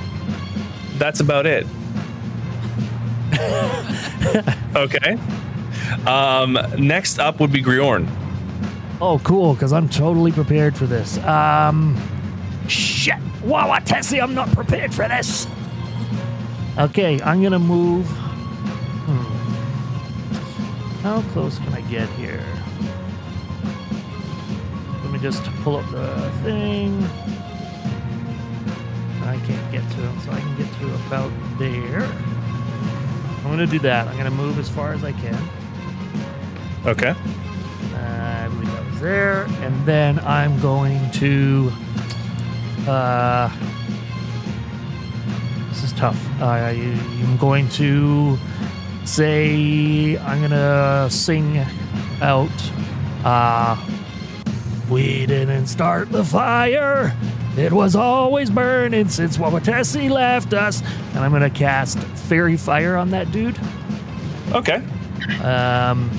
that's 0.99 1.21
about 1.21 1.47
it 1.47 1.67
okay 4.77 5.17
um 6.07 6.59
next 6.79 7.19
up 7.19 7.41
would 7.41 7.53
be 7.53 7.63
griorn 7.63 8.07
Oh, 9.03 9.19
cool, 9.21 9.55
because 9.55 9.73
I'm 9.73 9.89
totally 9.89 10.31
prepared 10.31 10.77
for 10.77 10.85
this. 10.85 11.17
Um, 11.25 11.97
shit. 12.69 13.17
Wow, 13.43 13.79
Tessie, 13.79 14.21
I'm 14.21 14.35
not 14.35 14.51
prepared 14.53 14.93
for 14.95 15.09
this. 15.09 15.47
Okay, 16.79 17.21
I'm 17.23 17.41
going 17.41 17.53
to 17.53 17.59
move. 17.59 18.07
Hmm. 18.07 19.41
How 21.03 21.23
close 21.33 21.59
can 21.59 21.73
I 21.73 21.81
get 21.83 22.09
here? 22.11 22.45
Let 25.03 25.13
me 25.13 25.19
just 25.19 25.43
pull 25.63 25.77
up 25.77 25.91
the 25.91 26.31
thing. 26.43 27.03
I 29.25 29.39
can't 29.47 29.73
get 29.73 29.83
to 29.91 29.97
him, 29.97 30.21
so 30.21 30.33
I 30.33 30.41
can 30.41 30.57
get 30.57 30.73
to 30.81 30.95
about 31.07 31.33
there. 31.59 32.03
I'm 32.03 33.45
going 33.45 33.59
to 33.59 33.67
do 33.67 33.79
that. 33.81 34.07
I'm 34.07 34.17
going 34.19 34.25
to 34.27 34.31
move 34.31 34.59
as 34.59 34.69
far 34.69 34.93
as 34.93 35.03
I 35.03 35.13
can. 35.13 35.39
okay 36.87 37.15
Uh, 37.95 38.45
I 38.45 38.49
believe 38.49 38.71
that 38.73 38.87
was 38.91 39.01
there. 39.01 39.45
And 39.63 39.87
then 39.87 40.19
I'm 40.21 40.61
going 40.61 41.11
to. 41.13 41.73
Uh, 42.89 43.49
this 45.69 45.83
is 45.85 45.93
tough. 45.93 46.19
Uh, 46.41 46.45
I'm 46.47 47.37
going 47.37 47.69
to 47.71 48.39
say 49.05 50.17
I'm 50.19 50.39
to 50.51 51.09
sing 51.11 51.59
out. 52.21 52.51
Uh, 53.25 53.77
We 54.91 55.25
didn't 55.27 55.67
start 55.69 56.11
the 56.11 56.25
fire. 56.25 57.17
It 57.57 57.73
was 57.73 57.95
always 57.95 58.51
burning 58.51 59.09
since 59.09 59.37
Wawatesi 59.37 60.11
left 60.11 60.53
us. 60.53 60.83
And 61.15 61.19
I'm 61.21 61.31
to 61.43 61.51
cast 61.51 61.99
Faerie 61.99 62.57
Fire 62.57 62.97
on 62.97 63.11
that 63.11 63.31
dude. 63.31 63.59
Okay. 64.53 64.83
Um, 65.45 66.11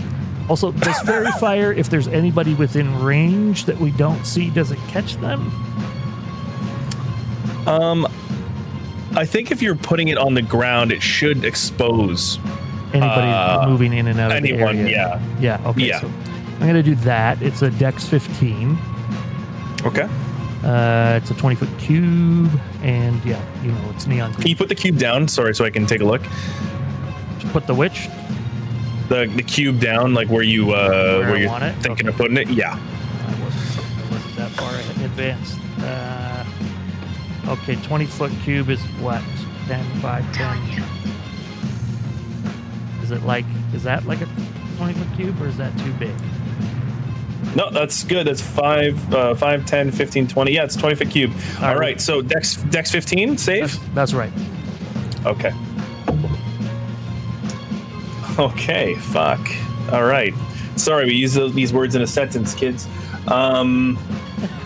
also, 0.50 0.72
does 0.72 1.00
Faerie 1.02 1.32
Fire, 1.40 1.74
if 1.74 1.90
there's 1.90 2.08
anybody 2.08 2.54
within 2.54 3.02
range 3.04 3.66
that 3.66 3.78
we 3.78 3.92
don't 3.92 4.26
see, 4.26 4.50
does 4.50 4.72
it 4.72 4.80
catch 4.88 5.16
them? 5.18 5.52
Um, 7.68 8.08
I 9.16 9.26
think 9.26 9.52
if 9.52 9.62
you're 9.62 9.76
putting 9.76 10.08
it 10.08 10.18
on 10.18 10.34
the 10.34 10.42
ground, 10.42 10.92
it 10.92 11.02
should 11.04 11.44
expose. 11.46 12.40
Anybody 12.94 13.28
Uh, 13.32 13.68
moving 13.68 13.94
in 13.94 14.08
and 14.08 14.20
out 14.20 14.32
of 14.32 14.38
anyone, 14.38 14.76
the 14.78 14.82
area? 14.96 15.22
yeah. 15.40 15.58
Yeah, 15.60 15.70
okay. 15.70 15.88
Yeah. 15.88 16.00
So 16.02 16.12
I'm 16.60 16.74
to 16.74 16.84
do 16.84 16.96
that. 16.96 17.42
It's 17.42 17.62
a 17.62 17.70
Dex 17.72 18.06
15. 18.08 18.78
Okay. 19.86 20.08
Uh, 20.64 21.20
it's 21.22 21.32
a 21.32 21.34
20 21.34 21.56
foot 21.56 21.70
cube, 21.80 22.52
and 22.84 23.24
yeah, 23.26 23.42
you 23.64 23.72
know, 23.72 23.90
it's 23.96 24.06
neon 24.06 24.32
Can 24.36 24.48
you 24.48 24.56
put 24.56 24.70
the 24.70 24.76
cube 24.76 24.98
down? 24.98 25.28
Sorry, 25.28 25.56
so 25.56 25.66
I 25.66 25.72
can 25.72 25.86
take 25.88 26.02
a 26.02 26.06
look. 26.06 26.22
Put 27.52 27.66
the 27.66 27.74
witch. 27.74 28.08
The 29.10 29.26
the 29.36 29.42
cube 29.44 29.80
down, 29.80 30.14
like 30.14 30.30
where 30.30 30.44
you 30.44 30.72
uh 30.72 30.88
Where 30.88 31.20
where, 31.32 31.38
you're 31.38 31.50
want 31.50 31.64
it? 31.64 31.74
thinking 31.82 32.08
Okay. 32.08 32.08
of 32.10 32.16
putting 32.16 32.38
it. 32.38 32.48
Yeah. 32.50 32.78
I 32.78 33.44
wasn't, 33.44 33.80
I 33.80 34.12
wasn't 34.14 34.36
that 34.38 34.52
far 34.52 34.76
advanced. 35.04 35.58
Uh, 35.82 36.41
okay, 37.52 37.76
20 37.76 38.06
foot 38.06 38.32
cube 38.44 38.70
is 38.70 38.82
what? 39.00 39.22
10, 39.68 39.84
5, 40.02 40.34
10. 40.34 40.84
Is 43.04 43.12
it 43.12 43.24
like, 43.24 43.46
is 43.74 43.84
that 43.84 44.06
like 44.06 44.22
a 44.22 44.28
20 44.78 44.94
foot 44.94 45.08
cube 45.16 45.42
or 45.42 45.48
is 45.48 45.58
that 45.58 45.78
too 45.80 45.94
big? 45.94 46.14
No, 47.56 47.70
that's 47.70 48.04
good. 48.04 48.28
That's 48.28 48.42
5, 48.42 49.14
uh, 49.14 49.36
5, 49.36 49.66
10, 49.66 49.92
15, 49.92 50.28
20. 50.28 50.52
Yeah, 50.54 50.64
it's 50.64 50.76
20 50.76 50.96
foot 50.96 51.10
cube. 51.10 51.32
All 51.60 51.66
All 51.66 51.70
right. 51.72 51.80
right. 51.80 52.02
So 52.02 52.22
Dex 52.22 52.56
Dex 52.56 52.92
15, 52.92 53.38
save? 53.38 53.72
That's, 53.94 53.94
that's 53.94 54.14
right. 54.14 54.32
Okay. 55.26 55.52
Okay, 58.40 58.96
fuck. 58.96 59.40
All 59.92 60.06
right. 60.06 60.34
Sorry, 60.78 61.06
we 61.06 61.14
use 61.14 61.34
those, 61.34 61.54
these 61.54 61.74
words 61.74 61.96
in 61.96 62.02
a 62.02 62.08
sentence, 62.08 62.54
kids. 62.56 62.88
Um, 63.28 64.00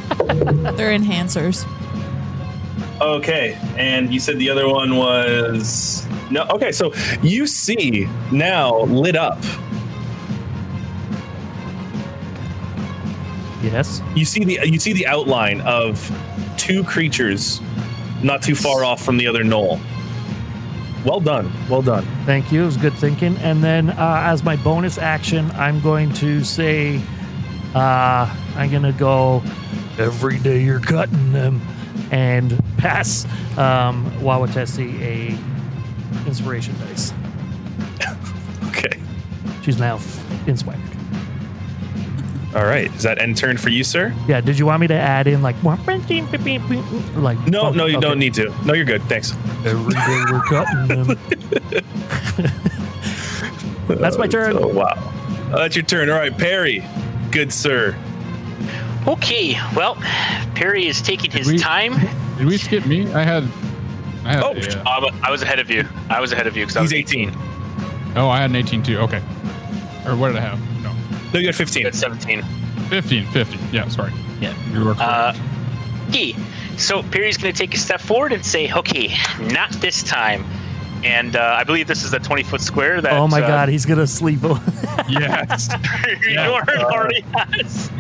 They're 0.28 0.96
enhancers. 0.98 1.66
Okay, 3.02 3.58
and 3.78 4.14
you 4.14 4.20
said 4.20 4.40
the 4.40 4.50
other 4.50 4.70
one 4.70 4.96
was 4.96 6.06
no. 6.32 6.44
Okay, 6.50 6.72
so 6.72 6.94
you 7.22 7.46
see 7.46 8.08
now 8.32 8.82
lit 8.84 9.16
up. 9.16 9.40
Yes. 13.62 14.02
You 14.16 14.26
see 14.26 14.44
the 14.46 14.60
you 14.64 14.80
see 14.80 14.94
the 14.94 15.08
outline 15.08 15.60
of 15.62 16.10
two 16.58 16.84
creatures, 16.84 17.60
not 18.24 18.42
too 18.42 18.56
far 18.56 18.86
off 18.86 19.04
from 19.04 19.18
the 19.18 19.28
other 19.28 19.44
gnoll. 19.44 19.80
Well 21.06 21.20
done. 21.20 21.52
Well 21.70 21.84
done. 21.84 22.06
Thank 22.26 22.52
you. 22.52 22.64
It 22.64 22.66
was 22.66 22.78
good 22.78 22.94
thinking. 22.94 23.38
And 23.38 23.64
then, 23.64 23.92
uh, 23.92 24.24
as 24.26 24.44
my 24.44 24.56
bonus 24.56 24.98
action, 24.98 25.52
I'm 25.52 25.80
going 25.82 26.12
to 26.14 26.44
say, 26.44 27.00
uh, 27.76 28.36
I'm 28.56 28.72
going 28.72 28.82
to 28.84 28.92
go, 28.92 29.44
every 30.00 30.40
day 30.40 30.64
you're 30.64 30.80
cutting 30.80 31.32
them, 31.32 31.62
and 32.16 32.58
pass 32.78 33.26
um, 33.58 34.10
Wawatesi 34.22 35.00
a 35.02 35.38
inspiration 36.28 36.74
dice. 36.80 37.14
Okay. 38.70 39.00
She's 39.64 39.78
now 39.80 39.96
f- 39.96 40.48
inspired. 40.48 40.80
All 42.56 42.64
right. 42.66 42.94
Is 42.96 43.04
that 43.04 43.22
end 43.22 43.36
turn 43.38 43.58
for 43.58 43.70
you, 43.70 43.84
sir? 43.84 44.14
Yeah, 44.28 44.42
did 44.42 44.58
you 44.60 44.66
want 44.66 44.80
me 44.82 44.88
to 44.88 44.94
add 44.94 45.28
in 45.28 45.42
like, 45.42 45.56
like 45.64 45.78
No, 47.48 47.72
no, 47.72 47.86
you 47.86 47.98
okay. 47.98 48.00
don't 48.00 48.20
need 48.20 48.34
to. 48.36 48.54
No, 48.66 48.74
you're 48.74 48.86
good. 48.86 49.02
Thanks. 49.04 49.32
Every 49.66 49.94
day 49.94 50.24
we're 50.32 50.42
cutting 50.44 50.88
them. 50.88 51.18
That's 53.88 54.18
my 54.18 54.28
turn. 54.28 54.58
Oh, 54.58 54.68
wow. 54.68 54.94
Oh, 55.52 55.58
that's 55.60 55.76
your 55.76 55.86
turn. 55.86 56.10
All 56.10 56.16
right, 56.18 56.36
Perry. 56.38 56.84
Good 57.32 57.52
sir. 57.54 57.96
Okay, 59.08 59.56
well, 59.76 59.96
Perry 60.56 60.88
is 60.88 61.02
taking 61.02 61.32
his 61.32 61.48
we- 61.48 61.58
time. 61.58 61.94
Did 62.38 62.48
we 62.48 62.58
skip 62.58 62.86
me? 62.86 63.12
I 63.14 63.22
had. 63.24 63.44
I 64.26 64.34
had. 64.34 64.44
Oh, 64.44 64.54
a, 64.54 64.60
uh, 64.60 65.08
Uh, 65.08 65.12
I 65.24 65.32
was 65.32 65.42
ahead 65.42 65.60
of 65.60 65.70
you. 65.70 65.88
I 66.10 66.20
was 66.20 66.32
ahead 66.32 66.48
of 66.48 66.58
you 66.58 66.64
because 66.64 66.76
I 66.76 66.82
was 66.82 66.92
18. 66.94 67.32
oh, 68.16 68.28
I 68.30 68.42
had 68.42 68.50
an 68.50 68.56
18 68.56 68.84
too. 68.84 68.98
Okay. 69.00 69.22
Or 70.06 70.16
what 70.16 70.30
did 70.30 70.38
I 70.38 70.42
have? 70.42 70.60
No. 70.84 70.92
No, 71.34 71.40
you 71.40 71.46
got 71.46 71.60
You 71.60 71.66
15. 71.66 71.84
got 71.84 71.96
17. 71.96 72.44
15. 72.90 73.26
15. 73.28 73.60
Yeah, 73.72 73.88
sorry. 73.88 74.12
Yeah. 74.42 74.54
You 74.72 74.80
were 74.84 74.96
correct. 74.96 75.02
Uh, 75.02 75.34
okay, 76.10 76.36
so 76.78 77.02
Perry's 77.04 77.38
going 77.38 77.54
to 77.54 77.58
take 77.58 77.74
a 77.74 77.78
step 77.78 78.02
forward 78.02 78.34
and 78.34 78.46
say, 78.46 78.72
"Okay, 78.74 79.16
not 79.40 79.72
this 79.74 80.04
time." 80.04 80.44
And 81.04 81.36
uh, 81.36 81.56
I 81.60 81.64
believe 81.64 81.88
this 81.88 82.04
is 82.04 82.14
a 82.14 82.20
20 82.20 82.44
foot 82.44 82.62
square 82.62 83.00
that. 83.00 83.14
oh 83.14 83.28
my 83.28 83.42
uh, 83.42 83.48
god, 83.48 83.70
he's 83.70 83.86
gonna 83.86 84.08
sleep. 84.08 84.40
yes. 85.08 85.70
Jordan 86.34 86.82
already 86.82 87.22
has. 87.34 87.92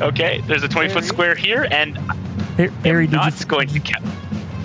Okay, 0.00 0.42
there's 0.46 0.62
a 0.62 0.68
20 0.68 0.88
foot 0.92 1.04
square 1.04 1.34
here, 1.34 1.66
and 1.70 1.96
Harry, 2.56 2.70
Harry, 2.82 3.06
did 3.06 3.16
not 3.16 3.38
you 3.38 3.46
going 3.46 3.68
to 3.68 3.80
count. 3.80 4.04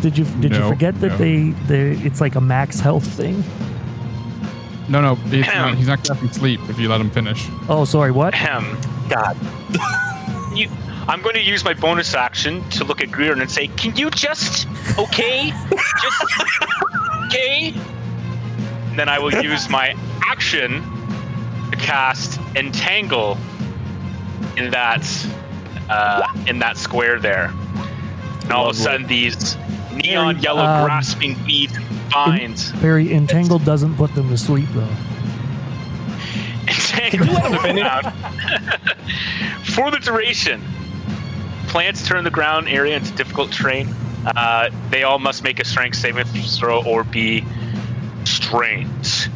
did 0.02 0.18
you 0.18 0.26
did 0.40 0.56
you 0.56 0.68
forget 0.68 1.00
that 1.02 1.12
no. 1.12 1.18
they 1.18 1.50
they 1.68 1.92
it's 2.04 2.20
like 2.20 2.36
a 2.36 2.42
max 2.42 2.80
health 2.80 3.06
thing? 3.06 3.44
No, 4.90 5.02
no. 5.02 5.18
It's 5.26 5.48
not, 5.48 5.76
he's 5.76 5.88
not 5.88 6.04
getting 6.04 6.32
sleep 6.32 6.60
if 6.68 6.80
you 6.80 6.90
let 6.90 7.00
him 7.00 7.12
finish. 7.12 7.48
Oh, 7.70 7.86
sorry, 7.86 8.10
what? 8.10 8.34
Ahem. 8.34 8.76
God. 9.08 9.38
you, 10.58 10.68
I'm 11.08 11.22
going 11.22 11.36
to 11.36 11.44
use 11.44 11.64
my 11.64 11.76
bonus 11.76 12.16
action 12.16 12.68
to 12.72 12.84
look 12.84 13.00
at 13.00 13.12
Greer 13.12 13.40
and 13.40 13.50
say, 13.50 13.68
"Can 13.68 13.96
you 13.96 14.10
just, 14.10 14.68
okay, 14.98 15.54
just, 16.02 16.24
okay?" 17.26 17.74
And 18.90 18.98
then 18.98 19.10
I 19.10 19.20
will 19.20 19.34
use 19.44 19.70
my 19.70 19.96
action 20.28 20.82
to 21.70 21.78
cast 21.78 22.40
Entangle 22.56 23.38
in 24.58 24.72
that, 24.72 25.06
uh, 25.90 26.22
in 26.48 26.60
that 26.60 26.78
square 26.78 27.20
there. 27.20 27.52
And 28.44 28.52
all 28.52 28.70
of 28.70 28.76
a 28.76 28.80
sudden, 28.80 29.08
these 29.08 29.56
neon 29.94 30.36
Very, 30.36 30.44
yellow 30.44 30.64
um, 30.64 30.86
grasping 30.86 31.36
beads 31.46 31.76
and 31.76 31.86
vines. 32.12 32.72
Very 32.72 33.14
entangled 33.14 33.66
doesn't 33.66 33.96
put 33.96 34.14
them 34.16 34.30
to 34.30 34.38
sleep 34.38 34.68
though. 34.74 34.96
Entangled 36.68 37.30
on 37.30 37.52
the 37.52 37.82
ground. 37.82 38.14
For 39.66 39.92
the 39.92 40.00
duration, 40.00 40.62
plants 41.68 42.08
turn 42.08 42.24
the 42.24 42.32
ground 42.32 42.68
area 42.68 42.98
into 42.98 43.12
difficult 43.14 43.52
terrain. 43.52 43.88
Uh, 44.26 44.70
they 44.90 45.04
all 45.04 45.20
must 45.20 45.44
make 45.44 45.60
a 45.60 45.66
strength 45.66 45.98
saving 45.98 46.26
throw 46.26 46.84
or 46.84 47.04
be 47.04 47.46
strained. 48.26 49.30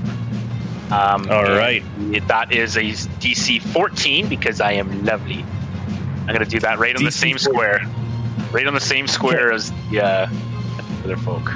Um, 0.92 1.30
All 1.30 1.46
and 1.46 1.58
right. 1.58 1.84
That 2.28 2.52
is 2.52 2.78
a 2.78 2.82
DC 2.82 3.62
14 3.62 4.28
because 4.28 4.62
I 4.62 4.74
am 4.74 5.06
lovely. 5.06 5.46
I'm 6.22 6.28
going 6.28 6.40
to 6.40 6.46
do 6.46 6.60
that 6.60 6.80
right 6.80 6.96
on 6.96 7.04
the 7.04 7.10
DC 7.10 7.14
same 7.14 7.38
square. 7.38 7.82
Right 8.52 8.68
on 8.68 8.74
the 8.74 8.80
same 8.80 9.08
square 9.08 9.52
as 9.52 9.72
the 9.90 10.02
uh, 10.02 10.28
other 11.04 11.18
folk. 11.18 11.52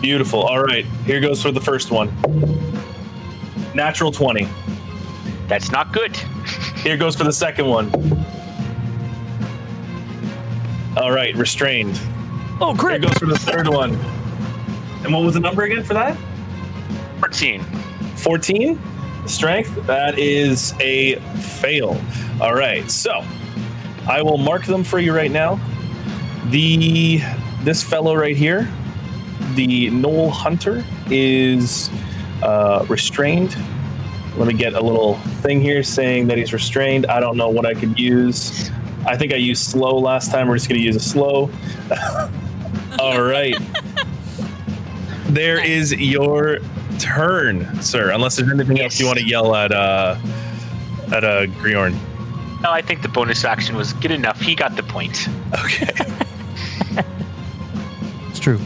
Beautiful. 0.00 0.42
All 0.42 0.62
right. 0.62 0.84
Here 1.04 1.20
goes 1.20 1.42
for 1.42 1.50
the 1.50 1.60
first 1.60 1.90
one. 1.90 2.12
Natural 3.74 4.12
20. 4.12 4.48
That's 5.48 5.70
not 5.70 5.92
good. 5.92 6.16
Here 6.76 6.96
goes 6.96 7.16
for 7.16 7.24
the 7.24 7.32
second 7.32 7.66
one. 7.66 7.90
All 10.96 11.12
right. 11.12 11.34
Restrained. 11.36 12.00
Oh, 12.60 12.74
great. 12.76 13.00
Here 13.00 13.10
goes 13.10 13.18
for 13.18 13.26
the 13.26 13.38
third 13.38 13.68
one. 13.68 13.94
And 15.04 15.12
what 15.12 15.22
was 15.22 15.34
the 15.34 15.40
number 15.40 15.62
again 15.62 15.82
for 15.82 15.94
that? 15.94 16.16
14. 17.20 17.64
14 18.22 18.80
strength 19.26 19.74
that 19.86 20.18
is 20.18 20.74
a 20.80 21.16
fail. 21.60 22.00
All 22.40 22.54
right 22.54 22.90
so 22.90 23.24
i 24.08 24.20
will 24.20 24.38
mark 24.38 24.64
them 24.64 24.84
for 24.84 24.98
you 24.98 25.14
right 25.14 25.30
now. 25.30 25.60
The 26.50 27.20
this 27.62 27.82
fellow 27.82 28.14
right 28.14 28.36
here 28.36 28.68
the 29.54 29.90
gnoll 29.90 30.30
hunter 30.30 30.84
is 31.10 31.90
uh, 32.42 32.86
restrained. 32.88 33.56
Let 34.36 34.48
me 34.48 34.54
get 34.54 34.72
a 34.74 34.80
little 34.80 35.16
thing 35.42 35.60
here 35.60 35.82
saying 35.82 36.26
that 36.28 36.38
he's 36.38 36.52
restrained. 36.52 37.06
I 37.06 37.20
don't 37.20 37.36
know 37.36 37.50
what 37.50 37.66
i 37.66 37.74
could 37.74 37.98
use. 37.98 38.70
I 39.04 39.16
think 39.16 39.32
i 39.32 39.36
used 39.36 39.62
slow 39.62 39.98
last 39.98 40.30
time. 40.30 40.48
We're 40.48 40.56
just 40.56 40.68
going 40.68 40.80
to 40.80 40.84
use 40.84 40.96
a 40.96 41.00
slow. 41.00 41.50
All 42.98 43.22
right. 43.22 43.56
There 45.32 45.64
is 45.64 45.94
your 45.94 46.58
turn, 46.98 47.82
sir. 47.82 48.10
Unless 48.10 48.36
there's 48.36 48.50
anything 48.50 48.80
else 48.80 48.98
you 48.98 49.06
want 49.06 49.18
to 49.18 49.24
yell 49.26 49.54
at 49.54 49.72
uh 49.72 50.16
at 51.12 51.24
uh 51.24 51.46
Griorn. 51.46 51.94
No, 52.62 52.70
I 52.70 52.80
think 52.82 53.02
the 53.02 53.08
bonus 53.08 53.44
action 53.44 53.76
was 53.76 53.92
good 53.94 54.12
enough. 54.12 54.40
He 54.40 54.54
got 54.54 54.76
the 54.76 54.82
point. 54.82 55.28
Okay. 55.64 55.88
It's 58.30 58.40
true. 58.40 58.58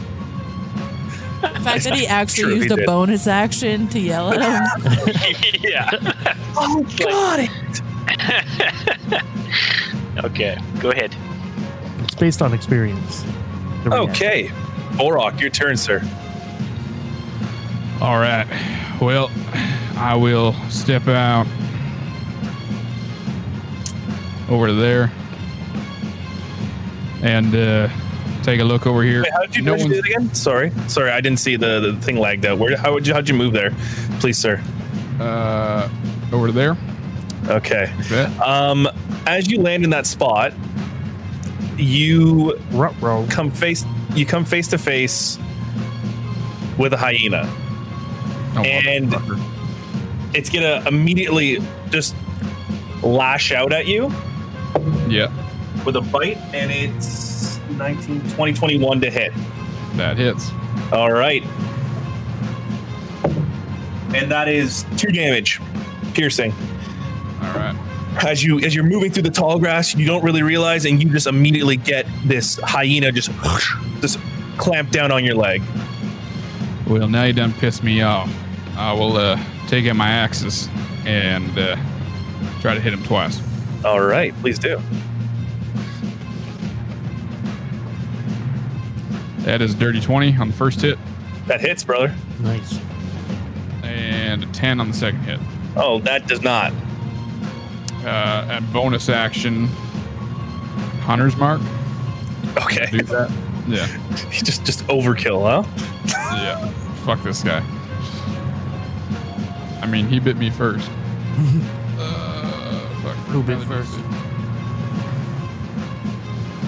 The 1.41 1.59
fact 1.59 1.83
that 1.83 1.93
he 1.93 2.07
actually 2.07 2.43
True, 2.43 2.53
he 2.53 2.61
used 2.61 2.71
a 2.71 2.77
did. 2.77 2.85
bonus 2.85 3.27
action 3.27 3.87
to 3.89 3.99
yell 3.99 4.31
at 4.31 4.41
him. 4.41 4.63
yeah. 5.61 5.89
oh, 6.55 6.83
got 6.97 7.39
it. 7.39 7.49
Okay, 10.23 10.57
go 10.79 10.91
ahead. 10.91 11.13
It's 12.03 12.15
based 12.15 12.41
on 12.41 12.53
experience. 12.53 13.25
Okay. 13.85 14.47
Borok, 14.93 15.39
your 15.39 15.49
turn, 15.49 15.75
sir. 15.77 16.01
All 18.01 18.19
right. 18.19 18.45
Well, 19.01 19.31
I 19.97 20.15
will 20.15 20.53
step 20.69 21.07
out 21.07 21.47
over 24.49 24.71
there 24.71 25.11
and 27.23 27.53
uh, 27.55 27.89
take 28.43 28.59
a 28.59 28.63
look 28.63 28.85
over 28.85 29.01
here. 29.03 29.23
Wait, 29.23 29.33
how 29.33 29.41
did 29.41 29.55
you, 29.55 29.63
No 29.63 29.75
you 29.75 29.87
do 29.89 29.99
again? 29.99 30.33
Sorry. 30.33 30.71
Sorry, 30.87 31.09
I 31.09 31.19
didn't 31.21 31.39
see 31.39 31.55
the, 31.55 31.79
the 31.79 32.01
thing 32.01 32.17
lagged 32.17 32.45
out. 32.45 32.59
Where 32.59 32.77
how 32.77 32.93
would 32.93 33.07
you 33.07 33.13
how'd 33.13 33.27
you 33.27 33.35
move 33.35 33.53
there? 33.53 33.71
Please, 34.19 34.37
sir. 34.37 34.61
Uh, 35.19 35.89
over 36.31 36.51
there. 36.51 36.77
Okay. 37.47 37.85
Um 38.43 38.87
as 39.25 39.49
you 39.49 39.59
land 39.61 39.83
in 39.83 39.89
that 39.89 40.05
spot, 40.05 40.53
you 41.77 42.57
Ruh-roh. 42.71 43.25
come 43.29 43.51
face 43.51 43.83
you 44.13 44.25
come 44.25 44.45
face 44.45 44.67
to 44.67 44.77
face 44.77 45.39
with 46.77 46.93
a 46.93 46.97
hyena. 46.97 47.49
Oh, 48.57 48.63
And- 48.63 49.15
It's 50.33 50.49
gonna 50.49 50.83
immediately 50.87 51.59
just 51.89 52.15
lash 53.01 53.51
out 53.51 53.71
at 53.73 53.87
you 53.87 54.11
yeah, 55.07 55.31
with 55.85 55.95
a 55.95 56.01
bite, 56.01 56.37
and 56.53 56.69
it's 56.71 57.59
19, 57.77 58.21
20, 58.31 58.53
21 58.53 59.01
to 59.01 59.09
hit. 59.09 59.31
that 59.95 60.17
hits. 60.17 60.51
All 60.91 61.11
right. 61.11 61.43
And 64.13 64.31
that 64.31 64.47
is 64.47 64.85
two 64.97 65.11
damage, 65.11 65.59
piercing. 66.13 66.53
All 67.41 67.53
right. 67.53 67.75
As 68.25 68.43
you 68.43 68.59
as 68.61 68.73
you're 68.73 68.83
moving 68.83 69.11
through 69.11 69.23
the 69.23 69.29
tall 69.31 69.59
grass, 69.59 69.95
you 69.95 70.05
don't 70.07 70.23
really 70.23 70.41
realize, 70.43 70.85
and 70.85 71.01
you 71.01 71.09
just 71.09 71.27
immediately 71.27 71.77
get 71.77 72.05
this 72.25 72.59
hyena 72.63 73.11
just 73.11 73.29
just 74.01 74.19
clamp 74.57 74.89
down 74.91 75.11
on 75.11 75.23
your 75.23 75.35
leg. 75.35 75.61
Well, 76.87 77.07
now 77.07 77.23
you 77.25 77.33
done 77.33 77.53
pissed 77.53 77.83
me 77.83 78.01
off. 78.01 78.29
I 78.77 78.93
will 78.93 79.17
uh, 79.17 79.39
take 79.67 79.87
out 79.87 79.95
my 79.95 80.09
axes 80.09 80.69
and 81.05 81.57
uh, 81.57 81.75
try 82.61 82.73
to 82.75 82.79
hit 82.79 82.93
him 82.93 83.03
twice. 83.03 83.41
All 83.83 84.01
right, 84.01 84.33
please 84.41 84.59
do. 84.59 84.79
That 89.39 89.61
is 89.61 89.73
dirty 89.75 89.99
20 90.01 90.35
on 90.37 90.49
the 90.49 90.53
first 90.53 90.81
hit 90.81 90.97
That 91.47 91.61
hits, 91.61 91.83
brother. 91.83 92.13
Nice. 92.39 92.79
and 93.83 94.43
a 94.43 94.47
10 94.47 94.79
on 94.79 94.89
the 94.89 94.93
second 94.93 95.21
hit. 95.21 95.39
Oh, 95.75 95.99
that 95.99 96.27
does 96.27 96.41
not. 96.41 96.73
Uh, 98.03 98.47
and 98.49 98.73
bonus 98.73 99.09
action, 99.09 99.67
Hunter's 101.01 101.35
Mark. 101.35 101.61
Okay, 102.57 102.85
Do 102.91 103.03
that. 103.03 103.31
Yeah. 103.67 103.87
just 104.31 104.65
just 104.65 104.85
overkill, 104.87 105.41
huh? 105.43 105.63
Yeah. 106.35 106.69
Fuck 107.05 107.21
this 107.23 107.43
guy. 107.43 107.63
I 109.87 109.89
mean, 109.89 110.05
he 110.09 110.19
bit 110.19 110.35
me 110.35 110.49
first. 110.49 110.89
uh, 111.97 112.89
fuck. 113.01 113.15
Who 113.29 113.41
bit 113.41 113.57
first? 113.59 113.97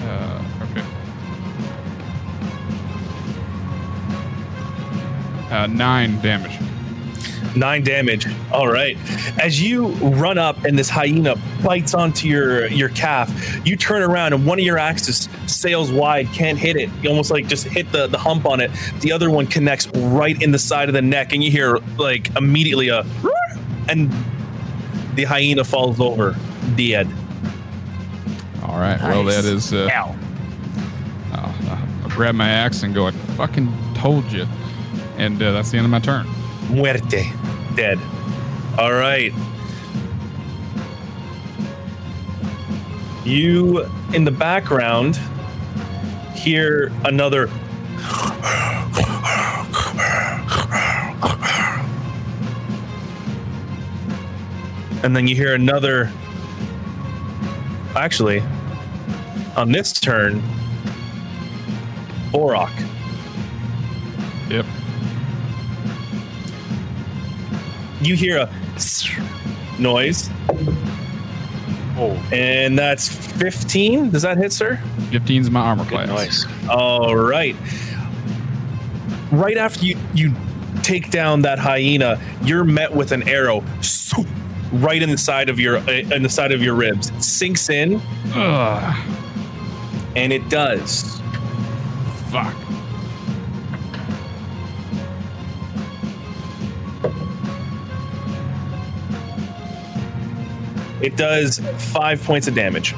Uh, 0.06 0.42
okay. 0.62 0.86
Uh, 5.54 5.66
nine 5.66 6.18
damage. 6.22 6.58
Nine 7.56 7.82
damage. 7.82 8.26
All 8.52 8.68
right. 8.68 8.96
As 9.40 9.60
you 9.60 9.88
run 9.88 10.38
up 10.38 10.64
and 10.64 10.78
this 10.78 10.88
hyena 10.88 11.36
bites 11.62 11.94
onto 11.94 12.28
your 12.28 12.68
your 12.68 12.90
calf, 12.90 13.30
you 13.66 13.76
turn 13.76 14.02
around 14.02 14.32
and 14.32 14.46
one 14.46 14.58
of 14.58 14.64
your 14.64 14.78
axes 14.78 15.28
sails 15.46 15.90
wide, 15.90 16.28
can't 16.28 16.58
hit 16.58 16.76
it. 16.76 16.88
You 17.02 17.10
almost 17.10 17.30
like 17.30 17.46
just 17.46 17.66
hit 17.66 17.90
the, 17.92 18.06
the 18.06 18.18
hump 18.18 18.46
on 18.46 18.60
it. 18.60 18.70
The 19.00 19.12
other 19.12 19.30
one 19.30 19.46
connects 19.46 19.88
right 19.88 20.40
in 20.40 20.52
the 20.52 20.58
side 20.58 20.88
of 20.88 20.94
the 20.94 21.02
neck, 21.02 21.32
and 21.32 21.42
you 21.42 21.50
hear 21.50 21.78
like 21.98 22.34
immediately 22.36 22.88
a 22.88 23.04
and 23.88 24.12
the 25.14 25.24
hyena 25.24 25.64
falls 25.64 26.00
over 26.00 26.36
dead. 26.76 27.08
All 28.62 28.78
right. 28.78 29.00
Well, 29.00 29.24
that 29.24 29.44
is. 29.44 29.72
Uh, 29.72 29.88
Ow. 29.92 30.16
I'll, 31.32 31.70
I'll 31.70 32.10
grab 32.10 32.34
my 32.34 32.48
axe 32.48 32.82
and 32.82 32.94
go. 32.94 33.06
I 33.06 33.10
fucking 33.10 33.72
told 33.94 34.30
you. 34.30 34.46
And 35.16 35.42
uh, 35.42 35.52
that's 35.52 35.70
the 35.70 35.76
end 35.76 35.84
of 35.84 35.90
my 35.90 35.98
turn. 35.98 36.26
Muerte. 36.70 37.24
Dead. 37.80 37.98
All 38.76 38.92
right. 38.92 39.32
You, 43.24 43.86
in 44.12 44.24
the 44.26 44.30
background, 44.30 45.16
hear 46.34 46.92
another. 47.06 47.48
And 55.02 55.16
then 55.16 55.26
you 55.26 55.34
hear 55.34 55.54
another. 55.54 56.12
Actually, 57.96 58.42
on 59.56 59.72
this 59.72 59.94
turn, 59.94 60.42
Borok. 62.30 62.72
Yep. 64.50 64.66
You 68.00 68.14
hear 68.16 68.38
a 68.38 68.50
noise, 69.78 70.30
Oh, 72.02 72.12
and 72.32 72.78
that's 72.78 73.08
15. 73.08 74.10
Does 74.10 74.22
that 74.22 74.38
hit, 74.38 74.52
sir? 74.52 74.80
15's 75.10 75.50
my 75.50 75.60
armor 75.60 75.84
good 75.84 76.08
class. 76.08 76.46
noise. 76.46 76.68
All 76.70 77.14
right. 77.14 77.54
Right 79.30 79.58
after 79.58 79.84
you 79.84 79.98
you 80.14 80.34
take 80.82 81.10
down 81.10 81.42
that 81.42 81.58
hyena, 81.58 82.18
you're 82.42 82.64
met 82.64 82.94
with 82.94 83.12
an 83.12 83.28
arrow 83.28 83.62
swoop, 83.82 84.26
right 84.72 85.02
in 85.02 85.10
the 85.10 85.18
side 85.18 85.48
of 85.50 85.60
your 85.60 85.76
uh, 85.78 85.90
in 85.90 86.22
the 86.22 86.28
side 86.28 86.52
of 86.52 86.62
your 86.62 86.74
ribs. 86.74 87.10
It 87.10 87.22
sinks 87.22 87.68
in, 87.70 88.00
Ugh. 88.34 88.96
and 90.16 90.32
it 90.32 90.48
does. 90.48 91.20
Fuck. 92.30 92.54
It 101.02 101.16
does 101.16 101.58
five 101.92 102.22
points 102.22 102.46
of 102.46 102.54
damage, 102.54 102.92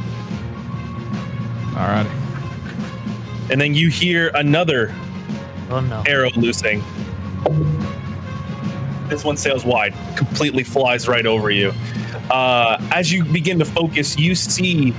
All 1.77 1.87
right. 1.89 2.07
and 3.51 3.61
then 3.61 3.75
you 3.75 3.89
hear 3.91 4.31
another 4.35 4.93
Oh 5.71 5.81
no. 5.81 6.03
arrow 6.07 6.31
loosing. 6.37 6.83
This 9.09 9.25
one 9.25 9.37
sails 9.37 9.65
wide, 9.65 9.95
completely 10.17 10.65
flies 10.65 11.07
right 11.07 11.27
over 11.27 11.51
you. 11.51 11.73
Uh, 12.31 12.79
as 12.93 13.13
you 13.13 13.25
begin 13.25 13.59
to 13.59 13.65
focus, 13.65 14.19
you 14.19 14.35
see 14.35 14.91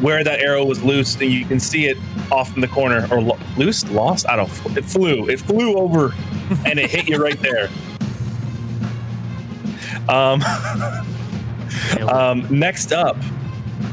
where 0.00 0.22
that 0.24 0.40
arrow 0.40 0.64
was 0.64 0.82
loosed, 0.82 1.20
and 1.22 1.30
you 1.32 1.44
can 1.46 1.58
see 1.60 1.86
it 1.86 1.96
off 2.30 2.54
in 2.54 2.60
the 2.60 2.68
corner, 2.68 3.06
or 3.10 3.22
lo- 3.22 3.38
loose, 3.56 3.88
lost. 3.90 4.28
I 4.28 4.36
don't. 4.36 4.48
Know. 4.66 4.76
It 4.76 4.84
flew. 4.84 5.28
It 5.28 5.40
flew 5.40 5.76
over, 5.76 6.12
and 6.66 6.78
it 6.78 6.90
hit 6.90 7.08
you 7.08 7.16
right 7.22 7.40
there. 7.40 7.70
Um, 10.08 10.40
um, 12.08 12.46
next 12.50 12.92
up, 12.92 13.16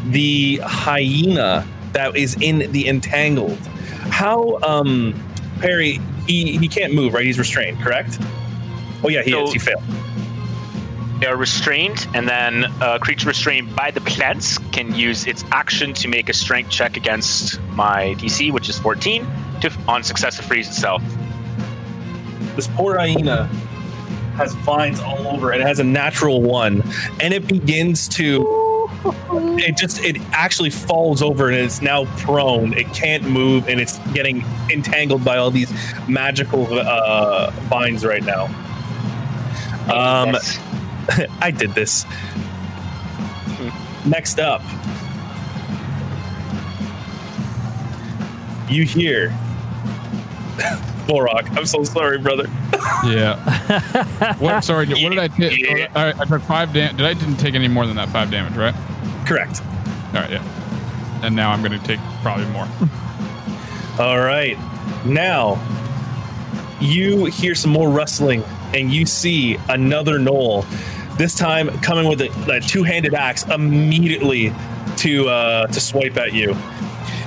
the 0.10 0.58
hyena 0.64 1.66
that 1.94 2.16
is 2.16 2.36
in 2.42 2.72
the 2.72 2.88
entangled. 2.88 3.58
How, 4.10 4.60
um, 4.62 5.14
Perry? 5.60 6.00
He 6.28 6.58
he 6.58 6.68
can't 6.68 6.94
move, 6.94 7.14
right? 7.14 7.26
He's 7.26 7.40
restrained, 7.40 7.80
correct? 7.80 8.18
Oh 9.04 9.10
yeah, 9.10 9.22
he 9.24 9.32
So- 9.32 9.44
is. 9.44 9.54
He 9.54 9.60
failed. 9.60 9.84
They 11.20 11.28
are 11.30 11.38
restrained, 11.38 12.06
and 12.14 12.28
then 12.28 12.66
a 12.82 13.00
creature 13.00 13.30
restrained 13.30 13.74
by 13.78 13.92
the 13.92 14.02
plants 14.02 14.58
can 14.74 14.94
use 14.94 15.26
its 15.26 15.46
action 15.54 15.94
to 15.94 16.10
make 16.10 16.28
a 16.28 16.34
strength 16.34 16.70
check 16.70 16.98
against 16.98 17.62
my 17.70 18.14
DC, 18.20 18.52
which 18.52 18.68
is 18.68 18.78
14, 18.80 19.26
to 19.62 19.72
on 19.88 20.04
success 20.04 20.36
to 20.36 20.44
freeze 20.44 20.68
itself. 20.68 21.02
This 22.58 22.68
poor 22.76 22.98
hyena 22.98 23.50
has 24.36 24.54
vines 24.56 25.00
all 25.00 25.28
over 25.28 25.54
it. 25.54 25.62
It 25.62 25.68
has 25.68 25.80
a 25.80 25.84
natural 25.84 26.42
one, 26.42 26.84
and 27.22 27.34
it 27.34 27.48
begins 27.48 28.08
to. 28.10 28.62
It 29.34 29.76
just 29.76 30.00
it 30.04 30.18
actually 30.32 30.70
falls 30.70 31.22
over 31.22 31.50
and 31.50 31.58
it's 31.58 31.82
now 31.82 32.06
prone. 32.20 32.74
It 32.74 32.88
can't 32.94 33.24
move 33.24 33.68
and 33.68 33.82
it's 33.82 33.98
getting 34.14 34.46
entangled 34.70 35.26
by 35.26 35.38
all 35.38 35.52
these 35.52 35.72
magical 36.08 36.68
uh, 36.80 37.52
vines 37.70 38.06
right 38.06 38.24
now. 38.24 38.46
Um, 39.94 40.34
Yes. 40.34 40.60
I 41.42 41.52
did 41.52 41.74
this. 41.76 42.06
Next 44.06 44.40
up, 44.40 44.62
you 48.70 48.84
hear 48.86 49.30
Borok. 51.08 51.50
I'm 51.58 51.66
so 51.66 51.84
sorry, 51.84 52.18
brother. 52.18 52.46
Yeah. 53.06 53.38
what? 54.40 54.64
Sorry. 54.64 54.88
What 54.88 55.10
did 55.10 55.20
I 55.20 55.28
take? 55.28 55.60
Yeah. 55.60 55.88
All 55.96 56.04
right. 56.06 56.20
I 56.20 56.26
took 56.26 56.42
five 56.44 56.74
damage. 56.74 56.98
Did 56.98 57.06
I 57.06 57.14
didn't 57.14 57.38
take 57.38 57.56
any 57.56 57.68
more 57.68 57.86
than 57.86 57.96
that 57.98 58.10
five 58.10 58.32
damage, 58.32 58.56
right? 58.56 58.76
Correct. 59.26 59.62
All 60.14 60.22
right. 60.22 60.32
Yeah. 60.32 61.24
and 61.24 61.36
now 61.36 61.52
I'm 61.52 61.62
going 61.64 61.78
to 61.80 61.86
take 61.86 62.00
probably 62.22 62.46
more. 62.48 62.68
All 64.00 64.20
right. 64.20 64.58
Now, 65.06 65.62
you 66.82 67.26
hear 67.26 67.56
some 67.56 67.72
more 67.72 67.90
rustling 67.90 68.44
and 68.74 68.92
you 68.92 69.06
see 69.06 69.58
another 69.70 70.18
gnoll. 70.20 70.66
This 71.18 71.36
time 71.36 71.70
coming 71.82 72.08
with 72.08 72.22
a, 72.22 72.30
a 72.52 72.60
two-handed 72.60 73.14
axe 73.14 73.46
immediately 73.48 74.54
to 74.98 75.30
uh, 75.30 75.68
to 75.68 75.80
swipe 75.80 76.18
at 76.18 76.34
you. 76.34 76.56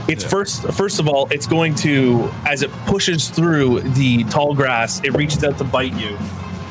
It's 0.08 0.22
Yeah. 0.22 0.30
first 0.30 0.62
first 0.72 1.00
of 1.00 1.08
all, 1.08 1.26
it's 1.30 1.46
going 1.46 1.74
to 1.76 2.30
as 2.46 2.62
it 2.62 2.70
pushes 2.86 3.28
through 3.28 3.80
the 3.80 4.24
tall 4.24 4.54
grass, 4.54 5.00
it 5.04 5.14
reaches 5.14 5.42
out 5.44 5.58
to 5.58 5.64
bite 5.64 5.94
you. 5.94 6.16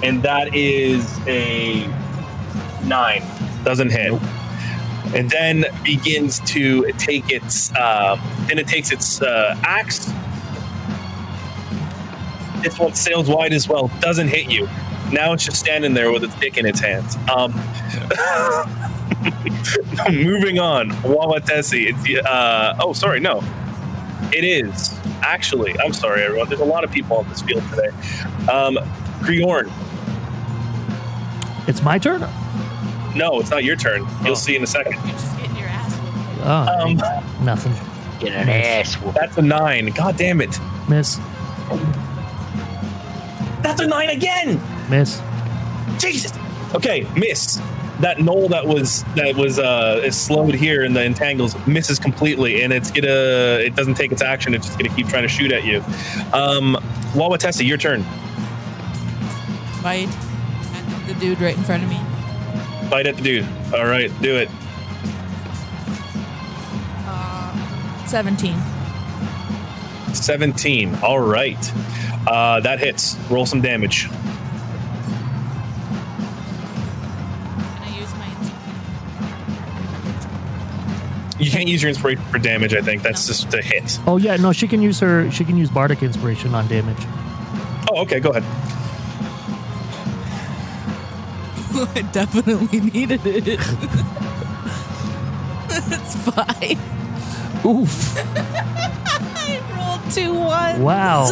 And 0.03 0.22
that 0.24 0.53
is 0.56 1.20
a 1.28 1.88
nine. 2.86 3.24
Doesn't 3.64 3.91
hit. 3.91 4.20
And 5.14 5.30
then 5.30 5.66
begins 5.84 6.40
to 6.41 6.91
take 6.98 7.32
its 7.32 7.74
uh, 7.76 8.18
then 8.48 8.60
it 8.60 8.68
takes 8.68 8.91
its 8.91 9.22
uh, 9.22 9.56
axe 9.64 10.12
this 12.66 12.80
one 12.80 12.94
sails 12.95 13.30
wide 13.30 13.53
as 13.53 13.70
well. 13.70 13.91
Doesn't 13.99 14.28
hit 14.28 14.49
you. 14.49 14.68
Now 15.12 15.34
it's 15.34 15.45
just 15.45 15.60
standing 15.60 15.94
there 15.94 16.12
with 16.12 16.24
its 16.24 16.34
dick 16.40 16.57
in 16.57 16.66
its 16.66 16.80
hands. 16.80 17.16
Um, 17.34 17.53
moving 20.11 20.60
on. 20.60 20.89
Wawatesi. 21.02 21.88
It's 21.93 22.26
uh, 22.27 22.76
oh, 22.80 22.93
sorry, 22.93 23.19
no. 23.19 23.41
It 24.34 24.43
is 24.43 24.97
actually. 25.22 25.77
I'm 25.80 25.93
sorry, 25.93 26.23
everyone. 26.23 26.47
There's 26.49 26.61
a 26.61 26.65
lot 26.65 26.84
of 26.84 26.91
people 26.91 27.18
on 27.18 27.30
this 27.30 27.41
field 27.41 27.64
today. 27.69 27.89
Um, 28.52 28.77
Griorn. 29.22 29.72
It's 31.68 31.81
my 31.81 31.97
turn. 31.97 32.22
No, 33.15 33.39
it's 33.39 33.49
not 33.49 33.64
your 33.64 33.76
turn. 33.76 34.02
You'll 34.23 34.31
Oh. 34.31 34.35
see 34.35 34.56
in 34.56 34.64
a 34.64 34.68
second. 34.68 34.93
You're 34.93 35.11
just 35.14 35.38
getting 35.38 35.56
your 35.56 35.68
ass 35.68 35.93
whooped. 35.95 36.41
Oh, 36.45 36.84
Um, 37.39 37.45
nothing. 37.45 37.73
Get 38.19 38.34
an 38.34 38.47
Nice. 38.47 38.65
ass 38.65 38.93
whoop. 39.02 39.15
that's 39.15 39.38
a 39.38 39.41
nine. 39.41 39.88
God 39.88 40.18
damn 40.18 40.41
it. 40.41 40.60
Miss. 40.89 41.19
That's 43.61 43.81
a 43.81 43.88
nine 43.88 44.10
again. 44.10 44.61
Miss. 44.89 45.22
Jesus. 45.97 46.31
Okay, 46.76 47.07
miss. 47.15 47.60
That 48.02 48.18
gnoll 48.18 48.50
that 48.50 48.66
was 48.68 49.04
that 49.16 49.36
was 49.36 49.58
uh 49.58 50.02
is 50.04 50.18
slowed 50.18 50.54
here 50.54 50.84
and 50.84 50.96
the 50.96 51.04
entangles 51.04 51.56
misses 51.66 51.98
completely, 51.98 52.64
and 52.64 52.74
it's 52.74 52.92
gonna 52.92 53.08
it 53.08 53.76
doesn't 53.76 53.96
take 53.96 54.12
its 54.12 54.22
action. 54.22 54.54
It's 54.54 54.66
just 54.66 54.78
gonna 54.78 54.94
keep 54.94 55.08
trying 55.08 55.24
to 55.24 55.30
shoot 55.30 55.52
at 55.52 55.64
you. 55.64 55.78
Um, 56.34 56.78
Wawatesi, 57.14 57.66
your 57.66 57.78
turn. 57.78 58.04
Bite. 59.82 60.10
And 60.74 61.08
the 61.08 61.14
dude 61.20 61.40
right 61.40 61.56
in 61.56 61.64
front 61.64 61.84
of 61.84 61.90
me. 61.90 62.00
Bite 62.90 63.08
at 63.08 63.16
the 63.16 63.22
dude. 63.22 63.48
All 63.74 63.86
right, 63.86 64.12
do 64.22 64.36
it. 64.36 64.50
Uh, 67.08 68.06
17. 68.08 68.58
Seventeen. 70.14 70.96
All 71.04 71.20
right, 71.20 71.72
uh, 72.28 72.60
that 72.62 72.80
hits. 72.80 73.16
Roll 73.30 73.46
some 73.46 73.62
damage. 73.62 74.10
You 81.46 81.52
can't 81.52 81.68
use 81.68 81.84
your 81.84 81.90
inspiration 81.90 82.24
for 82.26 82.40
damage. 82.40 82.74
I 82.74 82.82
think 82.82 83.04
that's 83.04 83.28
just 83.28 83.54
a 83.54 83.62
hit. 83.62 84.00
Oh 84.08 84.18
yeah, 84.18 84.36
no, 84.38 84.52
she 84.52 84.68
can 84.68 84.82
use 84.82 85.00
her. 85.00 85.30
She 85.30 85.46
can 85.46 85.58
use 85.58 85.70
bardic 85.70 86.02
inspiration 86.02 86.56
on 86.56 86.68
damage. 86.68 86.98
Oh, 87.92 88.02
okay. 88.02 88.20
Go 88.20 88.32
ahead. 88.32 88.44
I 91.96 92.02
definitely 92.12 92.80
needed 92.80 93.22
it. 93.26 93.48
it's 95.70 96.16
fine. 96.16 96.80
Oof! 97.66 98.18
I 99.38 99.62
rolled 99.78 100.12
two 100.12 100.34
ones. 100.34 100.80
Wow. 100.80 101.28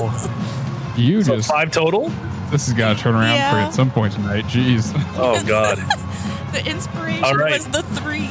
You 0.95 1.23
So 1.23 1.37
just 1.37 1.49
five 1.49 1.71
total. 1.71 2.09
this 2.51 2.67
has 2.67 2.73
got 2.77 2.95
to 2.97 3.01
turn 3.01 3.15
around 3.15 3.29
for 3.29 3.35
Yeah. 3.35 3.61
you 3.61 3.67
at 3.67 3.73
some 3.73 3.89
point 3.89 4.13
tonight. 4.13 4.45
Jeez. 4.45 4.91
Oh 5.17 5.43
God. 5.45 5.77
The 6.51 6.63
inspiration 6.69 7.23
All 7.23 7.33
right. 7.35 7.53
was 7.53 7.67
the 7.69 7.81
three. 7.81 8.29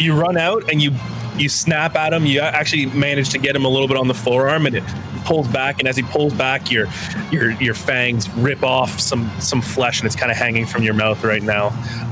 You 0.00 0.14
run 0.14 0.36
out 0.36 0.70
and 0.70 0.80
you 0.82 0.92
you 1.36 1.48
snap 1.48 1.94
at 1.94 2.12
him. 2.12 2.26
You 2.26 2.40
actually 2.40 2.86
manage 2.86 3.30
to 3.30 3.38
get 3.38 3.54
him 3.54 3.64
a 3.64 3.68
little 3.68 3.88
bit 3.88 3.96
on 3.96 4.08
the 4.08 4.14
forearm, 4.14 4.66
and 4.66 4.74
it 4.74 4.84
pulls 5.24 5.48
back. 5.48 5.78
And 5.78 5.88
as 5.88 5.96
he 5.96 6.02
pulls 6.02 6.34
back, 6.34 6.70
your 6.70 6.88
your 7.30 7.50
your 7.52 7.74
fangs 7.74 8.28
rip 8.30 8.62
off 8.62 8.98
some 9.00 9.30
some 9.40 9.62
flesh, 9.62 10.00
and 10.00 10.06
it's 10.06 10.16
kind 10.16 10.30
of 10.30 10.36
hanging 10.36 10.66
from 10.66 10.82
your 10.82 10.94
mouth 10.94 11.22
right 11.24 11.42
now. 11.42 11.68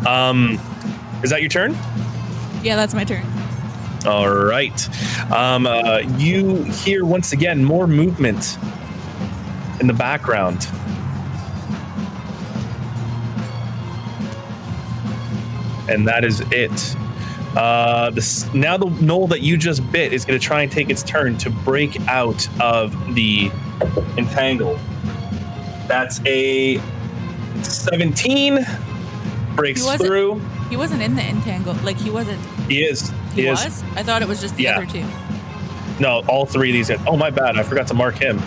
Um, 0.07 0.61
is 1.23 1.31
that 1.31 1.41
your 1.41 1.51
turn? 1.51 1.77
yeah, 2.63 2.75
that's 2.75 2.95
my 2.95 3.05
turn. 3.05 3.25
All 4.07 4.29
right. 4.29 4.89
Um, 5.33 5.67
uh, 5.67 5.99
you 6.17 6.65
hear 6.65 7.05
once 7.05 7.33
again 7.33 7.65
more 7.65 7.87
movement 7.87 8.59
in 9.81 9.87
the 9.87 9.95
background. 9.95 10.69
And 15.89 16.07
that 16.09 16.25
is 16.25 16.41
it. 16.51 16.97
Uh, 17.57 18.11
this, 18.11 18.53
now 18.53 18.77
the 18.77 18.87
gnoll 18.87 19.29
that 19.31 19.41
you 19.41 19.57
just 19.57 19.91
bit 19.91 20.13
is 20.13 20.25
going 20.25 20.39
to 20.39 20.45
try 20.45 20.63
and 20.63 20.71
take 20.71 20.91
its 20.91 21.03
turn 21.03 21.39
to 21.39 21.49
break 21.51 21.99
out 22.09 22.47
of 22.61 23.15
the 23.15 23.51
entangle. 24.19 24.79
That's 25.89 26.21
a 26.27 26.79
17. 27.63 28.67
Breaks 29.55 29.81
He 29.81 29.87
wasn't- 29.87 30.07
through. 30.07 30.41
He 30.69 30.77
wasn't 30.77 31.03
in 31.03 31.15
the 31.15 31.23
entangle. 31.23 31.75
Like 31.85 31.97
he 31.97 32.11
wasn't. 32.11 32.41
He 32.69 32.83
is. 32.85 33.11
He, 33.35 33.43
He, 33.43 33.47
is. 33.49 33.65
was. 33.65 33.83
I 33.95 34.03
thought 34.03 34.21
it 34.21 34.29
was 34.29 34.41
just 34.41 34.57
the 34.57 34.65
Yeah. 34.65 34.77
other 34.77 34.87
two. 34.87 35.05
No, 36.01 36.23
all 36.29 36.45
three 36.45 36.71
of 36.71 36.75
these. 36.75 36.89
Guys. 36.89 37.01
Oh 37.07 37.17
my 37.17 37.31
bad, 37.31 37.57
I 37.57 37.63
forgot 37.63 37.87
to 37.89 37.95
mark 37.95 38.17
him. 38.19 38.43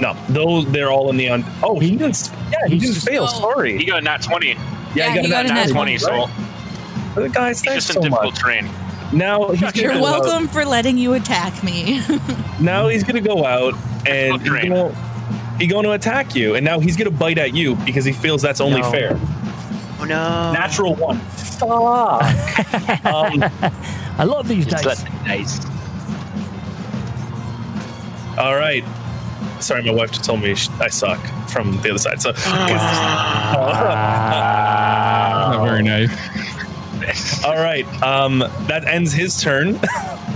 No, 0.00 0.14
those 0.28 0.70
they're 0.70 0.90
all 0.92 1.10
in 1.10 1.16
the 1.16 1.30
on. 1.30 1.44
Oh, 1.62 1.80
he 1.80 1.92
didn't. 1.96 2.30
Yeah, 2.52 2.58
he 2.66 2.74
He's 2.74 2.82
didn't 2.82 2.94
just- 2.94 3.08
fail. 3.08 3.24
Oh. 3.28 3.40
Sorry. 3.40 3.76
He 3.78 3.84
got 3.84 3.98
a 3.98 4.02
nat 4.02 4.22
20. 4.22 4.56
Yeah, 4.94 5.10
he 5.20 5.28
got 5.28 5.46
a 5.46 5.48
nat 5.48 5.54
nat 5.66 5.68
20, 5.70 5.98
so 5.98 6.28
Uh, 7.16 7.28
guys, 7.28 7.60
he's 7.60 7.70
thanks 7.70 7.86
just 7.86 7.94
so 7.94 8.00
in 8.04 8.10
difficult 8.10 8.34
much. 8.34 8.40
terrain. 8.42 8.68
Now 9.12 9.50
he's 9.52 9.74
You're 9.76 9.92
go 9.92 9.98
out- 10.06 10.22
welcome 10.22 10.48
for 10.48 10.64
letting 10.64 10.96
you 10.98 11.12
attack 11.14 11.62
me. 11.62 12.00
now 12.60 12.88
he's 12.88 13.04
gonna 13.04 13.20
go 13.20 13.44
out 13.44 13.74
and 14.06 14.40
he's 14.40 14.50
gonna, 14.50 14.94
he's 15.58 15.70
going 15.70 15.84
to 15.84 15.92
attack 15.92 16.34
you, 16.34 16.54
and 16.54 16.64
now 16.64 16.80
he's 16.80 16.96
gonna 16.96 17.10
bite 17.10 17.36
at 17.38 17.54
you 17.54 17.74
because 17.76 18.04
he 18.06 18.12
feels 18.12 18.40
that's 18.42 18.60
only 18.60 18.80
No. 18.80 18.90
fair. 18.90 19.18
Oh 20.00 20.04
no. 20.04 20.52
Natural 20.52 20.94
one. 20.94 21.18
Fuck. 21.62 21.66
um, 23.04 23.44
I 24.18 24.24
love 24.24 24.48
these 24.48 24.66
Just 24.66 24.82
dice. 24.84 25.04
let 25.04 25.24
dice. 25.26 25.60
all 28.38 28.56
right. 28.56 28.82
Sorry, 29.60 29.82
my 29.84 29.92
wife 29.92 30.10
just 30.10 30.24
told 30.24 30.42
me 30.42 30.50
I 30.80 30.88
suck 30.88 31.20
from 31.48 31.80
the 31.82 31.90
other 31.90 31.98
side. 31.98 32.20
So, 32.20 32.32
Not 35.52 35.64
very 35.64 35.82
nice. 35.84 36.10
all 37.46 37.56
right. 37.56 37.86
Um, 38.02 38.40
that 38.68 38.84
ends 38.86 39.12
his 39.12 39.40
turn. 39.40 39.78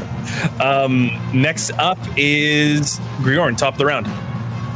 um, 0.61 1.11
next 1.35 1.71
up 1.73 1.99
is 2.17 2.99
Griorn, 3.19 3.57
top 3.57 3.75
of 3.75 3.79
the 3.79 3.87
round. 3.87 4.07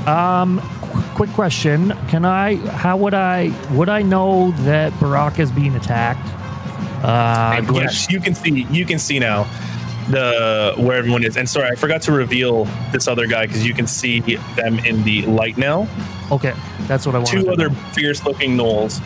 Um, 0.09 0.61
qu- 0.81 1.03
quick 1.15 1.31
question: 1.31 1.91
Can 2.09 2.25
I? 2.25 2.57
How 2.57 2.97
would 2.97 3.15
I? 3.15 3.53
Would 3.73 3.89
I 3.89 4.03
know 4.03 4.53
that 4.62 4.99
Baraka 5.01 5.43
is 5.43 5.51
being 5.51 5.75
attacked? 5.77 6.27
Uh, 7.05 7.61
do 7.61 7.79
I- 7.79 7.83
yes, 7.83 8.11
you 8.11 8.21
can 8.21 8.35
see. 8.35 8.67
You 8.71 8.85
can 8.87 8.99
see 8.99 9.19
now 9.19 9.45
the 10.09 10.75
where 10.77 10.97
everyone 10.97 11.25
is. 11.25 11.37
And 11.37 11.49
sorry, 11.49 11.69
I 11.69 11.75
forgot 11.75 12.03
to 12.03 12.12
reveal 12.12 12.65
this 12.93 13.07
other 13.09 13.27
guy 13.27 13.47
because 13.47 13.65
you 13.65 13.75
can 13.75 13.87
see 13.87 14.21
them 14.21 14.79
in 14.81 15.03
the 15.05 15.23
light 15.23 15.57
now. 15.59 15.89
Okay, 16.31 16.55
that's 16.87 17.07
what 17.07 17.15
I 17.15 17.19
want. 17.19 17.31
Two 17.31 17.51
other 17.51 17.71
fierce-looking 17.93 18.57
gnolls. 18.57 19.01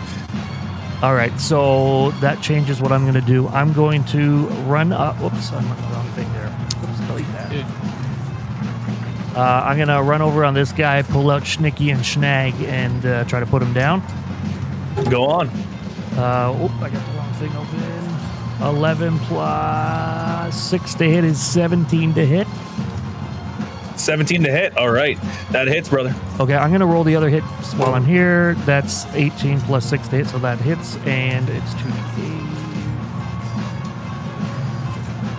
All 1.04 1.14
right, 1.14 1.38
so 1.38 2.12
that 2.22 2.42
changes 2.42 2.80
what 2.80 2.90
I'm 2.90 3.02
going 3.02 3.12
to 3.12 3.20
do. 3.20 3.46
I'm 3.48 3.74
going 3.74 4.04
to 4.04 4.46
run 4.64 4.90
up. 4.90 5.16
Whoops, 5.16 5.52
I'm 5.52 5.70
on 5.70 5.76
the 5.76 5.82
wrong 5.94 6.08
thing 6.12 6.32
there. 6.32 6.46
Delete 7.06 7.26
that. 7.26 7.52
Uh, 9.36 9.64
I'm 9.66 9.76
going 9.76 9.88
to 9.88 10.02
run 10.02 10.22
over 10.22 10.46
on 10.46 10.54
this 10.54 10.72
guy, 10.72 11.02
pull 11.02 11.30
out 11.30 11.42
Schnicky 11.42 11.92
and 11.92 12.00
Schnag, 12.00 12.58
and 12.62 13.04
uh, 13.04 13.24
try 13.24 13.38
to 13.38 13.44
put 13.44 13.60
him 13.60 13.74
down. 13.74 14.00
Go 15.10 15.26
on. 15.26 15.48
Uh, 16.16 16.58
oop, 16.58 16.72
I 16.80 16.88
got 16.88 17.06
the 17.06 17.18
wrong 17.18 17.32
thing 17.34 17.54
open. 17.54 18.74
11 18.74 19.18
plus 19.18 20.70
6 20.70 20.94
to 20.94 21.04
hit 21.04 21.22
is 21.22 21.38
17 21.38 22.14
to 22.14 22.24
hit. 22.24 22.48
17 23.96 24.42
to 24.44 24.50
hit. 24.50 24.76
All 24.76 24.90
right, 24.90 25.18
that 25.50 25.68
hits, 25.68 25.88
brother. 25.88 26.14
Okay, 26.40 26.54
I'm 26.54 26.70
going 26.70 26.80
to 26.80 26.86
roll 26.86 27.04
the 27.04 27.16
other 27.16 27.28
hit 27.28 27.42
while 27.76 27.94
I'm 27.94 28.04
here. 28.04 28.54
That's 28.66 29.06
18 29.14 29.60
plus 29.62 29.88
6 29.88 30.08
to 30.08 30.16
hit, 30.16 30.26
so 30.26 30.38
that 30.38 30.58
hits, 30.58 30.96
and 31.04 31.48
it's 31.48 31.74
2d8. 31.74 32.44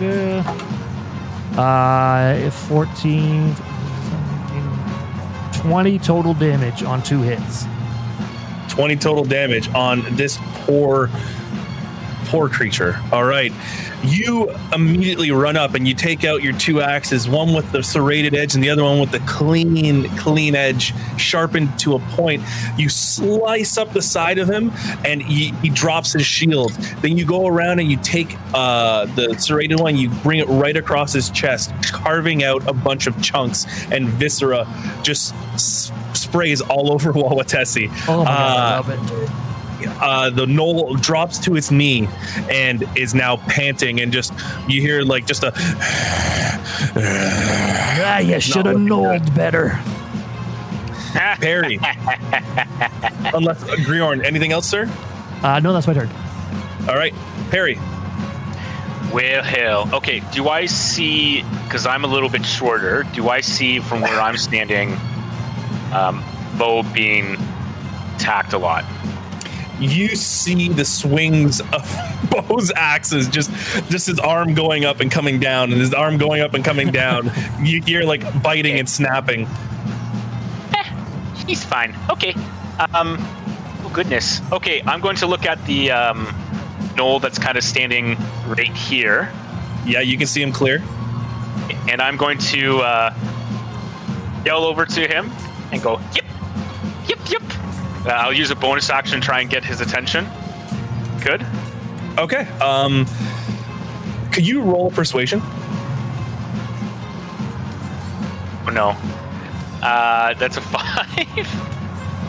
Yeah. 0.00 0.42
Uh, 1.56 2.50
14, 2.50 3.54
17, 3.54 5.62
20 5.62 5.98
total 5.98 6.34
damage 6.34 6.82
on 6.82 7.02
two 7.02 7.22
hits. 7.22 7.64
20 8.68 8.96
total 8.96 9.24
damage 9.24 9.72
on 9.74 10.02
this 10.16 10.38
poor 10.66 11.08
poor 12.26 12.48
creature. 12.48 13.00
All 13.12 13.24
right. 13.24 13.52
You 14.04 14.50
immediately 14.72 15.30
run 15.30 15.56
up 15.56 15.74
and 15.74 15.88
you 15.88 15.94
take 15.94 16.24
out 16.24 16.42
your 16.42 16.52
two 16.52 16.80
axes, 16.80 17.28
one 17.28 17.54
with 17.54 17.70
the 17.72 17.82
serrated 17.82 18.34
edge 18.34 18.54
and 18.54 18.62
the 18.62 18.70
other 18.70 18.84
one 18.84 19.00
with 19.00 19.10
the 19.10 19.18
clean, 19.20 20.08
clean 20.16 20.54
edge, 20.54 20.92
sharpened 21.18 21.76
to 21.80 21.94
a 21.94 21.98
point. 21.98 22.42
You 22.76 22.88
slice 22.88 23.76
up 23.78 23.92
the 23.92 24.02
side 24.02 24.38
of 24.38 24.48
him 24.48 24.70
and 25.04 25.22
he, 25.22 25.50
he 25.62 25.70
drops 25.70 26.12
his 26.12 26.26
shield. 26.26 26.72
Then 27.00 27.16
you 27.16 27.24
go 27.24 27.46
around 27.46 27.80
and 27.80 27.90
you 27.90 27.96
take 27.98 28.36
uh, 28.54 29.06
the 29.16 29.34
serrated 29.38 29.80
one, 29.80 29.96
you 29.96 30.10
bring 30.22 30.38
it 30.40 30.48
right 30.48 30.76
across 30.76 31.12
his 31.12 31.30
chest, 31.30 31.72
carving 31.92 32.44
out 32.44 32.66
a 32.68 32.72
bunch 32.72 33.06
of 33.06 33.20
chunks, 33.22 33.66
and 33.90 34.08
viscera 34.08 34.66
just 35.02 35.34
sprays 36.14 36.60
all 36.60 36.92
over 36.92 37.12
Wawatesi. 37.12 37.88
Oh 38.08 38.18
my 38.18 38.24
god, 38.24 38.28
I 38.28 38.78
Uh, 38.78 38.82
love 38.82 38.90
it. 38.90 39.45
Uh, 39.88 40.30
the 40.30 40.46
gnoll 40.46 41.00
drops 41.00 41.38
to 41.38 41.56
its 41.56 41.70
knee 41.70 42.08
and 42.50 42.84
is 42.96 43.14
now 43.14 43.36
panting 43.36 44.00
and 44.00 44.12
just 44.12 44.32
you 44.68 44.80
hear 44.80 45.02
like 45.02 45.26
just 45.26 45.42
a 45.42 45.52
Ah, 46.98 48.18
you 48.18 48.40
should 48.40 48.66
have 48.66 48.74
looking 48.74 48.86
knolled 48.86 49.34
better. 49.34 49.78
Perry. 51.40 51.78
Unless 53.32 53.62
uh, 53.62 53.76
Griorn, 53.86 54.24
anything 54.24 54.52
else, 54.52 54.68
sir? 54.68 54.90
Uh, 55.42 55.60
no, 55.60 55.72
that's 55.72 55.86
my 55.86 55.94
turn. 55.94 56.10
All 56.88 56.96
right, 56.96 57.14
Perry. 57.50 57.78
Well, 59.12 59.42
hell. 59.42 59.88
Okay, 59.94 60.20
do 60.32 60.48
I 60.48 60.66
see, 60.66 61.42
because 61.64 61.86
I'm 61.86 62.04
a 62.04 62.08
little 62.08 62.28
bit 62.28 62.44
shorter, 62.44 63.04
do 63.14 63.28
I 63.28 63.40
see 63.40 63.78
from 63.78 64.02
where 64.02 64.20
I'm 64.20 64.36
standing 64.36 64.96
um, 65.92 66.22
Bo 66.58 66.82
being 66.82 67.36
attacked 68.16 68.52
a 68.52 68.58
lot? 68.58 68.84
You 69.78 70.16
see 70.16 70.68
the 70.68 70.84
swings 70.84 71.60
of 71.60 72.28
Bo's 72.30 72.72
axes, 72.74 73.28
just 73.28 73.50
just 73.90 74.06
his 74.06 74.18
arm 74.18 74.54
going 74.54 74.84
up 74.84 75.00
and 75.00 75.10
coming 75.10 75.38
down, 75.38 75.70
and 75.72 75.80
his 75.80 75.92
arm 75.92 76.16
going 76.16 76.40
up 76.40 76.54
and 76.54 76.64
coming 76.64 76.90
down. 76.90 77.30
you 77.62 77.82
hear 77.82 78.02
like 78.04 78.42
biting 78.42 78.78
and 78.78 78.88
snapping. 78.88 79.46
He's 81.46 81.62
fine. 81.64 81.94
Okay. 82.10 82.34
Um, 82.94 83.16
oh, 83.84 83.90
goodness. 83.92 84.40
Okay, 84.50 84.82
I'm 84.84 85.00
going 85.00 85.16
to 85.16 85.26
look 85.26 85.46
at 85.46 85.64
the 85.66 85.92
um, 85.92 86.26
gnoll 86.96 87.20
that's 87.20 87.38
kind 87.38 87.56
of 87.56 87.62
standing 87.62 88.16
right 88.48 88.74
here, 88.76 89.32
Yeah, 89.84 90.00
you 90.00 90.18
can 90.18 90.26
see 90.26 90.42
him 90.42 90.50
clear. 90.52 90.82
and 91.88 92.00
I'm 92.02 92.16
going 92.16 92.38
to 92.38 92.78
uh, 92.80 93.14
yell 94.44 94.64
over 94.64 94.84
to 94.86 95.06
him 95.06 95.30
and 95.70 95.80
go, 95.80 96.00
yep, 96.14 96.24
yep, 97.06 97.18
yip. 97.30 97.42
Uh, 98.06 98.10
I'll 98.10 98.32
use 98.32 98.50
a 98.50 98.56
bonus 98.56 98.88
action 98.90 99.20
to 99.20 99.24
try 99.26 99.40
and 99.40 99.50
get 99.50 99.64
his 99.64 99.80
attention. 99.80 100.26
Good. 101.22 101.44
Okay. 102.18 102.46
Um, 102.60 103.04
could 104.32 104.46
you 104.46 104.60
roll 104.62 104.90
persuasion? 104.90 105.40
Oh, 108.64 108.70
no. 108.72 108.96
Uh, 109.82 110.34
that's 110.34 110.56
a 110.56 110.60
five. 110.62 111.08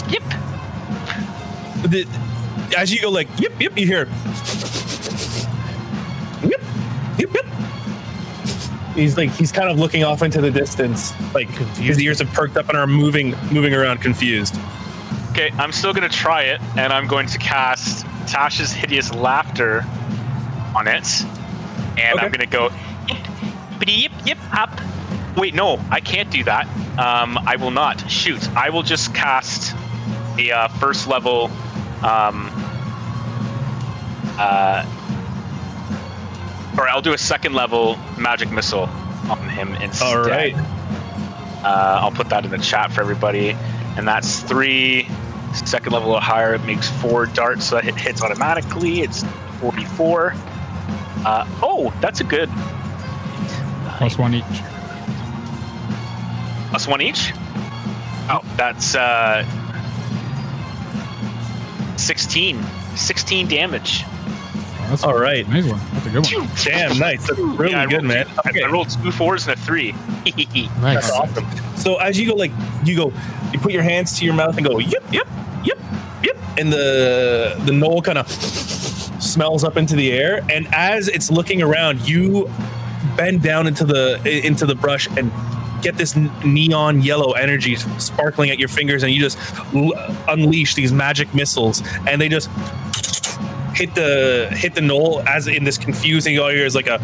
yip. 0.09 0.23
the, 1.89 2.07
as 2.77 2.91
you 2.93 3.01
go 3.01 3.09
like 3.09 3.27
yip 3.39 3.53
yip 3.61 3.77
you 3.77 3.85
hear 3.85 4.05
yip 6.43 6.61
yip 7.17 7.33
yip 7.33 7.45
he's 8.95 9.15
like 9.17 9.29
he's 9.31 9.51
kind 9.51 9.69
of 9.69 9.79
looking 9.79 10.03
off 10.03 10.21
into 10.21 10.41
the 10.41 10.51
distance 10.51 11.13
like 11.33 11.47
his 11.77 11.99
ears 11.99 12.19
have 12.19 12.27
perked 12.33 12.57
up 12.57 12.67
and 12.69 12.77
are 12.77 12.87
moving 12.87 13.35
moving 13.51 13.73
around 13.73 13.99
confused 14.01 14.55
Okay, 15.37 15.53
I'm 15.59 15.71
still 15.71 15.93
gonna 15.93 16.09
try 16.09 16.45
it, 16.45 16.59
and 16.77 16.91
I'm 16.91 17.05
going 17.05 17.27
to 17.27 17.37
cast 17.37 18.07
Tasha's 18.25 18.71
hideous 18.71 19.13
laughter 19.13 19.85
on 20.75 20.87
it, 20.87 21.07
and 21.95 22.19
I'm 22.19 22.31
gonna 22.31 22.47
go 22.47 22.71
yip, 23.07 23.17
yippity 23.19 24.01
yip 24.01 24.11
yip 24.25 24.37
up. 24.51 24.71
Wait, 25.35 25.53
no, 25.53 25.79
I 25.91 25.99
can't 25.99 26.31
do 26.31 26.43
that. 26.45 26.65
Um, 26.97 27.37
I 27.45 27.55
will 27.55 27.69
not. 27.69 28.09
Shoot, 28.09 28.49
I 28.55 28.71
will 28.71 28.81
just 28.81 29.13
cast 29.13 29.75
a 30.39 30.49
uh, 30.49 30.67
first 30.69 31.07
level. 31.07 31.51
Um, 32.03 32.49
uh, 34.39 34.83
or 36.79 36.89
I'll 36.89 37.03
do 37.03 37.13
a 37.13 37.17
second 37.19 37.53
level 37.53 37.95
magic 38.17 38.49
missile 38.49 38.89
on 39.29 39.47
him 39.49 39.75
instead. 39.75 40.17
all 40.17 40.23
right 40.23 40.55
Uh, 41.63 41.99
I'll 42.01 42.09
put 42.11 42.27
that 42.29 42.43
in 42.43 42.49
the 42.49 42.57
chat 42.57 42.91
for 42.91 43.01
everybody. 43.01 43.55
And 43.97 44.07
that's 44.07 44.41
three. 44.41 45.07
Second 45.65 45.93
level 45.93 46.11
or 46.13 46.21
higher, 46.21 46.53
it 46.55 46.63
makes 46.65 46.89
four 47.01 47.25
darts, 47.25 47.65
so 47.67 47.75
that 47.75 47.83
hit 47.83 47.95
hits 47.95 48.21
automatically. 48.21 49.01
It's 49.01 49.23
44. 49.59 50.33
Uh, 51.25 51.45
oh, 51.63 51.93
that's 52.01 52.21
a 52.21 52.23
good. 52.23 52.49
Plus 53.97 54.17
one 54.17 54.33
each. 54.35 54.43
Plus 56.69 56.87
one 56.87 57.01
each? 57.01 57.31
Oh, 58.29 58.41
that's 58.57 58.93
uh, 58.95 59.43
16. 61.97 62.61
16 62.95 63.47
damage. 63.47 64.03
Oh, 64.05 64.85
that's 64.89 65.03
all 65.03 65.17
right 65.17 65.47
Nice 65.49 65.65
one. 65.65 65.79
That's 65.93 66.05
a 66.05 66.09
good 66.09 66.25
one. 66.25 66.49
damn 66.63 66.97
nice 66.97 67.27
that's 67.27 67.37
really 67.39 67.71
Yeah, 67.71 67.85
good 67.85 67.93
rolled 67.95 68.05
man 68.05 68.27
okay 68.47 68.63
I 68.63 68.67
rolled 68.69 68.89
two 68.89 69.11
fours 69.11 69.47
and 69.47 69.57
a 69.57 69.61
three. 69.61 69.91
Nice. 70.25 70.71
that's 70.81 71.11
awesome 71.11 71.45
so 71.75 71.97
as 71.97 72.17
you 72.19 72.25
go 72.27 72.35
like 72.35 72.51
you 72.85 72.95
go 72.95 73.13
you 73.51 73.59
put 73.59 73.71
your 73.73 73.83
hands 73.83 74.17
to 74.19 74.25
your 74.25 74.33
mouth 74.33 74.55
and 74.57 74.65
go 74.65 74.77
yep, 74.79 75.03
yip 75.11 75.27
yip 75.67 75.79
yip 76.23 76.37
and 76.57 76.71
the 76.71 77.55
the 77.65 77.71
gnoll 77.71 78.03
kind 78.03 78.17
of 78.17 78.27
smells 79.21 79.63
up 79.63 79.77
into 79.77 79.95
the 79.95 80.11
air. 80.11 80.41
And 80.49 80.67
as 80.73 81.07
it's 81.07 81.29
looking 81.29 81.61
around 81.61 82.07
you 82.07 82.49
bend 83.15 83.41
down 83.41 83.67
into 83.67 83.85
the 83.85 84.19
into 84.45 84.65
the 84.65 84.75
brush 84.75 85.07
and 85.17 85.31
get 85.81 85.95
this 85.95 86.15
neon 86.43 87.01
yellow 87.01 87.33
energy 87.33 87.75
sparkling 87.99 88.49
at 88.49 88.59
your 88.59 88.69
fingers. 88.69 89.03
And 89.03 89.11
you 89.13 89.21
just 89.21 89.37
l- 89.75 89.93
unleash 90.27 90.75
these 90.75 90.91
magic 90.91 91.33
missiles. 91.33 91.83
And 92.07 92.19
they 92.21 92.29
just 92.29 92.49
hit 93.75 93.93
the 93.93 94.49
hit 94.51 94.73
the 94.75 94.81
gnoll 94.81 95.25
as 95.27 95.47
in 95.47 95.63
this 95.63 95.77
confusing 95.77 96.39
all 96.39 96.51
you 96.51 96.57
hear 96.57 96.65
is 96.65 96.75
like 96.75 96.87
a 96.87 96.99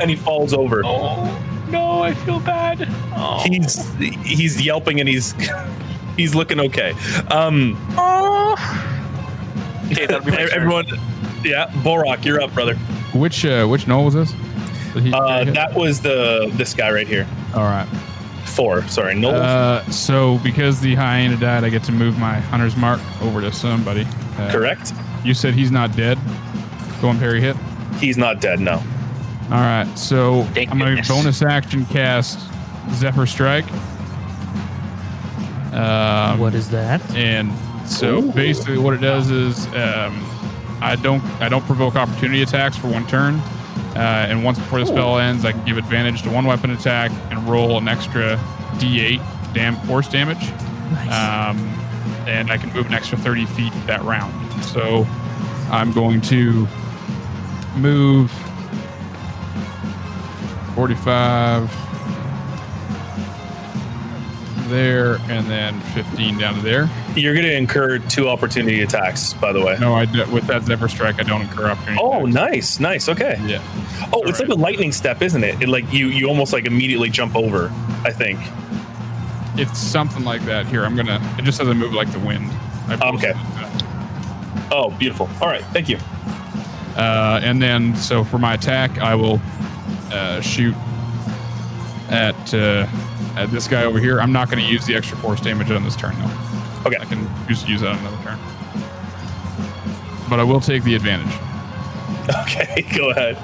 and 0.00 0.10
he 0.10 0.16
falls 0.16 0.52
over. 0.52 0.82
Oh, 0.84 1.66
no, 1.70 2.02
I 2.02 2.14
feel 2.14 2.40
bad. 2.40 2.86
Oh. 3.18 3.42
he's 3.46 3.82
he's 4.24 4.60
yelping 4.60 5.00
and 5.00 5.08
he's 5.08 5.34
he's 6.16 6.34
looking 6.34 6.60
okay 6.60 6.92
um 7.30 7.76
Oh. 7.98 8.54
Okay, 9.92 10.06
that'll 10.06 10.24
be 10.24 10.30
my 10.32 10.36
turn. 10.38 10.48
everyone 10.52 10.86
yeah 11.44 11.68
Borok 11.84 12.24
you're 12.24 12.40
up 12.40 12.52
brother 12.54 12.74
Which 13.14 13.44
uh, 13.44 13.66
which 13.66 13.84
gnoll 13.86 14.04
was 14.06 14.14
this? 14.14 14.30
He- 14.94 15.12
uh 15.12 15.38
did 15.38 15.38
he 15.40 15.44
hit? 15.46 15.54
that 15.54 15.74
was 15.74 16.00
the 16.00 16.50
this 16.54 16.74
guy 16.74 16.90
right 16.90 17.06
here 17.06 17.26
All 17.54 17.62
right. 17.62 17.86
four 18.46 18.82
sorry 18.88 19.14
no 19.14 19.30
Uh, 19.30 19.84
so 19.90 20.38
because 20.38 20.80
the 20.80 20.94
hyena 20.94 21.36
died, 21.36 21.62
I 21.64 21.68
get 21.68 21.84
to 21.84 21.92
move 21.92 22.18
my 22.18 22.34
hunter's 22.40 22.76
mark 22.76 23.00
over 23.22 23.40
to 23.42 23.52
somebody. 23.52 24.06
Uh, 24.38 24.50
correct 24.50 24.92
You 25.24 25.34
said 25.34 25.54
he's 25.54 25.70
not 25.70 25.94
dead. 25.96 26.18
Going 27.02 27.18
Perry 27.18 27.40
hit. 27.40 27.56
he's 28.00 28.16
not 28.16 28.40
dead 28.40 28.58
no 28.58 28.82
All 29.50 29.60
right. 29.60 29.86
So 29.96 30.44
Thank 30.54 30.70
I'm 30.70 30.78
going 30.78 30.96
to 31.00 31.08
bonus 31.08 31.42
action 31.42 31.84
cast 31.86 32.38
Zephyr 32.94 33.26
Strike. 33.26 33.66
Um, 35.72 36.38
What 36.38 36.54
is 36.54 36.70
that? 36.70 37.00
And 37.14 37.52
so 37.88 38.22
basically, 38.32 38.78
what 38.78 38.94
it 38.94 39.00
does 39.00 39.30
is 39.30 39.66
um, 39.68 40.24
I 40.80 40.96
don't 40.96 41.22
I 41.40 41.48
don't 41.48 41.64
provoke 41.66 41.96
opportunity 41.96 42.42
attacks 42.42 42.76
for 42.76 42.88
one 42.88 43.06
turn, 43.06 43.34
uh, 43.94 44.26
and 44.28 44.42
once 44.44 44.58
before 44.58 44.80
the 44.80 44.86
spell 44.86 45.18
ends, 45.18 45.44
I 45.44 45.52
can 45.52 45.64
give 45.64 45.78
advantage 45.78 46.22
to 46.22 46.30
one 46.30 46.44
weapon 46.46 46.70
attack 46.70 47.10
and 47.30 47.48
roll 47.48 47.78
an 47.78 47.88
extra 47.88 48.36
D8 48.78 49.20
damn 49.54 49.76
force 49.86 50.08
damage, 50.08 50.40
Nice. 50.92 51.12
um, 51.12 51.58
and 52.26 52.50
I 52.50 52.58
can 52.58 52.72
move 52.72 52.86
an 52.86 52.94
extra 52.94 53.16
30 53.18 53.46
feet 53.46 53.72
that 53.86 54.02
round. 54.02 54.32
So 54.64 55.06
I'm 55.70 55.92
going 55.92 56.20
to 56.22 56.66
move 57.76 58.30
45 60.74 61.70
there, 64.66 65.16
and 65.28 65.46
then 65.48 65.80
15 65.94 66.38
down 66.38 66.54
to 66.54 66.60
there. 66.60 66.88
you're 67.14 67.34
gonna 67.34 67.48
incur 67.48 67.98
two 67.98 68.28
opportunity 68.28 68.82
attacks 68.82 69.32
by 69.34 69.52
the 69.52 69.60
way 69.64 69.76
No, 69.80 69.94
I 69.94 70.04
do, 70.04 70.24
with 70.30 70.46
that 70.48 70.62
Zephyr 70.64 70.88
Strike, 70.88 71.18
I 71.20 71.22
don't 71.24 71.42
incur 71.42 71.68
opportunity. 71.70 72.00
oh 72.02 72.26
attacks. 72.26 72.34
nice 72.34 72.80
nice 72.80 73.08
okay 73.08 73.36
Yeah, 73.46 73.62
oh 74.12 74.22
it's 74.24 74.40
like 74.40 74.48
a 74.48 74.54
lightning 74.54 74.92
step 74.92 75.22
isn't 75.22 75.42
it? 75.44 75.60
it 75.62 75.68
like 75.68 75.90
you 75.92 76.08
you 76.08 76.28
almost 76.28 76.52
like 76.52 76.66
immediately 76.66 77.08
jump 77.10 77.34
over 77.36 77.72
i 78.04 78.10
think 78.12 78.38
it's 79.58 79.78
something 79.78 80.22
like 80.22 80.42
that. 80.44 80.66
Here, 80.66 80.84
I'm 80.84 80.94
gonna. 80.94 81.18
It 81.38 81.44
just 81.46 81.56
doesn't 81.58 81.78
move 81.78 81.94
like 81.94 82.12
the 82.12 82.18
wind. 82.18 82.50
I 82.88 82.98
Okay. 83.14 83.32
oh 84.70 84.90
beautiful 84.98 85.30
all 85.40 85.48
right 85.48 85.64
thank 85.72 85.88
you 85.88 85.98
Uh, 86.96 87.40
and 87.42 87.60
then, 87.60 87.94
so 87.96 88.22
for 88.24 88.38
my 88.38 88.54
attack, 88.54 88.98
I 88.98 89.14
will 89.14 89.38
uh, 90.12 90.40
shoot 90.42 90.74
at 92.10 92.54
uh, 92.54 92.86
at 93.36 93.50
this 93.50 93.68
guy 93.68 93.84
over 93.84 93.98
here. 93.98 94.20
I'm 94.20 94.32
not 94.32 94.50
going 94.50 94.64
to 94.64 94.70
use 94.70 94.86
the 94.86 94.94
extra 94.94 95.16
force 95.18 95.40
damage 95.40 95.70
on 95.70 95.84
this 95.84 95.96
turn, 95.96 96.18
though. 96.18 96.86
okay 96.86 96.96
I 97.00 97.04
can 97.04 97.28
just 97.46 97.68
use 97.68 97.82
that 97.82 97.92
on 97.92 97.98
another 97.98 98.22
turn. 98.22 98.38
But 100.28 100.40
I 100.40 100.44
will 100.44 100.60
take 100.60 100.82
the 100.82 100.94
advantage. 100.94 101.34
Okay, 102.28 102.82
go 102.96 103.10
ahead. 103.10 103.36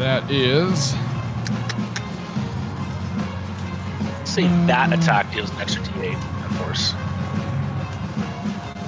That 0.00 0.28
is 0.28 0.94
Say 4.28 4.48
that 4.66 4.92
attack 4.92 5.32
deals 5.32 5.50
an 5.50 5.58
extra 5.58 5.82
d8, 5.82 6.14
of 6.44 6.58
course. 6.58 6.92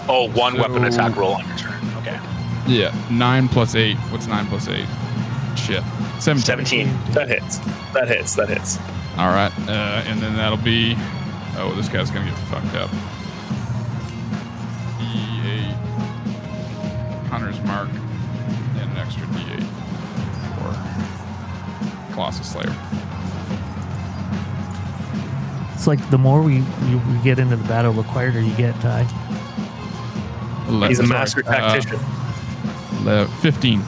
Oh, 0.09 0.29
one 0.35 0.59
weapon 0.59 0.85
attack 0.85 1.17
roll 1.17 1.35
on 1.35 1.47
your 1.47 1.57
turn. 1.57 1.81
Okay. 1.99 2.19
yeah 2.67 2.95
nine 3.11 3.49
plus 3.49 3.75
eight. 3.75 3.97
What's 4.11 4.27
nine 4.27 4.47
plus 4.47 4.69
eight? 4.69 4.87
Shit, 5.57 5.83
seventeen. 6.21 6.45
17. 6.45 6.89
That 7.13 7.29
hits. 7.29 7.59
That 7.93 8.09
hits. 8.09 8.35
That 8.37 8.49
hits. 8.49 8.79
All 9.19 9.29
right, 9.31 9.53
uh, 9.69 10.03
and 10.07 10.21
then 10.21 10.35
that'll 10.37 10.57
be. 10.59 10.95
Oh, 11.57 11.75
this 11.77 11.89
guy's 11.89 12.11
gonna 12.11 12.25
get 12.31 12.39
fucked 12.49 12.75
up. 12.77 12.91
D8, 14.99 15.75
Hunter's 17.29 17.61
Mark, 17.63 17.89
and 17.89 18.91
an 18.93 18.97
extra 18.99 19.27
D8 19.27 19.65
for 20.57 22.15
Colossus 22.15 22.51
Slayer. 22.53 22.75
It's 25.75 25.87
like 25.87 26.11
the 26.11 26.19
more 26.19 26.43
we, 26.43 26.61
we, 26.61 26.95
we 26.97 27.19
get 27.25 27.39
into 27.39 27.57
the 27.57 27.67
battle, 27.67 27.93
the 27.93 28.03
quieter 28.05 28.41
you 28.41 28.55
get, 28.57 28.75
Ty. 28.81 29.05
He's 30.89 30.99
a 31.01 31.07
master 31.07 31.41
uh, 31.47 31.53
tactician. 31.73 31.99
le- 33.05 33.27
Fifteen. 33.41 33.83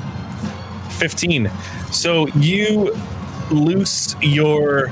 15 1.02 1.50
so 1.90 2.28
you 2.28 2.96
loose 3.50 4.14
your 4.22 4.88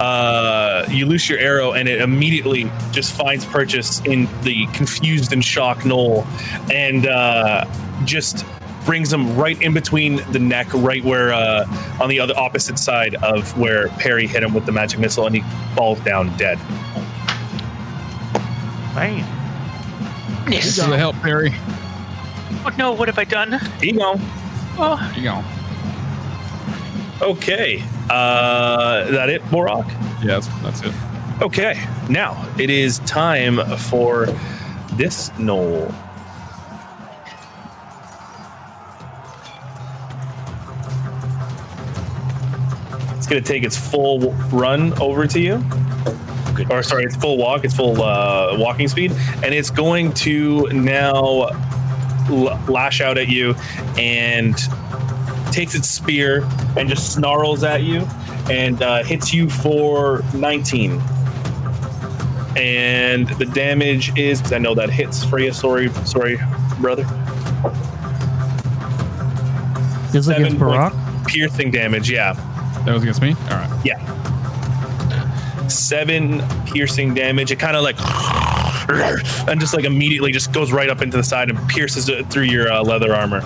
uh 0.00 0.86
you 0.88 1.04
loose 1.04 1.28
your 1.28 1.38
arrow 1.38 1.72
and 1.72 1.86
it 1.86 2.00
immediately 2.00 2.70
just 2.92 3.12
finds 3.12 3.44
purchase 3.44 4.00
in 4.06 4.26
the 4.42 4.66
confused 4.68 5.34
and 5.34 5.44
shocked 5.44 5.82
gnoll 5.82 6.24
and 6.72 7.06
uh 7.06 7.66
just 8.06 8.46
brings 8.86 9.12
him 9.12 9.36
right 9.36 9.60
in 9.60 9.74
between 9.74 10.16
the 10.32 10.38
neck 10.38 10.66
right 10.72 11.04
where 11.04 11.30
uh 11.34 11.66
on 12.00 12.08
the 12.08 12.18
other 12.18 12.34
opposite 12.38 12.78
side 12.78 13.14
of 13.16 13.54
where 13.58 13.88
perry 13.98 14.26
hit 14.26 14.42
him 14.42 14.54
with 14.54 14.64
the 14.64 14.72
magic 14.72 14.98
missile 14.98 15.26
and 15.26 15.36
he 15.36 15.42
falls 15.76 16.00
down 16.00 16.34
dead 16.38 16.58
Bam. 18.94 19.18
Yes. 20.50 20.64
Thanks 20.64 20.82
for 20.82 20.90
the 20.90 20.98
help, 20.98 21.14
Perry. 21.16 21.54
Oh 22.64 22.74
no, 22.76 22.92
what 22.92 23.08
have 23.08 23.18
I 23.18 23.24
done? 23.24 23.60
Ego. 23.82 24.18
Oh, 24.82 25.12
you 25.14 25.22
go. 25.24 25.44
okay 27.22 27.82
uh 28.08 29.04
is 29.06 29.12
that 29.12 29.28
it 29.28 29.42
Borok? 29.44 29.86
Yes, 30.24 30.48
that's 30.62 30.80
it. 30.82 30.92
Okay, 31.42 31.82
now 32.08 32.46
it 32.58 32.68
is 32.70 32.98
time 33.00 33.58
for 33.76 34.26
this 34.94 35.30
gnoll. 35.30 35.94
It's 43.16 43.26
going 43.26 43.42
to 43.42 43.48
take 43.48 43.62
its 43.64 43.76
full 43.76 44.32
run 44.50 44.92
over 45.00 45.26
to 45.26 45.40
you. 45.40 45.64
good. 46.54 46.70
Or, 46.70 46.82
sorry, 46.82 47.04
its 47.04 47.16
full 47.16 47.38
walk, 47.38 47.64
its 47.64 47.74
full 47.74 48.02
uh, 48.02 48.58
walking 48.58 48.88
speed. 48.88 49.12
And 49.42 49.54
it's 49.54 49.70
going 49.70 50.12
to 50.14 50.66
now 50.72 51.48
l- 52.28 52.60
lash 52.68 53.00
out 53.00 53.16
at 53.18 53.28
you 53.28 53.54
and 53.98 54.54
takes 55.52 55.74
its 55.74 55.88
spear 55.88 56.46
and 56.76 56.88
just 56.88 57.12
snarls 57.12 57.64
at 57.64 57.82
you 57.82 58.06
and 58.50 58.82
uh, 58.82 59.02
hits 59.04 59.32
you 59.34 59.48
for 59.50 60.22
19 60.34 61.00
and 62.56 63.28
the 63.38 63.44
damage 63.46 64.16
is 64.18 64.38
because 64.40 64.52
I 64.52 64.58
know 64.58 64.74
that 64.74 64.90
hits 64.90 65.24
Freya. 65.24 65.54
Sorry, 65.54 65.88
sorry, 66.04 66.36
brother. 66.80 67.04
Is 70.14 70.26
it 70.28 70.36
against 70.36 70.56
Seven 70.56 70.58
point- 70.58 70.92
Borok? 70.92 71.26
Piercing 71.28 71.70
damage, 71.70 72.10
yeah, 72.10 72.32
That 72.84 72.92
was 72.92 73.02
against 73.02 73.22
me. 73.22 73.30
All 73.50 73.50
right. 73.50 73.80
yeah. 73.84 73.98
Seven 75.68 76.42
piercing 76.66 77.14
damage. 77.14 77.52
It 77.52 77.60
kind 77.60 77.76
of 77.76 77.84
like 77.84 77.96
and 78.96 79.60
just 79.60 79.74
like 79.74 79.84
immediately 79.84 80.32
just 80.32 80.52
goes 80.52 80.72
right 80.72 80.88
up 80.88 81.02
into 81.02 81.16
the 81.16 81.22
side 81.22 81.50
and 81.50 81.68
pierces 81.68 82.08
it 82.08 82.28
through 82.30 82.44
your 82.44 82.70
uh, 82.72 82.82
leather 82.82 83.14
armor. 83.14 83.40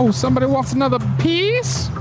Oh, 0.00 0.10
somebody 0.12 0.46
wants 0.46 0.72
another 0.72 0.98
piece. 1.18 1.90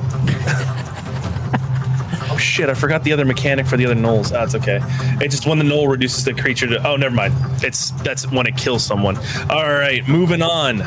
Oh 2.29 2.39
shit! 2.39 2.69
I 2.69 2.75
forgot 2.75 3.03
the 3.03 3.13
other 3.13 3.25
mechanic 3.25 3.65
for 3.65 3.77
the 3.77 3.85
other 3.85 3.95
gnolls. 3.95 4.31
Ah, 4.31 4.43
it's 4.43 4.53
okay. 4.53 4.79
It 5.23 5.29
just 5.29 5.47
when 5.47 5.57
the 5.57 5.63
gnoll 5.63 5.89
reduces 5.89 6.23
the 6.23 6.35
creature 6.35 6.67
to. 6.67 6.87
Oh, 6.87 6.95
never 6.95 7.15
mind. 7.15 7.33
It's 7.63 7.89
that's 8.03 8.29
when 8.29 8.45
it 8.45 8.55
kills 8.55 8.85
someone. 8.85 9.17
All 9.49 9.63
right, 9.67 10.07
moving 10.07 10.43
on 10.43 10.83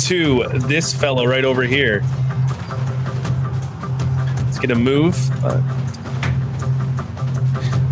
to 0.00 0.44
this 0.68 0.92
fellow 0.92 1.24
right 1.24 1.44
over 1.46 1.62
here. 1.62 2.02
It's 4.48 4.58
gonna 4.58 4.74
move, 4.74 5.16
uh, 5.42 5.62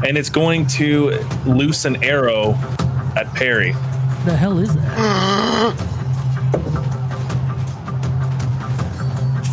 and 0.05 0.19
it's 0.19 0.31
going 0.31 0.67
to 0.67 1.11
loose 1.47 1.85
an 1.85 2.03
arrow 2.03 2.55
at 3.17 3.33
Perry. 3.35 3.73
The 4.25 4.37
hell 4.37 4.59
is 4.59 4.75
that? 4.75 5.77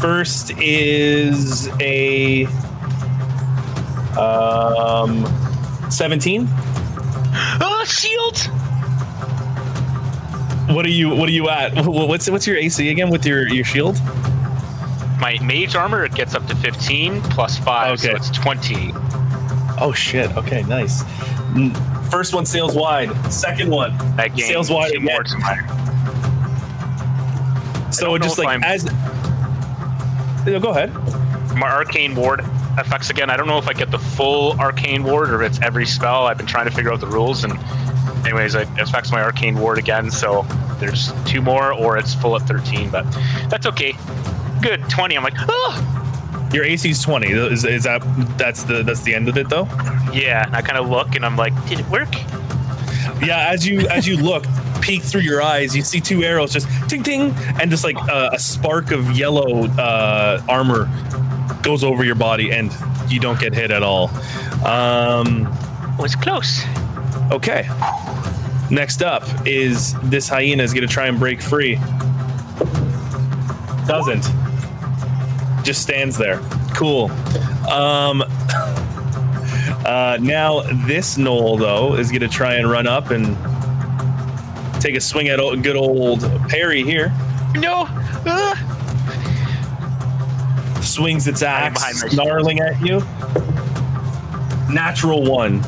First 0.02 0.52
is 0.58 1.68
a 1.82 2.46
um, 4.18 5.26
seventeen. 5.92 6.48
Oh, 7.62 7.84
shield! 7.86 8.38
What 10.74 10.86
are 10.86 10.90
you? 10.90 11.10
What 11.10 11.28
are 11.28 11.34
you 11.34 11.50
at? 11.50 11.86
What's 11.86 12.30
what's 12.30 12.48
your 12.48 12.58
AC 12.58 12.90
again 12.90 13.10
with 13.10 13.26
your 13.26 13.48
your 13.48 13.66
shield? 13.66 14.00
My 15.20 15.38
mage 15.42 15.76
armor 15.76 16.06
it 16.06 16.16
gets 16.16 16.34
up 16.34 16.48
to 16.48 16.56
15 16.56 17.22
plus 17.24 17.58
5, 17.58 18.00
so 18.00 18.12
it's 18.12 18.30
20. 18.30 18.94
Oh 19.82 19.94
shit! 19.94 20.36
Okay, 20.38 20.64
nice. 20.64 21.04
Mm, 21.54 21.76
first 22.12 22.34
one 22.34 22.46
sails 22.46 22.76
wide. 22.76 23.10
Second 23.32 23.70
one 23.72 23.98
That 24.18 24.36
gains 24.36 24.48
sails 24.48 24.70
wide 24.70 24.92
two 24.94 25.00
more 25.00 25.22
again. 25.22 25.42
So 27.92 28.14
it 28.16 28.22
just 28.22 28.38
like 28.38 28.48
I'm- 28.50 28.64
as. 28.64 28.86
No, 30.46 30.60
go 30.60 30.70
ahead. 30.70 30.94
My 31.56 31.70
arcane 31.70 32.16
ward 32.16 32.42
effects 32.78 33.10
again. 33.10 33.30
I 33.30 33.36
don't 33.38 33.48
know 33.48 33.58
if 33.58 33.68
I 33.68 33.74
get 33.74 33.92
the 33.92 34.00
full 34.00 34.54
arcane 34.60 35.04
ward 35.04 35.30
or 35.32 35.42
if 35.44 35.52
it's 35.52 35.62
every 35.62 35.86
spell. 35.86 36.26
I've 36.28 36.38
been 36.38 36.46
trying 36.48 36.66
to 36.66 36.72
figure 36.72 36.94
out 36.94 37.00
the 37.02 37.08
rules, 37.08 37.44
and 37.44 37.54
anyways, 38.26 38.56
it 38.56 38.68
affects 38.80 39.12
my 39.12 39.22
arcane 39.22 39.60
ward 39.60 39.78
again. 39.78 40.10
So 40.12 40.46
there's 40.80 41.12
two 41.26 41.42
more, 41.42 41.74
or 41.74 41.98
it's 41.98 42.14
full 42.14 42.36
at 42.36 42.44
13, 42.44 42.90
but 42.90 43.06
that's 43.50 43.66
okay. 43.66 43.96
Good 44.62 44.88
20. 44.90 45.18
I'm 45.18 45.24
like, 45.24 45.34
oh, 45.50 45.99
Your 46.54 46.64
AC 46.64 46.90
is 46.90 47.02
twenty. 47.02 47.32
Is, 47.32 47.64
is 47.64 47.84
that 47.84 48.02
that's 48.38 48.64
the 48.64 48.84
that's 48.84 49.02
the 49.02 49.14
end 49.14 49.30
of 49.30 49.38
it 49.38 49.50
though? 49.50 49.66
yeah. 50.14 50.46
And 50.46 50.56
I 50.56 50.62
kind 50.62 50.78
of 50.78 50.90
look, 50.90 51.16
and 51.16 51.26
I'm 51.26 51.36
like, 51.36 51.54
did 51.68 51.80
it 51.80 51.88
work? 51.90 52.14
Yeah. 53.24 53.50
As 53.50 53.68
you 53.68 53.82
as 53.88 54.08
you 54.08 54.18
look, 54.18 54.46
peek 54.82 55.04
through 55.04 55.22
your 55.22 55.42
eyes, 55.42 55.76
you 55.76 55.82
see 55.84 56.00
two 56.00 56.24
arrows 56.24 56.54
just 56.54 56.68
ting 56.90 57.04
ting, 57.04 57.34
and 57.62 57.70
just 57.70 57.84
like 57.84 57.98
uh, 58.10 58.32
a 58.34 58.40
spark 58.40 58.92
of 58.92 59.12
yellow 59.12 59.66
uh, 59.78 60.42
armor 60.48 60.90
goes 61.62 61.84
over 61.84 62.04
your 62.04 62.16
body, 62.16 62.52
and 62.52 62.72
you 63.10 63.20
don't 63.20 63.40
get 63.40 63.54
hit 63.54 63.72
at 63.72 63.84
all. 63.84 64.10
Um, 64.66 65.48
it's 66.00 66.16
close. 66.16 66.64
Okay. 67.32 67.68
Next 68.72 69.02
up 69.02 69.24
is 69.46 69.96
this 70.10 70.30
hyena 70.30 70.64
is 70.64 70.74
going 70.74 70.88
to 70.88 70.94
try 70.94 71.08
and 71.08 71.20
break 71.20 71.42
free. 71.42 71.76
Doesn't. 73.88 74.26
Just 75.70 75.84
stands 75.84 76.18
there. 76.18 76.40
Cool. 76.74 77.12
Um, 77.70 78.24
uh, 79.86 80.18
now 80.20 80.62
this 80.88 81.16
gnoll 81.16 81.60
though 81.60 81.94
is 81.94 82.10
going 82.10 82.22
to 82.22 82.28
try 82.28 82.56
and 82.56 82.68
run 82.68 82.88
up 82.88 83.12
and 83.12 83.38
take 84.82 84.96
a 84.96 85.00
swing 85.00 85.28
at 85.28 85.40
old, 85.40 85.62
good 85.62 85.76
old 85.76 86.22
Perry 86.50 86.82
here. 86.82 87.10
No. 87.54 87.86
Ah. 88.26 88.56
Swings 90.82 91.28
its 91.28 91.44
axe, 91.44 92.00
snarling 92.00 92.62
at 92.62 92.82
you. 92.82 93.02
Natural 94.74 95.24
one. 95.24 95.62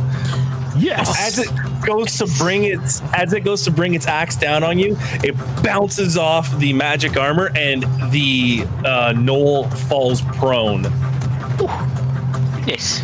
Yes. 0.79 1.15
as 1.19 1.37
it 1.37 1.70
goes 1.85 2.17
to 2.17 2.27
bring 2.37 2.63
its 2.63 3.01
as 3.13 3.33
it 3.33 3.41
goes 3.41 3.63
to 3.63 3.71
bring 3.71 3.93
its 3.93 4.07
axe 4.07 4.35
down 4.35 4.63
on 4.63 4.79
you, 4.79 4.95
it 5.23 5.35
bounces 5.63 6.17
off 6.17 6.57
the 6.59 6.73
magic 6.73 7.17
armor 7.17 7.51
and 7.55 7.83
the 8.11 8.63
uh, 8.85 9.13
gnoll 9.15 9.71
falls 9.87 10.21
prone. 10.21 10.83
Yes. 12.67 13.01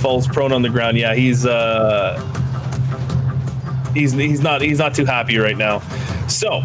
Falls 0.00 0.26
prone 0.26 0.52
on 0.52 0.62
the 0.62 0.68
ground. 0.68 0.96
Yeah, 0.96 1.14
he's 1.14 1.46
uh 1.46 2.20
he's 3.94 4.12
he's 4.12 4.40
not 4.40 4.60
he's 4.60 4.78
not 4.78 4.94
too 4.94 5.04
happy 5.04 5.38
right 5.38 5.56
now. 5.56 5.80
So 6.28 6.62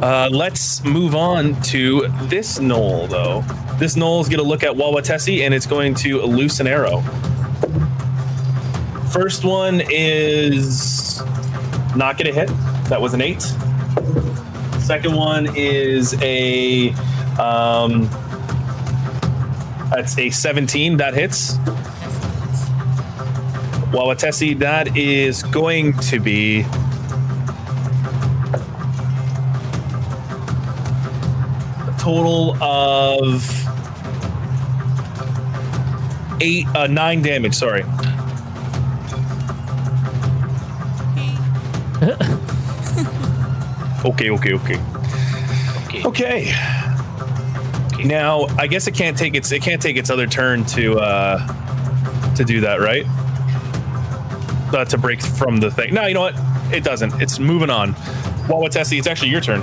uh, 0.00 0.28
let's 0.30 0.84
move 0.84 1.14
on 1.14 1.60
to 1.62 2.08
this 2.22 2.58
gnoll 2.58 3.08
though. 3.08 3.42
This 3.78 3.96
gnoll 3.96 4.20
is 4.20 4.28
going 4.28 4.42
to 4.42 4.48
look 4.48 4.62
at 4.62 4.72
Wawatesi 4.72 5.44
and 5.44 5.54
it's 5.54 5.66
going 5.66 5.94
to 5.96 6.22
loose 6.22 6.60
an 6.60 6.66
arrow. 6.66 7.02
First 9.12 9.44
one 9.44 9.82
is 9.90 11.20
not 11.96 12.18
gonna 12.18 12.32
hit. 12.32 12.48
That 12.88 13.00
was 13.00 13.14
an 13.14 13.22
eight. 13.22 13.42
Second 14.80 15.14
one 15.14 15.54
is 15.56 16.14
a 16.22 16.90
um, 17.38 18.08
that's 19.90 20.18
a 20.18 20.30
17. 20.30 20.98
That 20.98 21.14
hits. 21.14 21.54
Wawatesi, 23.92 24.58
that 24.58 24.96
is 24.96 25.42
going 25.44 25.94
to 25.94 26.20
be 26.20 26.60
a 31.80 31.96
total 31.98 32.62
of 32.62 33.50
eight, 36.40 36.66
uh, 36.74 36.86
nine 36.86 37.22
damage. 37.22 37.54
Sorry. 37.54 37.82
Okay, 44.04 44.30
okay, 44.30 44.54
okay. 44.54 44.80
Okay. 45.88 46.04
Okay. 46.04 46.54
Now, 48.04 48.46
I 48.56 48.68
guess 48.68 48.86
it 48.86 48.94
can't 48.94 49.18
take 49.18 49.34
its 49.34 49.50
it 49.50 49.60
can't 49.60 49.82
take 49.82 49.96
its 49.96 50.08
other 50.08 50.26
turn 50.28 50.64
to 50.66 51.00
uh 51.00 52.34
to 52.36 52.44
do 52.44 52.60
that, 52.60 52.80
right? 52.80 53.04
Uh, 54.72 54.84
to 54.84 54.98
break 54.98 55.20
from 55.20 55.56
the 55.56 55.70
thing. 55.70 55.94
No, 55.94 56.06
you 56.06 56.14
know 56.14 56.20
what? 56.20 56.34
It 56.72 56.84
doesn't. 56.84 57.20
It's 57.20 57.40
moving 57.40 57.70
on. 57.70 57.94
Wawatesi, 58.46 58.98
it's 58.98 59.08
actually 59.08 59.30
your 59.30 59.40
turn. 59.40 59.62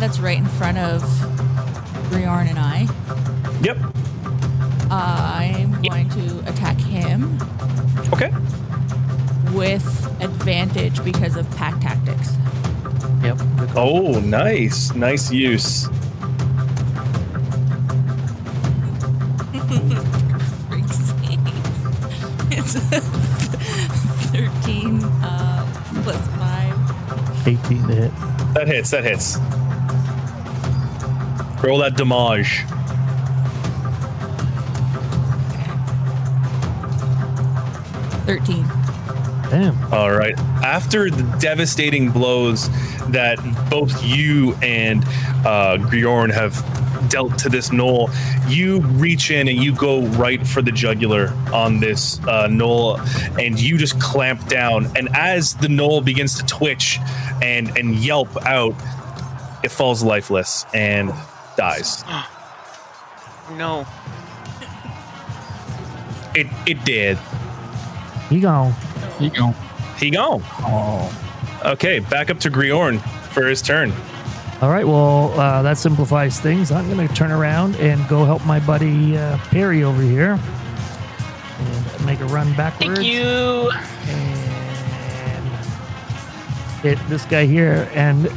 That's 0.00 0.18
right 0.18 0.38
in 0.38 0.46
front 0.46 0.78
of 0.78 1.02
Griorn 2.10 2.48
and 2.48 2.58
I, 2.58 2.86
Yep. 3.62 3.76
I'm 4.90 5.80
going 5.82 6.08
to 6.08 6.38
attack 6.48 6.78
him 6.80 7.38
Okay. 8.12 8.30
with 9.52 9.84
advantage 10.22 11.04
because 11.04 11.36
of 11.36 11.48
pack 11.56 11.78
tactics. 11.80 12.32
Yep. 13.22 13.38
Oh, 13.76 14.18
nice. 14.20 14.94
Nice 14.94 15.30
use. 15.30 15.86
it's 22.52 22.74
13 24.30 25.04
uh, 25.04 25.66
plus 26.02 26.26
5. 26.28 27.46
18 27.48 27.86
to 27.88 27.94
hit. 27.94 28.12
That 28.54 28.68
hits. 28.68 28.90
That 28.90 29.04
hits. 29.04 29.38
Roll 31.62 31.78
that 31.78 31.96
damage. 31.96 32.64
Thirteen. 38.26 38.64
Damn. 39.50 39.92
All 39.92 40.12
right. 40.12 40.38
After 40.62 41.10
the 41.10 41.22
devastating 41.38 42.10
blows 42.10 42.68
that 43.10 43.38
both 43.68 44.02
you 44.04 44.54
and 44.62 45.04
uh, 45.44 45.76
Griorn 45.80 46.32
have 46.32 46.54
dealt 47.10 47.36
to 47.40 47.48
this 47.48 47.70
gnoll, 47.70 48.08
you 48.48 48.80
reach 48.80 49.30
in 49.30 49.48
and 49.48 49.58
you 49.58 49.74
go 49.74 50.02
right 50.02 50.46
for 50.46 50.62
the 50.62 50.70
jugular 50.70 51.32
on 51.52 51.80
this 51.80 52.20
uh, 52.20 52.46
gnoll, 52.48 52.98
and 53.38 53.60
you 53.60 53.76
just 53.76 54.00
clamp 54.00 54.46
down. 54.48 54.86
And 54.96 55.08
as 55.14 55.54
the 55.54 55.66
gnoll 55.66 56.04
begins 56.04 56.38
to 56.38 56.46
twitch 56.46 56.98
and 57.42 57.76
and 57.76 57.96
yelp 57.96 58.30
out, 58.46 58.74
it 59.64 59.70
falls 59.72 60.02
lifeless 60.02 60.64
and 60.72 61.12
dies. 61.60 62.04
No. 63.56 63.84
It 66.36 66.46
it 66.64 66.84
did. 66.84 67.18
He 68.28 68.38
gone. 68.38 68.72
He 69.18 69.28
go. 69.28 69.52
He 69.98 70.10
gone. 70.10 70.40
Oh. 70.60 71.10
Okay, 71.64 71.98
back 71.98 72.30
up 72.30 72.38
to 72.40 72.50
Griorn 72.50 73.00
for 73.30 73.48
his 73.48 73.60
turn. 73.60 73.92
All 74.62 74.70
right. 74.70 74.86
Well, 74.86 75.32
uh, 75.38 75.62
that 75.62 75.78
simplifies 75.78 76.38
things. 76.38 76.70
I'm 76.70 76.88
going 76.88 77.08
to 77.08 77.12
turn 77.12 77.32
around 77.32 77.74
and 77.76 78.06
go 78.08 78.24
help 78.24 78.46
my 78.46 78.60
buddy 78.60 79.18
uh, 79.18 79.36
Perry 79.50 79.82
over 79.82 80.00
here 80.00 80.38
and 81.58 82.06
make 82.06 82.20
a 82.20 82.26
run 82.26 82.54
backwards. 82.54 83.00
Thank 83.00 83.12
you. 83.12 83.72
And 84.06 85.48
hit 86.82 86.98
this 87.08 87.24
guy 87.24 87.46
here. 87.46 87.90
And 87.94 88.30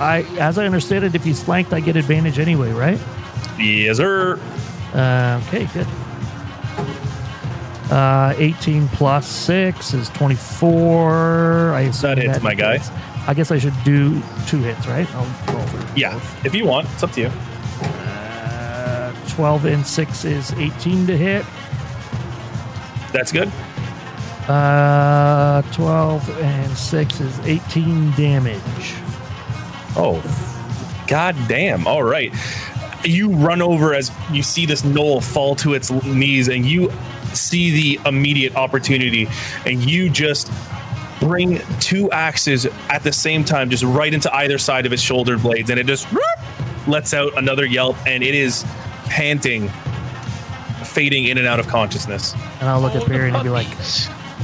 I, 0.00 0.22
as 0.38 0.58
I 0.58 0.66
understand 0.66 1.04
it, 1.04 1.14
if 1.14 1.24
he's 1.24 1.42
flanked, 1.42 1.72
I 1.72 1.80
get 1.80 1.96
advantage 1.96 2.38
anyway, 2.38 2.72
right? 2.72 2.98
Yes, 3.58 3.96
sir. 3.98 4.38
Uh, 4.92 5.40
okay, 5.48 5.66
good. 5.72 5.86
Uh, 7.92 8.34
18 8.38 8.88
plus 8.88 9.26
6 9.28 9.94
is 9.94 10.08
24. 10.10 11.74
I 11.74 11.88
That 11.88 12.18
hits, 12.18 12.42
my 12.42 12.54
guy. 12.54 12.78
hits. 12.78 12.90
I 13.26 13.34
guess 13.34 13.50
I 13.50 13.58
should 13.58 13.74
do 13.84 14.20
two 14.46 14.58
hits, 14.58 14.86
right? 14.86 15.08
I'll 15.14 15.54
roll 15.54 15.66
for 15.66 15.98
Yeah, 15.98 16.20
if 16.44 16.54
you 16.54 16.66
want, 16.66 16.88
it's 16.92 17.02
up 17.02 17.12
to 17.12 17.20
you. 17.22 17.26
Uh, 17.82 19.12
12 19.30 19.64
and 19.66 19.86
6 19.86 20.24
is 20.24 20.52
18 20.54 21.06
to 21.06 21.16
hit. 21.16 21.44
That's 23.12 23.30
good. 23.32 23.48
Uh, 24.48 25.62
12 25.72 26.28
and 26.42 26.76
6 26.76 27.20
is 27.20 27.38
18 27.40 28.10
damage. 28.12 28.94
Oh, 29.96 30.22
god 31.06 31.36
damn. 31.48 31.86
All 31.86 32.02
right. 32.02 32.32
You 33.04 33.30
run 33.30 33.60
over 33.60 33.94
as 33.94 34.10
you 34.32 34.42
see 34.42 34.66
this 34.66 34.82
gnoll 34.82 35.22
fall 35.22 35.54
to 35.56 35.74
its 35.74 35.90
knees, 35.90 36.48
and 36.48 36.64
you 36.64 36.90
see 37.34 37.94
the 37.96 38.08
immediate 38.08 38.56
opportunity, 38.56 39.28
and 39.66 39.88
you 39.88 40.08
just 40.08 40.50
bring 41.20 41.60
two 41.80 42.10
axes 42.10 42.66
at 42.88 43.02
the 43.02 43.12
same 43.12 43.44
time, 43.44 43.70
just 43.70 43.82
right 43.82 44.12
into 44.12 44.34
either 44.34 44.58
side 44.58 44.86
of 44.86 44.92
its 44.92 45.02
shoulder 45.02 45.38
blades, 45.38 45.70
and 45.70 45.78
it 45.78 45.86
just 45.86 46.06
lets 46.86 47.12
out 47.12 47.36
another 47.36 47.66
yelp, 47.66 47.96
and 48.06 48.22
it 48.22 48.34
is 48.34 48.64
panting, 49.06 49.68
fading 50.84 51.26
in 51.26 51.38
and 51.38 51.46
out 51.46 51.60
of 51.60 51.68
consciousness. 51.68 52.34
And 52.60 52.68
I'll 52.68 52.80
look 52.80 52.94
at 52.94 53.06
the 53.06 53.14
and 53.14 53.42
be 53.42 53.50
like, 53.50 53.68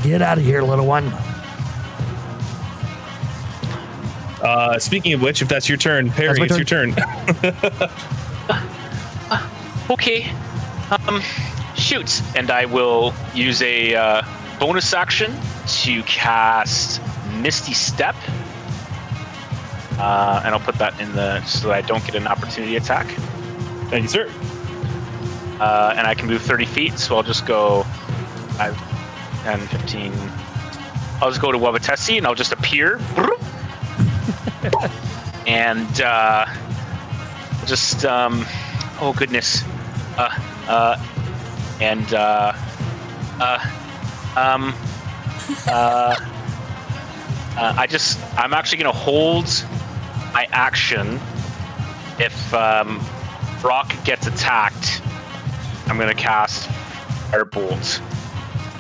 get 0.03 0.21
out 0.23 0.39
of 0.39 0.45
here, 0.45 0.63
little 0.63 0.87
one. 0.87 1.13
Uh, 4.43 4.79
speaking 4.79 5.13
of 5.13 5.23
which, 5.23 5.43
if 5.43 5.49
that's 5.49 5.69
your 5.69 5.79
turn, 5.79 6.11
Perry, 6.11 6.39
my 6.39 6.47
it's 6.47 6.57
your 6.57 6.65
turn. 6.65 6.95
Okay. 9.91 10.31
Um, 10.93 11.21
shoot. 11.75 12.23
And 12.37 12.49
I 12.53 12.65
will 12.65 13.13
use 13.35 13.61
a 13.61 13.97
uh, 13.97 14.23
bonus 14.61 14.95
action 14.95 15.35
to 15.83 16.03
cast 16.05 17.03
Misty 17.39 17.75
Step. 17.75 18.15
Uh, 19.99 20.43
and 20.45 20.55
I'll 20.55 20.61
put 20.61 20.77
that 20.77 20.99
in 21.01 21.13
the 21.13 21.45
so 21.45 21.69
that 21.69 21.75
I 21.75 21.81
don't 21.83 22.05
get 22.05 22.15
an 22.15 22.29
opportunity 22.29 22.77
attack. 22.77 23.09
Thank 23.91 24.05
you, 24.05 24.09
sir. 24.09 24.31
Uh, 25.59 25.95
and 25.97 26.07
I 26.07 26.15
can 26.15 26.29
move 26.29 26.41
30 26.43 26.67
feet, 26.67 26.99
so 26.99 27.17
I'll 27.17 27.25
just 27.25 27.45
go 27.45 27.83
5, 27.83 29.43
10, 29.43 29.67
15. 29.67 30.13
I'll 31.21 31.31
just 31.31 31.43
go 31.43 31.51
to 31.51 31.59
Wawatesi 31.59 32.17
and 32.17 32.27
I'll 32.27 32.37
just 32.37 32.53
appear. 32.53 32.99
And 35.47 36.01
uh, 36.01 36.47
just, 37.67 38.05
um, 38.05 38.45
oh 39.01 39.15
goodness. 39.17 39.63
Uh, 40.17 40.31
uh, 40.69 40.97
and, 41.81 42.15
uh, 42.15 42.53
uh, 43.41 43.59
um, 44.37 44.75
uh, 45.67 46.15
uh, 47.57 47.75
I 47.77 47.87
just, 47.87 48.19
I'm 48.39 48.55
actually 48.55 48.79
to 48.93 48.99
hold 48.99 49.47
my 50.33 50.47
action 50.53 51.21
if 52.19 52.55
um, 52.55 53.05
gets 54.05 54.27
attacked. 54.27 55.03
I'm 55.87 55.99
gonna 55.99 56.15
cast 56.15 56.69
Firebolt 57.31 58.01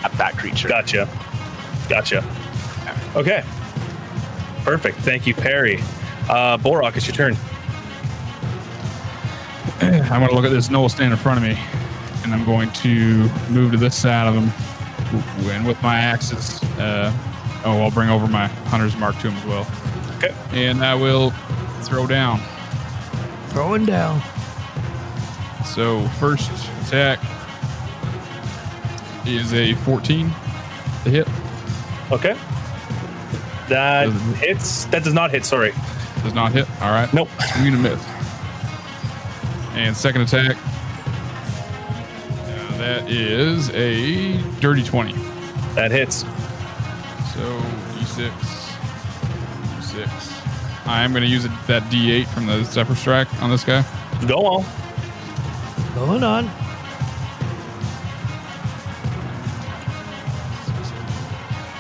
at 0.04 0.12
that 0.12 0.36
creature. 0.36 0.68
Gotcha. 0.68 1.08
Gotcha. 1.88 2.24
Okay. 3.16 3.42
Perfect. 4.64 4.98
Thank 4.98 5.26
you, 5.26 5.34
Perry. 5.34 5.78
Uh, 6.28 6.56
Borok, 6.58 6.96
it's 6.96 7.06
your 7.06 7.16
turn. 7.16 7.36
I'm 9.80 10.20
going 10.20 10.28
to 10.28 10.34
look 10.34 10.44
at 10.44 10.50
this 10.50 10.68
gnoll 10.68 10.90
standing 10.90 11.12
in 11.12 11.18
front 11.18 11.38
of 11.38 11.42
me, 11.44 11.58
and 12.22 12.32
I'm 12.34 12.44
going 12.44 12.70
to 12.72 13.28
move 13.50 13.72
to 13.72 13.78
this 13.78 13.94
side 13.96 14.26
of 14.28 14.34
him, 14.34 14.52
and 15.50 15.66
with 15.66 15.80
my 15.82 15.96
axes. 15.98 16.62
Uh, 16.78 17.12
oh, 17.64 17.80
I'll 17.80 17.90
bring 17.90 18.10
over 18.10 18.26
my 18.26 18.46
hunter's 18.68 18.96
mark 18.96 19.16
to 19.20 19.30
him 19.30 19.36
as 19.36 19.44
well, 19.46 19.66
Okay. 20.18 20.34
and 20.52 20.84
I 20.84 20.94
will 20.94 21.30
throw 21.82 22.06
down. 22.06 22.40
Throwing 23.48 23.84
down. 23.86 24.20
So 25.64 26.06
first 26.20 26.50
attack 26.86 27.18
is 29.26 29.52
a 29.54 29.74
14 29.74 30.30
to 31.04 31.10
hit. 31.10 31.28
Okay. 32.12 32.36
That 33.70 34.04
Doesn't- 34.06 34.34
hits. 34.36 34.84
That 34.86 35.04
does 35.04 35.14
not 35.14 35.30
hit. 35.30 35.44
Sorry. 35.44 35.72
Does 36.22 36.34
not 36.34 36.52
hit. 36.52 36.66
All 36.82 36.90
right. 36.90 37.12
Nope. 37.14 37.28
Swing 37.54 37.68
and 37.68 37.76
a 37.76 37.78
miss. 37.90 38.04
And 39.74 39.96
second 39.96 40.22
attack. 40.22 40.56
uh, 40.56 40.60
that 42.78 43.08
is 43.08 43.70
a 43.70 44.36
dirty 44.60 44.82
20. 44.82 45.12
That 45.74 45.92
hits. 45.92 46.24
So 47.34 47.60
d6, 47.94 48.30
d6. 49.78 50.86
I 50.86 51.02
am 51.02 51.12
going 51.12 51.22
to 51.22 51.28
use 51.28 51.44
it, 51.44 51.52
that 51.68 51.84
d8 51.84 52.26
from 52.26 52.46
the 52.46 52.64
Zephyr 52.64 52.96
Strike 52.96 53.28
on 53.42 53.50
this 53.50 53.62
guy. 53.64 53.84
Go 54.26 54.44
on. 54.44 54.64
Going 55.94 56.24
on. 56.24 56.50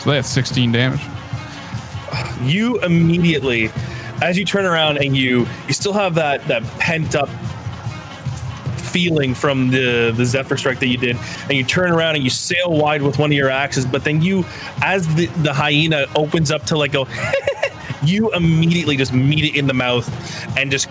So 0.00 0.10
that's 0.10 0.28
16 0.28 0.72
damage. 0.72 1.00
You 2.42 2.80
immediately, 2.80 3.70
as 4.22 4.38
you 4.38 4.44
turn 4.44 4.64
around 4.64 4.98
and 4.98 5.16
you 5.16 5.46
you 5.66 5.74
still 5.74 5.92
have 5.92 6.14
that 6.14 6.46
that 6.48 6.62
pent 6.78 7.14
up 7.14 7.28
feeling 8.90 9.34
from 9.34 9.70
the 9.70 10.12
the 10.16 10.24
Zephyr 10.24 10.56
strike 10.56 10.80
that 10.80 10.88
you 10.88 10.98
did, 10.98 11.16
and 11.42 11.52
you 11.52 11.64
turn 11.64 11.92
around 11.92 12.16
and 12.16 12.24
you 12.24 12.30
sail 12.30 12.70
wide 12.70 13.02
with 13.02 13.18
one 13.18 13.30
of 13.30 13.36
your 13.36 13.50
axes, 13.50 13.86
but 13.86 14.04
then 14.04 14.20
you, 14.20 14.44
as 14.82 15.12
the 15.14 15.26
the 15.42 15.52
hyena 15.52 16.06
opens 16.16 16.50
up 16.50 16.64
to 16.66 16.76
like 16.76 16.92
go, 16.92 17.06
you 18.02 18.32
immediately 18.32 18.96
just 18.96 19.12
meet 19.12 19.44
it 19.44 19.56
in 19.56 19.66
the 19.66 19.74
mouth 19.74 20.08
and 20.58 20.70
just 20.70 20.88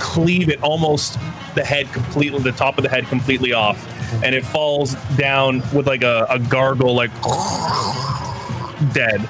cleave 0.00 0.48
it 0.48 0.62
almost 0.62 1.18
the 1.54 1.64
head 1.64 1.86
completely, 1.92 2.40
the 2.40 2.52
top 2.52 2.78
of 2.78 2.82
the 2.82 2.88
head 2.88 3.06
completely 3.06 3.52
off, 3.52 3.86
and 4.24 4.34
it 4.34 4.44
falls 4.44 4.94
down 5.16 5.62
with 5.72 5.86
like 5.86 6.02
a, 6.02 6.26
a 6.30 6.38
gargle, 6.38 6.94
like 6.94 7.10
dead. 8.92 9.28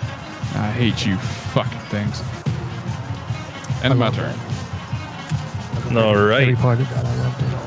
I 0.55 0.71
hate 0.71 1.05
you 1.07 1.17
fucking 1.17 1.79
things. 1.91 2.23
End 3.83 3.93
of 3.93 3.99
my 3.99 4.11
turn. 4.11 4.35
All 5.97 6.17
right. 6.17 6.43
Every 6.43 6.57
part 6.57 6.81
of 6.81 6.89
that, 6.91 7.05
I 7.05 7.15
loved 7.17 7.43
it 7.43 7.55
all. 7.55 7.63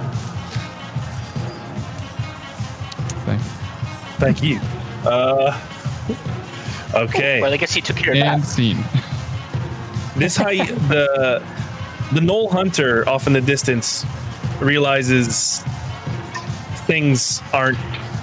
Thank 3.26 3.42
you. 3.42 3.50
Thank 4.20 4.44
you. 4.44 4.60
Uh, 5.10 5.60
okay. 6.94 7.42
Well, 7.42 7.54
I 7.54 7.58
guess 7.58 7.74
he 7.74 7.82
took 7.82 7.98
care 7.98 8.14
of 8.14 8.20
And 8.20 8.42
that. 8.44 8.48
scene. 8.48 8.84
this 10.16 10.36
high 10.38 10.56
the 10.56 11.44
the 12.14 12.20
gnoll 12.22 12.50
hunter 12.52 13.08
off 13.10 13.28
in 13.28 13.34
the 13.34 13.42
distance 13.42 14.06
realizes 14.62 15.62
things 16.88 17.42
aren't 17.52 17.78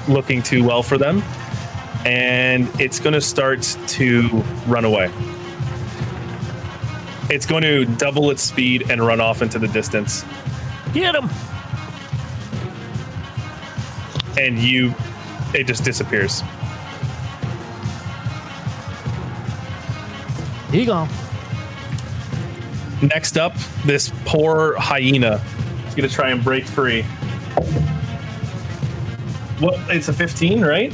looking 0.08 0.42
too 0.42 0.64
well 0.64 0.82
for 0.82 0.96
them, 0.98 1.22
and 2.04 2.68
it's 2.80 2.98
going 3.00 3.14
to 3.14 3.20
start 3.20 3.62
to 3.88 4.28
run 4.66 4.84
away. 4.84 5.10
It's 7.30 7.46
going 7.46 7.62
to 7.62 7.84
double 7.84 8.30
its 8.30 8.42
speed 8.42 8.90
and 8.90 9.04
run 9.04 9.20
off 9.20 9.42
into 9.42 9.58
the 9.58 9.68
distance, 9.68 10.24
Get 10.92 11.14
him! 11.14 11.30
and 14.38 14.58
you, 14.58 14.94
it 15.54 15.64
just 15.64 15.84
disappears. 15.84 16.42
Here 20.70 20.80
you 20.80 20.86
go. 20.86 21.06
Next 23.02 23.36
up, 23.36 23.54
this 23.84 24.12
poor 24.24 24.74
hyena 24.76 25.40
is 25.88 25.94
going 25.94 26.08
to 26.08 26.14
try 26.14 26.30
and 26.30 26.42
break 26.42 26.64
free. 26.64 27.04
Well, 29.60 29.74
it's 29.90 30.08
a 30.08 30.12
15, 30.12 30.62
right? 30.62 30.92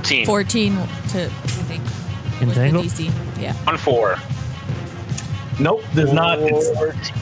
14. 0.00 0.26
14 0.26 0.74
to, 0.74 0.80
I 0.80 0.86
think, 1.28 1.82
was 1.84 2.56
the 2.56 2.64
Entangle? 2.64 2.82
DC. 2.82 3.40
Yeah. 3.40 3.54
On 3.66 3.76
four. 3.76 4.16
Nope, 5.58 5.82
does 5.94 6.12
not. 6.12 6.38
It's, 6.40 6.70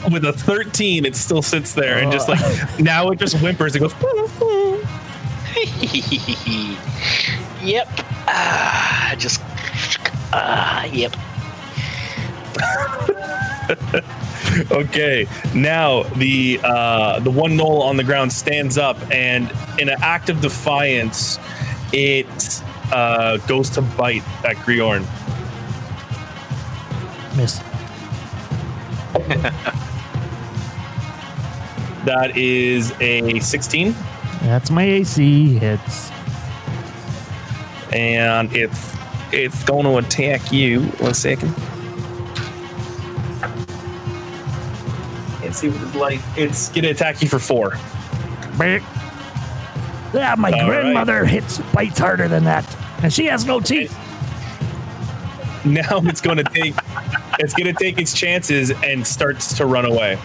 with 0.09 0.23
a 0.23 0.31
13, 0.31 1.05
it 1.05 1.15
still 1.15 1.41
sits 1.41 1.73
there 1.73 1.97
and 1.97 2.11
just 2.11 2.29
like 2.29 2.39
now 2.79 3.09
it 3.09 3.19
just 3.19 3.35
whimpers. 3.35 3.75
It 3.75 3.79
goes. 3.79 3.93
yep. 7.61 7.87
Ah, 8.27 9.15
just. 9.17 9.41
Ah, 10.31 10.85
yep. 10.85 11.13
Okay, 14.71 15.27
now 15.53 16.03
the 16.03 16.59
uh, 16.63 17.19
the 17.19 17.29
one 17.29 17.51
gnoll 17.51 17.81
on 17.81 17.97
the 17.97 18.03
ground 18.03 18.33
stands 18.33 18.77
up, 18.77 18.97
and 19.11 19.51
in 19.77 19.89
an 19.89 19.97
act 20.01 20.29
of 20.29 20.41
defiance, 20.41 21.37
it 21.93 22.27
uh, 22.91 23.37
goes 23.47 23.69
to 23.71 23.81
bite 23.81 24.23
at 24.45 24.55
Griorn. 24.57 25.05
Miss. 27.37 27.61
That 32.05 32.37
is 32.37 32.93
a 33.01 33.39
16, 33.39 33.93
That's 34.43 34.71
my 34.71 34.83
AC 34.83 35.57
hits. 35.57 36.09
and 37.91 38.55
it's 38.55 38.95
it's 39.31 39.63
going 39.63 39.83
to 39.83 39.97
attack 39.97 40.51
you. 40.51 40.83
One 40.99 41.13
second. 41.13 41.53
Can't 45.41 45.53
see 45.55 45.69
what 45.69 45.91
the 45.91 45.99
light. 45.99 46.21
It's 46.37 46.69
going 46.69 46.83
to 46.83 46.89
attack 46.89 47.21
you 47.21 47.27
for 47.27 47.37
four. 47.37 47.77
Yeah, 50.13 50.35
my 50.37 50.51
All 50.51 50.65
grandmother 50.65 51.25
hits 51.25 51.59
bites 51.73 51.99
harder 51.99 52.27
than 52.27 52.45
that, 52.45 52.65
and 53.03 53.11
she 53.13 53.25
has 53.25 53.45
no 53.45 53.59
teeth. 53.59 53.91
now 55.65 55.99
it's 56.03 56.21
going 56.21 56.37
to 56.37 56.43
take 56.43 56.73
it's 57.39 57.53
going 57.53 57.67
to 57.73 57.73
take 57.73 57.99
its 57.99 58.13
chances 58.13 58.71
and 58.83 59.05
starts 59.05 59.57
to 59.57 59.65
run 59.65 59.85
away. 59.85 60.17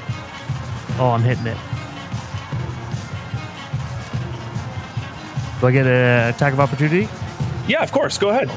Oh, 0.99 1.11
I'm 1.11 1.23
hitting 1.23 1.47
it. 1.47 1.57
Do 5.61 5.69
I 5.69 5.73
get 5.73 5.87
an 5.87 6.35
attack 6.35 6.53
of 6.53 6.61
opportunity? 6.61 7.09
Yeah, 7.67 7.83
of 7.83 7.91
course. 7.93 8.19
Go 8.19 8.29
ahead. 8.31 8.49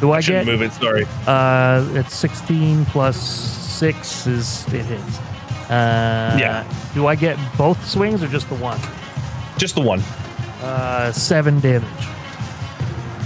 Do 0.00 0.12
I 0.12 0.20
Shouldn't 0.20 0.46
get? 0.46 0.52
move 0.52 0.62
it. 0.62 0.72
Sorry. 0.72 1.04
Uh, 1.26 1.86
it's 1.98 2.14
16 2.14 2.84
plus 2.86 3.16
six 3.20 4.26
is 4.26 4.66
it 4.72 4.84
hits. 4.84 5.18
Uh, 5.68 6.36
Yeah. 6.38 6.64
Do 6.94 7.06
I 7.06 7.14
get 7.16 7.36
both 7.58 7.84
swings 7.86 8.22
or 8.22 8.28
just 8.28 8.48
the 8.48 8.54
one? 8.56 8.78
Just 9.58 9.74
the 9.74 9.80
one. 9.82 10.00
Uh, 10.62 11.12
seven 11.12 11.60
damage. 11.60 11.88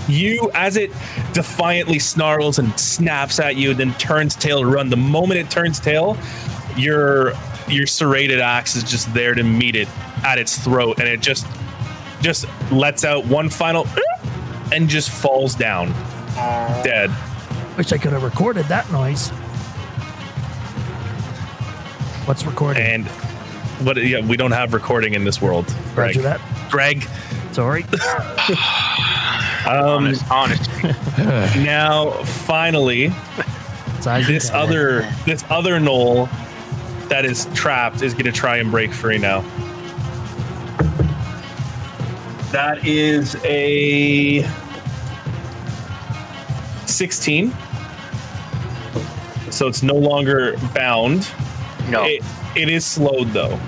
You, 0.08 0.50
as 0.54 0.76
it 0.76 0.90
defiantly 1.32 1.98
snarls 1.98 2.58
and 2.58 2.78
snaps 2.78 3.40
at 3.40 3.56
you, 3.56 3.74
then 3.74 3.92
turns 3.94 4.36
tail 4.36 4.60
to 4.60 4.66
run. 4.66 4.88
The 4.88 4.96
moment 4.96 5.40
it 5.40 5.50
turns 5.50 5.80
tail, 5.80 6.16
your 6.76 7.32
your 7.68 7.86
serrated 7.86 8.40
axe 8.40 8.76
is 8.76 8.84
just 8.84 9.12
there 9.12 9.34
to 9.34 9.42
meet 9.42 9.74
it 9.74 9.88
at 10.24 10.38
its 10.38 10.58
throat, 10.58 10.98
and 11.00 11.08
it 11.08 11.20
just 11.20 11.46
just 12.22 12.46
lets 12.70 13.04
out 13.04 13.26
one 13.26 13.48
final 13.48 13.86
and 14.72 14.88
just 14.88 15.10
falls 15.10 15.54
down 15.54 15.92
dead. 16.82 17.10
Wish 17.76 17.92
I 17.92 17.98
could 17.98 18.12
have 18.12 18.22
recorded 18.22 18.66
that 18.66 18.90
noise. 18.90 19.28
What's 22.26 22.44
recording? 22.44 22.82
And 22.82 23.06
what? 23.86 23.96
Yeah, 23.96 24.20
we 24.20 24.36
don't 24.36 24.52
have 24.52 24.72
recording 24.72 25.14
in 25.14 25.24
this 25.24 25.40
world. 25.42 25.66
Greg. 25.94 26.16
Roger 26.16 26.22
that. 26.22 26.40
Greg. 26.70 27.06
Sorry. 27.52 27.84
Um, 29.66 30.06
Honest, 30.06 30.30
honest. 30.30 30.70
now, 31.56 32.12
finally, 32.22 33.08
this 33.08 34.04
and 34.04 34.40
talent. 34.40 34.54
other 34.54 35.14
this 35.24 35.44
other 35.50 35.80
gnoll 35.80 36.28
that 37.08 37.24
is 37.24 37.46
trapped 37.54 38.02
is 38.02 38.12
going 38.12 38.26
to 38.26 38.32
try 38.32 38.58
and 38.58 38.70
break 38.70 38.92
free 38.92 39.18
now. 39.18 39.40
That 42.52 42.86
is 42.86 43.36
a 43.44 44.42
16. 46.86 47.52
So 49.50 49.66
it's 49.66 49.82
no 49.82 49.94
longer 49.94 50.56
bound. 50.74 51.28
No. 51.88 52.04
It, 52.04 52.22
it 52.54 52.68
is 52.68 52.84
slowed 52.84 53.28
though. 53.28 53.58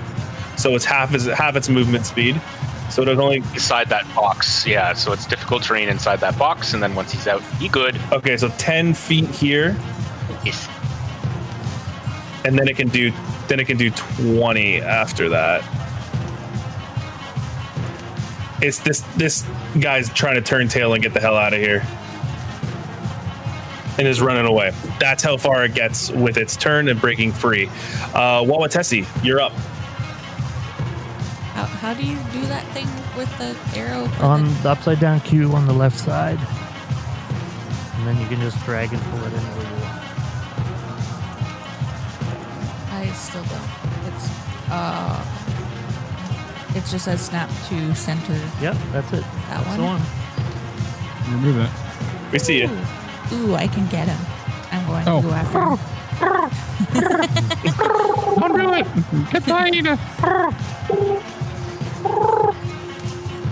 So 0.57 0.75
it's 0.75 0.85
half 0.85 1.13
its 1.13 1.25
half 1.25 1.55
its 1.55 1.69
movement 1.69 2.05
speed. 2.05 2.41
So 2.89 3.01
it 3.03 3.07
only 3.09 3.37
inside 3.37 3.87
that 3.89 4.03
box. 4.15 4.65
Yeah, 4.65 4.93
so 4.93 5.11
it's 5.13 5.25
difficult 5.27 5.63
terrain 5.63 5.89
inside 5.89 6.19
that 6.21 6.37
box, 6.37 6.73
and 6.73 6.81
then 6.81 6.95
once 6.95 7.11
he's 7.11 7.27
out, 7.27 7.41
he 7.59 7.67
good. 7.69 7.99
okay, 8.11 8.35
so 8.37 8.49
10 8.57 8.93
feet 8.93 9.25
here, 9.29 9.77
Yes. 10.43 10.67
and 12.45 12.57
then 12.57 12.67
it 12.67 12.77
can 12.77 12.87
do 12.89 13.11
then 13.47 13.59
it 13.59 13.65
can 13.65 13.77
do 13.77 13.89
20 13.91 14.81
after 14.81 15.29
that. 15.29 15.63
It's 18.61 18.79
this 18.79 19.01
this 19.15 19.45
guy's 19.79 20.09
trying 20.13 20.35
to 20.35 20.41
turn 20.41 20.67
tail 20.67 20.93
and 20.93 21.01
get 21.01 21.13
the 21.13 21.19
hell 21.19 21.35
out 21.37 21.53
of 21.53 21.59
here. 21.59 21.85
And 23.97 24.07
is 24.07 24.21
running 24.21 24.45
away. 24.45 24.71
That's 24.99 25.23
how 25.23 25.35
far 25.37 25.65
it 25.65 25.73
gets 25.73 26.09
with 26.11 26.37
its 26.37 26.55
turn 26.55 26.87
and 26.89 26.99
breaking 27.01 27.31
free. 27.33 27.67
Uh 28.13 28.43
Wawatesi, 28.43 29.05
you're 29.23 29.41
up. 29.41 29.53
How, 31.59 31.65
how 31.65 31.93
do 31.93 32.05
you 32.05 32.15
do 32.31 32.39
that 32.47 32.63
thing 32.71 32.87
with 33.17 33.27
the 33.37 33.53
arrow? 33.77 34.07
On 34.25 34.45
the- 34.45 34.49
the 34.63 34.69
upside 34.69 35.01
down 35.01 35.19
Q 35.19 35.51
on 35.53 35.65
the 35.67 35.73
left 35.73 35.99
side. 35.99 36.39
And 37.97 38.07
then 38.07 38.17
you 38.17 38.27
can 38.27 38.39
just 38.39 38.57
drag 38.63 38.93
and 38.93 39.01
pull 39.01 39.19
it 39.25 39.33
into 39.33 39.45
the 39.59 39.65
wall. 39.65 39.99
I 42.95 43.11
still 43.13 43.43
don't. 43.43 43.69
It's 44.07 44.29
uh, 44.71 45.25
it 46.75 46.85
just 46.89 47.03
says 47.03 47.19
snap 47.25 47.49
to 47.67 47.93
center. 47.93 48.39
Yep, 48.61 48.77
that's 48.93 49.11
it. 49.11 49.21
That 49.49 49.65
that's 49.65 49.75
the 49.75 49.83
one? 49.83 49.99
one. 49.99 51.33
Remove 51.35 51.55
that. 51.57 51.71
We 52.31 52.39
see 52.39 52.61
you. 52.61 52.69
Ooh, 53.33 53.55
I 53.55 53.67
can 53.67 53.85
get 53.89 54.07
him. 54.07 54.19
I'm 54.71 54.85
going 54.87 55.05
Oh. 55.09 55.21
to 55.21 55.27
go 55.27 55.33
after 55.33 55.59
him. 55.59 55.77
Don't 58.39 58.53
do 58.57 58.73
it. 58.75 58.87
Get 59.33 59.43
behind. 59.45 61.25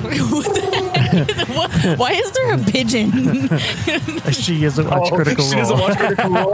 What 0.08 0.54
the 0.54 0.62
heck? 0.62 1.48
What- 1.50 1.98
Why 2.00 2.12
is 2.12 2.32
there 2.32 2.54
a 2.54 2.58
pigeon? 2.58 3.12
She 4.32 4.64
isn't 4.66 4.88
watch 4.90 5.10
Oh, 5.12 5.16
critical 5.16 5.46
she 5.46 5.56
role. 5.56 5.64
doesn't 5.64 5.80
watch 5.86 5.98
Critical 5.98 6.30
Role, 6.32 6.52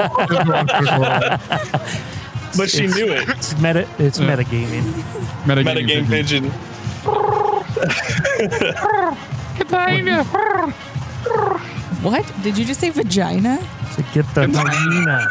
but 2.55 2.69
she 2.69 2.85
knew 2.87 3.11
it. 3.11 3.27
It's 3.29 3.57
meta. 3.59 3.87
It's 3.99 4.19
Yeah. 4.19 4.35
metagaming. 4.35 4.85
Metagame 5.45 6.07
pigeon. 6.07 6.51
Get 9.57 9.67
behind. 9.69 10.07
what? 12.03 12.25
Did 12.43 12.57
you 12.57 12.65
just 12.65 12.79
say 12.79 12.89
vagina? 12.89 13.59
To 13.95 14.01
get 14.13 14.25
the 14.33 14.47
hyena. 14.51 15.27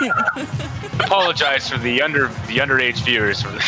Apologize 1.04 1.68
for 1.68 1.78
the 1.78 2.00
under 2.02 2.28
the 2.46 2.58
underage 2.58 3.04
viewers. 3.04 3.42
For 3.42 3.50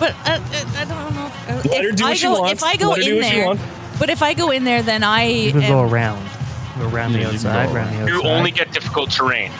But 0.00 0.10
uh, 0.26 0.30
uh, 0.30 0.40
I 0.76 0.84
don't 0.86 1.14
know. 1.14 1.26
If, 1.26 1.48
uh, 1.66 1.68
Let 1.70 1.82
her 1.84 1.88
if 1.90 1.96
do 1.96 2.04
I 2.04 2.14
she 2.14 2.26
go, 2.26 2.40
wants. 2.40 2.62
If 2.62 2.68
I 2.68 2.76
go 2.76 2.88
Let 2.90 2.98
her 2.98 3.02
do 3.04 3.10
in 3.10 3.16
what 3.18 3.24
she 3.26 3.30
there, 3.36 3.46
wants. 3.46 3.62
but 3.98 4.10
if 4.10 4.22
I 4.22 4.34
go 4.34 4.50
in 4.50 4.64
there, 4.64 4.82
then 4.82 5.04
I 5.04 5.24
You 5.26 5.52
can 5.52 5.60
go 5.60 5.84
am- 5.84 5.92
around. 5.92 6.30
Go 6.78 6.88
around 6.88 7.12
Yeah, 7.12 7.18
the 7.28 7.32
you 7.34 7.38
can 7.38 7.46
outside. 7.48 7.66
go 7.68 7.74
Around 7.74 7.90
the 7.94 8.00
outside. 8.02 8.08
you 8.08 8.22
only 8.24 8.50
get 8.50 8.72
difficult 8.72 9.10
terrain. 9.12 9.52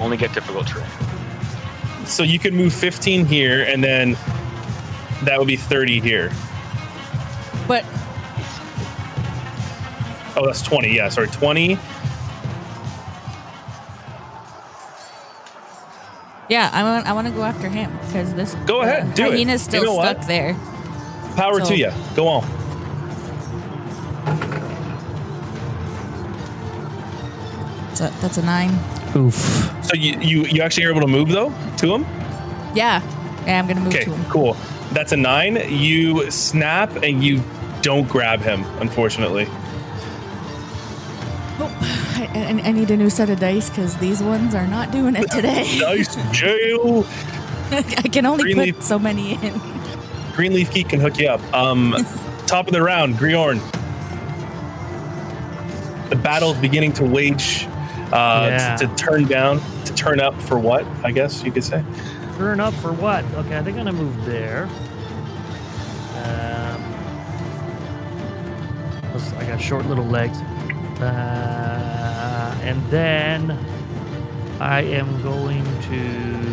Only 0.00 0.16
get 0.18 0.34
difficult 0.34 0.66
terrain. 0.66 0.86
So 2.04 2.22
you 2.22 2.38
could 2.38 2.52
move 2.52 2.74
15 2.74 3.24
here, 3.24 3.62
and 3.64 3.82
then 3.82 4.16
that 5.22 5.38
would 5.38 5.48
be 5.48 5.56
30 5.56 6.00
here. 6.00 6.30
But 7.66 7.84
Oh, 10.36 10.46
that's 10.46 10.62
20. 10.62 10.94
Yeah, 10.94 11.08
sorry, 11.10 11.28
20. 11.28 11.78
yeah, 16.50 16.68
I 16.72 16.82
want 16.82 17.06
I 17.06 17.12
want 17.12 17.26
to 17.26 17.32
go 17.32 17.42
after 17.42 17.68
him 17.68 17.90
because 18.06 18.34
this. 18.34 18.54
Go 18.66 18.82
ahead, 18.82 19.02
uh, 19.08 19.14
do 19.14 19.26
it. 19.32 19.38
hyena's 19.38 19.62
You 19.62 19.70
still 19.70 19.84
know 19.84 19.94
what? 19.94 20.16
stuck 20.16 20.26
there. 20.28 20.54
Power 21.36 21.60
So- 21.60 21.66
to 21.70 21.76
you. 21.76 21.90
Go 22.16 22.28
on. 22.28 22.44
That's 27.88 28.00
a, 28.00 28.20
that's 28.20 28.38
a 28.38 28.42
nine. 28.44 28.70
Oof. 29.16 29.34
So 29.84 29.94
you, 29.94 30.18
you 30.18 30.44
you 30.46 30.62
actually 30.62 30.84
are 30.86 30.90
able 30.90 31.02
to 31.02 31.06
move 31.06 31.28
though 31.28 31.50
to 31.78 31.94
him. 31.94 32.02
Yeah, 32.74 33.00
yeah, 33.46 33.58
I'm 33.60 33.68
gonna 33.68 33.80
move 33.80 33.94
Okay, 33.94 34.04
to 34.04 34.14
him. 34.14 34.24
cool. 34.30 34.54
That's 34.92 35.12
a 35.12 35.16
nine. 35.16 35.56
You 35.68 36.28
snap 36.30 36.90
and 37.02 37.22
you 37.22 37.40
don't 37.82 38.08
grab 38.08 38.40
him, 38.40 38.64
unfortunately. 38.80 39.46
I, 42.34 42.44
I, 42.44 42.68
I 42.68 42.72
need 42.72 42.90
a 42.90 42.96
new 42.96 43.10
set 43.10 43.30
of 43.30 43.38
dice 43.40 43.68
because 43.70 43.96
these 43.98 44.22
ones 44.22 44.54
are 44.54 44.66
not 44.66 44.90
doing 44.90 45.16
it 45.16 45.30
today. 45.30 45.78
Nice 45.80 46.16
jail. 46.32 47.04
I 47.70 47.82
can 48.10 48.26
only 48.26 48.42
Green 48.44 48.56
put 48.56 48.64
leaf. 48.66 48.82
so 48.82 48.98
many 48.98 49.34
in. 49.44 49.60
Greenleaf 50.34 50.72
Geek 50.72 50.88
can 50.90 51.00
hook 51.00 51.18
you 51.18 51.28
up. 51.28 51.40
Um, 51.54 51.94
top 52.46 52.66
of 52.66 52.72
the 52.72 52.82
round, 52.82 53.14
Griorn. 53.16 53.60
The 56.10 56.16
battle 56.16 56.52
is 56.52 56.58
beginning 56.58 56.92
to 56.94 57.04
wage, 57.04 57.66
uh, 58.12 58.46
Yeah. 58.50 58.76
to, 58.76 58.86
to 58.86 58.94
turn 58.96 59.24
down, 59.26 59.60
to 59.84 59.94
turn 59.94 60.20
up 60.20 60.40
for 60.42 60.58
what? 60.58 60.84
I 61.02 61.10
guess 61.12 61.42
you 61.42 61.50
could 61.52 61.64
say. 61.64 61.82
Turn 62.36 62.60
up 62.60 62.74
for 62.74 62.92
what? 62.92 63.24
Okay, 63.34 63.56
I 63.56 63.62
think 63.62 63.78
I'm 63.78 63.86
gonna 63.86 63.92
move 63.92 64.24
there. 64.24 64.64
Um, 66.24 66.82
I 69.38 69.44
got 69.46 69.60
short 69.60 69.86
little 69.86 70.04
legs. 70.06 70.38
Uh, 71.04 72.58
and 72.62 72.82
then 72.90 73.58
I 74.60 74.82
am 74.82 75.22
going 75.22 75.64
to. 75.82 76.44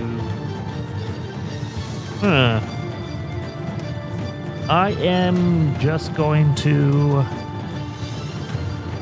I 4.69 4.91
am 4.99 5.77
just 5.79 6.13
going 6.13 6.53
to 6.55 7.25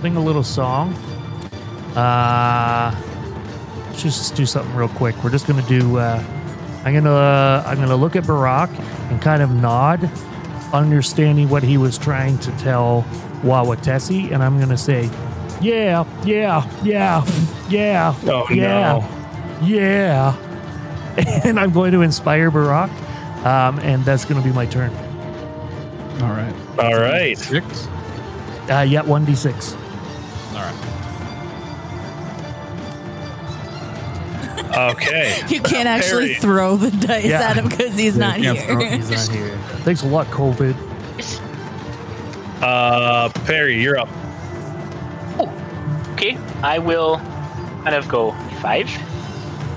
sing 0.01 0.15
a 0.15 0.23
little 0.23 0.43
song. 0.43 0.93
Uh, 1.95 2.95
let's 3.87 4.01
just 4.01 4.35
do 4.35 4.45
something 4.45 4.73
real 4.75 4.87
quick. 4.89 5.21
We're 5.23 5.31
just 5.31 5.47
gonna 5.47 5.67
do. 5.67 5.97
Uh, 5.97 6.23
I'm 6.85 6.93
gonna 6.93 7.11
uh, 7.11 7.63
I'm 7.65 7.77
gonna 7.79 7.95
look 7.95 8.15
at 8.15 8.23
Borok 8.23 8.69
and 9.11 9.21
kind 9.21 9.43
of 9.43 9.51
nod, 9.51 10.09
understanding 10.73 11.49
what 11.49 11.61
he 11.63 11.77
was 11.77 11.97
trying 11.97 12.37
to 12.39 12.51
tell 12.57 13.05
Wawatesi, 13.41 14.31
and 14.31 14.41
I'm 14.41 14.59
gonna 14.59 14.77
say, 14.77 15.09
"Yeah, 15.61 16.05
yeah, 16.23 16.63
yeah, 16.83 17.23
yeah, 17.69 18.13
Oh, 18.27 18.45
yeah, 18.49 19.01
yeah," 19.61 20.35
and 21.45 21.59
I'm 21.59 21.71
going 21.71 21.91
to 21.93 22.01
inspire 22.01 22.49
Borok, 22.51 22.89
um, 23.45 23.79
and 23.79 24.03
that's 24.05 24.25
gonna 24.25 24.41
be 24.41 24.51
my 24.51 24.65
turn. 24.65 24.91
All 26.21 26.29
right. 26.29 26.53
All 26.77 26.99
right. 26.99 27.37
Six. 27.37 27.87
Uh, 28.69 28.85
yeah, 28.87 29.01
one 29.01 29.25
d 29.25 29.35
six. 29.35 29.73
All 30.53 30.61
right. 30.61 30.75
Okay. 34.91 35.41
You 35.49 35.61
can't 35.61 35.87
actually 35.87 36.27
Perry. 36.27 36.35
throw 36.35 36.77
the 36.77 36.91
dice 36.91 37.25
Yeah. 37.25 37.41
at 37.49 37.57
him 37.57 37.67
because 37.69 37.97
he's 37.97 38.15
Yeah, 38.15 38.27
not 38.27 38.37
you 38.39 38.53
can't 38.53 38.57
here. 38.59 38.67
throw. 38.67 38.85
He's 38.97 39.09
not 39.09 39.29
here. 39.35 39.57
Thanks 39.83 40.03
a 40.03 40.07
lot, 40.07 40.27
COVID. 40.27 40.75
Uh, 42.61 43.29
Perry, 43.45 43.81
you're 43.81 43.97
up. 43.97 44.09
Okay, 46.19 46.37
I 46.63 46.79
will 46.79 47.15
kind 47.85 47.95
of 47.95 48.09
go 48.09 48.33
five, 48.61 48.89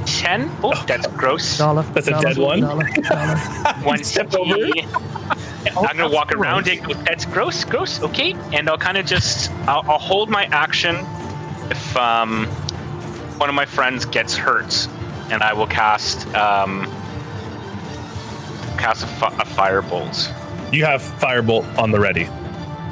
ten. 0.06 0.50
Oh, 0.64 0.74
that's 0.88 1.06
gross. 1.06 1.56
Dollar. 1.56 1.82
That's 1.94 2.08
a 2.08 2.20
dead 2.20 2.36
one. 2.36 2.58
Dollar, 2.62 2.88
dollar. 3.08 3.36
One 3.84 4.02
Step 4.02 4.34
over. 4.34 4.56
I'm 4.56 5.72
gonna 5.74 6.02
that's 6.02 6.12
walk 6.12 6.32
around 6.32 6.64
gross. 6.64 6.78
it. 6.78 7.04
That's 7.04 7.24
gross, 7.26 7.62
gross. 7.62 8.02
Okay, 8.02 8.32
and 8.52 8.68
I'll 8.68 8.76
kind 8.76 8.98
of 8.98 9.06
just 9.06 9.52
I'll, 9.68 9.88
I'll 9.88 10.00
hold 10.00 10.30
my 10.30 10.46
action 10.46 10.96
if 11.70 11.96
um 11.96 12.46
one 13.38 13.48
of 13.48 13.54
my 13.54 13.64
friends 13.64 14.04
gets 14.04 14.34
hurt, 14.34 14.88
and 15.30 15.44
I 15.44 15.52
will 15.52 15.68
cast 15.68 16.26
um 16.34 16.86
cast 18.78 19.04
a, 19.04 19.06
fi- 19.06 19.28
a 19.34 19.44
firebolt. 19.44 20.74
You 20.74 20.84
have 20.86 21.02
Firebolt 21.20 21.78
on 21.78 21.92
the 21.92 22.00
ready, 22.00 22.24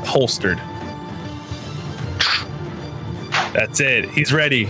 holstered. 0.05 0.61
That's 3.53 3.81
it. 3.81 4.09
He's 4.11 4.33
ready. 4.33 4.69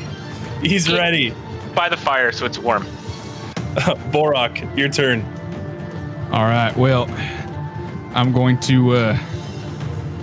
He's 0.62 0.90
ready. 0.92 1.34
by 1.74 1.88
the 1.88 1.96
fire, 1.96 2.32
so 2.32 2.46
it's 2.46 2.58
warm. 2.58 2.82
Borok, 4.12 4.76
your 4.76 4.88
turn. 4.88 5.22
All 6.32 6.44
right. 6.44 6.76
Well, 6.76 7.06
I'm 8.14 8.32
going 8.32 8.58
to 8.60 8.92
uh, 8.92 9.18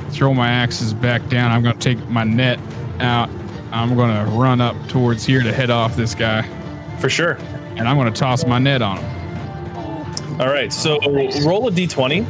throw 0.10 0.34
my 0.34 0.50
axes 0.50 0.94
back 0.94 1.28
down. 1.30 1.52
I'm 1.52 1.64
going 1.64 1.78
to 1.78 1.96
take 1.96 2.06
my 2.10 2.24
net 2.24 2.60
out. 3.00 3.30
I'm 3.72 3.96
going 3.96 4.14
to 4.14 4.32
run 4.32 4.62
up 4.62 4.76
towards 4.88 5.26
here 5.26 5.42
to 5.44 5.52
head 5.54 5.70
off 5.70 5.96
this 5.96 6.16
guy, 6.16 6.44
For 7.00 7.10
sure. 7.10 7.34
and 7.78 7.88
I'm 7.88 7.98
going 7.98 8.12
to 8.12 8.20
toss 8.20 8.46
my 8.46 8.60
net 8.60 8.82
on 8.82 8.98
him. 8.98 10.42
All 10.42 10.48
right. 10.48 10.72
So 10.72 11.00
roll 11.46 11.68
a 11.68 11.72
d20 11.72 12.26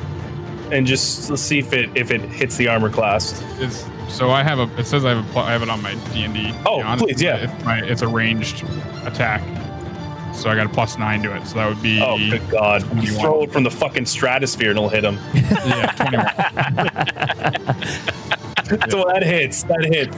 and 0.72 0.86
just 0.88 1.30
let's 1.30 1.42
see 1.42 1.60
if 1.60 1.74
it 1.74 1.90
if 1.96 2.12
it 2.12 2.22
hits 2.22 2.58
the 2.58 2.68
armor 2.68 2.90
class. 2.90 3.44
It's, 3.60 3.86
so 4.08 4.30
I 4.32 4.44
have 4.44 4.60
a. 4.60 4.70
It 4.80 4.86
says 4.86 5.04
I 5.06 5.10
have 5.16 5.28
a. 5.28 5.32
pl- 5.32 5.42
I 5.42 5.52
have 5.52 5.62
it 5.64 5.70
on 5.70 5.82
my 5.82 5.96
D 6.14 6.24
and 6.24 6.34
D. 6.34 6.54
Oh, 6.66 6.82
please, 6.98 7.22
yeah. 7.22 7.38
It's, 7.38 7.66
my, 7.66 7.82
it's 7.84 8.02
a 8.02 8.08
ranged 8.08 8.64
attack. 9.06 9.42
So 10.34 10.50
I 10.52 10.56
got 10.56 10.68
a 10.68 10.70
plus 10.70 10.98
nine 11.00 11.24
to 11.24 11.36
it. 11.36 11.46
So 11.48 11.56
that 11.56 11.68
would 11.68 11.82
be 11.82 12.00
Oh, 12.02 12.18
good 12.18 12.48
God. 12.50 12.84
You 12.84 12.90
21. 13.12 13.20
throw 13.22 13.42
it 13.44 13.52
from 13.52 13.64
the 13.64 13.72
fucking 13.72 14.06
stratosphere 14.06 14.70
and 14.70 14.78
it'll 14.78 14.90
hit 14.90 15.04
him. 15.04 15.16
yeah, 15.34 15.92
21. 15.96 16.28
so 18.92 19.04
that 19.06 19.24
hits. 19.24 19.64
That 19.64 19.84
hits. 19.86 20.16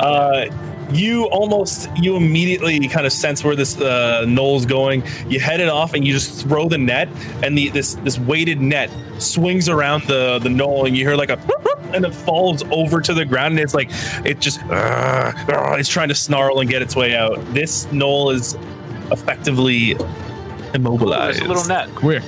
Uh, 0.00 0.46
you 0.92 1.24
almost, 1.26 1.88
you 1.96 2.16
immediately 2.16 2.86
kind 2.88 3.06
of 3.06 3.12
sense 3.12 3.44
where 3.44 3.56
this 3.56 3.80
uh, 3.80 4.24
gnoll's 4.26 4.66
going. 4.66 5.02
You 5.28 5.40
head 5.40 5.60
it 5.60 5.68
off 5.68 5.94
and 5.94 6.06
you 6.06 6.12
just 6.12 6.46
throw 6.46 6.68
the 6.68 6.78
net, 6.78 7.08
and 7.42 7.56
the 7.56 7.70
this 7.70 7.94
this 7.96 8.18
weighted 8.18 8.60
net 8.60 8.90
swings 9.18 9.68
around 9.68 10.04
the 10.04 10.38
the 10.38 10.48
gnoll, 10.48 10.86
and 10.86 10.96
you 10.96 11.06
hear 11.06 11.16
like 11.16 11.30
a 11.30 11.36
whoop, 11.36 11.64
whoop, 11.64 11.94
and 11.94 12.04
it 12.04 12.14
falls 12.14 12.62
over 12.70 13.00
to 13.00 13.14
the 13.14 13.24
ground, 13.24 13.52
and 13.52 13.60
it's 13.60 13.74
like 13.74 13.90
it 14.24 14.40
just 14.40 14.62
uh, 14.64 15.32
uh, 15.48 15.76
it's 15.78 15.88
trying 15.88 16.08
to 16.08 16.14
snarl 16.14 16.60
and 16.60 16.68
get 16.68 16.82
its 16.82 16.96
way 16.96 17.14
out. 17.16 17.38
This 17.54 17.86
gnoll 17.86 18.34
is 18.34 18.56
effectively 19.10 19.96
Immobilized. 20.74 21.38
There's 21.38 21.46
a 21.46 21.48
little 21.48 21.64
net. 21.66 21.94
Quick, 21.94 22.22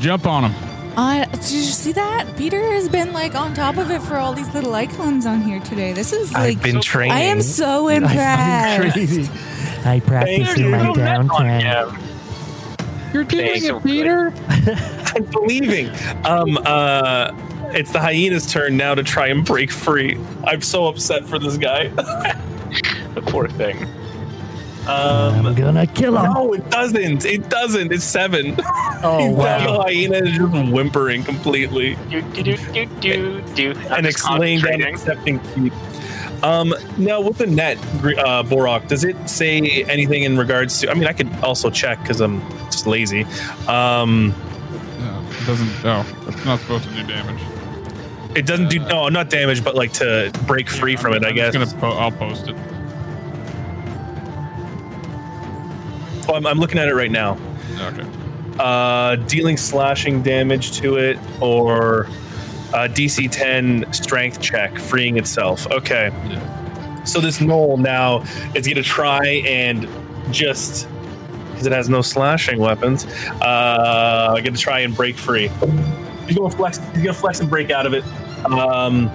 jump 0.00 0.26
on 0.26 0.50
him. 0.50 0.77
Uh, 0.96 1.24
did 1.26 1.50
you 1.50 1.62
see 1.62 1.92
that? 1.92 2.36
Peter 2.36 2.60
has 2.72 2.88
been 2.88 3.12
like 3.12 3.34
on 3.34 3.54
top 3.54 3.76
of 3.76 3.90
it 3.90 4.02
for 4.02 4.16
all 4.16 4.32
these 4.32 4.52
little 4.54 4.74
icons 4.74 5.26
on 5.26 5.40
here 5.42 5.60
today. 5.60 5.92
This 5.92 6.12
is 6.12 6.32
like 6.32 6.56
I've 6.56 6.62
been 6.62 6.80
training. 6.80 7.12
I 7.12 7.20
am 7.20 7.40
so 7.40 7.88
I 7.88 8.00
find 8.00 8.04
impressed. 8.04 8.92
crazy. 8.94 9.30
I 9.84 10.00
practice 10.00 10.46
There's 10.48 10.58
in 10.60 10.70
my 10.70 10.78
little 10.78 10.94
net 10.96 11.28
downtown. 11.28 11.98
You're 13.12 13.24
Thanks, 13.24 13.60
doing 13.62 13.76
it, 13.76 13.82
Peter. 13.84 14.32
I'm 15.14 15.24
believing. 15.24 15.88
Um, 16.26 16.58
uh, 16.64 17.30
it's 17.72 17.92
the 17.92 18.00
hyena's 18.00 18.50
turn 18.50 18.76
now 18.76 18.94
to 18.94 19.02
try 19.02 19.28
and 19.28 19.44
break 19.44 19.70
free. 19.70 20.18
I'm 20.44 20.62
so 20.62 20.86
upset 20.88 21.24
for 21.26 21.38
this 21.38 21.56
guy. 21.56 21.90
The 23.14 23.22
poor 23.22 23.48
thing. 23.48 23.88
I'm 24.88 25.46
um, 25.46 25.54
gonna 25.54 25.86
kill 25.86 26.16
him. 26.16 26.32
no, 26.32 26.52
it 26.54 26.68
doesn't. 26.70 27.24
It 27.26 27.48
doesn't. 27.50 27.92
It's 27.92 28.04
seven. 28.04 28.56
Oh 29.00 29.30
wow! 29.30 29.58
The 29.64 29.82
hyena 29.84 30.16
is 30.16 30.36
just 30.36 30.72
whimpering 30.72 31.22
completely 31.22 31.94
Do 32.10 32.20
do 32.20 32.42
do 32.42 32.56
do 32.56 32.86
do 33.00 33.42
do. 33.54 33.70
I'm 33.82 33.92
and 33.92 34.06
just 34.06 34.18
it's 34.18 34.30
laying 34.30 34.58
down 34.60 34.80
concentrating. 34.80 34.94
accepting 34.94 35.38
feet. 35.40 35.72
Um, 36.42 36.74
now 36.96 37.20
with 37.20 37.38
the 37.38 37.46
net, 37.46 37.78
uh, 37.78 38.42
Borok, 38.42 38.88
does 38.88 39.04
it 39.04 39.16
say 39.30 39.84
anything 39.84 40.24
in 40.24 40.36
regards 40.36 40.80
to? 40.80 40.90
I 40.90 40.94
mean, 40.94 41.06
I 41.06 41.12
could 41.12 41.32
also 41.44 41.70
check 41.70 42.00
because 42.02 42.20
I'm 42.20 42.40
just 42.72 42.88
lazy. 42.88 43.22
Um, 43.68 44.34
No, 44.98 45.24
it 45.30 45.46
doesn't. 45.46 45.84
No, 45.84 46.04
it's 46.26 46.44
not 46.44 46.58
supposed 46.58 46.84
to 46.88 46.90
do 46.94 47.04
damage. 47.04 47.40
it 48.36 48.46
doesn't 48.46 48.68
do 48.68 48.80
no, 48.80 49.08
not 49.08 49.30
damage, 49.30 49.62
but 49.62 49.76
like 49.76 49.92
to 49.94 50.32
break 50.46 50.68
free 50.68 50.96
from 50.96 51.12
it. 51.14 51.24
I 51.24 51.28
I'm 51.28 51.34
guess. 51.36 51.54
Just 51.54 51.78
gonna 51.78 51.92
po- 51.94 51.98
I'll 51.98 52.10
post 52.10 52.48
it. 52.48 52.56
Oh, 56.28 56.34
I'm, 56.34 56.46
I'm 56.46 56.58
looking 56.58 56.78
at 56.78 56.88
it 56.88 56.94
right 56.94 57.10
now. 57.10 57.38
Okay. 57.80 58.06
uh, 58.58 59.16
dealing 59.26 59.56
slashing 59.56 60.22
damage 60.22 60.72
to 60.78 60.96
it 60.96 61.16
or 61.40 62.06
uh, 62.74 62.88
DC 62.90 63.30
10 63.30 63.90
strength 63.92 64.40
check, 64.40 64.76
freeing 64.78 65.16
itself. 65.16 65.66
Okay. 65.70 66.10
Yeah. 66.26 67.04
So 67.04 67.20
this 67.20 67.38
gnoll 67.38 67.78
now 67.78 68.22
is 68.54 68.66
going 68.66 68.76
to 68.76 68.82
try 68.82 69.24
and 69.46 69.88
just 70.30 70.86
because 71.50 71.66
it 71.66 71.72
has 71.72 71.88
no 71.88 72.02
slashing 72.02 72.58
weapons, 72.58 73.06
uh, 73.42 74.32
going 74.34 74.54
to 74.54 74.60
try 74.60 74.80
and 74.80 74.94
break 74.94 75.16
free. 75.16 75.48
He's 76.26 76.36
going 76.36 76.50
to 76.50 76.56
flex. 76.56 76.78
He's 76.78 77.02
going 77.02 77.06
to 77.06 77.14
flex 77.14 77.40
and 77.40 77.48
break 77.48 77.70
out 77.70 77.86
of 77.86 77.94
it. 77.94 78.04
Um, 78.44 79.08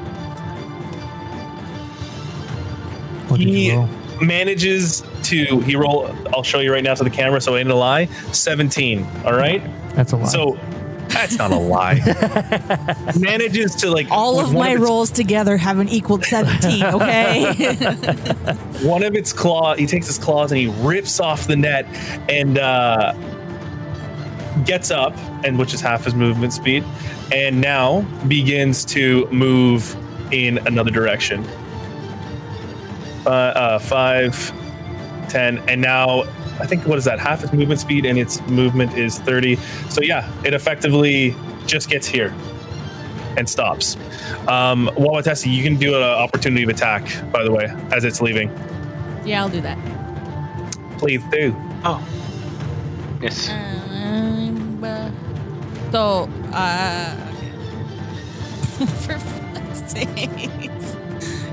What 3.29 3.39
did 3.39 3.47
he 3.47 3.67
you 3.71 3.77
roll? 3.77 3.89
Manages 4.23 5.03
to 5.23 5.59
he 5.61 5.75
roll. 5.75 6.07
I'll 6.33 6.43
show 6.43 6.59
you 6.59 6.71
right 6.71 6.83
now 6.83 6.95
to 6.95 7.03
the 7.03 7.09
camera, 7.09 7.41
so 7.41 7.55
I 7.55 7.59
ain't 7.59 7.69
a 7.69 7.75
lie. 7.75 8.05
Seventeen. 8.31 9.05
All 9.25 9.33
right. 9.33 9.61
That's 9.95 10.13
a 10.13 10.17
lie. 10.17 10.27
So 10.27 10.57
that's 11.13 11.37
not 11.37 11.51
a 11.51 11.57
lie. 11.57 11.99
Manages 13.19 13.75
to 13.75 13.91
like 13.91 14.07
All 14.09 14.39
of 14.39 14.53
one 14.53 14.65
my 14.65 14.71
its, 14.71 14.81
rolls 14.81 15.11
together 15.11 15.57
haven't 15.57 15.89
equaled 15.89 16.25
17, 16.25 16.83
okay? 16.83 17.53
One 18.81 19.03
of 19.03 19.15
its 19.15 19.31
claw, 19.31 19.75
he 19.75 19.85
takes 19.85 20.07
his 20.07 20.17
claws 20.17 20.51
and 20.51 20.59
he 20.59 20.67
rips 20.83 21.19
off 21.19 21.45
the 21.45 21.55
net 21.55 21.85
and 22.29 22.57
uh, 22.57 23.13
gets 24.65 24.89
up, 24.91 25.15
and 25.43 25.59
which 25.59 25.73
is 25.73 25.81
half 25.81 26.05
his 26.05 26.15
movement 26.15 26.53
speed, 26.53 26.83
and 27.31 27.61
now 27.61 28.01
begins 28.27 28.83
to 28.85 29.27
move 29.27 29.95
in 30.33 30.57
another 30.67 30.91
direction. 30.91 31.45
Uh, 33.25 33.29
uh, 33.29 33.79
five, 33.79 34.51
ten, 35.29 35.59
and 35.69 35.81
now 35.81 36.23
I 36.59 36.65
think 36.67 36.85
what 36.85 36.97
is 36.97 37.05
that? 37.05 37.19
Half 37.19 37.43
its 37.43 37.53
movement 37.53 37.79
speed, 37.79 38.05
and 38.05 38.17
its 38.19 38.41
movement 38.47 38.97
is 38.97 39.19
thirty. 39.19 39.55
So 39.89 40.01
yeah, 40.01 40.29
it 40.43 40.53
effectively 40.53 41.35
just 41.65 41.89
gets 41.89 42.05
here 42.05 42.33
and 43.37 43.47
stops. 43.49 43.95
Um, 44.47 44.89
Wawatesi, 44.95 45.51
you 45.51 45.63
can 45.63 45.77
do 45.77 45.95
an 45.95 46.03
opportunity 46.03 46.63
of 46.63 46.69
attack, 46.69 47.03
by 47.31 47.43
the 47.43 47.51
way, 47.51 47.65
as 47.91 48.03
it's 48.03 48.21
leaving. 48.21 48.51
yeah, 49.25 49.41
I'll 49.41 49.49
do 49.49 49.61
that. 49.61 49.77
Please 50.99 51.21
do. 51.31 51.55
Oh. 51.83 52.05
Yes. 53.21 53.49
Um, 53.49 54.83
uh, 54.83 55.09
so, 55.91 56.29
uh, 56.51 57.15
for 59.03 59.17
fuck's 59.17 59.91
sakes. 59.93 60.82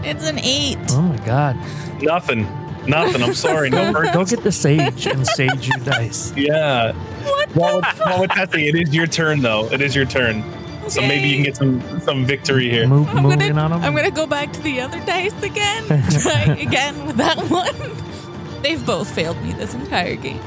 It's 0.03 0.27
an 0.29 0.39
eight. 0.41 0.79
oh 0.91 1.03
my 1.03 1.17
god! 1.25 1.57
Nothing. 2.03 2.47
Nothing. 2.87 3.23
I'm 3.23 3.35
sorry. 3.35 3.69
No 3.71 3.93
Go 3.93 4.01
hurt. 4.03 4.29
get 4.31 4.43
the 4.43 4.51
sage 4.53 5.07
and 5.07 5.27
sage 5.27 5.69
your 5.69 5.79
dice. 5.85 6.33
Yeah. 6.37 6.93
What 7.25 7.49
Wawat- 7.51 7.83
Wawatesi, 8.29 8.69
it 8.69 8.75
is 8.89 8.95
your 8.95 9.07
turn, 9.07 9.43
though. 9.43 9.71
It 9.71 9.81
is 9.83 9.95
your 9.95 10.07
turn. 10.07 10.43
So 10.89 11.03
maybe 11.03 11.29
you 11.29 11.35
can 11.37 11.45
get 11.45 11.57
some 11.57 12.01
some 12.01 12.25
victory 12.25 12.71
here. 12.71 12.87
Move, 12.89 13.07
I'm 13.09 13.23
moving 13.23 13.39
gonna, 13.55 13.61
on 13.61 13.73
him. 13.73 13.83
I'm 13.83 13.95
gonna 13.95 14.11
go 14.11 14.27
back 14.27 14.53
to 14.55 14.63
the 14.63 14.81
other 14.81 14.99
dice 15.05 15.41
again. 15.43 15.85
Try 16.23 16.43
again 16.59 17.07
with 17.07 17.17
that 17.17 17.37
one. 17.51 18.63
They've 18.63 18.85
both 18.85 19.09
failed 19.15 19.41
me 19.43 19.53
this 19.53 19.75
entire 19.75 20.17
game. 20.17 20.41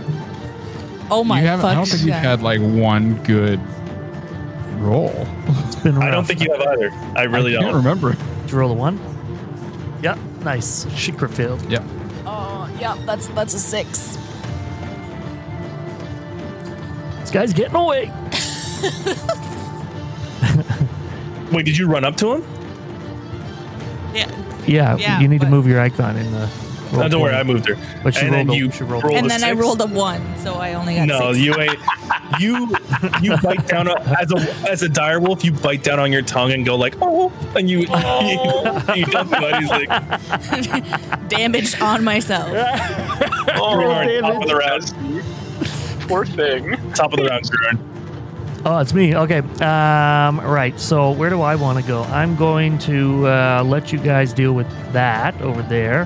Oh 1.12 1.24
my 1.24 1.40
you 1.42 1.48
haven't, 1.48 1.66
I 1.66 1.76
don't 1.76 1.88
think 1.88 2.02
you've 2.04 2.16
had 2.16 2.42
like 2.42 2.60
one 2.60 3.24
good 3.24 3.60
roll. 4.80 5.14
It's 5.68 5.76
been 5.78 5.96
rough. 5.96 6.04
I 6.04 6.12
don't 6.12 6.26
think 6.26 6.42
you 6.42 6.52
have 6.52 6.62
either. 6.62 6.92
I 7.16 7.24
really 7.24 7.56
I 7.56 7.60
can't 7.62 7.72
don't. 7.72 7.84
remember. 7.84 8.14
Did 8.42 8.52
you 8.52 8.58
roll 8.58 8.72
a 8.72 8.76
one? 8.76 9.00
Yep. 10.44 10.56
Nice. 10.56 10.86
Secret 10.96 11.32
failed. 11.32 11.62
Yeah. 11.72 11.84
Oh, 12.26 12.70
yeah, 12.80 12.98
that's 13.06 13.28
that's 13.30 13.54
a 13.54 13.60
six. 13.60 14.18
This 17.22 17.32
guy's 17.32 17.54
getting 17.54 17.76
away. 17.76 18.12
Wait, 21.52 21.66
did 21.66 21.78
you 21.78 21.88
run 21.88 22.04
up 22.04 22.16
to 22.18 22.34
him? 22.34 22.44
Yeah. 24.14 24.30
Yeah. 24.66 24.98
Yeah, 24.98 25.20
you 25.22 25.28
need 25.28 25.40
to 25.42 25.46
but- 25.46 25.52
move 25.52 25.68
your 25.68 25.80
icon 25.80 26.18
in 26.18 26.32
the. 26.32 26.50
No, 26.94 27.00
roll 27.02 27.10
don't 27.10 27.22
worry. 27.22 27.36
I 27.36 27.44
moved 27.44 27.68
her. 27.68 27.76
But 28.04 28.16
she 28.16 28.26
and 28.26 28.34
then 28.34 28.50
a- 28.50 28.56
you 28.56 28.72
she 28.72 28.84
rolled 28.84 29.04
a- 29.06 29.08
And 29.16 29.26
a 29.26 29.30
then 29.30 29.44
I 29.44 29.52
rolled 29.52 29.82
a 29.82 29.86
one, 29.88 30.22
so 30.40 30.54
I 30.56 30.74
only 30.74 30.96
got 30.96 31.08
No, 31.08 31.34
six. 31.34 31.46
you 31.46 31.60
ain't. 31.60 31.78
You 32.40 32.74
you 33.22 33.38
bite 33.44 33.68
down 33.68 33.88
a, 33.88 34.00
as 34.20 34.32
a 34.32 34.70
as 34.72 34.82
a 34.84 34.90
dire 34.90 35.20
wolf. 35.20 35.44
You 35.44 35.52
bite 35.52 35.84
down 35.84 36.00
on 36.00 36.12
your 36.12 36.22
tongue 36.24 36.52
and 36.52 36.66
go 36.66 36.76
like 36.76 36.96
oh, 37.02 37.32
and 37.56 37.70
you 37.70 37.80
you, 37.82 37.86
you 38.96 39.06
don't 39.06 39.30
do 39.30 39.38
it. 39.40 39.56
He's 39.60 39.70
like 39.70 39.90
damage 41.30 41.80
on 41.82 42.04
myself. 42.04 42.50
Oh, 43.56 43.76
Grunard, 43.78 44.22
top 44.22 44.42
of 44.42 44.48
the 44.48 44.56
round. 44.56 46.08
poor 46.08 46.26
thing. 46.26 46.76
Top 46.94 47.14
of 47.14 47.20
the 47.20 47.26
round, 47.26 47.50
Grunard. 47.50 47.80
Oh, 48.66 48.80
it's 48.80 48.94
me. 48.94 49.16
Okay. 49.16 49.40
Um, 49.40 50.40
right. 50.40 50.74
So 50.80 51.12
where 51.12 51.30
do 51.30 51.42
I 51.42 51.56
want 51.56 51.80
to 51.80 51.86
go? 51.88 52.04
I'm 52.04 52.36
going 52.36 52.78
to 52.80 53.28
uh, 53.28 53.64
let 53.66 53.92
you 53.94 54.00
guys 54.00 54.34
deal 54.34 54.54
with 54.54 54.68
that 54.94 55.40
over 55.42 55.62
there, 55.64 56.06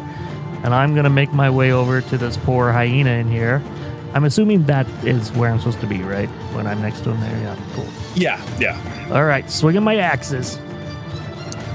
and 0.63 0.73
I'm 0.73 0.93
going 0.93 1.03
to 1.05 1.09
make 1.09 1.31
my 1.33 1.49
way 1.49 1.71
over 1.71 2.01
to 2.01 2.17
this 2.17 2.37
poor 2.37 2.71
hyena 2.71 3.11
in 3.11 3.29
here. 3.29 3.61
I'm 4.13 4.23
assuming 4.23 4.65
that 4.65 4.87
is 5.03 5.31
where 5.33 5.51
I'm 5.51 5.59
supposed 5.59 5.81
to 5.81 5.87
be, 5.87 6.01
right? 6.01 6.29
When 6.53 6.65
I'm 6.65 6.81
next 6.81 7.01
to 7.01 7.11
him 7.11 7.19
there. 7.21 7.37
Yeah. 7.39 7.55
Cool. 7.73 7.87
Yeah, 8.15 8.57
yeah. 8.59 9.09
All 9.13 9.25
right. 9.25 9.49
Swinging 9.51 9.83
my 9.83 9.97
axes. 9.97 10.57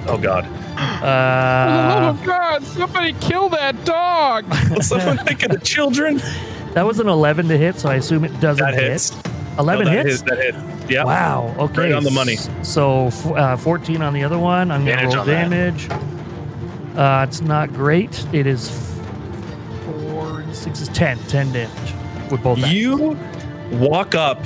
Oh 0.09 0.19
God. 0.21 0.45
Uh, 1.03 2.17
oh 2.19 2.27
God! 2.27 2.63
Somebody 2.65 3.13
kill 3.21 3.49
that 3.51 3.85
dog! 3.85 4.53
Someone 4.83 5.19
think 5.19 5.43
of 5.45 5.51
the 5.53 5.59
children? 5.59 6.17
that 6.75 6.85
was 6.87 6.99
an 6.99 7.09
11 7.09 7.49
to 7.49 7.59
hit, 7.59 7.77
so 7.77 7.89
I 7.89 7.97
assume 7.97 8.25
it 8.25 8.41
doesn't 8.41 8.65
That 8.65 8.75
hit. 8.75 8.91
hits. 8.91 9.13
11 9.59 9.85
No, 9.87 9.93
that 9.93 10.07
hits. 10.07 10.21
hit- 10.23 10.29
That 10.29 10.39
hit. 10.39 10.91
Yeah. 10.91 11.05
Wow. 11.05 11.55
Okay. 11.59 11.83
Right 11.83 11.93
on 11.93 12.03
the 12.05 12.11
money. 12.11 12.37
So 12.63 13.07
uh, 13.37 13.57
14 13.57 14.03
on 14.03 14.13
the 14.15 14.25
other 14.25 14.39
one. 14.39 14.71
I'm 14.73 14.85
going 14.85 14.99
to 14.99 15.21
Advantage 15.21 15.89
roll 15.89 16.01
on 16.01 16.09
that. 16.09 16.22
Uh, 16.97 17.25
it's 17.29 17.41
not 17.41 17.73
great. 17.73 18.25
It 18.35 18.47
is 18.47 18.69
four 19.85 20.41
and 20.41 20.55
six 20.55 20.81
is 20.81 20.89
10. 20.91 21.19
10 21.19 21.53
damage 21.53 22.31
with 22.31 22.43
both. 22.43 22.59
You 22.59 23.19
walk 23.71 24.15
up. 24.15 24.45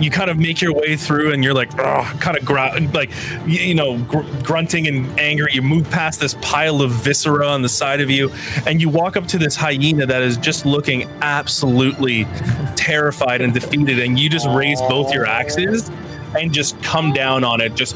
You 0.00 0.10
kind 0.10 0.30
of 0.30 0.38
make 0.38 0.60
your 0.60 0.72
way 0.72 0.96
through, 0.96 1.32
and 1.32 1.44
you're 1.44 1.54
like, 1.54 1.70
oh, 1.78 2.16
kind 2.18 2.36
of 2.36 2.44
gr- 2.44 2.56
like, 2.92 3.10
you, 3.46 3.60
you 3.60 3.74
know, 3.74 3.98
gr- 3.98 4.22
grunting 4.42 4.88
and 4.88 5.20
anger. 5.20 5.48
You 5.52 5.62
move 5.62 5.88
past 5.90 6.18
this 6.18 6.34
pile 6.40 6.80
of 6.80 6.90
viscera 6.90 7.46
on 7.46 7.62
the 7.62 7.68
side 7.68 8.00
of 8.00 8.10
you, 8.10 8.32
and 8.66 8.80
you 8.80 8.88
walk 8.88 9.16
up 9.16 9.26
to 9.28 9.38
this 9.38 9.54
hyena 9.54 10.06
that 10.06 10.22
is 10.22 10.38
just 10.38 10.64
looking 10.66 11.08
absolutely 11.20 12.24
terrified 12.74 13.42
and 13.42 13.52
defeated. 13.52 14.00
And 14.00 14.18
you 14.18 14.28
just 14.28 14.46
raise 14.48 14.80
both 14.80 15.12
your 15.12 15.26
axes 15.26 15.88
and 16.36 16.52
just 16.52 16.82
come 16.82 17.12
down 17.12 17.44
on 17.44 17.60
it, 17.60 17.74
just, 17.74 17.94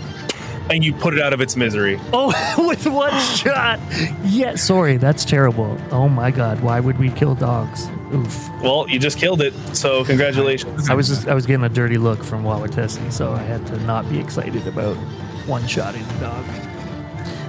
and 0.71 0.85
you 0.85 0.93
put 0.93 1.15
it 1.15 1.21
out 1.21 1.33
of 1.33 1.41
its 1.41 1.57
misery. 1.57 1.99
Oh, 2.13 2.29
with 2.69 2.87
one 2.87 3.19
shot. 3.37 3.79
Yeah. 4.25 4.55
Sorry. 4.57 4.97
That's 4.97 5.25
terrible. 5.25 5.79
Oh 5.91 6.09
my 6.09 6.31
God. 6.31 6.61
Why 6.61 6.81
would 6.81 6.99
we 6.99 7.11
kill 7.11 7.35
dogs? 7.35 7.89
Oof. 8.15 8.49
Well, 8.63 8.89
you 8.89 8.99
just 8.99 9.19
killed 9.19 9.41
it, 9.43 9.53
so 9.77 10.05
congratulations. 10.05 10.89
I 10.89 10.95
was 10.95 11.09
just 11.09 11.27
I 11.29 11.35
was 11.35 11.45
getting 11.47 11.65
a 11.65 11.69
dirty 11.69 11.99
look 11.99 12.23
from 12.23 12.45
Wawatesi, 12.45 13.13
so 13.13 13.33
I 13.33 13.43
had 13.43 13.67
to 13.69 13.79
not 13.81 14.09
be 14.09 14.19
excited 14.19 14.67
about 14.67 14.95
one 15.47 15.67
shotting 15.67 16.07
the 16.07 16.15
dog. 16.21 16.45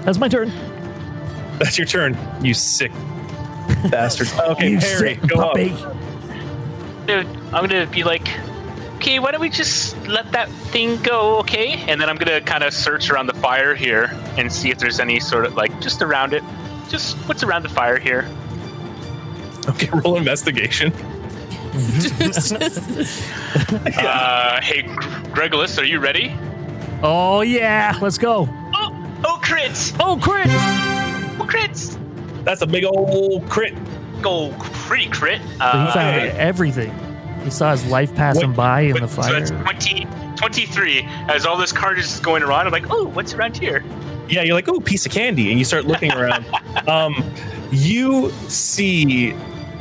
That's 0.03 0.18
my 0.18 0.27
turn. 0.27 0.52
That's 1.60 1.77
your 1.77 1.85
turn, 1.88 2.18
you 2.41 2.53
sick 2.53 2.91
bastard. 3.91 4.30
Okay, 4.52 4.69
You 4.72 4.77
Harry, 4.80 5.15
sick 5.15 5.27
go 5.27 5.35
puppy. 5.38 5.72
up. 5.72 5.95
I'm 7.53 7.68
gonna 7.68 7.88
be 7.88 8.03
like, 8.03 8.27
okay, 8.97 9.19
why 9.19 9.31
don't 9.31 9.41
we 9.41 9.49
just 9.49 9.95
let 10.07 10.31
that 10.31 10.49
thing 10.71 10.97
go, 11.03 11.37
okay? 11.39 11.73
And 11.87 11.99
then 12.01 12.09
I'm 12.09 12.17
gonna 12.17 12.41
kind 12.41 12.63
of 12.63 12.73
search 12.73 13.09
around 13.09 13.27
the 13.27 13.33
fire 13.35 13.73
here 13.75 14.11
and 14.37 14.51
see 14.51 14.69
if 14.71 14.77
there's 14.79 14.99
any 14.99 15.19
sort 15.19 15.45
of 15.45 15.55
like 15.55 15.79
just 15.81 16.01
around 16.01 16.33
it, 16.33 16.43
just 16.89 17.15
what's 17.27 17.43
around 17.43 17.63
the 17.63 17.69
fire 17.69 17.97
here. 17.99 18.27
Okay, 19.69 19.89
roll 20.03 20.17
investigation. 20.17 20.93
Uh, 23.97 24.59
hey, 24.61 24.81
Gr- 24.81 25.09
Gregolis, 25.31 25.77
are 25.79 25.83
you 25.85 25.99
ready? 25.99 26.35
Oh 27.03 27.41
yeah, 27.41 27.95
let's 28.01 28.17
go. 28.17 28.49
Oh, 28.73 29.19
oh, 29.23 29.39
crits! 29.43 29.95
Oh 29.99 30.17
crit! 30.19 30.47
Oh, 30.49 31.45
crits! 31.47 31.97
That's 32.43 32.61
a 32.63 32.67
big 32.67 32.83
old 32.85 33.47
crit. 33.49 33.75
Go 34.21 34.53
pretty 34.57 35.07
crit. 35.09 35.39
he 35.41 35.47
Uh, 35.59 35.93
found 35.93 36.15
okay. 36.15 36.29
everything. 36.37 36.91
He 37.47 37.51
saw 37.51 37.71
his 37.71 37.85
life 37.85 38.13
passing 38.13 38.49
What- 38.49 38.57
by 38.57 38.81
in 38.81 38.95
the 38.95 39.07
so 39.07 39.21
fire. 39.21 39.39
that's 39.39 39.51
20, 39.51 40.05
23. 40.35 41.07
As 41.29 41.45
all 41.45 41.55
this 41.55 41.71
carnage 41.71 42.03
is 42.03 42.19
going 42.19 42.43
around, 42.43 42.65
I'm 42.65 42.73
like, 42.73 42.87
oh, 42.89 43.05
what's 43.05 43.33
around 43.33 43.55
here? 43.55 43.85
Yeah, 44.27 44.41
you're 44.41 44.53
like, 44.53 44.67
oh, 44.67 44.81
piece 44.81 45.05
of 45.05 45.13
candy, 45.13 45.49
and 45.49 45.57
you 45.57 45.63
start 45.63 45.85
looking 45.85 46.11
around. 46.11 46.45
um, 46.89 47.15
you 47.71 48.31
see 48.49 49.33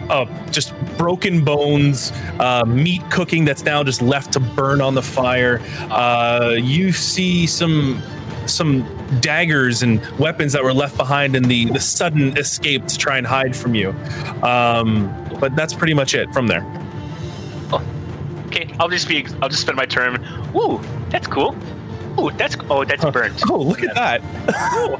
uh, 0.08 0.26
just 0.52 0.72
broken 0.96 1.44
bones, 1.44 2.12
uh, 2.38 2.62
meat 2.64 3.02
cooking 3.10 3.44
that's 3.44 3.64
now 3.64 3.82
just 3.82 4.00
left 4.00 4.34
to 4.34 4.38
burn 4.38 4.80
on 4.80 4.94
the 4.94 5.02
fire. 5.02 5.60
Uh, 5.90 6.54
you 6.56 6.92
see 6.92 7.48
some 7.48 8.00
some 8.46 8.86
daggers 9.20 9.82
and 9.82 10.00
weapons 10.20 10.52
that 10.52 10.62
were 10.62 10.72
left 10.72 10.96
behind 10.96 11.34
in 11.34 11.42
the, 11.42 11.64
the 11.64 11.80
sudden 11.80 12.38
escape 12.38 12.86
to 12.86 12.96
try 12.96 13.18
and 13.18 13.26
hide 13.26 13.56
from 13.56 13.74
you. 13.74 13.90
Um, 14.44 15.12
but 15.40 15.56
that's 15.56 15.74
pretty 15.74 15.94
much 15.94 16.14
it 16.14 16.32
from 16.32 16.46
there. 16.46 16.64
Okay, 18.56 18.74
I'll 18.80 18.88
just 18.88 19.06
be, 19.06 19.26
I'll 19.42 19.50
just 19.50 19.60
spend 19.62 19.76
my 19.76 19.84
turn. 19.84 20.14
Ooh, 20.56 20.80
that's 21.10 21.26
cool. 21.26 21.54
Ooh, 22.18 22.30
that's, 22.30 22.56
oh, 22.70 22.84
that's 22.86 23.04
burnt. 23.04 23.42
Oh, 23.50 23.58
look 23.58 23.82
at 23.82 23.94
that. 23.94 24.22
Oh, 24.48 24.98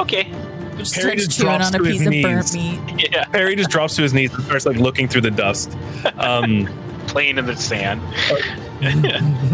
okay. 0.00 0.32
Just 0.76 0.94
Perry 0.94 1.14
just 1.16 1.38
chewing 1.38 1.58
drops 1.58 1.68
on 1.68 1.74
a 1.76 1.78
to 1.78 1.84
his 1.84 1.98
piece 1.98 2.06
of 2.06 2.12
burnt 2.22 2.54
knees. 2.54 2.80
meat. 2.96 3.10
Yeah, 3.12 3.24
Harry 3.30 3.54
just 3.54 3.70
drops 3.70 3.94
to 3.96 4.02
his 4.02 4.12
knees 4.14 4.34
and 4.34 4.42
starts 4.44 4.66
like 4.66 4.78
looking 4.78 5.06
through 5.06 5.20
the 5.20 5.30
dust. 5.30 5.76
Um, 6.18 6.68
playing 7.06 7.38
in 7.38 7.46
the 7.46 7.54
sand. 7.56 8.00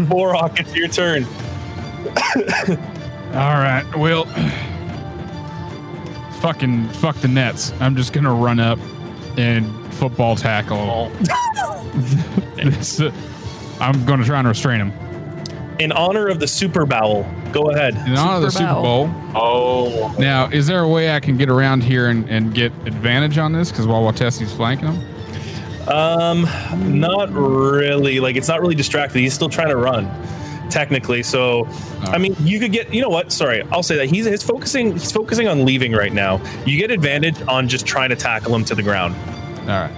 Borok, 0.09 0.59
it's 0.59 0.75
your 0.75 0.87
turn. 0.87 1.25
All 3.35 3.59
right. 3.59 3.85
Well, 3.95 4.25
fucking 6.41 6.89
fuck 6.89 7.15
the 7.17 7.27
nets. 7.27 7.73
I'm 7.79 7.95
just 7.95 8.11
gonna 8.11 8.33
run 8.33 8.59
up 8.59 8.79
and 9.37 9.67
football 9.93 10.35
tackle. 10.35 11.11
Oh, 11.29 12.51
this. 12.55 13.01
uh, 13.01 13.11
I'm 13.79 14.05
gonna 14.05 14.25
try 14.25 14.39
and 14.39 14.47
restrain 14.47 14.79
him. 14.81 14.93
In 15.79 15.91
honor 15.91 16.27
of 16.27 16.39
the 16.39 16.47
Super 16.47 16.85
Bowl, 16.85 17.25
go 17.51 17.69
ahead. 17.71 17.95
In 18.07 18.15
honor 18.17 18.37
of 18.37 18.41
the 18.43 18.51
Super 18.51 18.69
Super 18.69 18.73
Bowl. 18.81 19.07
Bowl. 19.07 19.31
oh. 19.35 20.15
Now, 20.17 20.47
is 20.49 20.67
there 20.67 20.79
a 20.81 20.87
way 20.87 21.11
I 21.13 21.19
can 21.19 21.35
get 21.37 21.49
around 21.49 21.83
here 21.83 22.07
and, 22.07 22.29
and 22.29 22.53
get 22.53 22.71
advantage 22.85 23.37
on 23.37 23.51
this? 23.51 23.71
Because 23.71 23.85
while 23.85 24.01
Watessi's 24.01 24.53
flanking 24.53 24.87
him, 24.93 25.89
Um, 25.89 26.47
not 26.99 27.29
really. 27.31 28.19
Like 28.21 28.37
it's 28.37 28.47
not 28.47 28.61
really 28.61 28.75
distracted. 28.75 29.19
He's 29.19 29.33
still 29.33 29.49
trying 29.49 29.67
to 29.69 29.75
run, 29.75 30.09
technically. 30.69 31.21
So, 31.23 31.67
I 32.03 32.17
mean, 32.19 32.35
you 32.39 32.57
could 32.59 32.71
get. 32.71 32.93
You 32.93 33.01
know 33.01 33.09
what? 33.09 33.31
Sorry, 33.33 33.61
I'll 33.71 33.83
say 33.83 33.97
that 33.97 34.05
he's 34.07 34.25
he's 34.25 34.43
focusing. 34.43 34.93
He's 34.93 35.11
focusing 35.11 35.47
on 35.49 35.65
leaving 35.65 35.91
right 35.91 36.13
now. 36.13 36.41
You 36.65 36.79
get 36.79 36.89
advantage 36.89 37.39
on 37.49 37.67
just 37.67 37.85
trying 37.85 38.09
to 38.11 38.15
tackle 38.15 38.55
him 38.55 38.63
to 38.65 38.75
the 38.75 38.81
ground. 38.83 39.13
all 39.63 39.67
right. 39.67 39.91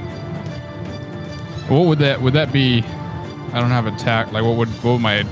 What 1.70 1.86
would 1.86 2.00
that 2.00 2.20
would 2.22 2.34
that 2.34 2.52
be? 2.52 2.84
I 3.54 3.60
don't 3.60 3.70
have 3.72 3.88
attack. 3.88 4.32
Like, 4.32 4.44
what 4.44 4.56
would 4.58 4.70
what 4.84 4.94
would 4.94 5.02
my 5.02 5.22
uh, 5.22 5.26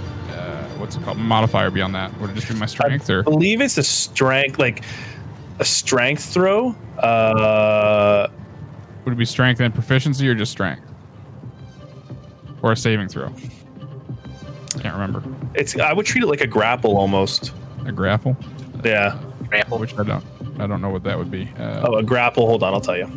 what's 0.78 0.96
it 0.96 1.04
called 1.04 1.18
modifier 1.18 1.70
be 1.70 1.82
on 1.82 1.92
that? 1.94 2.18
Would 2.20 2.32
it 2.32 2.34
just 2.36 2.48
be 2.50 2.56
my 2.56 2.66
strength 2.66 3.10
or? 3.10 3.20
I 3.20 3.24
believe 3.24 3.62
it's 3.62 3.78
a 3.78 3.84
strength, 3.84 4.58
like 4.60 4.84
a 5.60 5.66
strength 5.66 6.24
throw. 6.26 6.76
Uh, 7.00 8.28
Would 9.04 9.14
it 9.14 9.18
be 9.18 9.26
strength 9.26 9.60
and 9.62 9.74
proficiency 9.74 10.28
or 10.30 10.36
just 10.36 10.52
strength? 10.52 10.82
Or 12.62 12.72
a 12.72 12.76
saving 12.78 13.10
throw? 13.10 13.30
Can't 14.80 14.94
remember. 14.96 15.24
it's. 15.54 15.78
I 15.78 15.94
would 15.94 16.06
treat 16.06 16.24
it 16.24 16.28
like 16.28 16.42
a 16.42 16.48
grapple 16.48 16.98
almost. 16.98 17.54
A 17.86 17.92
grapple? 17.92 18.36
Yeah. 18.84 19.20
Grapple. 19.50 19.78
Which 19.78 19.98
I 19.98 20.04
don't 20.04 20.24
I 20.60 20.68
don't 20.68 20.82
know 20.82 20.90
what 20.90 21.04
that 21.04 21.18
would 21.18 21.30
be. 21.32 21.50
Uh, 21.60 21.86
Oh, 21.88 21.96
a 21.98 22.04
grapple. 22.04 22.48
Hold 22.48 22.64
on, 22.64 22.74
I'll 22.74 22.82
tell 22.82 22.98
you. 22.98 23.08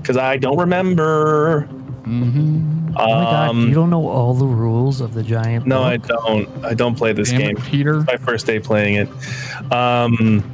Because 0.00 0.16
I 0.16 0.36
don't 0.36 0.58
remember. 0.58 1.68
Mhm. 2.06 2.94
Oh 2.98 3.14
my 3.14 3.24
god, 3.24 3.50
Um, 3.50 3.68
you 3.68 3.74
don't 3.74 3.90
know 3.90 4.08
all 4.08 4.34
the 4.34 4.46
rules 4.46 5.00
of 5.00 5.12
the 5.14 5.22
giant. 5.22 5.66
No, 5.66 5.82
I 5.82 5.96
don't. 5.98 6.48
I 6.64 6.72
don't 6.74 6.94
play 6.94 7.12
this 7.12 7.30
Damn 7.30 7.40
game. 7.40 7.56
it, 7.58 7.64
Peter. 7.64 8.00
my 8.02 8.16
first 8.16 8.46
day 8.46 8.58
playing 8.58 8.94
it. 8.94 9.72
Um, 9.72 10.50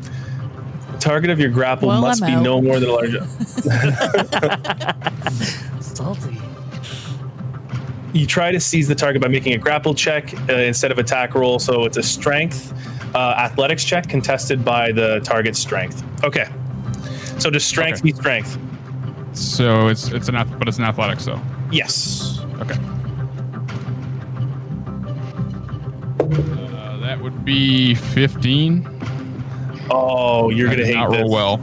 target 0.99 1.31
of 1.31 1.39
your 1.39 1.51
grapple 1.51 1.89
Well, 1.89 2.01
must 2.01 2.23
I'm 2.23 2.31
be 2.31 2.35
out. 2.37 2.43
no 2.43 2.61
more 2.63 2.81
than 2.81 2.89
a 2.89 2.93
large. 2.93 3.13
Salty. 5.81 6.41
you 8.13 8.27
try 8.27 8.51
to 8.51 8.61
seize 8.61 8.89
the 8.89 8.95
target 8.95 9.23
by 9.23 9.29
making 9.29 9.55
a 9.55 9.59
grapple 9.59 9.95
check 9.95 10.33
uh, 10.49 10.55
instead 10.55 10.91
of 10.91 10.99
attack 10.99 11.35
roll. 11.35 11.59
So 11.59 11.85
it's 11.85 11.97
a 11.97 12.03
strength, 12.03 12.73
uh, 13.15 13.35
athletics 13.39 13.85
check 13.85 14.09
contested 14.09 14.65
by 14.65 14.93
the 14.93 15.21
target's 15.21 15.59
strength. 15.59 16.03
Okay. 16.25 16.49
So 17.39 17.51
does 17.51 17.65
strength 17.65 18.01
Okay. 18.01 18.13
be 18.13 18.17
strength? 18.17 18.59
So 19.33 19.89
it's 19.89 20.09
it's 20.13 20.29
an 20.29 20.37
ath- 20.37 20.59
but 20.59 20.69
it's 20.69 20.79
an 20.79 20.85
athletics 20.85 21.25
though. 21.25 21.41
Yes. 21.71 22.41
Okay. 22.61 22.79
Uh, 26.21 26.99
that 27.01 27.21
would 27.21 27.45
be 27.45 27.95
15. 27.95 28.89
Oh, 29.91 30.51
you're 30.51 30.69
I 30.69 30.73
gonna 30.73 30.77
did 30.85 30.87
hate 30.89 30.95
not 30.95 31.11
this. 31.11 31.21
roll 31.23 31.31
well. 31.31 31.61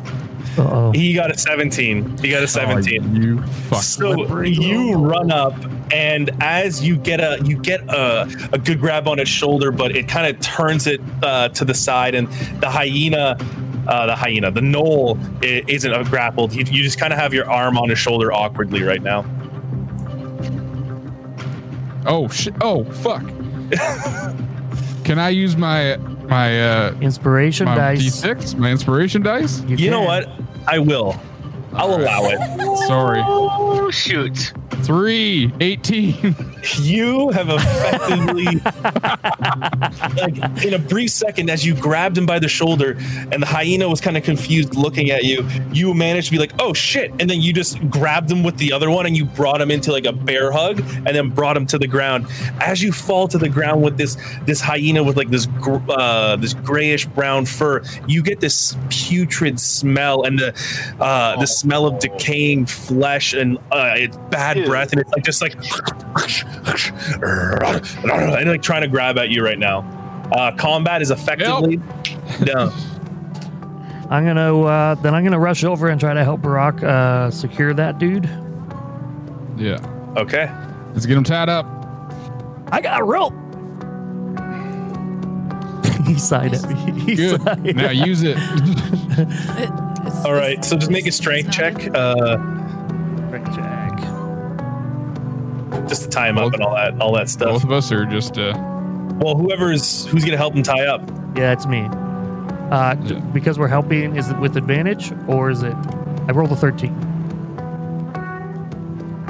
Uh-oh. 0.58 0.92
He 0.92 1.14
got 1.14 1.32
a 1.32 1.38
17. 1.38 2.18
He 2.18 2.30
got 2.30 2.44
a 2.44 2.48
17. 2.48 3.02
Oh, 3.04 3.20
you 3.20 3.42
fuck. 3.48 3.82
So 3.82 4.42
you 4.44 4.94
run 4.96 5.32
up, 5.32 5.54
and 5.92 6.30
as 6.42 6.84
you 6.86 6.98
get 6.98 7.20
a 7.20 7.40
you 7.44 7.58
get 7.58 7.82
a, 7.90 8.50
a 8.54 8.58
good 8.58 8.80
grab 8.80 9.08
on 9.08 9.18
his 9.18 9.30
shoulder, 9.30 9.72
but 9.72 9.96
it 9.96 10.08
kind 10.08 10.34
of 10.34 10.42
turns 10.42 10.88
it 10.88 11.02
uh, 11.24 11.50
to 11.50 11.66
the 11.66 11.74
side, 11.74 12.16
and 12.16 12.28
the 12.62 12.70
hyena, 12.70 13.38
uh, 13.88 14.06
the 14.06 14.16
hyena, 14.16 14.52
the 14.52 14.62
gnoll 14.62 15.18
isn't 15.44 15.92
uh, 15.92 16.04
grappled. 16.04 16.54
You, 16.54 16.64
you 16.70 16.84
just 16.84 17.00
kind 17.00 17.14
of 17.14 17.20
have 17.20 17.34
your 17.34 17.50
arm 17.50 17.78
on 17.78 17.90
his 17.90 18.00
shoulder 18.00 18.32
awkwardly 18.32 18.84
right 18.84 19.02
now. 19.02 19.26
Oh 22.06 22.28
shit. 22.30 22.54
Oh 22.62 22.84
fuck. 22.86 23.24
Can 25.04 25.20
I 25.20 25.30
use 25.30 25.58
my 25.58 25.98
my 26.28 26.62
uh 26.62 26.96
Inspiration 27.02 27.66
my 27.66 27.76
dice. 27.76 28.22
d6, 28.22 28.58
my 28.58 28.72
inspiration 28.72 29.22
dice? 29.22 29.62
You 29.64 29.90
know 29.90 30.02
what? 30.02 30.30
I 30.68 30.80
will. 30.80 31.20
I'll 31.74 31.96
allow 31.96 32.26
it. 32.26 32.78
Sorry. 32.88 33.22
Oh, 33.26 33.90
shoot. 33.92 34.54
Three, 34.84 35.52
18. 35.60 36.36
You 36.82 37.30
have 37.30 37.48
effectively, 37.50 38.46
like, 40.16 40.66
in 40.66 40.74
a 40.74 40.80
brief 40.80 41.10
second, 41.12 41.50
as 41.50 41.66
you 41.66 41.74
grabbed 41.76 42.18
him 42.18 42.26
by 42.26 42.38
the 42.40 42.50
shoulder, 42.50 42.98
and 43.32 43.42
the 43.42 43.46
hyena 43.46 43.88
was 43.88 44.02
kind 44.02 44.18
of 44.18 44.24
confused 44.24 44.76
looking 44.76 45.10
at 45.10 45.24
you, 45.24 45.48
you 45.72 45.94
managed 45.94 46.28
to 46.28 46.32
be 46.34 46.38
like, 46.38 46.52
"Oh 46.60 46.74
shit!" 46.74 47.12
And 47.20 47.30
then 47.30 47.42
you 47.42 47.54
just 47.54 47.80
grabbed 47.90 48.30
him 48.30 48.44
with 48.44 48.58
the 48.58 48.74
other 48.74 48.90
one, 48.90 49.06
and 49.06 49.16
you 49.16 49.26
brought 49.26 49.62
him 49.62 49.72
into 49.72 49.92
like 49.92 50.06
a 50.06 50.12
bear 50.12 50.52
hug, 50.52 50.80
and 50.80 51.08
then 51.08 51.30
brought 51.30 51.56
him 51.56 51.66
to 51.68 51.78
the 51.78 51.88
ground. 51.88 52.28
As 52.60 52.84
you 52.84 52.92
fall 52.92 53.28
to 53.30 53.38
the 53.38 53.50
ground 53.50 53.82
with 53.82 53.98
this 53.98 54.18
this 54.46 54.60
hyena 54.60 55.02
with 55.04 55.16
like 55.18 55.30
this 55.30 55.46
gr- 55.46 55.78
uh, 55.90 56.36
this 56.36 56.54
grayish 56.54 57.06
brown 57.06 57.46
fur, 57.46 57.82
you 58.08 58.22
get 58.22 58.42
this 58.42 58.76
putrid 58.90 59.60
smell 59.60 60.24
and 60.24 60.40
the 60.40 60.54
uh, 61.00 61.40
the 61.40 61.48
smell 61.60 61.86
of 61.86 62.00
decaying 62.00 62.66
flesh 62.66 63.34
and 63.34 63.58
uh, 63.72 63.94
it's 63.96 64.18
bad 64.30 64.58
Ew. 64.58 64.66
breath, 64.66 64.92
and 64.92 65.02
it's 65.02 65.12
like 65.12 65.24
just 65.24 65.42
like 65.42 65.54
and 68.40 68.50
like 68.50 68.62
trying 68.62 68.82
to 68.82 68.88
grab 68.88 69.18
at 69.18 69.30
you 69.30 69.44
right 69.44 69.60
now. 69.60 69.80
Uh, 70.32 70.52
combat 70.56 71.02
is 71.02 71.12
effectively 71.12 71.78
done. 72.44 72.72
I'm 74.10 74.26
gonna 74.26 74.62
uh, 74.62 74.96
then 74.96 75.14
I'm 75.14 75.24
gonna 75.24 75.40
rush 75.40 75.64
over 75.64 75.90
and 75.90 76.00
try 76.00 76.14
to 76.14 76.24
help 76.24 76.42
Borok 76.42 76.84
uh, 76.84 77.30
secure 77.32 77.74
that 77.74 78.00
dude. 78.00 78.26
yeah. 79.58 79.78
Okay. 80.18 80.50
Let's 80.94 81.06
get 81.06 81.18
him 81.18 81.24
tied 81.24 81.50
up. 81.50 81.66
I 82.72 82.82
got 82.82 83.00
a 83.00 83.04
rope. 83.04 83.34
He 86.14 86.20
sighed 86.20 86.54
at 86.54 86.64
me. 86.70 87.02
He 87.02 87.16
Good. 87.16 87.42
sighed. 87.42 87.76
Now 87.76 87.90
use 87.92 88.24
it. 88.24 88.38
It- 88.38 89.70
it's- 90.08 90.26
All 90.26 90.34
right. 90.34 90.64
So 90.66 90.76
just 90.78 90.92
make 90.92 91.06
a 91.08 91.12
strength 91.12 91.52
check, 91.52 91.76
good. 91.78 91.96
uh, 91.96 92.38
Strength 93.28 93.56
check. 93.56 94.00
just 95.88 96.04
to 96.04 96.10
tie 96.10 96.28
him 96.30 96.38
up 96.38 96.54
and 96.54 96.62
all 96.64 96.76
that, 96.76 97.00
all 97.02 97.14
that 97.14 97.22
Both 97.22 97.30
stuff. 97.30 97.64
of 97.64 97.72
us 97.72 97.92
are 97.92 98.06
just 98.06 98.38
uh 98.38 98.54
Well, 99.22 99.36
whoever's 99.36 100.06
who's 100.08 100.24
gonna 100.26 100.38
help 100.38 100.54
him 100.56 100.64
tie 100.64 100.86
up. 100.86 101.02
Yeah, 101.36 101.52
it's 101.52 101.66
me. 101.68 101.88
Uh, 102.72 102.94
d- 102.96 103.14
Yeah. 103.16 103.20
Because 103.34 103.58
we're 103.60 103.68
helping, 103.68 104.16
is 104.16 104.30
it 104.30 104.38
with 104.40 104.56
advantage 104.58 105.12
or 105.28 105.50
is 105.50 105.64
it? 105.64 105.76
I 106.28 106.32
rolled 106.32 106.52
a 106.52 106.56
13. 106.56 106.92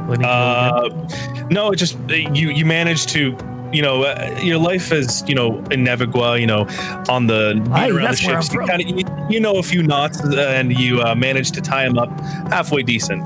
When 0.07 0.19
he 0.21 0.25
killed 0.25 0.93
him? 0.93 1.07
Uh, 1.45 1.47
no, 1.49 1.71
it 1.71 1.75
just 1.77 1.97
you 2.09 2.49
you 2.49 2.65
managed 2.65 3.09
to. 3.09 3.35
You 3.71 3.81
know, 3.83 4.03
uh, 4.03 4.39
your 4.41 4.57
life 4.57 4.91
is, 4.91 5.23
you 5.27 5.35
know, 5.35 5.59
in 5.69 5.83
Nevigua, 5.85 6.39
you 6.39 6.47
know, 6.47 6.65
on 7.07 7.27
the 7.27 7.61
Aye, 7.71 7.89
around 7.89 7.95
the 7.95 8.01
that's 8.01 8.25
where 8.25 8.35
I'm 8.35 8.41
ships. 8.41 8.53
You, 8.53 8.65
kind 8.65 8.81
of, 8.81 8.87
you, 8.87 9.05
you 9.29 9.39
know 9.39 9.57
a 9.57 9.63
few 9.63 9.83
knots, 9.83 10.19
uh, 10.23 10.53
and 10.55 10.77
you 10.77 11.01
uh, 11.01 11.13
managed 11.13 11.53
to 11.55 11.61
tie 11.61 11.85
him 11.85 11.97
up 11.97 12.09
halfway 12.51 12.81
decent. 12.81 13.21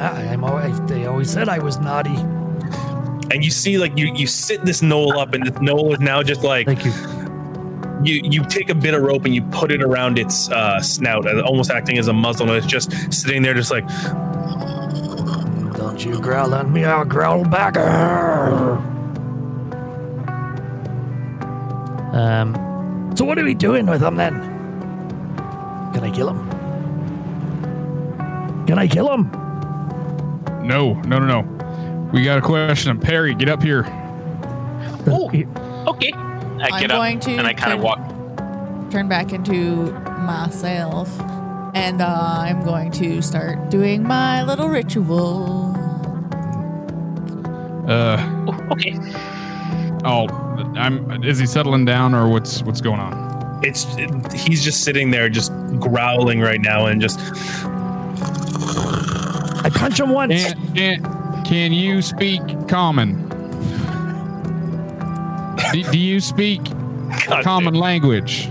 Ah, 0.00 0.16
I'm 0.16 0.44
always, 0.44 0.80
they 0.82 1.06
always 1.06 1.30
said 1.30 1.48
I 1.48 1.58
was 1.58 1.78
naughty. 1.78 2.16
And 3.30 3.44
you 3.44 3.50
see, 3.50 3.78
like, 3.78 3.98
you 3.98 4.12
you 4.14 4.26
sit 4.26 4.64
this 4.64 4.80
gnoll 4.80 5.16
up, 5.16 5.34
and 5.34 5.46
this 5.46 5.54
gnoll 5.54 5.92
is 5.92 6.00
now 6.00 6.22
just 6.22 6.42
like 6.42 6.66
Thank 6.66 6.84
you. 6.84 6.92
you 8.02 8.20
you 8.30 8.44
take 8.44 8.70
a 8.70 8.74
bit 8.74 8.94
of 8.94 9.02
rope 9.02 9.24
and 9.24 9.34
you 9.34 9.42
put 9.42 9.70
it 9.72 9.82
around 9.82 10.18
its 10.18 10.50
uh, 10.50 10.80
snout, 10.80 11.26
almost 11.42 11.70
acting 11.70 11.98
as 11.98 12.08
a 12.08 12.12
muzzle, 12.12 12.48
and 12.48 12.56
it's 12.56 12.66
just 12.66 12.92
sitting 13.12 13.42
there, 13.42 13.54
just 13.54 13.70
like 13.70 13.86
Don't 15.76 16.04
you 16.04 16.18
growl 16.20 16.54
at 16.54 16.68
me, 16.68 16.84
I'll 16.84 17.04
growl 17.04 17.44
back. 17.44 17.76
Arr. 17.76 18.93
Um, 22.14 23.12
so 23.16 23.24
what 23.24 23.38
are 23.38 23.44
we 23.44 23.54
doing 23.54 23.86
with 23.86 24.02
him 24.02 24.16
then? 24.16 24.34
Can 25.92 26.04
I 26.04 26.10
kill 26.10 26.30
him? 26.30 26.48
Can 28.66 28.78
I 28.78 28.86
kill 28.88 29.12
him? 29.12 29.30
No, 30.66 30.94
no, 31.02 31.18
no, 31.18 31.26
no. 31.42 32.08
We 32.12 32.22
got 32.24 32.38
a 32.38 32.40
question. 32.40 32.98
Perry, 33.00 33.34
get 33.34 33.48
up 33.48 33.62
here. 33.62 33.84
Oh. 35.06 35.30
Okay. 35.88 36.12
I 36.14 36.68
I'm 36.72 36.80
get 36.80 36.90
up 36.90 36.98
going 36.98 37.20
to 37.20 37.32
and 37.32 37.46
I 37.46 37.52
kind 37.52 37.72
of 37.74 37.80
walk. 37.80 37.98
Turn 38.90 39.08
back 39.08 39.32
into 39.32 39.92
myself, 40.20 41.10
and 41.74 42.00
uh, 42.00 42.06
I'm 42.38 42.62
going 42.64 42.90
to 42.92 43.20
start 43.20 43.70
doing 43.70 44.02
my 44.04 44.42
little 44.44 44.68
ritual. 44.68 45.72
Uh, 47.88 48.16
Oh, 48.46 48.68
okay. 48.72 48.98
oh, 50.04 50.26
I'm. 50.78 51.24
Is 51.24 51.38
he 51.38 51.46
settling 51.46 51.84
down 51.84 52.14
or 52.14 52.28
what's 52.28 52.62
what's 52.62 52.80
going 52.80 53.00
on? 53.00 53.34
it's 53.64 53.84
he's 54.34 54.62
just 54.62 54.84
sitting 54.84 55.10
there, 55.10 55.28
just 55.28 55.52
growling 55.80 56.40
right 56.40 56.60
now, 56.60 56.86
and 56.86 57.00
just 57.00 57.18
I 59.64 59.70
punch 59.72 59.98
him 59.98 60.10
once. 60.10 60.52
Can, 60.52 60.74
can, 60.74 61.44
can 61.44 61.72
you 61.72 62.02
speak 62.02 62.42
common? 62.68 63.22
Do, 65.72 65.82
do 65.90 65.98
you 65.98 66.20
speak 66.20 66.62
God, 67.26 67.42
common 67.42 67.74
language? 67.74 68.50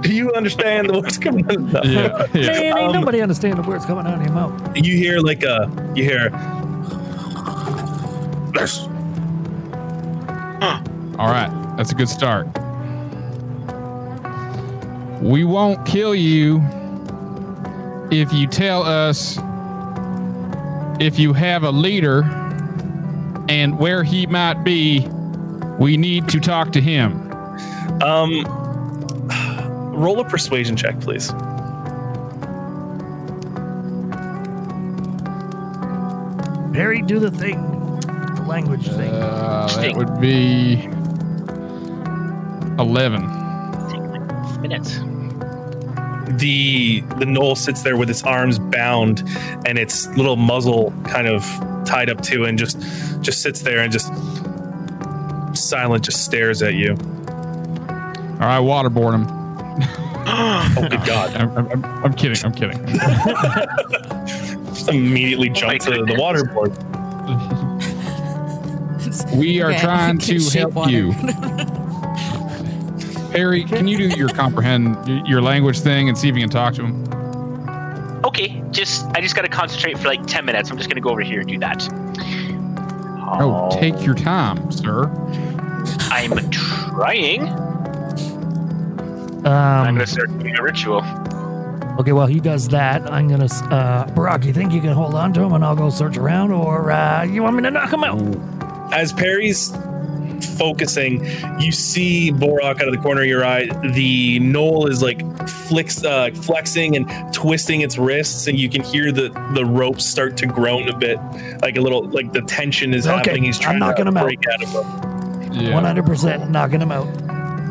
Do 0.00 0.14
you 0.14 0.32
understand 0.32 0.88
the 0.88 0.94
words 1.00 1.18
coming 1.18 1.44
out? 1.50 1.58
No. 1.58 1.82
Yeah, 1.82 2.26
yeah. 2.32 2.46
Man, 2.46 2.78
ain't 2.78 2.78
Um, 2.78 2.92
nobody 3.00 3.20
understand 3.20 3.58
the 3.58 3.62
words 3.62 3.84
coming 3.84 4.06
out 4.06 4.14
of 4.14 4.22
your 4.22 4.32
mouth. 4.32 4.76
You 4.76 4.96
hear 4.96 5.18
like 5.18 5.42
a 5.42 5.70
you 5.94 6.04
hear. 6.04 6.30
All 11.18 11.28
right, 11.28 11.50
that's 11.76 11.92
a 11.92 11.94
good 11.94 12.08
start. 12.08 12.46
We 15.22 15.44
won't 15.44 15.86
kill 15.86 16.14
you 16.14 16.60
if 18.10 18.32
you 18.32 18.46
tell 18.46 18.82
us 18.82 19.38
if 21.00 21.18
you 21.18 21.32
have 21.32 21.62
a 21.64 21.70
leader 21.70 22.22
and 23.48 23.78
where 23.78 24.04
he 24.04 24.26
might 24.26 24.64
be. 24.64 25.08
We 25.78 25.96
need 25.96 26.28
to 26.28 26.40
talk 26.40 26.72
to 26.72 26.80
him. 26.80 27.32
Um, 28.02 28.44
roll 29.92 30.20
a 30.20 30.24
persuasion 30.24 30.76
check, 30.76 31.00
please. 31.00 31.32
Perry, 36.72 37.02
do 37.02 37.18
the 37.18 37.30
thing. 37.30 37.60
The 38.00 38.44
language 38.46 38.86
thing. 38.88 39.10
Uh, 39.12 39.66
that 39.76 39.96
would 39.96 40.20
be 40.20 40.88
11. 42.78 43.22
Minutes. 44.60 44.98
the 46.40 47.00
the 47.18 47.26
gnoll 47.26 47.56
sits 47.56 47.82
there 47.82 47.96
with 47.98 48.08
its 48.08 48.22
arms 48.22 48.58
bound 48.58 49.22
and 49.66 49.78
its 49.78 50.06
little 50.16 50.36
muzzle 50.36 50.92
kind 51.06 51.26
of 51.28 51.44
tied 51.84 52.08
up 52.08 52.22
too 52.22 52.44
and 52.44 52.58
just 52.58 52.78
just 53.20 53.42
sits 53.42 53.60
there 53.60 53.80
and 53.80 53.92
just 53.92 54.10
silent 55.54 56.02
just 56.04 56.24
stares 56.24 56.62
at 56.62 56.74
you 56.74 56.92
All 56.92 56.96
right, 58.40 58.60
waterboard 58.60 59.14
him. 59.14 59.26
oh 60.26 60.88
good 60.88 60.92
god 61.06 61.34
I'm, 61.36 61.50
I'm, 61.58 61.68
I'm- 61.68 61.84
I'm 62.04 62.12
kidding. 62.14 62.42
I'm 62.44 62.52
kidding. 62.52 62.84
just 64.72 64.88
immediately 64.88 65.50
jump 65.50 65.72
my 65.72 65.78
to 65.78 65.90
the 65.90 66.14
waterboard 66.14 66.72
We 69.36 69.60
are 69.62 69.70
Okay, 69.70 69.80
trying 69.80 70.18
to 70.26 70.38
help 70.58 70.72
water. 70.74 70.90
you. 70.90 71.12
Harry, 73.34 73.64
can 73.64 73.88
you 73.88 73.98
do 73.98 74.08
your 74.16 74.28
comprehend 74.28 75.26
your 75.26 75.42
language 75.42 75.80
thing 75.80 76.08
and 76.08 76.16
see 76.16 76.28
if 76.28 76.34
you 76.36 76.40
can 76.42 76.50
talk 76.50 76.74
to 76.74 76.84
him? 76.86 77.04
Okay, 78.24 78.62
just 78.70 79.06
I 79.14 79.20
just 79.20 79.34
gotta 79.34 79.48
concentrate 79.48 79.98
for 79.98 80.06
like 80.08 80.24
ten 80.26 80.44
minutes. 80.44 80.70
I'm 80.70 80.76
just 80.78 80.88
gonna 80.88 81.00
go 81.00 81.10
over 81.10 81.20
here 81.20 81.40
and 81.40 81.48
do 81.48 81.58
that. 81.58 81.86
Oh, 83.40 83.68
take 83.72 84.04
your 84.04 84.14
time, 84.14 84.70
sir. 84.70 85.06
I'm 86.10 86.48
trying. 86.50 87.48
I'm 89.46 89.88
Um, 89.88 89.94
gonna 89.96 90.06
start 90.06 90.38
doing 90.38 90.56
a 90.56 90.62
ritual. 90.62 91.02
okay, 92.00 92.12
well, 92.12 92.26
he 92.26 92.38
does 92.40 92.68
that. 92.68 93.02
I'm 93.12 93.28
going 93.28 93.46
to. 93.46 93.54
Uh, 93.66 94.06
Borok, 94.14 94.44
you 94.44 94.52
think 94.54 94.72
you 94.72 94.80
can 94.80 94.92
hold 94.92 95.14
on 95.14 95.32
to 95.34 95.42
him 95.42 95.52
and 95.52 95.64
I'll 95.64 95.76
go 95.76 95.90
search 95.90 96.16
around? 96.16 96.50
Or 96.52 96.90
uh, 96.92 97.24
you 97.24 97.42
want 97.42 97.56
me 97.56 97.62
to 97.64 97.70
knock 97.70 97.92
him 97.92 98.04
out? 98.04 98.20
as 98.92 99.12
perry's 99.12 99.72
focusing 100.44 101.24
you 101.60 101.72
see 101.72 102.30
borok 102.32 102.80
out 102.80 102.88
of 102.88 102.92
the 102.94 103.00
corner 103.00 103.22
of 103.22 103.26
your 103.26 103.44
eye 103.44 103.64
the 103.94 104.38
gnoll 104.40 104.88
is 104.88 105.02
like 105.02 105.20
flicks 105.48 106.04
uh, 106.04 106.30
flexing 106.42 106.96
and 106.96 107.32
twisting 107.34 107.80
its 107.80 107.96
wrists 107.98 108.46
and 108.46 108.58
you 108.58 108.68
can 108.68 108.82
hear 108.82 109.10
the 109.12 109.28
the 109.54 109.64
ropes 109.64 110.04
start 110.04 110.36
to 110.36 110.46
groan 110.46 110.88
a 110.88 110.96
bit 110.96 111.18
like 111.62 111.76
a 111.76 111.80
little 111.80 112.04
like 112.10 112.32
the 112.32 112.42
tension 112.42 112.92
is 112.94 113.06
Okay, 113.06 113.16
happening 113.16 113.44
he's 113.44 113.56
I'm 113.58 113.62
trying 113.62 113.78
knocking 113.80 114.04
to 114.06 114.08
him 114.10 114.24
break 114.24 114.40
out 114.52 114.62
of 114.62 114.72
them 114.72 115.14
100% 115.54 116.50
knocking 116.50 116.80
him 116.80 116.90
out. 116.92 117.06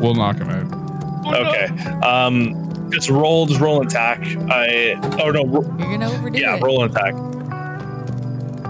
we'll 0.00 0.14
knock 0.14 0.36
him 0.38 0.48
out. 0.48 0.84
Okay. 1.26 1.66
Um, 2.00 2.90
just 2.90 3.08
roll, 3.10 3.46
just 3.46 3.60
roll 3.60 3.80
an 3.80 3.86
attack. 3.86 4.20
I 4.50 4.94
oh 5.22 5.30
no, 5.30 5.44
ro- 5.46 5.62
You're 5.78 5.98
gonna 5.98 6.10
overdo 6.12 6.38
yeah, 6.38 6.56
it. 6.56 6.62
roll 6.62 6.82
an 6.84 6.90
attack. 6.90 7.14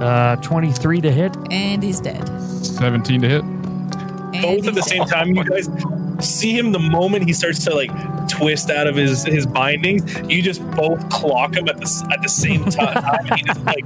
Uh, 0.00 0.36
23 0.36 1.00
to 1.02 1.10
hit. 1.12 1.36
And 1.50 1.82
he's 1.82 2.00
dead. 2.00 2.26
17 2.64 3.20
to 3.22 3.28
hit. 3.28 3.44
And 4.34 4.42
Both 4.42 4.66
at 4.68 4.74
the 4.74 4.82
same 4.82 5.04
time. 5.04 5.34
You 5.34 5.44
guys 5.44 5.68
see 6.20 6.56
him 6.56 6.72
the 6.72 6.78
moment 6.78 7.26
he 7.26 7.32
starts 7.32 7.64
to 7.64 7.74
like 7.74 7.90
twist 8.28 8.70
out 8.70 8.86
of 8.86 8.96
his 8.96 9.24
his 9.24 9.46
bindings. 9.46 10.02
You 10.28 10.42
just 10.42 10.62
both 10.72 11.08
clock 11.10 11.54
him 11.54 11.68
at 11.68 11.76
the 11.78 12.08
at 12.12 12.22
the 12.22 12.28
same 12.28 12.64
time. 12.70 13.24
he 13.36 13.42
just 13.42 13.60
like 13.64 13.84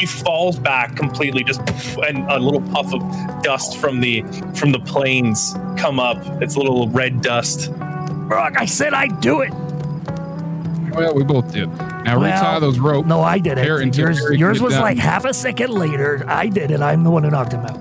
he 0.00 0.06
falls 0.06 0.58
back 0.58 0.94
completely, 0.96 1.42
just 1.44 1.60
and 2.06 2.18
a 2.30 2.38
little 2.38 2.60
puff 2.72 2.92
of 2.94 3.42
dust 3.42 3.78
from 3.78 4.00
the 4.00 4.22
from 4.54 4.70
the 4.72 4.80
plains 4.80 5.54
come 5.76 5.98
up. 5.98 6.18
It's 6.42 6.54
a 6.56 6.58
little 6.60 6.88
red 6.88 7.20
dust. 7.20 7.72
Borok, 7.72 8.56
I 8.58 8.64
said 8.66 8.94
I'd 8.94 9.20
do 9.20 9.40
it. 9.40 9.52
Oh, 10.94 11.00
well, 11.00 11.14
we 11.14 11.22
both 11.24 11.52
did. 11.52 11.68
Now 11.68 12.18
Well, 12.18 12.30
retie 12.54 12.60
those 12.60 12.78
ropes. 12.78 13.06
No, 13.08 13.20
I 13.20 13.38
did 13.38 13.58
Here, 13.58 13.80
it. 13.80 13.96
Yours, 13.96 14.20
yours 14.32 14.60
was 14.60 14.72
down. 14.74 14.82
like 14.82 14.98
half 14.98 15.24
a 15.24 15.34
second 15.34 15.70
later. 15.70 16.24
I 16.26 16.48
did 16.48 16.70
it. 16.70 16.80
I'm 16.80 17.04
the 17.04 17.10
one 17.10 17.22
who 17.24 17.30
knocked 17.30 17.52
him 17.52 17.60
out. 17.64 17.78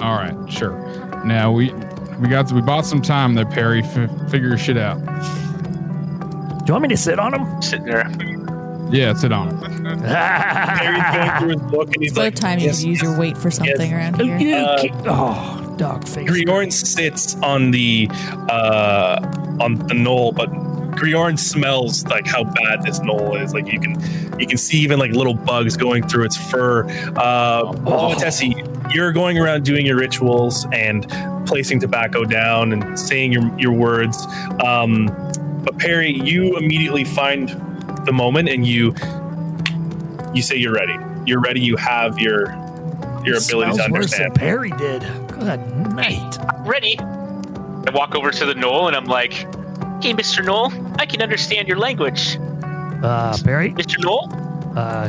All 0.00 0.14
right, 0.14 0.52
sure. 0.52 0.72
Now 1.24 1.50
we 1.52 1.72
we 2.20 2.28
got 2.28 2.50
we 2.52 2.60
bought 2.60 2.86
some 2.86 3.02
time 3.02 3.34
there, 3.34 3.46
Perry. 3.46 3.82
F- 3.82 4.30
figure 4.30 4.48
your 4.48 4.58
shit 4.58 4.76
out. 4.76 4.98
Do 5.04 6.64
you 6.66 6.72
want 6.74 6.82
me 6.82 6.88
to 6.88 6.96
sit 6.96 7.18
on 7.18 7.34
him? 7.34 7.62
Sitting 7.62 7.86
there. 7.86 8.10
Yeah, 8.90 9.12
sit 9.14 9.32
on 9.32 9.48
it. 9.48 9.68
Harry's 10.06 11.14
going 11.14 11.38
through 11.40 11.48
his 11.62 11.70
book 11.70 11.86
and 11.94 12.02
he's 12.02 12.10
It's 12.12 12.18
about 12.18 12.24
like, 12.24 12.34
time 12.36 12.58
you 12.58 12.66
"Yes, 12.66 12.80
could 12.80 12.88
use 12.88 13.02
your 13.02 13.18
weight 13.18 13.36
for 13.36 13.50
something 13.50 13.92
around 13.92 14.20
here. 14.20 14.38
You 14.38 14.54
Uh, 14.56 14.80
ki- 14.82 14.90
oh, 15.06 15.74
dog 15.78 16.06
face. 16.08 16.28
Griorn 16.30 16.72
sits 16.72 17.34
on 17.42 17.70
the 17.70 18.08
uh, 18.50 19.20
on 19.60 19.74
the 19.76 19.94
gnoll, 19.94 20.34
but 20.34 20.50
Griorn 20.96 21.38
smells 21.38 22.04
like 22.06 22.26
how 22.26 22.44
bad 22.44 22.82
this 22.82 22.98
gnoll 23.00 23.40
is. 23.42 23.52
Like 23.54 23.70
you 23.70 23.78
can 23.78 23.96
you 24.40 24.46
can 24.46 24.56
see 24.58 24.78
even 24.78 24.98
like 24.98 25.12
little 25.12 25.34
bugs 25.34 25.76
going 25.76 26.06
through 26.08 26.24
its 26.24 26.36
fur. 26.50 26.86
Uh, 27.16 27.74
Oh. 27.86 28.14
Tessie, 28.18 28.54
you're 28.92 29.12
going 29.12 29.38
around 29.38 29.64
doing 29.64 29.84
your 29.86 29.96
rituals 29.96 30.66
and 30.72 31.06
placing 31.46 31.80
tobacco 31.80 32.24
down 32.24 32.72
and 32.72 32.98
saying 32.98 33.32
your 33.32 33.58
your 33.58 33.72
words. 33.72 34.26
Um, 34.64 35.06
but 35.64 35.78
Perry, 35.78 36.10
you 36.12 36.56
immediately 36.56 37.04
find 37.04 37.48
the 38.06 38.12
moment 38.12 38.48
and 38.48 38.66
you 38.66 38.94
you 40.34 40.42
say 40.42 40.56
you're 40.56 40.74
ready. 40.74 40.96
You're 41.26 41.40
ready. 41.40 41.60
You 41.60 41.76
have 41.76 42.18
your 42.18 42.46
your 43.24 43.36
It 43.36 43.44
ability 43.46 43.72
to 43.72 43.74
smells 43.74 43.78
worse 43.90 44.10
than 44.12 44.26
understand. 44.26 44.34
Perry 44.34 44.70
did. 44.72 45.02
Good 45.28 45.60
night. 45.94 46.36
Ready. 46.66 46.96
I 46.98 47.90
walk 47.92 48.14
over 48.14 48.30
to 48.30 48.44
the 48.44 48.54
gnoll 48.54 48.86
and 48.88 48.96
I'm 48.96 49.06
like, 49.06 49.32
"Hey, 50.02 50.12
Mr. 50.12 50.44
Gnoll, 50.44 50.70
I 51.00 51.06
can 51.06 51.22
understand 51.22 51.66
your 51.68 51.78
language, 51.78 52.36
Uh, 53.02 53.36
Perry, 53.44 53.70
Mr. 53.72 53.96
Gnoll." 54.02 54.28
Uh, 54.76 55.08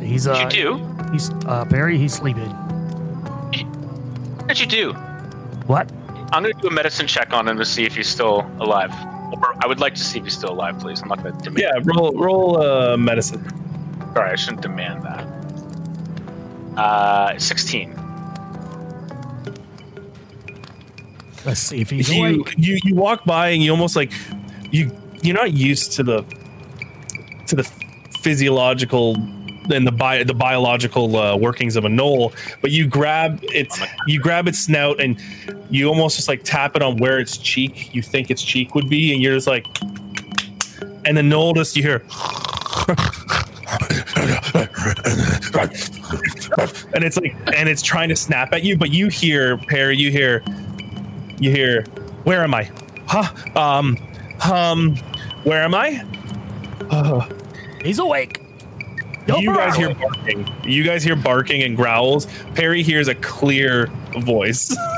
he's 0.00 0.26
uh, 0.26 0.38
you 0.38 0.48
do? 0.50 0.94
He's 1.12 1.30
uh, 1.46 1.64
Barry. 1.64 1.96
He's 1.98 2.12
sleeping. 2.14 2.54
What'd 4.48 4.60
you 4.60 4.66
do? 4.66 4.92
What? 5.66 5.92
I'm 6.32 6.42
gonna 6.42 6.54
do 6.54 6.68
a 6.68 6.70
medicine 6.70 7.06
check 7.06 7.34
on 7.34 7.46
him 7.46 7.58
to 7.58 7.66
see 7.66 7.84
if 7.84 7.94
he's 7.94 8.08
still 8.08 8.50
alive. 8.60 8.90
Or 9.30 9.54
I 9.62 9.66
would 9.66 9.78
like 9.78 9.94
to 9.96 10.02
see 10.02 10.18
if 10.20 10.24
he's 10.24 10.32
still 10.32 10.52
alive, 10.52 10.80
please. 10.80 11.02
I'm 11.02 11.08
not 11.08 11.22
gonna 11.22 11.38
demand. 11.38 11.58
Yeah, 11.58 11.72
roll 11.84 12.12
roll 12.12 12.62
uh, 12.62 12.96
medicine. 12.96 13.46
Sorry, 14.14 14.30
I 14.30 14.36
shouldn't 14.36 14.62
demand 14.62 15.02
that. 15.04 16.78
Uh, 16.78 17.38
16. 17.38 17.94
Let's 21.44 21.60
see 21.60 21.82
if 21.82 21.90
he's 21.90 22.10
you, 22.10 22.24
awake. 22.24 22.54
you 22.56 22.78
you 22.84 22.94
walk 22.94 23.26
by 23.26 23.48
and 23.48 23.62
you 23.62 23.70
almost 23.70 23.96
like 23.96 24.12
you 24.70 24.90
you're 25.22 25.36
not 25.36 25.52
used 25.52 25.92
to 25.92 26.02
the 26.02 26.24
to 27.48 27.54
the 27.54 27.64
physiological 28.22 29.14
and 29.70 29.86
the 29.86 29.92
bio, 29.92 30.24
the 30.24 30.34
biological 30.34 31.16
uh, 31.16 31.36
workings 31.36 31.76
of 31.76 31.84
a 31.84 31.88
gnoll, 31.88 32.32
but 32.60 32.70
you 32.70 32.86
grab 32.86 33.38
its 33.42 33.80
you 34.06 34.20
grab 34.20 34.48
its 34.48 34.58
snout 34.58 35.00
and 35.00 35.20
you 35.70 35.88
almost 35.88 36.16
just 36.16 36.28
like 36.28 36.42
tap 36.42 36.76
it 36.76 36.82
on 36.82 36.96
where 36.98 37.18
its 37.18 37.36
cheek 37.36 37.94
you 37.94 38.02
think 38.02 38.30
its 38.30 38.42
cheek 38.42 38.74
would 38.74 38.88
be, 38.88 39.12
and 39.12 39.22
you're 39.22 39.34
just 39.34 39.46
like, 39.46 39.66
and 41.04 41.16
the 41.16 41.22
gnoll 41.22 41.54
just 41.54 41.76
you 41.76 41.82
hear. 41.82 42.02
and 46.94 47.04
it's 47.04 47.18
like 47.18 47.34
and 47.54 47.68
it's 47.68 47.82
trying 47.82 48.08
to 48.08 48.16
snap 48.16 48.52
at 48.52 48.62
you 48.62 48.76
but 48.76 48.90
you 48.90 49.08
hear 49.08 49.58
perry 49.58 49.96
you 49.96 50.10
hear 50.10 50.42
you 51.38 51.50
hear 51.50 51.82
where 52.24 52.42
am 52.42 52.54
i 52.54 52.70
huh 53.06 53.30
um 53.56 53.96
um 54.50 54.96
where 55.44 55.62
am 55.62 55.74
i 55.74 56.02
uh, 56.90 57.28
He's 57.82 57.98
awake. 57.98 58.42
Yo, 59.28 59.38
you 59.38 59.54
guys 59.54 59.76
bro. 59.76 59.88
hear 59.88 59.94
barking 59.94 60.54
you 60.64 60.82
guys 60.82 61.04
hear 61.04 61.14
barking 61.14 61.62
and 61.62 61.76
growls 61.76 62.26
perry 62.54 62.82
hears 62.82 63.08
a 63.08 63.14
clear 63.14 63.86
voice 64.20 64.74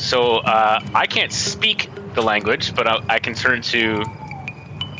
So 0.00 0.38
uh, 0.38 0.80
I 0.94 1.06
can't 1.06 1.30
speak 1.30 1.90
the 2.14 2.22
language, 2.22 2.74
but 2.74 2.88
I, 2.88 3.04
I 3.10 3.18
can 3.18 3.34
turn 3.34 3.60
to 3.62 4.02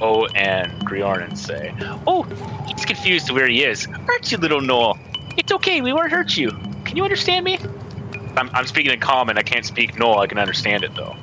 O 0.02 0.26
and 0.34 0.70
Griorn 0.86 1.24
and 1.24 1.38
say, 1.38 1.74
"Oh, 2.06 2.24
he's 2.66 2.84
confused 2.84 3.30
where 3.30 3.48
he 3.48 3.64
is. 3.64 3.86
Aren't 3.86 4.30
you, 4.30 4.36
little 4.36 4.60
gnoll? 4.60 4.98
It's 5.38 5.52
okay. 5.52 5.80
We 5.80 5.94
won't 5.94 6.10
hurt 6.12 6.36
you. 6.36 6.50
Can 6.84 6.96
you 6.96 7.02
understand 7.02 7.46
me?" 7.46 7.58
I'm, 8.36 8.50
I'm 8.52 8.66
speaking 8.66 8.92
in 8.92 9.00
common. 9.00 9.38
I 9.38 9.42
can't 9.42 9.64
speak 9.64 9.94
Gnoll. 9.94 10.18
I 10.18 10.26
can 10.26 10.38
understand 10.38 10.84
it 10.84 10.94
though. 10.94 11.16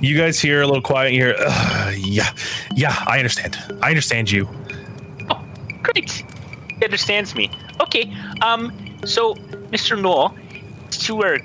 You 0.00 0.16
guys 0.16 0.38
hear 0.40 0.62
a 0.62 0.66
little 0.66 0.82
quiet 0.82 1.36
uh, 1.38 1.92
yeah 1.96 2.32
yeah 2.74 2.94
i 3.06 3.18
understand 3.18 3.56
i 3.82 3.88
understand 3.90 4.30
you 4.30 4.48
Oh, 5.30 5.44
great. 5.82 6.24
He 6.78 6.84
understands 6.84 7.34
me. 7.34 7.50
Okay. 7.80 8.12
Um. 8.42 8.72
So, 9.04 9.34
Mr. 9.72 9.96
Gnoll, 9.98 10.32
uh, 11.24 11.38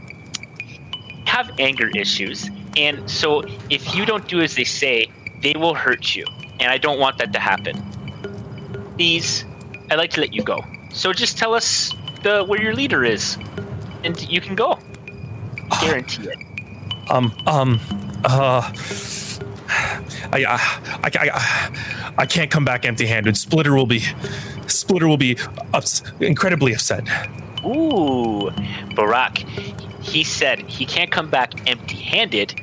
have 1.25 1.51
anger 1.59 1.89
issues, 1.95 2.49
and 2.77 3.09
so 3.09 3.43
if 3.69 3.95
you 3.95 4.05
don't 4.05 4.27
do 4.27 4.41
as 4.41 4.55
they 4.55 4.63
say, 4.63 5.07
they 5.41 5.53
will 5.57 5.73
hurt 5.75 6.15
you, 6.15 6.25
and 6.59 6.71
I 6.71 6.77
don't 6.77 6.99
want 6.99 7.17
that 7.17 7.33
to 7.33 7.39
happen. 7.39 7.75
Please, 8.97 9.45
I'd 9.91 9.97
like 9.97 10.11
to 10.11 10.21
let 10.21 10.33
you 10.33 10.43
go. 10.43 10.63
So 10.91 11.13
just 11.13 11.37
tell 11.37 11.53
us 11.53 11.91
the 12.23 12.43
where 12.45 12.61
your 12.61 12.73
leader 12.75 13.03
is, 13.03 13.37
and 14.03 14.19
you 14.29 14.41
can 14.41 14.55
go. 14.55 14.79
Guarantee 15.81 16.29
it. 16.29 16.37
um 17.09 17.33
um 17.47 17.79
uh 18.23 18.71
I, 20.31 20.45
I, 20.45 20.55
I, 21.03 21.11
I, 21.13 22.13
I 22.17 22.25
can't 22.25 22.49
come 22.51 22.65
back 22.65 22.85
empty-handed. 22.85 23.37
Splitter 23.37 23.75
will 23.75 23.85
be, 23.85 23.99
Splitter 24.67 25.07
will 25.07 25.17
be 25.17 25.37
ups, 25.73 26.03
incredibly 26.19 26.73
upset. 26.73 27.07
Ooh, 27.65 28.51
Borok. 28.95 29.37
He 30.03 30.23
said 30.23 30.59
he 30.59 30.85
can't 30.85 31.11
come 31.11 31.29
back 31.29 31.69
empty-handed, 31.69 32.59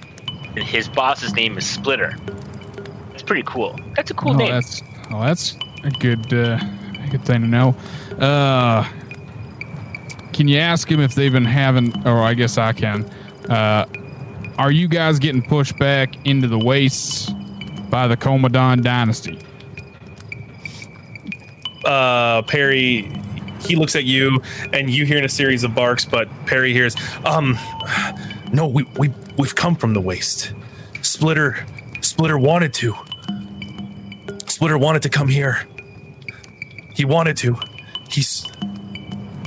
and 0.54 0.62
his 0.62 0.88
boss's 0.88 1.32
name 1.34 1.56
is 1.58 1.66
Splitter. 1.66 2.16
That's 3.10 3.22
pretty 3.22 3.44
cool. 3.44 3.78
That's 3.96 4.10
a 4.10 4.14
cool 4.14 4.32
oh, 4.32 4.36
name. 4.36 4.50
that's 4.50 4.82
oh, 5.10 5.20
that's 5.22 5.56
a 5.84 5.90
good 5.90 6.32
uh, 6.32 6.58
good 7.10 7.24
thing 7.24 7.40
to 7.40 7.46
know. 7.46 7.74
Uh, 8.18 8.86
can 10.32 10.48
you 10.48 10.58
ask 10.58 10.90
him 10.90 11.00
if 11.00 11.14
they've 11.14 11.32
been 11.32 11.44
having? 11.44 12.06
Or 12.06 12.22
I 12.22 12.34
guess 12.34 12.58
I 12.58 12.72
can. 12.72 13.04
Uh, 13.48 13.86
are 14.60 14.70
you 14.70 14.88
guys 14.88 15.18
getting 15.18 15.40
pushed 15.40 15.78
back 15.78 16.14
into 16.26 16.46
the 16.46 16.58
wastes 16.58 17.30
by 17.88 18.06
the 18.06 18.14
Comadon 18.14 18.82
dynasty? 18.82 19.38
Uh, 21.82 22.42
Perry, 22.42 23.10
he 23.62 23.74
looks 23.74 23.96
at 23.96 24.04
you, 24.04 24.42
and 24.74 24.90
you 24.90 25.06
hear 25.06 25.24
a 25.24 25.30
series 25.30 25.64
of 25.64 25.74
barks, 25.74 26.04
but 26.04 26.28
Perry 26.44 26.74
hears, 26.74 26.94
um, 27.24 27.58
no, 28.52 28.66
we 28.66 28.82
we 28.98 29.10
we've 29.38 29.54
come 29.54 29.76
from 29.76 29.94
the 29.94 30.00
waste. 30.00 30.52
Splitter, 31.00 31.64
Splitter 32.02 32.36
wanted 32.36 32.74
to. 32.74 32.94
Splitter 34.44 34.76
wanted 34.76 35.00
to 35.04 35.08
come 35.08 35.28
here. 35.28 35.66
He 36.94 37.06
wanted 37.06 37.38
to. 37.38 37.56
He's 38.10 38.46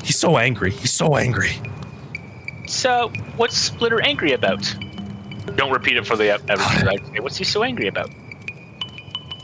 he's 0.03 0.17
so 0.17 0.39
angry. 0.39 0.71
He's 0.71 0.91
so 0.91 1.17
angry. 1.17 1.51
So, 2.65 3.09
what's 3.37 3.55
Splitter 3.55 4.01
angry 4.01 4.31
about? 4.31 4.75
Don't 5.55 5.71
repeat 5.71 5.97
it 5.97 6.05
for 6.05 6.15
the 6.15 6.31
everyone. 6.49 6.85
Right? 6.85 7.23
What's 7.23 7.37
he 7.37 7.43
so 7.43 7.63
angry 7.63 7.87
about? 7.87 8.09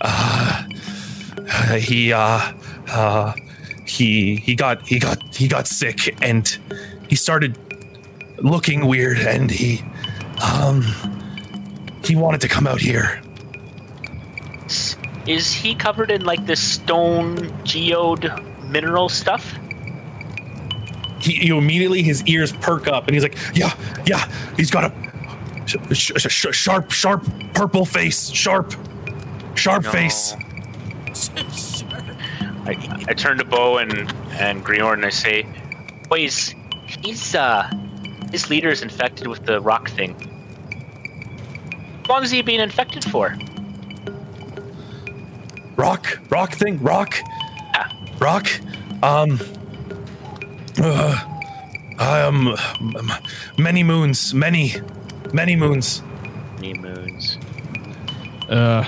Uh, 0.01 0.63
he 1.77 2.13
uh 2.13 2.53
uh 2.87 3.33
he 3.85 4.37
he 4.37 4.55
got 4.55 4.87
he 4.87 4.99
got 4.99 5.21
he 5.35 5.47
got 5.47 5.67
sick 5.67 6.15
and 6.21 6.57
he 7.09 7.15
started 7.15 7.57
looking 8.37 8.85
weird 8.87 9.17
and 9.19 9.51
he 9.51 9.83
um 10.41 10.83
he 12.03 12.15
wanted 12.15 12.41
to 12.41 12.47
come 12.47 12.65
out 12.65 12.79
here. 12.79 13.21
Is 15.27 15.53
he 15.53 15.75
covered 15.75 16.11
in 16.11 16.23
like 16.23 16.45
this 16.45 16.61
stone 16.61 17.35
geode 17.63 18.31
mineral 18.71 19.09
stuff? 19.09 19.53
he 21.19 21.45
you 21.45 21.57
immediately 21.57 22.01
his 22.01 22.23
ears 22.27 22.51
perk 22.53 22.87
up 22.87 23.07
and 23.07 23.13
he's 23.13 23.23
like 23.23 23.37
yeah 23.53 23.73
yeah 24.05 24.29
he's 24.55 24.71
got 24.71 24.85
a 24.85 25.08
sh- 25.69 26.11
sh- 26.17 26.27
sh- 26.30 26.48
sharp 26.56 26.91
sharp 26.91 27.23
purple 27.53 27.85
face 27.85 28.30
sharp 28.30 28.73
sharp 29.56 29.83
No. 29.83 29.91
face 29.91 30.33
I, 32.65 33.06
I 33.07 33.14
turn 33.14 33.38
to 33.38 33.45
Bo 33.45 33.77
and 33.77 33.91
and 34.33 34.64
Griorn 34.64 34.93
and 34.95 35.06
I 35.06 35.09
say, 35.09 35.45
"Boys, 36.07 36.53
he's 37.03 37.33
uh, 37.33 37.67
his 38.31 38.49
leader 38.49 38.69
is 38.69 38.83
infected 38.83 39.27
with 39.27 39.45
the 39.45 39.59
rock 39.59 39.89
thing. 39.89 40.14
How 42.06 42.14
long 42.15 42.23
is 42.23 42.30
he 42.31 42.41
being 42.41 42.59
infected 42.59 43.03
for? 43.06 43.35
rock 45.77 46.19
rock 46.30 46.51
thing 46.53 46.77
rock 46.83 47.15
Yeah. 47.73 47.89
rock 48.19 48.48
um 49.01 49.39
uh, 50.83 51.17
um 51.99 52.56
many 53.57 53.81
moons 53.83 54.33
many 54.33 54.73
many 55.33 55.56
moons 55.56 56.01
Many 56.59 56.74
moons. 56.74 57.38
Uh, 58.49 58.83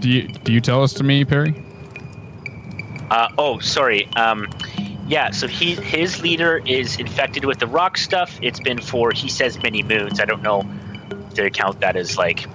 do 0.00 0.08
you 0.08 0.28
do 0.28 0.52
you 0.52 0.60
tell 0.60 0.82
us 0.82 0.92
to 0.94 1.04
me, 1.04 1.24
Perry? 1.24 1.54
Uh, 3.10 3.28
oh, 3.38 3.58
sorry. 3.60 4.06
Um, 4.16 4.48
yeah. 5.06 5.30
So 5.30 5.46
he 5.46 5.76
his 5.76 6.20
leader 6.22 6.60
is 6.66 6.98
infected 6.98 7.44
with 7.44 7.58
the 7.60 7.68
rock 7.68 7.96
stuff. 7.96 8.36
It's 8.42 8.58
been 8.58 8.80
for 8.80 9.12
he 9.12 9.28
says 9.28 9.62
many 9.62 9.82
moons. 9.82 10.18
I 10.18 10.24
don't 10.24 10.42
know 10.42 10.68
to 11.34 11.50
count 11.50 11.80
that 11.80 11.94
as 11.94 12.18
like 12.18 12.46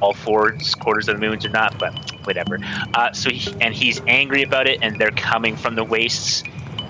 all 0.00 0.14
four 0.14 0.56
quarters 0.78 1.08
of 1.08 1.20
the 1.20 1.26
moons 1.26 1.44
or 1.44 1.50
not, 1.50 1.78
but 1.78 1.92
whatever. 2.24 2.58
Uh, 2.94 3.12
so 3.12 3.28
he, 3.28 3.52
and 3.60 3.74
he's 3.74 4.00
angry 4.06 4.42
about 4.42 4.66
it, 4.66 4.78
and 4.80 4.98
they're 4.98 5.10
coming 5.10 5.56
from 5.56 5.74
the 5.74 5.84
wastes. 5.84 6.42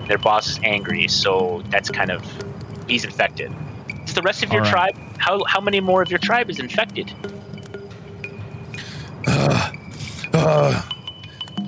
Their 0.07 0.17
boss 0.17 0.51
is 0.51 0.59
angry, 0.63 1.09
so 1.09 1.61
that's 1.69 1.89
kind 1.89 2.09
of 2.09 2.23
he's 2.87 3.03
infected. 3.03 3.53
Is 4.11 4.15
the 4.15 4.21
rest 4.23 4.43
of 4.43 4.51
your 4.51 4.65
All 4.65 4.73
right. 4.73 4.93
tribe? 4.93 5.19
How 5.19 5.41
how 5.45 5.61
many 5.61 5.79
more 5.79 6.01
of 6.01 6.09
your 6.09 6.19
tribe 6.19 6.49
is 6.49 6.59
infected? 6.59 7.13
uh 9.25 10.81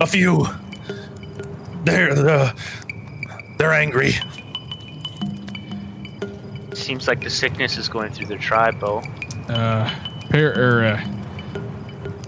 a 0.01 0.05
few 0.07 0.45
they're 1.85 2.11
uh, 2.11 2.51
they're 3.57 3.71
angry 3.71 4.11
Seems 6.73 7.07
like 7.07 7.21
the 7.23 7.29
sickness 7.29 7.77
is 7.77 7.87
going 7.87 8.11
through 8.11 8.25
their 8.25 8.37
tribe, 8.37 8.77
Bo. 8.79 8.97
Uh, 9.47 9.89
Per, 10.29 10.49
or, 10.57 10.83
uh, 10.83 10.97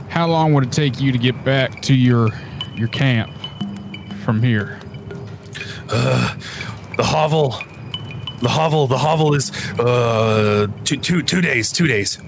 how 0.07 0.27
long 0.27 0.53
would 0.53 0.63
it 0.65 0.71
take 0.71 1.01
you 1.01 1.11
to 1.11 1.17
get 1.17 1.43
back 1.43 1.81
to 1.81 1.93
your 1.93 2.29
your 2.73 2.87
camp 2.87 3.31
from 4.23 4.41
here? 4.41 4.79
uh 5.89 6.35
the 6.95 7.03
hovel 7.03 7.59
the 8.41 8.49
hovel 8.49 8.87
the 8.87 8.97
hovel 8.97 9.33
is 9.33 9.51
uh 9.79 10.67
two 10.83 10.97
two 10.97 11.21
two 11.21 11.41
days 11.41 11.71
two 11.71 11.87
days 11.87 12.19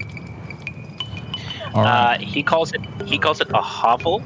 All 1.74 1.82
right. 1.82 2.16
Uh, 2.16 2.18
he 2.18 2.42
calls 2.42 2.72
it 2.72 2.80
he 3.06 3.18
calls 3.18 3.40
it 3.40 3.48
a 3.50 3.60
hovel. 3.60 4.22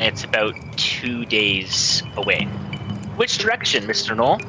It's 0.00 0.24
about 0.24 0.54
two 0.76 1.24
days 1.24 2.02
away. 2.16 2.46
Which 3.16 3.38
direction, 3.38 3.84
Mr. 3.84 4.16
Gnoll? 4.16 4.40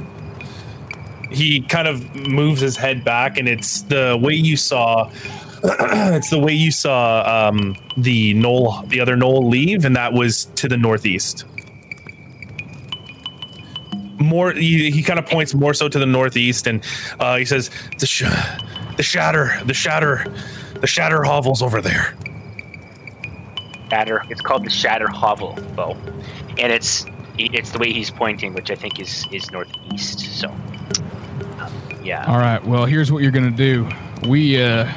he 1.32 1.62
kind 1.62 1.88
of 1.88 2.16
moves 2.16 2.62
his 2.62 2.78
head 2.78 3.04
back 3.04 3.38
and 3.38 3.48
it's 3.48 3.82
the 3.84 4.18
way 4.22 4.34
you 4.34 4.58
saw 4.58 5.10
it's 5.64 6.30
the 6.30 6.40
way 6.40 6.54
you 6.54 6.72
saw 6.72 7.50
um, 7.50 7.76
the 7.98 8.34
gnoll 8.36 8.88
the 8.90 9.00
other 9.00 9.16
gnoll 9.16 9.50
leave 9.50 9.86
and 9.86 9.96
that 9.96 10.14
was 10.14 10.46
to 10.56 10.68
the 10.68 10.78
northeast 10.78 11.46
more 14.26 14.52
he, 14.52 14.92
he 14.92 15.02
kind 15.04 15.20
of 15.20 15.26
points 15.26 15.54
more 15.54 15.74
so 15.74 15.88
to 15.88 16.00
the 16.00 16.06
northeast 16.06 16.68
and 16.68 16.84
uh, 17.20 17.38
he 17.38 17.46
says 17.46 17.70
the 18.00 18.06
sh- 18.06 18.24
the 18.98 19.04
shatter 19.04 19.60
the 19.66 19.74
shatter 19.74 20.26
the 20.82 20.88
shatter 20.88 21.24
hovels 21.24 21.62
over 21.62 21.82
there 21.82 22.14
Shatter. 23.90 24.24
It's 24.30 24.42
called 24.42 24.66
the 24.66 24.70
Shatter 24.70 25.08
Hovel, 25.08 25.54
Bo, 25.76 25.92
and 26.58 26.72
it's 26.72 27.06
it's 27.38 27.72
the 27.72 27.80
way 27.80 27.92
he's 27.92 28.12
pointing, 28.12 28.54
which 28.54 28.72
I 28.72 28.76
think 28.76 29.00
is 29.00 29.26
is 29.32 29.52
northeast. 29.52 30.20
So, 30.20 30.50
um, 30.50 31.74
yeah. 32.04 32.26
All 32.28 32.40
right. 32.40 32.64
Well, 32.66 32.86
here's 32.86 33.12
what 33.12 33.22
you're 33.22 33.32
gonna 33.32 33.52
do. 33.52 33.88
We 34.28 34.62
uh, 34.62 34.92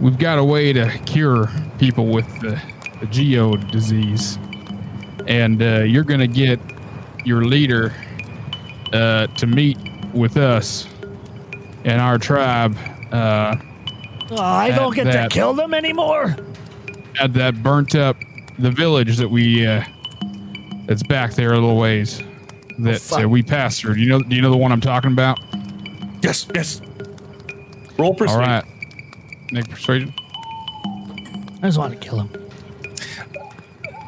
we've 0.00 0.18
got 0.18 0.38
a 0.38 0.44
way 0.44 0.72
to 0.72 0.90
cure 1.06 1.48
people 1.78 2.06
with 2.06 2.26
the, 2.40 2.60
the 3.00 3.06
geode 3.06 3.70
disease, 3.70 4.38
and 5.26 5.62
uh, 5.62 5.80
you're 5.80 6.04
gonna 6.04 6.26
get 6.26 6.60
your 7.26 7.44
leader 7.44 7.92
uh, 8.92 9.26
to 9.26 9.46
meet 9.46 9.76
with 10.14 10.36
us 10.36 10.86
and 11.84 12.00
our 12.00 12.18
tribe 12.18 12.76
uh, 13.12 13.56
Oh, 14.30 14.36
I 14.42 14.70
don't 14.70 14.94
get 14.94 15.04
that- 15.04 15.30
to 15.30 15.34
kill 15.34 15.54
them 15.54 15.72
anymore. 15.74 16.34
at 17.20 17.32
that 17.34 17.62
burnt 17.62 17.94
up 17.94 18.16
the 18.58 18.70
village 18.70 19.16
that 19.18 19.28
we 19.28 19.66
uh, 19.66 19.84
that's 20.86 21.02
back 21.04 21.34
there 21.34 21.50
a 21.52 21.54
little 21.54 21.76
ways 21.76 22.22
that 22.80 23.00
fuck. 23.00 23.24
uh, 23.24 23.28
we 23.28 23.42
passed 23.42 23.80
through. 23.80 23.94
Do 23.94 24.00
you 24.00 24.08
know? 24.08 24.20
Do 24.20 24.34
you 24.36 24.42
know 24.42 24.50
the 24.50 24.56
one 24.56 24.72
I'm 24.72 24.80
talking 24.80 25.12
about? 25.12 25.38
yes 26.22 26.46
yes 26.54 26.80
roll 27.98 28.14
persuasion 28.14 28.42
All 28.42 28.46
right. 28.56 28.64
Make 29.52 29.68
persuasion. 29.70 30.12
I 31.62 31.66
just 31.68 31.78
want 31.78 31.92
to 31.92 31.98
kill 31.98 32.20
him. 32.20 32.45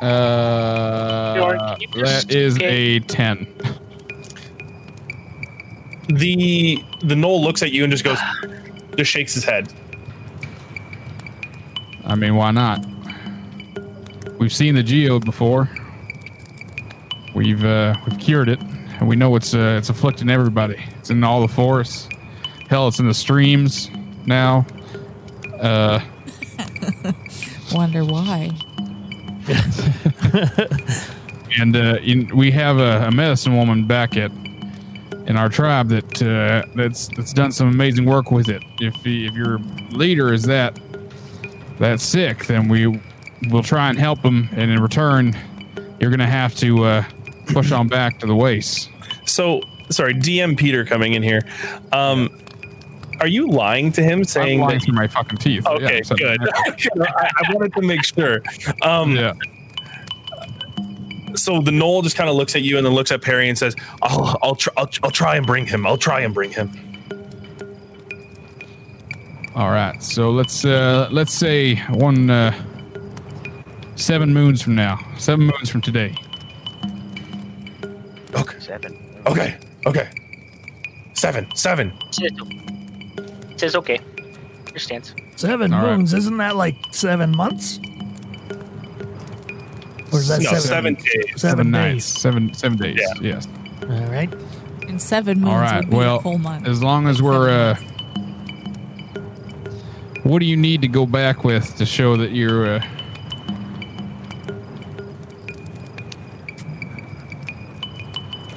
Uh, 0.01 1.35
can 1.35 1.81
you 1.81 1.89
just- 1.89 2.29
that 2.29 2.35
is 2.35 2.59
a 2.63 3.01
ten. 3.01 3.47
the 6.09 6.83
the 7.03 7.15
gnoll 7.15 7.43
looks 7.43 7.63
at 7.63 7.71
you 7.73 7.85
and 7.85 7.91
just 7.91 8.05
goes 8.05 8.19
just 8.97 9.11
shakes 9.11 9.35
his 9.35 9.45
head 9.45 9.71
I 12.07 12.15
mean, 12.15 12.37
why 12.37 12.53
not? 12.53 12.87
We've 14.39 14.53
seen 14.53 14.75
the 14.75 14.83
geode 14.83 15.27
before. 15.27 15.69
We've 17.35 17.63
uh, 17.63 17.97
we've 18.07 18.19
cured 18.19 18.49
it, 18.49 18.59
and 18.63 19.07
we 19.07 19.15
know 19.15 19.37
it's 19.37 19.53
uh, 19.53 19.77
it's 19.79 19.91
afflicting 19.91 20.31
everybody. 20.31 20.83
It's 20.99 21.11
in 21.11 21.23
all 21.23 21.43
the 21.43 21.53
forests. 21.53 22.09
Hell, 22.71 22.89
it's 22.89 22.99
in 22.99 23.07
the 23.07 23.13
streams 23.13 23.91
now. 24.25 24.65
Uh, 25.61 26.01
Wonder 27.75 28.07
why. 28.07 28.53
and 31.59 31.77
uh, 31.77 31.99
in, 32.03 32.35
we 32.37 32.51
have 32.51 32.79
a, 32.79 33.07
a 33.07 33.11
medicine 33.11 33.57
woman 33.57 33.87
back 33.87 34.17
at 34.17 34.31
in 35.27 35.37
our 35.37 35.49
tribe 35.49 35.89
that 35.89 36.23
uh, 36.23 36.63
that's 36.75 37.09
that's 37.09 37.33
done 37.33 37.53
some 37.53 37.69
amazing 37.69 38.05
work 38.05 38.31
with 38.31 38.49
it. 38.49 38.63
If 38.81 38.95
he, 38.97 39.27
if 39.27 39.35
your 39.35 39.59
leader 39.91 40.33
is 40.33 40.43
that 40.45 40.79
that 41.79 42.01
sick, 42.01 42.47
then 42.47 42.69
we 42.69 43.01
will 43.51 43.63
try 43.63 43.89
and 43.89 43.99
help 43.99 44.21
him, 44.21 44.49
and 44.53 44.71
in 44.71 44.81
return, 44.81 45.37
you're 46.01 46.11
gonna 46.11 46.27
have 46.27 46.55
to 46.57 46.85
uh, 46.85 47.05
push 47.49 47.73
on 47.73 47.89
back 47.89 48.19
to 48.21 48.27
the 48.27 48.35
waste. 48.35 48.91
So 49.27 49.61
sorry, 49.91 50.15
DM 50.15 50.57
Peter 50.57 50.85
coming 50.85 51.15
in 51.15 51.23
here. 51.23 51.43
Um, 51.93 52.31
are 53.21 53.27
you 53.27 53.49
lying 53.49 53.93
to 53.93 54.03
him 54.03 54.25
saying 54.25 54.45
I'm 54.45 54.47
saying 54.47 54.61
lying 54.61 54.79
that? 54.79 54.85
through 54.85 54.95
my 54.95 55.07
fucking 55.09 55.39
teeth. 55.39 55.67
Okay, 55.67 55.97
Yeah, 55.99 56.03
so- 56.03 56.15
good. 56.17 56.41
I, 57.01 57.31
I 57.45 57.53
wanted 57.55 57.73
to 57.75 57.83
make 57.83 58.05
sure. 58.05 58.41
Um, 58.83 59.17
yeah. 59.17 59.33
So 61.35 61.61
the 61.61 61.71
gnoll 61.71 62.03
just 62.03 62.17
kind 62.17 62.29
of 62.31 62.37
looks 62.37 62.57
at 62.57 62.63
you 62.63 62.79
and 62.79 62.87
then 62.87 62.95
looks 62.95 63.13
at 63.13 63.23
Perry 63.23 63.49
and 63.49 63.57
says, 63.57 63.77
"I'll, 64.03 64.39
I'll, 64.43 64.55
tr- 64.57 64.71
I'll, 64.77 64.89
I'll 65.03 65.11
try 65.11 65.37
and 65.37 65.47
bring 65.47 65.67
him. 65.67 65.87
I'll 65.87 65.99
try 65.99 66.21
and 66.21 66.33
bring 66.35 66.51
him." 66.51 66.71
All 69.55 69.71
right. 69.71 70.03
So 70.03 70.31
let's 70.31 70.65
uh, 70.65 71.09
let's 71.13 71.33
say 71.33 71.77
one 71.91 72.31
uh, 72.31 72.53
seven 73.97 74.33
moons 74.33 74.63
from 74.63 74.75
now. 74.75 74.99
Seven 75.19 75.47
moons 75.47 75.69
from 75.69 75.81
today. 75.81 76.15
Okay, 78.35 78.59
Seven. 78.61 78.97
okay, 79.27 79.59
okay. 79.87 80.09
Seven, 81.15 81.49
seven. 81.57 81.93
Says, 82.11 82.31
says 83.61 83.75
okay. 83.77 84.01
Understands. 84.67 85.15
Seven 85.37 85.73
All 85.73 85.85
right. 85.87 85.97
moons, 85.97 86.15
isn't 86.15 86.37
that 86.39 86.57
like 86.57 86.77
seven 86.91 87.35
months? 87.37 87.79
Or 90.13 90.19
is 90.19 90.29
that 90.29 90.41
no, 90.41 90.55
seven? 90.55 90.61
seven 90.61 90.95
days. 90.95 91.41
Seven 91.41 91.71
nights. 91.71 91.95
days. 92.13 92.21
Seven 92.23 92.55
seven 92.55 92.79
days. 92.79 92.99
Yeah. 92.99 93.15
Yes. 93.21 93.49
All 93.83 94.07
right. 94.11 94.33
And 94.89 95.01
seven 95.01 95.39
moons 95.41 95.51
All 95.53 95.61
right. 95.61 95.81
would 95.85 95.91
be 95.91 95.97
Well, 95.97 96.17
a 96.17 96.23
full 96.23 96.39
month. 96.39 96.67
as 96.67 96.83
long 96.83 97.07
as 97.09 97.21
we're 97.21 97.49
uh, 97.51 97.75
what 100.25 100.41
do 100.41 100.47
you 100.47 100.57
need 100.57 100.81
to 100.83 100.89
go 100.89 101.07
back 101.07 101.45
with 101.45 101.77
to 101.77 101.87
show 101.87 102.17
that 102.17 102.33
you're 102.33 102.77
uh, 102.77 102.85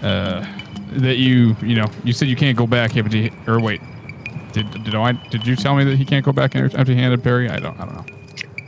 uh 0.03 0.45
that 0.93 1.17
you 1.17 1.55
you 1.61 1.75
know 1.75 1.85
you 2.03 2.13
said 2.13 2.27
you 2.27 2.35
can't 2.35 2.57
go 2.57 2.67
back 2.67 2.95
empty 2.97 3.31
or 3.47 3.59
wait 3.59 3.81
did 4.53 4.83
did 4.83 4.95
I 4.95 5.11
did 5.13 5.45
you 5.47 5.55
tell 5.55 5.75
me 5.75 5.83
that 5.85 5.95
he 5.97 6.05
can't 6.05 6.23
go 6.25 6.31
back 6.31 6.55
empty 6.55 6.95
handed 6.95 7.23
Perry 7.23 7.49
I 7.49 7.57
don't 7.57 7.79
I 7.79 7.85
don't 7.85 7.95
know 7.95 8.17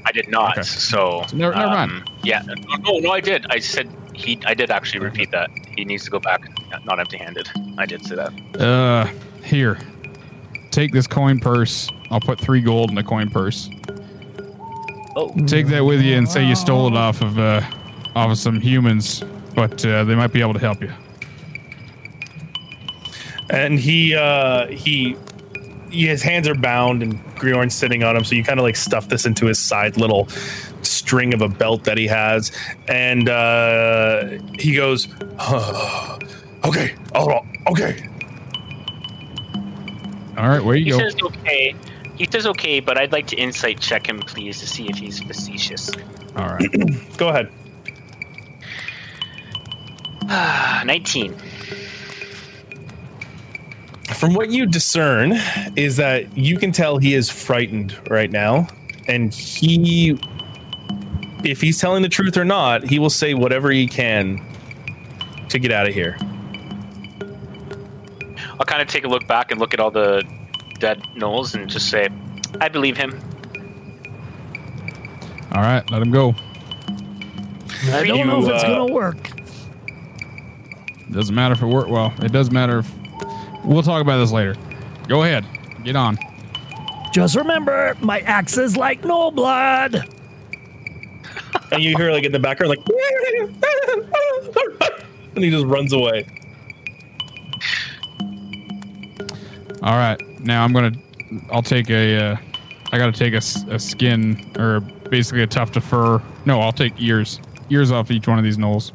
I 0.05 0.11
did 0.11 0.27
not. 0.27 0.57
Okay. 0.57 0.63
So, 0.63 1.23
So 1.27 1.37
never- 1.37 1.55
never 1.55 1.67
mind. 1.69 1.91
um, 1.91 2.05
Yeah. 2.23 2.41
No, 2.85 2.99
no, 2.99 3.11
I 3.11 3.21
did. 3.21 3.45
I 3.49 3.59
said 3.59 3.89
he. 4.13 4.37
I 4.45 4.53
did 4.53 4.69
actually 4.69 4.99
repeat 4.99 5.31
that. 5.31 5.49
He 5.77 5.85
needs 5.85 6.03
to 6.03 6.11
go 6.11 6.19
back, 6.19 6.41
not 6.83 6.99
empty-handed. 6.99 7.47
I 7.77 7.85
did 7.85 8.05
say 8.05 8.15
that. 8.15 8.33
uh 8.61 9.07
here 9.43 9.77
take 10.71 10.91
this 10.91 11.07
coin 11.07 11.39
purse 11.39 11.87
I'll 12.11 12.19
put 12.19 12.39
three 12.39 12.59
gold 12.61 12.89
in 12.89 12.95
the 12.95 13.03
coin 13.03 13.29
purse 13.29 13.69
Oh, 15.15 15.31
take 15.45 15.67
that 15.67 15.85
with 15.85 16.01
you 16.01 16.17
and 16.17 16.27
say 16.27 16.43
you 16.45 16.55
stole 16.55 16.87
it 16.87 16.95
off 16.97 17.21
of 17.21 17.37
uh, 17.39 17.61
off 18.15 18.31
of 18.31 18.37
some 18.39 18.59
humans, 18.59 19.23
but 19.55 19.85
uh, 19.85 20.03
they 20.05 20.15
might 20.15 20.33
be 20.33 20.41
able 20.41 20.53
to 20.53 20.59
help 20.59 20.81
you. 20.81 20.91
And 23.49 23.77
he, 23.79 24.15
uh, 24.15 24.67
he, 24.67 25.09
he, 25.09 25.15
his 25.93 26.21
hands 26.21 26.47
are 26.47 26.55
bound 26.55 27.03
and 27.03 27.23
Griorn's 27.35 27.75
sitting 27.75 28.03
on 28.03 28.15
him. 28.15 28.23
So 28.23 28.35
you 28.35 28.43
kind 28.43 28.59
of 28.59 28.63
like 28.63 28.75
stuff 28.75 29.09
this 29.09 29.25
into 29.25 29.45
his 29.45 29.59
side 29.59 29.97
little 29.97 30.27
string 30.81 31.33
of 31.33 31.41
a 31.41 31.47
belt 31.47 31.83
that 31.85 31.97
he 31.97 32.07
has. 32.07 32.51
And, 32.87 33.29
uh, 33.29 34.39
he 34.59 34.75
goes, 34.75 35.07
okay, 36.65 36.95
oh, 37.15 37.41
okay. 37.67 38.09
All 40.37 40.49
right, 40.49 40.63
where 40.63 40.75
you 40.75 40.85
he 40.85 40.91
go? 40.91 40.97
says 40.97 41.15
okay. 41.21 41.75
He 42.15 42.27
says 42.29 42.45
okay, 42.47 42.79
but 42.79 42.97
I'd 42.97 43.11
like 43.11 43.27
to 43.27 43.35
insight 43.35 43.79
check 43.79 44.07
him, 44.07 44.19
please, 44.19 44.59
to 44.59 44.67
see 44.67 44.87
if 44.89 44.97
he's 44.97 45.19
facetious. 45.19 45.91
All 46.35 46.47
right, 46.47 46.69
Go 47.17 47.29
ahead. 47.29 47.51
Nineteen. 50.85 51.35
From 54.15 54.33
what 54.33 54.49
you 54.49 54.65
discern 54.65 55.33
is 55.75 55.97
that 55.97 56.37
you 56.37 56.57
can 56.57 56.71
tell 56.71 56.97
he 56.97 57.13
is 57.13 57.29
frightened 57.29 57.97
right 58.09 58.29
now. 58.31 58.67
And 59.07 59.33
he, 59.33 60.17
if 61.43 61.61
he's 61.61 61.79
telling 61.79 62.03
the 62.03 62.09
truth 62.09 62.37
or 62.37 62.45
not, 62.45 62.83
he 62.83 62.99
will 62.99 63.09
say 63.09 63.33
whatever 63.33 63.71
he 63.71 63.87
can 63.87 64.39
to 65.49 65.59
get 65.59 65.71
out 65.71 65.87
of 65.87 65.93
here. 65.93 66.17
I'll 68.59 68.65
kind 68.65 68.81
of 68.81 68.87
take 68.87 69.03
a 69.03 69.07
look 69.07 69.27
back 69.27 69.51
and 69.51 69.59
look 69.59 69.73
at 69.73 69.79
all 69.79 69.91
the 69.91 70.23
dead 70.79 71.01
gnolls 71.15 71.53
and 71.55 71.69
just 71.69 71.89
say, 71.89 72.07
I 72.61 72.69
believe 72.69 72.95
him. 72.97 73.19
all 75.53 75.61
right, 75.61 75.89
let 75.91 76.01
him 76.01 76.11
go. 76.11 76.35
I 77.91 78.05
don't 78.05 78.17
You, 78.19 78.25
know 78.25 78.43
if 78.43 78.49
it's 78.49 78.63
uh, 78.63 78.67
gonna 78.67 78.93
work. 78.93 79.17
Doesn't 81.11 81.35
matter 81.35 81.53
if 81.53 81.61
it 81.61 81.65
work. 81.65 81.87
Well, 81.89 82.13
it 82.21 82.31
does 82.31 82.51
matter. 82.51 82.79
If, 82.79 82.91
we'll 83.63 83.83
talk 83.83 84.01
about 84.01 84.17
this 84.17 84.31
later. 84.31 84.55
Go 85.07 85.23
ahead, 85.23 85.45
get 85.83 85.95
on. 85.95 86.17
Just 87.13 87.35
remember, 87.35 87.95
my 88.01 88.21
axe 88.21 88.57
is 88.57 88.75
like 88.75 89.03
no 89.03 89.31
blood. 89.31 90.07
And 91.71 91.83
you 91.83 91.95
hear 91.97 92.11
like 92.11 92.23
in 92.23 92.31
the 92.31 92.39
background, 92.39 92.69
like, 92.69 92.79
and 95.35 95.43
he 95.43 95.49
just 95.49 95.65
runs 95.65 95.93
away. 95.93 96.27
All 99.81 99.97
right, 99.97 100.17
now 100.39 100.63
I'm 100.63 100.71
gonna. 100.71 100.91
I'll 101.51 101.61
take 101.61 101.89
a. 101.89 102.17
Uh, 102.17 102.37
I 102.91 102.97
gotta 102.97 103.11
take 103.11 103.33
a 103.33 103.79
skin 103.79 104.51
or 104.57 104.79
basically 105.09 105.41
a 105.41 105.47
tuft 105.47 105.75
of 105.75 105.83
fur. 105.83 106.21
No, 106.45 106.61
I'll 106.61 106.71
take 106.71 106.93
ears. 106.99 107.39
ears 107.69 107.91
off 107.91 108.11
each 108.11 108.27
one 108.27 108.37
of 108.37 108.43
these 108.43 108.57
gnolls. 108.57 108.91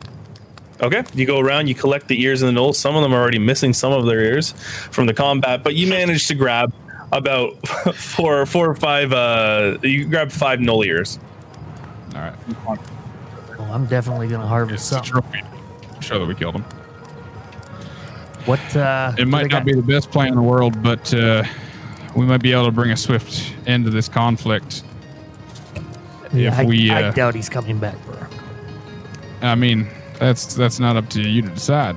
Okay, 0.81 1.02
you 1.15 1.26
go 1.26 1.40
around, 1.40 1.66
you 1.66 1.74
collect 1.74 2.07
the 2.08 2.20
ears 2.23 2.40
and 2.42 2.57
the 2.57 2.60
gnolls. 2.60 2.76
Some 2.76 2.94
of 2.94 3.02
them 3.02 3.12
are 3.12 3.20
already 3.20 3.39
missing 3.40 3.73
some 3.73 3.92
of 3.92 4.07
their 4.07 4.20
ears 4.20 4.52
from 4.92 5.07
the 5.07 5.15
combat, 5.15 5.65
but 5.65 5.74
you 5.74 5.89
manage 5.89 6.28
to 6.28 6.34
grab 6.34 6.73
about 7.10 7.55
four, 7.97 8.47
four 8.47 8.70
or 8.70 8.74
five. 8.76 9.12
Uh, 9.12 9.78
you 9.82 10.07
grab 10.07 10.31
five 10.31 10.60
gnoll 10.60 10.84
ears. 10.86 11.18
All 12.15 12.20
right. 12.20 12.34
Well, 13.58 13.73
I'm 13.73 13.86
definitely 13.86 14.28
gonna 14.28 14.47
harvest 14.47 14.92
It's 14.92 14.92
a 14.92 14.94
some. 14.94 15.20
trophy. 15.23 15.42
Show 16.00 16.20
that 16.20 16.26
we 16.26 16.34
killed 16.36 16.55
him. 16.55 16.62
What? 18.44 18.60
Uh, 18.76 19.12
It 19.18 19.26
might 19.26 19.42
not 19.42 19.50
got- 19.50 19.65
be 19.65 19.74
the 19.74 19.82
best 19.82 20.10
plan 20.12 20.28
in 20.28 20.36
the 20.36 20.42
world, 20.42 20.81
but 20.82 21.12
uh, 21.12 21.42
we 22.15 22.24
might 22.24 22.40
be 22.42 22.52
able 22.52 22.66
to 22.66 22.70
bring 22.70 22.92
a 22.92 22.97
swift 22.97 23.52
end 23.66 23.84
to 23.84 23.90
this 23.90 24.08
conflict. 24.08 24.84
Yeah, 26.32 26.48
if 26.52 26.58
I, 26.60 26.65
we, 26.65 26.90
I 26.90 27.02
uh, 27.05 27.10
doubt 27.12 27.34
he's 27.34 27.48
coming 27.48 27.78
back, 27.78 27.97
bro. 28.07 28.16
I 29.42 29.55
mean, 29.55 29.89
that's 30.18 30.55
that's 30.55 30.78
not 30.80 30.97
up 30.97 31.08
to 31.10 31.22
you 31.22 31.42
to 31.42 31.48
decide. 31.48 31.97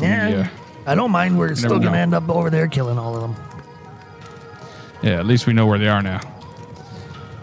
Yeah, 0.00 0.28
Yeah. 0.28 0.48
I 0.86 0.94
don't 0.94 1.10
mind. 1.10 1.38
We're 1.38 1.54
still 1.54 1.78
gonna 1.78 1.90
know. 1.90 1.92
end 1.92 2.14
up 2.14 2.28
over 2.30 2.48
there 2.50 2.66
killing 2.68 2.98
all 2.98 3.14
of 3.14 3.20
them. 3.22 3.36
Yeah, 5.02 5.18
at 5.18 5.26
least 5.26 5.46
we 5.46 5.52
know 5.52 5.66
where 5.66 5.78
they 5.78 5.88
are 5.88 6.02
now. 6.02 6.20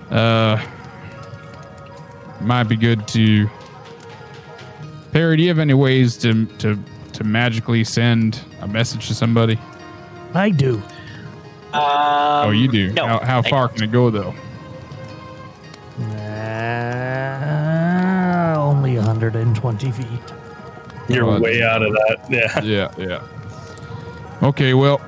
Uh, 0.10 0.62
might 2.42 2.64
be 2.64 2.76
good 2.76 3.08
to. 3.10 3.50
Perry, 5.12 5.38
do 5.38 5.44
you 5.44 5.50
have 5.50 5.60
any 5.60 5.74
ways 5.74 6.18
to 6.18 6.46
to 6.58 6.78
to 7.14 7.24
magically 7.24 7.84
send 7.84 8.42
a 8.62 8.68
message 8.68 9.08
to 9.08 9.14
somebody? 9.14 9.60
I 10.34 10.50
do. 10.50 10.82
oh, 11.74 12.50
you 12.52 12.68
do. 12.68 12.92
no, 12.94 13.08
how 13.08 13.20
how 13.24 13.40
I 13.40 13.50
far 13.50 13.70
can 13.70 13.84
it 13.84 13.92
go 13.92 14.10
though? 14.10 14.34
120 19.78 19.92
feet. 20.18 20.34
You're 21.16 21.26
Oh, 21.26 21.40
way 21.40 21.62
out 21.62 21.82
of 21.82 21.92
that. 21.94 22.26
Yeah. 22.30 22.62
Yeah, 22.64 22.92
yeah. 22.98 24.48
Okay, 24.48 24.74
well, 24.74 25.00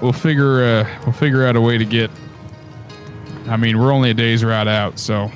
we'll 0.00 0.12
figure 0.12 0.62
uh, 0.62 0.88
we'll 1.04 1.12
figure 1.12 1.46
out 1.46 1.56
a 1.56 1.60
way 1.60 1.78
to 1.78 1.84
get. 1.84 2.10
I 3.48 3.56
mean, 3.56 3.78
we're 3.78 3.92
only 3.92 4.10
a 4.10 4.14
day's 4.14 4.44
ride 4.44 4.68
out, 4.68 4.98
so 4.98 5.30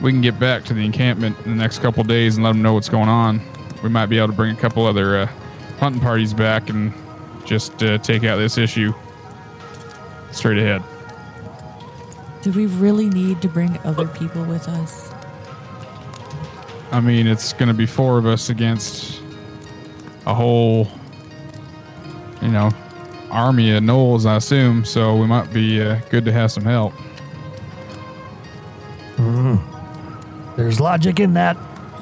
we 0.00 0.10
can 0.10 0.20
get 0.22 0.38
back 0.38 0.64
to 0.64 0.74
the 0.74 0.84
encampment 0.84 1.36
in 1.44 1.56
the 1.56 1.62
next 1.62 1.80
couple 1.80 2.02
days 2.04 2.36
and 2.36 2.44
let 2.44 2.52
them 2.52 2.62
know 2.62 2.72
what's 2.74 2.88
going 2.88 3.08
on. 3.08 3.40
We 3.82 3.88
might 3.88 4.06
be 4.06 4.16
able 4.18 4.28
to 4.28 4.32
bring 4.32 4.56
a 4.56 4.58
couple 4.60 4.86
other 4.86 5.18
uh, 5.18 5.26
hunting 5.78 6.00
parties 6.00 6.32
back 6.32 6.70
and 6.70 6.92
just 7.44 7.82
uh, 7.82 7.98
take 7.98 8.24
out 8.24 8.36
this 8.36 8.56
issue 8.56 8.94
straight 10.30 10.58
ahead. 10.58 10.82
Do 12.42 12.52
we 12.52 12.66
really 12.66 13.10
need 13.10 13.42
to 13.42 13.48
bring 13.48 13.78
other 13.84 14.06
people 14.08 14.44
with 14.44 14.66
us? 14.68 15.11
I 16.92 17.00
mean, 17.00 17.26
it's 17.26 17.54
going 17.54 17.68
to 17.68 17.74
be 17.74 17.86
four 17.86 18.18
of 18.18 18.26
us 18.26 18.50
against 18.50 19.22
a 20.26 20.34
whole, 20.34 20.86
you 22.42 22.48
know, 22.48 22.70
army 23.30 23.72
of 23.72 23.82
gnolls, 23.82 24.26
I 24.26 24.36
assume. 24.36 24.84
So 24.84 25.16
we 25.16 25.26
might 25.26 25.50
be 25.54 25.80
uh, 25.80 26.00
good 26.10 26.26
to 26.26 26.32
have 26.32 26.52
some 26.52 26.64
help. 26.64 26.92
There's 30.56 30.80
logic 30.80 31.18
in 31.18 31.32
that, 31.34 31.56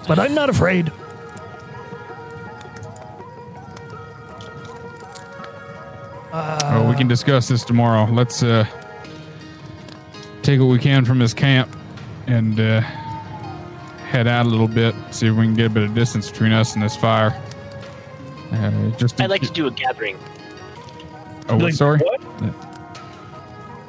but 0.08 0.18
I'm 0.18 0.34
not 0.34 0.50
afraid. 0.50 0.90
oh, 6.32 6.86
we 6.88 6.96
can 6.96 7.06
discuss 7.06 7.48
this 7.48 7.64
tomorrow. 7.64 8.10
Let's 8.10 8.42
uh, 8.42 8.66
take 10.42 10.58
what 10.58 10.66
we 10.66 10.78
can 10.78 11.04
from 11.04 11.20
this 11.20 11.34
camp 11.34 11.74
and 12.26 12.58
uh, 12.58 12.82
head 14.10 14.26
out 14.26 14.44
a 14.44 14.48
little 14.48 14.66
bit. 14.68 14.94
See 15.12 15.28
if 15.28 15.36
we 15.36 15.44
can 15.44 15.54
get 15.54 15.66
a 15.66 15.70
bit 15.70 15.84
of 15.84 15.94
distance 15.94 16.28
between 16.30 16.50
us 16.52 16.74
and 16.74 16.82
this 16.82 16.96
fire. 16.96 17.40
Uh, 18.52 18.90
just 18.98 19.20
I'd 19.20 19.30
like 19.30 19.42
to 19.42 19.50
do 19.52 19.68
a 19.68 19.70
gathering. 19.70 20.18
Oh, 21.48 21.56
Like, 21.56 21.74
sorry. 21.74 22.00
what? 22.00 22.20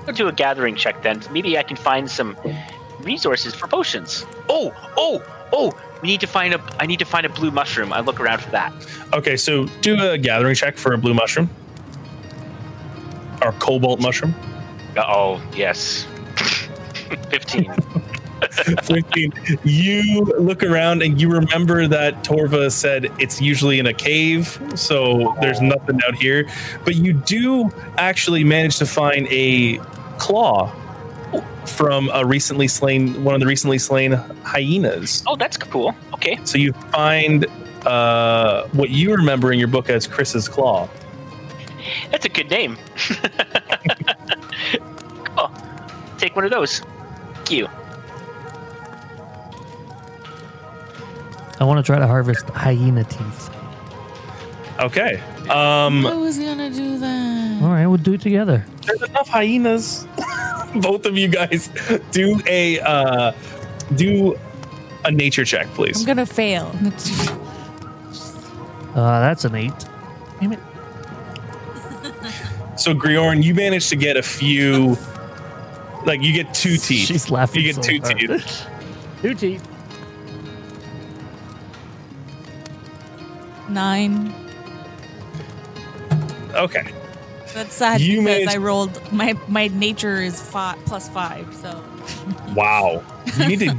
I'll 0.08 0.14
do 0.14 0.28
a 0.28 0.32
gathering 0.32 0.76
check 0.76 1.02
then. 1.02 1.22
Maybe 1.32 1.58
I 1.58 1.64
can 1.64 1.76
find 1.76 2.10
some 2.10 2.38
resources 3.02 3.56
for 3.56 3.68
potions. 3.68 4.26
Oh, 4.50 4.72
oh, 4.96 5.24
oh! 5.52 5.76
We 6.02 6.10
need 6.10 6.20
to 6.22 6.28
find 6.28 6.54
a. 6.54 6.62
I 6.80 6.86
need 6.86 7.00
to 7.00 7.06
find 7.06 7.26
a 7.26 7.30
blue 7.30 7.52
mushroom. 7.52 7.92
I 7.94 8.00
look 8.02 8.20
around 8.20 8.42
for 8.42 8.50
that. 8.52 8.74
Okay, 9.14 9.38
so 9.38 9.66
do 9.82 10.00
a 10.10 10.18
gathering 10.18 10.56
check 10.56 10.78
for 10.78 10.94
a 10.94 10.98
blue 10.98 11.14
mushroom 11.14 11.50
or 13.44 13.52
cobalt 13.54 14.00
mushroom. 14.00 14.34
Oh 14.98 15.42
yes, 15.56 16.06
fifteen. 17.30 17.72
15. 18.64 19.34
you 19.64 20.22
look 20.40 20.64
around 20.64 21.02
and 21.02 21.20
you 21.20 21.30
remember 21.30 21.88
that 21.88 22.24
Torva 22.24 22.72
said 22.72 23.06
it's 23.20 23.42
usually 23.42 23.80
in 23.80 23.88
a 23.88 23.94
cave, 23.94 24.62
so 24.76 25.36
there's 25.42 25.62
nothing 25.62 26.00
out 26.08 26.16
here. 26.16 26.48
But 26.84 26.96
you 26.96 27.14
do 27.14 27.72
actually 27.98 28.44
manage 28.44 28.78
to 28.78 28.86
find 28.86 29.28
a 29.30 29.78
claw 30.18 30.74
from 31.66 32.10
a 32.14 32.26
recently 32.26 32.68
slain 32.68 33.24
one 33.24 33.36
of 33.36 33.42
the 33.42 33.48
recently 33.48 33.78
slain 33.78 34.14
hyenas. 34.44 35.24
Oh, 35.28 35.36
that's 35.36 35.58
cool. 35.58 35.96
Okay. 36.14 36.40
So 36.44 36.58
you 36.58 36.74
find 36.92 37.46
uh, 37.86 38.68
what 38.72 38.90
you 38.90 39.16
remember 39.16 39.52
in 39.52 39.60
your 39.60 39.68
book 39.68 39.90
as 39.90 40.08
Chris's 40.08 40.48
claw. 40.48 40.90
That's 42.12 42.26
a 42.26 42.30
good 42.30 42.50
name. 42.50 42.78
cool. 45.36 45.52
Take 46.18 46.36
one 46.36 46.46
of 46.46 46.52
those. 46.52 46.82
Thank 47.34 47.52
you. 47.52 47.68
I 51.62 51.64
want 51.64 51.78
to 51.78 51.84
try 51.84 52.00
to 52.00 52.08
harvest 52.08 52.50
hyena 52.50 53.04
teeth. 53.04 53.52
Okay. 54.80 55.22
Um, 55.48 56.08
I 56.08 56.16
was 56.16 56.40
gonna 56.40 56.72
do 56.72 56.98
that. 56.98 57.62
All 57.62 57.70
right, 57.70 57.86
we'll 57.86 57.98
do 57.98 58.14
it 58.14 58.22
together. 58.22 58.66
there's 58.88 59.04
enough 59.04 59.30
hyenas. 59.30 60.08
Both 60.76 61.06
of 61.06 61.20
you 61.20 61.28
guys 61.28 61.70
do 62.12 62.42
a 62.48 62.80
uh, 62.80 63.34
do 63.94 64.40
a 65.06 65.12
nature 65.12 65.46
check, 65.46 65.68
please. 65.76 66.00
I'm 66.00 66.08
gonna 66.08 66.26
fail. 66.26 66.76
Uh, 68.92 69.22
that's 69.22 69.46
an 69.46 69.56
eight. 69.56 69.72
Damn 70.42 70.52
it. 70.52 70.60
So 72.78 72.94
Griorn, 72.94 73.42
you 73.42 73.56
managed 73.56 73.88
to 73.88 73.96
get 73.96 74.18
a 74.18 74.22
few. 74.22 74.98
Like 76.06 76.22
you 76.22 76.34
get 76.34 76.54
two 76.54 76.76
teeth. 76.76 77.08
She's 77.08 77.32
laughing. 77.32 77.62
You 77.64 77.72
get 77.72 77.76
so 77.76 77.90
two 77.90 78.02
hard. 78.02 78.18
teeth. 78.20 78.68
two 79.22 79.34
teeth. 79.34 79.71
Nine. 83.72 84.34
Okay. 86.54 86.92
That's 87.54 87.74
sad 87.74 88.02
You 88.02 88.22
because 88.22 88.46
made- 88.46 88.50
I 88.50 88.58
rolled 88.58 89.00
my 89.12 89.34
my 89.48 89.68
nature 89.68 90.22
is 90.22 90.42
five 90.42 90.78
plus 90.86 91.10
five. 91.10 91.54
So 91.56 91.84
Wow. 92.56 93.04
You 93.38 93.48
need 93.48 93.60
to 93.60 93.78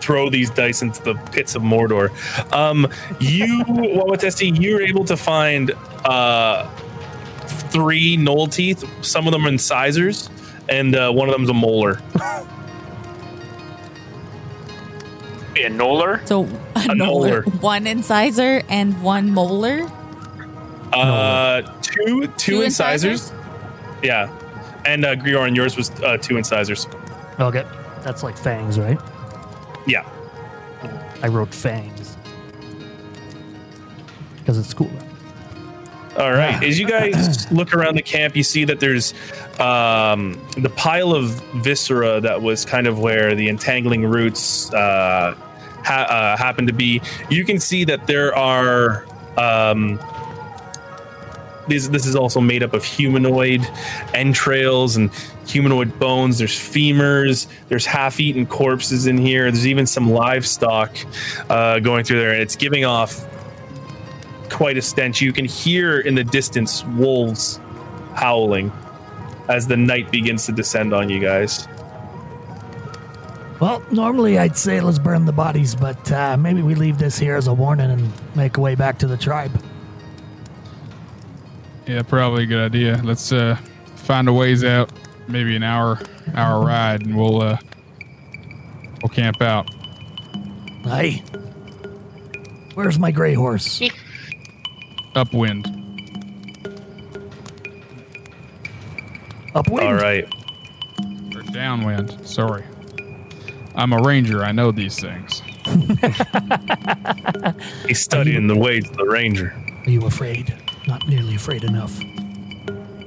throw 0.00 0.28
these 0.30 0.50
dice 0.50 0.82
into 0.82 1.02
the 1.02 1.14
pits 1.30 1.54
of 1.54 1.62
Mordor. 1.62 2.10
Um, 2.52 2.88
you, 3.20 3.62
Wawatesi, 3.68 4.60
you're 4.60 4.82
able 4.82 5.04
to 5.04 5.16
find 5.16 5.70
uh, 6.04 6.68
three 7.70 8.16
gnoll 8.16 8.50
teeth. 8.52 8.84
Some 9.04 9.26
of 9.28 9.32
them 9.32 9.46
are 9.46 9.48
incisors, 9.48 10.28
and 10.68 10.96
uh, 10.96 11.12
one 11.12 11.28
of 11.28 11.32
them's 11.34 11.50
a 11.50 11.54
molar. 11.54 12.00
A 15.64 15.70
Noller. 15.70 16.26
so 16.26 16.44
a 16.76 16.94
molar. 16.94 17.42
one 17.60 17.86
incisor 17.86 18.62
and 18.68 19.00
one 19.02 19.30
molar. 19.30 19.90
Uh, 20.92 21.62
two, 21.82 22.26
two, 22.36 22.62
incisors. 22.62 23.32
Yeah. 24.02 24.30
And 24.84 25.04
uh, 25.04 25.16
Griorn, 25.16 25.56
yours 25.56 25.76
was 25.76 25.90
uh, 26.02 26.18
two 26.18 26.36
incisors. 26.36 26.86
Okay, 27.40 27.64
that's 28.02 28.22
like 28.22 28.36
fangs, 28.36 28.78
right? 28.78 28.98
Yeah. 29.86 30.06
I 31.22 31.28
wrote 31.28 31.54
fangs 31.54 32.16
because 34.38 34.58
it's 34.58 34.74
cool. 34.74 34.90
All 36.18 36.32
right. 36.32 36.62
As 36.62 36.78
you 36.78 36.86
guys 36.86 37.50
look 37.52 37.72
around 37.72 37.94
the 37.94 38.02
camp, 38.02 38.36
you 38.36 38.42
see 38.42 38.64
that 38.64 38.80
there's 38.80 39.14
um, 39.58 40.38
the 40.58 40.70
pile 40.76 41.12
of 41.14 41.30
viscera 41.62 42.20
that 42.20 42.42
was 42.42 42.64
kind 42.66 42.86
of 42.86 42.98
where 42.98 43.34
the 43.34 43.48
entangling 43.48 44.04
roots 44.04 44.72
uh, 44.74 45.34
ha- 45.84 46.06
uh, 46.08 46.36
happen 46.36 46.66
to 46.66 46.72
be. 46.72 47.00
You 47.30 47.44
can 47.44 47.60
see 47.60 47.84
that 47.84 48.06
there 48.06 48.34
are. 48.36 49.06
Um, 49.36 49.98
this, 51.68 51.86
this 51.86 52.06
is 52.06 52.16
also 52.16 52.40
made 52.40 52.64
up 52.64 52.74
of 52.74 52.84
humanoid 52.84 53.64
entrails 54.14 54.96
and 54.96 55.10
humanoid 55.46 55.96
bones. 55.98 56.38
There's 56.38 56.50
femurs. 56.50 57.46
There's 57.68 57.86
half-eaten 57.86 58.46
corpses 58.46 59.06
in 59.06 59.16
here. 59.16 59.50
There's 59.50 59.66
even 59.66 59.86
some 59.86 60.10
livestock 60.10 60.96
uh, 61.48 61.78
going 61.78 62.04
through 62.04 62.18
there, 62.18 62.32
and 62.32 62.42
it's 62.42 62.56
giving 62.56 62.84
off 62.84 63.24
quite 64.50 64.76
a 64.76 64.82
stench. 64.82 65.20
You 65.20 65.32
can 65.32 65.44
hear 65.44 66.00
in 66.00 66.14
the 66.14 66.24
distance 66.24 66.84
wolves 66.84 67.60
howling 68.14 68.72
as 69.48 69.66
the 69.66 69.76
night 69.76 70.10
begins 70.10 70.46
to 70.46 70.52
descend 70.52 70.92
on 70.92 71.08
you 71.08 71.20
guys. 71.20 71.66
Well, 73.62 73.80
normally 73.92 74.40
I'd 74.40 74.56
say 74.56 74.80
let's 74.80 74.98
burn 74.98 75.24
the 75.24 75.32
bodies, 75.32 75.76
but 75.76 76.10
uh, 76.10 76.36
maybe 76.36 76.62
we 76.62 76.74
leave 76.74 76.98
this 76.98 77.16
here 77.16 77.36
as 77.36 77.46
a 77.46 77.54
warning 77.54 77.92
and 77.92 78.12
make 78.34 78.58
our 78.58 78.64
way 78.64 78.74
back 78.74 78.98
to 78.98 79.06
the 79.06 79.16
tribe. 79.16 79.52
Yeah, 81.86 82.02
probably 82.02 82.42
a 82.42 82.46
good 82.46 82.58
idea. 82.58 83.00
Let's 83.04 83.30
uh, 83.30 83.56
find 83.94 84.28
a 84.28 84.32
ways 84.32 84.64
out. 84.64 84.90
Maybe 85.28 85.54
an 85.54 85.62
hour 85.62 86.00
hour 86.34 86.66
ride, 86.66 87.02
and 87.02 87.16
we'll 87.16 87.40
uh, 87.40 87.56
we'll 89.00 89.10
camp 89.10 89.40
out. 89.40 89.72
Hey, 90.82 91.22
where's 92.74 92.98
my 92.98 93.12
gray 93.12 93.34
horse? 93.34 93.80
Upwind. 95.14 95.66
Upwind. 99.54 99.86
All 99.86 99.94
right. 99.94 100.24
Or 101.36 101.42
downwind. 101.52 102.26
Sorry. 102.26 102.64
I'm 103.74 103.92
a 103.92 104.02
ranger. 104.02 104.42
I 104.44 104.52
know 104.52 104.70
these 104.72 104.98
things. 105.00 105.40
He's 107.86 108.00
studying 108.00 108.46
the 108.46 108.56
ways 108.56 108.88
of 108.88 108.96
the 108.96 109.06
ranger. 109.06 109.54
Are 109.86 109.90
you 109.90 110.04
afraid? 110.06 110.54
Not 110.86 111.06
nearly 111.08 111.34
afraid 111.34 111.64
enough. 111.64 111.98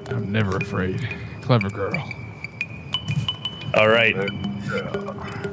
I'm 0.09 0.31
never 0.31 0.57
afraid. 0.57 1.07
Clever 1.41 1.69
girl. 1.69 1.93
All 3.75 3.87
right. 3.89 4.15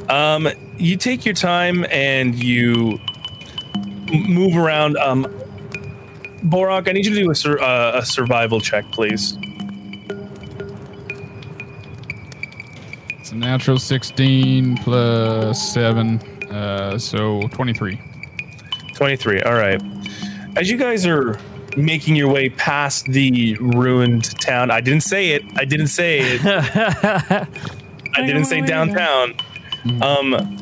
Um, 0.09 0.49
you 0.79 0.97
take 0.97 1.25
your 1.25 1.35
time 1.35 1.85
and 1.91 2.35
you 2.35 2.99
m- 4.13 4.23
move 4.33 4.57
around. 4.57 4.97
Um, 4.99 5.25
Borok, 6.45 6.89
I 6.89 6.93
need 6.93 7.05
you 7.07 7.15
to 7.15 7.23
do 7.23 7.31
a, 7.31 7.35
sur- 7.35 7.61
uh, 7.61 7.99
a 7.99 8.07
survival 8.07 8.61
check, 8.61 8.85
please. 8.93 9.37
It's 13.33 13.37
a 13.39 13.49
natural 13.49 13.79
16 13.79 14.77
plus 14.77 15.73
7, 15.73 16.19
uh, 16.51 16.99
so 16.99 17.41
23. 17.49 17.99
23. 18.95 19.41
All 19.41 19.55
right. 19.55 19.81
As 20.55 20.71
you 20.71 20.77
guys 20.77 21.07
are 21.07 21.39
making 21.75 22.15
your 22.15 22.31
way 22.31 22.51
past 22.51 23.07
the 23.07 23.55
ruined 23.55 24.39
town, 24.39 24.71
I 24.71 24.83
didn't 24.83 25.05
say 25.05 25.31
it. 25.31 25.45
I 25.57 25.65
didn't 25.65 25.87
say 25.87 26.19
it. 26.21 26.43
I 26.45 27.47
didn't 28.27 28.45
say 28.45 28.61
downtown. 28.61 29.35
Um, 30.03 30.62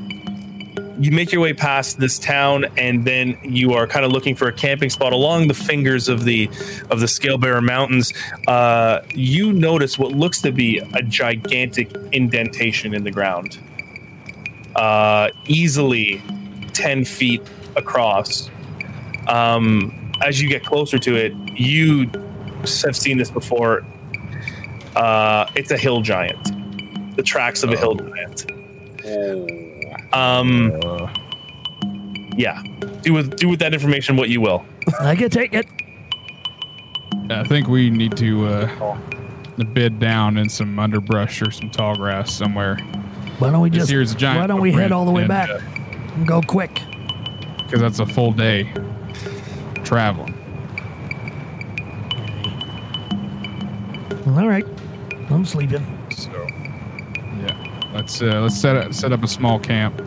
you 1.00 1.10
make 1.12 1.32
your 1.32 1.40
way 1.40 1.54
past 1.54 1.98
this 1.98 2.18
town, 2.18 2.66
and 2.76 3.06
then 3.06 3.38
you 3.42 3.72
are 3.72 3.86
kind 3.86 4.04
of 4.04 4.12
looking 4.12 4.36
for 4.36 4.48
a 4.48 4.52
camping 4.52 4.90
spot 4.90 5.14
along 5.14 5.48
the 5.48 5.54
fingers 5.54 6.08
of 6.08 6.24
the 6.24 6.46
of 6.90 7.00
the 7.00 7.06
Scalebearer 7.06 7.62
Mountains. 7.62 8.12
Uh, 8.46 9.00
you 9.14 9.52
notice 9.52 9.98
what 9.98 10.12
looks 10.12 10.42
to 10.42 10.52
be 10.52 10.78
a 10.94 11.02
gigantic 11.02 11.90
indentation 12.12 12.94
in 12.94 13.02
the 13.02 13.10
ground, 13.10 13.58
uh, 14.76 15.30
easily 15.46 16.20
ten 16.74 17.04
feet 17.04 17.42
across. 17.76 18.50
Um, 19.26 20.12
as 20.20 20.40
you 20.40 20.50
get 20.50 20.64
closer 20.64 20.98
to 20.98 21.16
it, 21.16 21.32
you 21.58 22.10
have 22.82 22.96
seen 22.96 23.16
this 23.16 23.30
before. 23.30 23.86
Uh, 24.94 25.46
it's 25.54 25.70
a 25.70 25.78
hill 25.78 26.02
giant. 26.02 27.16
The 27.16 27.22
tracks 27.22 27.62
of 27.62 27.70
a 27.72 27.76
hill 27.76 27.94
giant. 27.94 28.50
Um, 30.12 30.72
yeah. 32.36 32.62
Do 33.02 33.12
with 33.12 33.36
do 33.36 33.48
with 33.48 33.60
that 33.60 33.72
information 33.72 34.16
what 34.16 34.28
you 34.28 34.40
will. 34.40 34.64
I 35.00 35.16
can 35.16 35.30
take 35.30 35.54
it. 35.54 35.66
I 37.30 37.44
think 37.44 37.68
we 37.68 37.90
need 37.90 38.16
to 38.16 38.46
uh, 38.46 38.98
bed 39.64 40.00
down 40.00 40.36
in 40.36 40.48
some 40.48 40.78
underbrush 40.78 41.42
or 41.42 41.50
some 41.50 41.70
tall 41.70 41.96
grass 41.96 42.32
somewhere. 42.32 42.76
Why 43.38 43.50
don't 43.50 43.60
we 43.60 43.70
This 43.70 43.88
just? 43.88 44.18
giant 44.18 44.40
why 44.40 44.46
don't 44.46 44.60
we 44.60 44.72
head 44.72 44.92
all 44.92 45.04
the 45.04 45.12
way 45.12 45.22
and, 45.22 45.28
back 45.28 45.48
uh, 45.48 45.60
and 46.14 46.26
go 46.26 46.42
quick? 46.42 46.82
Because 47.58 47.80
that's 47.80 48.00
a 48.00 48.06
full 48.06 48.32
day 48.32 48.72
traveling. 49.84 50.34
All 54.26 54.48
right, 54.48 54.66
I'm 55.30 55.44
sleeping. 55.44 55.99
So, 57.92 57.96
yeah, 57.96 58.00
let's 58.00 58.22
uh, 58.22 58.40
let's 58.40 58.60
set 58.60 58.76
up, 58.76 58.94
set 58.94 59.12
up 59.12 59.22
a 59.22 59.28
small 59.28 59.58
camp. 59.58 60.00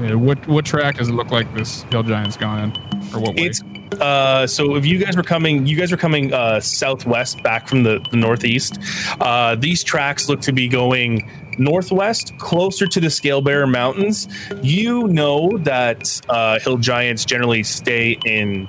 Yeah, 0.00 0.14
what 0.14 0.46
what 0.48 0.64
track 0.64 0.96
does 0.96 1.08
it 1.08 1.12
look 1.12 1.30
like 1.30 1.52
this 1.54 1.82
hill 1.84 2.02
giant's 2.02 2.36
gone 2.36 2.70
in, 2.70 2.70
or 3.14 3.20
what 3.20 3.34
way? 3.34 3.42
It's 3.42 3.62
uh 4.00 4.46
so 4.46 4.76
if 4.76 4.86
you 4.86 4.98
guys 4.98 5.16
were 5.16 5.22
coming 5.22 5.66
you 5.66 5.76
guys 5.76 5.90
were 5.90 5.96
coming 5.96 6.32
uh 6.32 6.60
southwest 6.60 7.42
back 7.42 7.66
from 7.66 7.82
the, 7.82 7.98
the 8.10 8.16
northeast 8.16 8.78
uh 9.20 9.56
these 9.56 9.82
tracks 9.82 10.28
look 10.28 10.40
to 10.40 10.52
be 10.52 10.68
going 10.68 11.28
northwest 11.58 12.36
closer 12.38 12.86
to 12.86 13.00
the 13.00 13.08
scalebearer 13.08 13.70
mountains 13.70 14.28
you 14.62 15.08
know 15.08 15.58
that 15.58 16.20
uh 16.28 16.58
hill 16.60 16.78
giants 16.78 17.24
generally 17.24 17.62
stay 17.62 18.16
in 18.24 18.68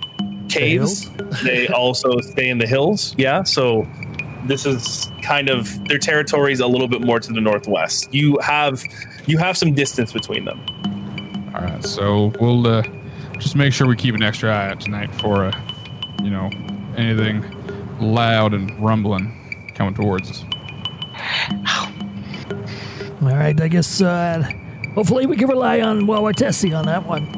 caves 0.49 1.09
they 1.43 1.67
also 1.67 2.19
stay 2.19 2.49
in 2.49 2.57
the 2.57 2.67
hills 2.67 3.15
yeah 3.17 3.43
so 3.43 3.87
this 4.45 4.65
is 4.65 5.11
kind 5.21 5.49
of 5.49 5.83
their 5.87 5.97
territories 5.97 6.59
a 6.59 6.67
little 6.67 6.87
bit 6.87 7.01
more 7.01 7.19
to 7.19 7.31
the 7.31 7.41
northwest 7.41 8.13
you 8.13 8.37
have 8.39 8.83
you 9.27 9.37
have 9.37 9.57
some 9.57 9.73
distance 9.73 10.11
between 10.11 10.45
them 10.45 10.59
All 11.55 11.61
right, 11.61 11.83
so 11.83 12.33
we'll 12.39 12.65
uh, 12.65 12.83
just 13.37 13.55
make 13.55 13.73
sure 13.73 13.87
we 13.87 13.95
keep 13.95 14.15
an 14.15 14.23
extra 14.23 14.51
eye 14.51 14.69
out 14.69 14.81
tonight 14.81 15.13
for 15.15 15.45
uh, 15.45 15.61
you 16.23 16.29
know 16.29 16.49
anything 16.97 17.43
loud 17.99 18.53
and 18.53 18.77
rumbling 18.83 19.71
coming 19.75 19.93
towards 19.93 20.29
us. 20.29 20.43
All 23.21 23.27
right, 23.29 23.59
I 23.59 23.67
guess. 23.67 24.01
Uh, 24.01 24.43
hopefully, 24.95 25.25
we 25.25 25.37
can 25.37 25.47
rely 25.47 25.81
on 25.81 26.01
Wawatesi 26.01 26.77
on 26.77 26.85
that 26.87 27.05
one. 27.05 27.37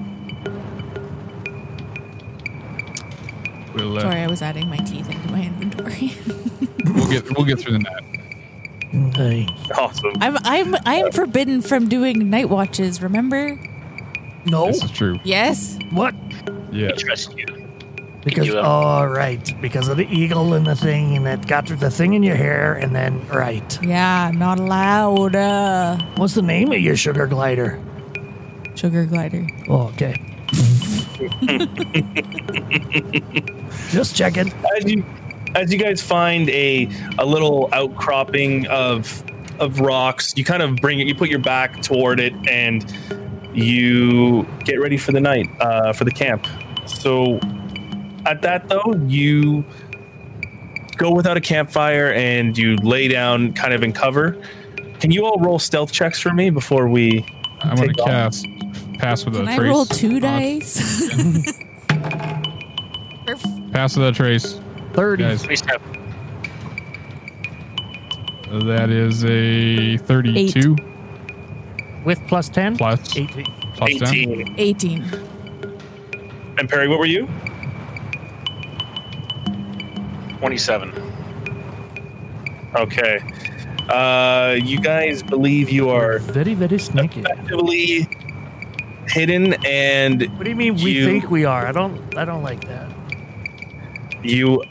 We'll 3.74 3.98
uh, 3.98 4.02
Sorry, 4.02 4.22
I 4.22 4.28
was 4.28 4.42
adding 4.42 4.70
my 4.70 4.78
teeth 4.78 5.10
into 5.10 5.32
my 5.32 5.42
inventory. 5.44 6.14
we'll 6.94 7.10
get 7.10 7.24
we'll 7.38 7.46
get 7.46 7.60
through 7.60 7.74
the 7.74 7.80
night. 7.80 8.20
Okay. 9.10 9.48
awesome 9.76 10.12
I'm 10.22 10.38
I'm 10.44 10.76
I'm 10.86 11.12
forbidden 11.12 11.62
from 11.62 11.90
doing 11.90 12.30
night 12.30 12.50
watches. 12.50 13.02
Remember? 13.02 13.58
no, 14.46 14.68
This 14.68 14.84
is 14.84 14.92
true. 14.92 15.20
Yes. 15.24 15.78
what? 15.92 16.14
Yeah. 16.72 16.90
I 16.90 16.92
trust 16.94 17.36
you. 17.38 17.46
Because 18.24 18.48
You, 18.48 18.58
all 18.60 19.08
right, 19.08 19.54
because 19.62 19.90
of 19.90 19.98
the 19.98 20.08
eagle 20.08 20.54
and 20.54 20.66
the 20.66 20.76
thing, 20.78 21.18
and 21.18 21.28
it 21.28 21.46
got 21.46 21.66
the 21.68 21.92
thing 21.92 22.14
in 22.14 22.24
your 22.24 22.38
hair, 22.38 22.74
and 22.74 22.96
then 22.96 23.20
right. 23.28 23.78
Yeah, 23.84 24.32
not 24.34 24.60
allowed. 24.62 25.36
Uh, 25.36 25.98
What's 26.16 26.34
the 26.34 26.42
name 26.42 26.72
of 26.72 26.80
your 26.80 26.96
sugar 26.96 27.28
glider? 27.28 27.82
sugar 28.76 29.06
glider. 29.06 29.46
Oh, 29.68 29.88
okay. 29.90 30.16
Just 33.92 34.16
checking. 34.16 34.52
as 34.78 34.86
you 34.92 35.04
as 35.56 35.72
you 35.72 35.78
guys 35.80 36.02
find 36.02 36.50
a 36.50 36.88
a 37.20 37.26
little 37.26 37.70
outcropping 37.74 38.66
of 38.68 39.24
of 39.60 39.80
rocks 39.80 40.34
you 40.36 40.44
kind 40.44 40.62
of 40.64 40.76
bring 40.78 41.00
it 41.00 41.08
you 41.08 41.14
put 41.16 41.30
your 41.30 41.40
back 41.40 41.82
toward 41.82 42.20
it 42.20 42.34
and 42.50 42.92
you 43.56 44.44
get 44.66 44.80
ready 44.80 44.98
for 44.98 45.12
the 45.12 45.22
night 45.22 45.48
uh, 45.60 45.94
for 45.94 46.06
the 46.06 46.12
camp 46.12 46.46
so 46.88 47.40
at 48.26 48.42
that 48.42 48.68
though 48.68 48.96
you 49.08 49.64
go 50.98 51.12
without 51.14 51.38
a 51.38 51.42
campfire 51.42 52.12
and 52.14 52.58
you 52.58 52.76
lay 52.78 53.08
down 53.08 53.54
kind 53.54 53.74
of 53.74 53.84
in 53.84 53.92
cover 53.94 54.36
can 55.00 55.12
you 55.12 55.24
all 55.26 55.38
roll 55.40 55.60
stealth 55.60 55.92
checks 55.92 56.20
for 56.20 56.34
me 56.34 56.50
before 56.50 56.88
we 56.88 57.24
I'm 57.62 57.76
gonna 57.76 57.88
take 57.90 58.00
off? 58.02 58.08
cast 58.08 58.48
pass 58.98 59.24
with 59.26 59.36
Can 59.36 59.48
a 59.48 59.52
I 59.52 59.58
trace. 59.58 59.70
roll 59.70 59.86
two 59.86 60.16
on- 60.16 60.22
dice? 60.22 61.54
Pass 63.72 63.98
with 63.98 64.08
a 64.08 64.12
trace. 64.12 64.60
30. 64.94 65.24
Guys, 65.24 65.44
Please 65.46 65.62
have 65.62 65.82
that 68.68 68.92
is 68.92 69.26
a 69.26 69.98
32 69.98 70.76
With 72.06 72.20
plus 72.28 72.50
10? 72.50 72.78
plus 72.78 73.18
18. 73.18 73.46
plus 73.76 74.00
10. 74.12 74.56
18 74.60 75.04
and 76.60 76.70
perry 76.70 76.88
what 76.88 77.00
were 77.00 77.08
you 77.08 77.28
27. 80.38 80.94
okay 82.76 83.20
uh 83.90 84.56
you 84.64 84.80
guys 84.80 85.24
believe 85.24 85.70
you 85.72 85.90
are 85.90 86.20
Very, 86.20 86.54
very 86.54 86.78
sneaky. 86.78 87.22
effectively 87.22 88.08
hidden 89.08 89.56
and 89.66 90.22
What 90.38 90.44
do 90.44 90.50
you 90.52 90.56
mean 90.56 90.76
we 90.76 91.04
think 91.06 91.32
we 91.32 91.44
are? 91.46 91.66
I 91.66 91.72
don't 91.72 92.16
I 92.16 92.24
don't 92.24 92.44
like 92.44 92.62
that. 92.68 92.92
you 94.22 94.62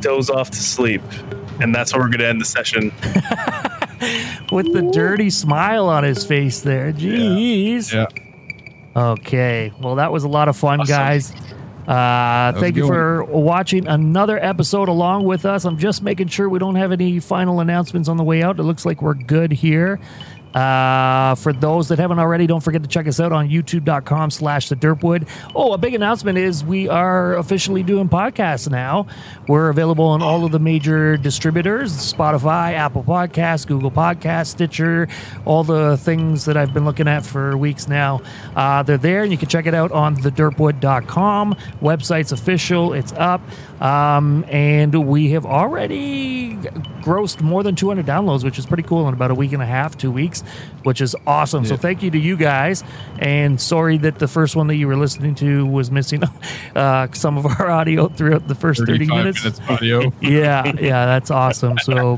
doze 0.00 0.30
off 0.30 0.50
to 0.50 0.56
sleep 0.58 1.02
and 1.60 1.74
that's 1.74 1.92
where 1.92 2.02
we're 2.02 2.08
going 2.08 2.20
to 2.20 2.28
end 2.28 2.40
the 2.40 2.44
session 2.44 2.92
With 4.52 4.72
the 4.72 4.88
dirty 4.92 5.28
smile 5.28 5.88
on 5.88 6.04
his 6.04 6.24
face 6.24 6.60
there. 6.60 6.92
Jeez. 6.92 7.92
Yeah. 7.92 8.06
Okay. 8.94 9.72
Well, 9.80 9.96
that 9.96 10.12
was 10.12 10.22
a 10.24 10.28
lot 10.28 10.48
of 10.48 10.56
fun, 10.56 10.80
Awesome. 10.80 10.94
guys. 10.94 11.32
Uh, 11.86 12.52
thank 12.60 12.76
you 12.76 12.86
for 12.86 13.24
watching 13.24 13.88
another 13.88 14.38
episode 14.42 14.88
along 14.88 15.24
with 15.24 15.44
us. 15.44 15.64
I'm 15.64 15.78
just 15.78 16.02
making 16.02 16.28
sure 16.28 16.48
we 16.48 16.58
don't 16.60 16.76
have 16.76 16.92
any 16.92 17.18
final 17.18 17.58
announcements 17.60 18.08
on 18.08 18.16
the 18.18 18.24
way 18.24 18.42
out. 18.42 18.58
It 18.60 18.62
looks 18.62 18.86
like 18.86 19.02
we're 19.02 19.14
good 19.14 19.50
here. 19.52 19.98
Uh, 20.58 21.36
for 21.36 21.52
those 21.52 21.86
that 21.86 22.00
haven't 22.00 22.18
already, 22.18 22.44
don't 22.44 22.62
forget 22.62 22.82
to 22.82 22.88
check 22.88 23.06
us 23.06 23.20
out 23.20 23.30
on 23.30 23.48
youtube.com 23.48 24.28
slash 24.28 24.68
the 24.68 24.74
Derpwood. 24.74 25.28
Oh, 25.54 25.72
a 25.72 25.78
big 25.78 25.94
announcement 25.94 26.36
is 26.36 26.64
we 26.64 26.88
are 26.88 27.34
officially 27.36 27.84
doing 27.84 28.08
podcasts 28.08 28.68
now. 28.68 29.06
We're 29.46 29.68
available 29.68 30.06
on 30.06 30.20
all 30.20 30.44
of 30.44 30.50
the 30.50 30.58
major 30.58 31.16
distributors, 31.16 31.92
Spotify, 31.92 32.72
Apple 32.72 33.04
Podcasts, 33.04 33.68
Google 33.68 33.92
Podcasts, 33.92 34.48
Stitcher, 34.48 35.06
all 35.44 35.62
the 35.62 35.96
things 35.98 36.44
that 36.46 36.56
I've 36.56 36.74
been 36.74 36.84
looking 36.84 37.06
at 37.06 37.24
for 37.24 37.56
weeks 37.56 37.86
now. 37.86 38.20
Uh, 38.56 38.82
they're 38.82 38.98
there, 38.98 39.22
and 39.22 39.30
you 39.30 39.38
can 39.38 39.48
check 39.48 39.66
it 39.66 39.74
out 39.74 39.92
on 39.92 40.16
thederpwood.com. 40.16 41.54
Website's 41.80 42.32
official, 42.32 42.94
it's 42.94 43.12
up. 43.12 43.42
Um, 43.80 44.44
and 44.48 45.06
we 45.06 45.30
have 45.30 45.46
already 45.46 46.54
grossed 47.02 47.40
more 47.40 47.62
than 47.62 47.74
200 47.76 48.04
downloads, 48.04 48.44
which 48.44 48.58
is 48.58 48.66
pretty 48.66 48.82
cool 48.82 49.06
in 49.08 49.14
about 49.14 49.30
a 49.30 49.34
week 49.34 49.52
and 49.52 49.62
a 49.62 49.66
half, 49.66 49.96
two 49.96 50.10
weeks, 50.10 50.42
which 50.82 51.00
is 51.00 51.14
awesome. 51.26 51.64
So 51.64 51.76
thank 51.76 52.02
you 52.02 52.10
to 52.10 52.18
you 52.18 52.36
guys. 52.36 52.82
And 53.18 53.60
sorry 53.60 53.98
that 53.98 54.18
the 54.18 54.28
first 54.28 54.56
one 54.56 54.66
that 54.66 54.76
you 54.76 54.88
were 54.88 54.96
listening 54.96 55.34
to 55.36 55.64
was 55.66 55.90
missing 55.90 56.22
uh, 56.74 57.08
some 57.12 57.38
of 57.38 57.46
our 57.46 57.70
audio 57.70 58.08
throughout 58.08 58.48
the 58.48 58.54
first 58.54 58.84
30 58.84 59.06
minutes. 59.06 59.44
minutes 59.44 59.60
audio. 59.68 60.12
Yeah, 60.28 60.64
yeah, 60.78 61.06
that's 61.06 61.30
awesome. 61.30 61.78
So 61.78 62.16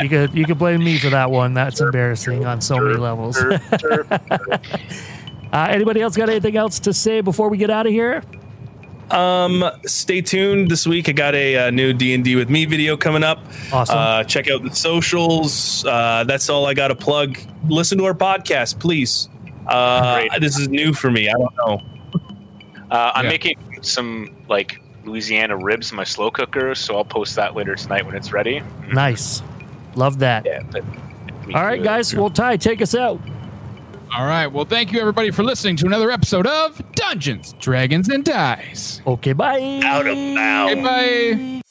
you 0.00 0.08
could 0.08 0.34
you 0.34 0.44
could 0.44 0.58
blame 0.58 0.84
me 0.84 0.98
for 0.98 1.08
that 1.10 1.30
one. 1.30 1.54
That's 1.54 1.80
embarrassing 1.80 2.44
on 2.44 2.60
so 2.60 2.78
many 2.78 2.96
levels. 2.96 3.42
Uh, 5.52 5.66
anybody 5.68 6.00
else 6.00 6.16
got 6.16 6.28
anything 6.28 6.56
else 6.56 6.78
to 6.78 6.92
say 6.92 7.20
before 7.20 7.48
we 7.48 7.58
get 7.58 7.70
out 7.70 7.84
of 7.84 7.92
here? 7.92 8.22
Um, 9.10 9.64
stay 9.86 10.20
tuned. 10.20 10.70
This 10.70 10.86
week 10.86 11.08
I 11.08 11.12
got 11.12 11.34
a, 11.34 11.56
uh 11.56 11.70
new 11.70 11.92
D 11.92 12.14
and 12.14 12.24
D 12.24 12.36
with 12.36 12.48
me 12.50 12.64
video 12.64 12.96
coming 12.96 13.24
up. 13.24 13.40
Awesome. 13.72 13.98
Uh, 13.98 14.24
check 14.24 14.48
out 14.50 14.62
the 14.62 14.74
socials. 14.74 15.84
Uh, 15.84 16.24
that's 16.24 16.48
all 16.48 16.66
I 16.66 16.74
got 16.74 16.88
to 16.88 16.94
plug. 16.94 17.38
Listen 17.68 17.98
to 17.98 18.04
our 18.04 18.14
podcast, 18.14 18.78
please. 18.78 19.28
Uh, 19.66 20.22
this 20.40 20.58
is 20.58 20.68
new 20.68 20.92
for 20.92 21.10
me. 21.10 21.28
I 21.28 21.32
don't 21.32 21.54
know. 21.66 21.80
Uh, 22.90 23.12
I'm 23.14 23.24
Yeah. 23.24 23.30
making 23.30 23.56
some 23.82 24.34
like 24.48 24.80
Louisiana 25.04 25.56
ribs 25.56 25.90
in 25.90 25.96
my 25.96 26.04
slow 26.04 26.30
cooker, 26.30 26.74
so 26.74 26.96
I'll 26.96 27.04
post 27.04 27.36
that 27.36 27.54
later 27.54 27.74
tonight 27.76 28.04
when 28.06 28.14
it's 28.14 28.32
ready. 28.32 28.62
Nice, 28.92 29.42
love 29.94 30.18
that. 30.20 30.44
Yeah. 30.44 30.60
But 30.70 30.84
All 31.54 31.62
right, 31.64 31.78
could- 31.78 31.84
guys. 31.84 32.14
Well, 32.14 32.30
Ty, 32.30 32.56
take 32.58 32.82
us 32.82 32.94
out. 32.94 33.20
All 34.12 34.26
right. 34.26 34.48
Well, 34.48 34.64
thank 34.64 34.92
you 34.92 35.00
everybody 35.00 35.30
for 35.30 35.44
listening 35.44 35.76
to 35.76 35.86
another 35.86 36.10
episode 36.10 36.46
of 36.46 36.82
Dungeons, 36.94 37.54
Dragons, 37.60 38.08
and 38.08 38.24
Dice. 38.24 39.00
Okay, 39.06 39.32
bye. 39.32 39.80
Out 39.84 40.06
of 40.06 40.16
bounds. 40.16 40.72
Okay, 40.72 40.82
bye. 40.82 41.62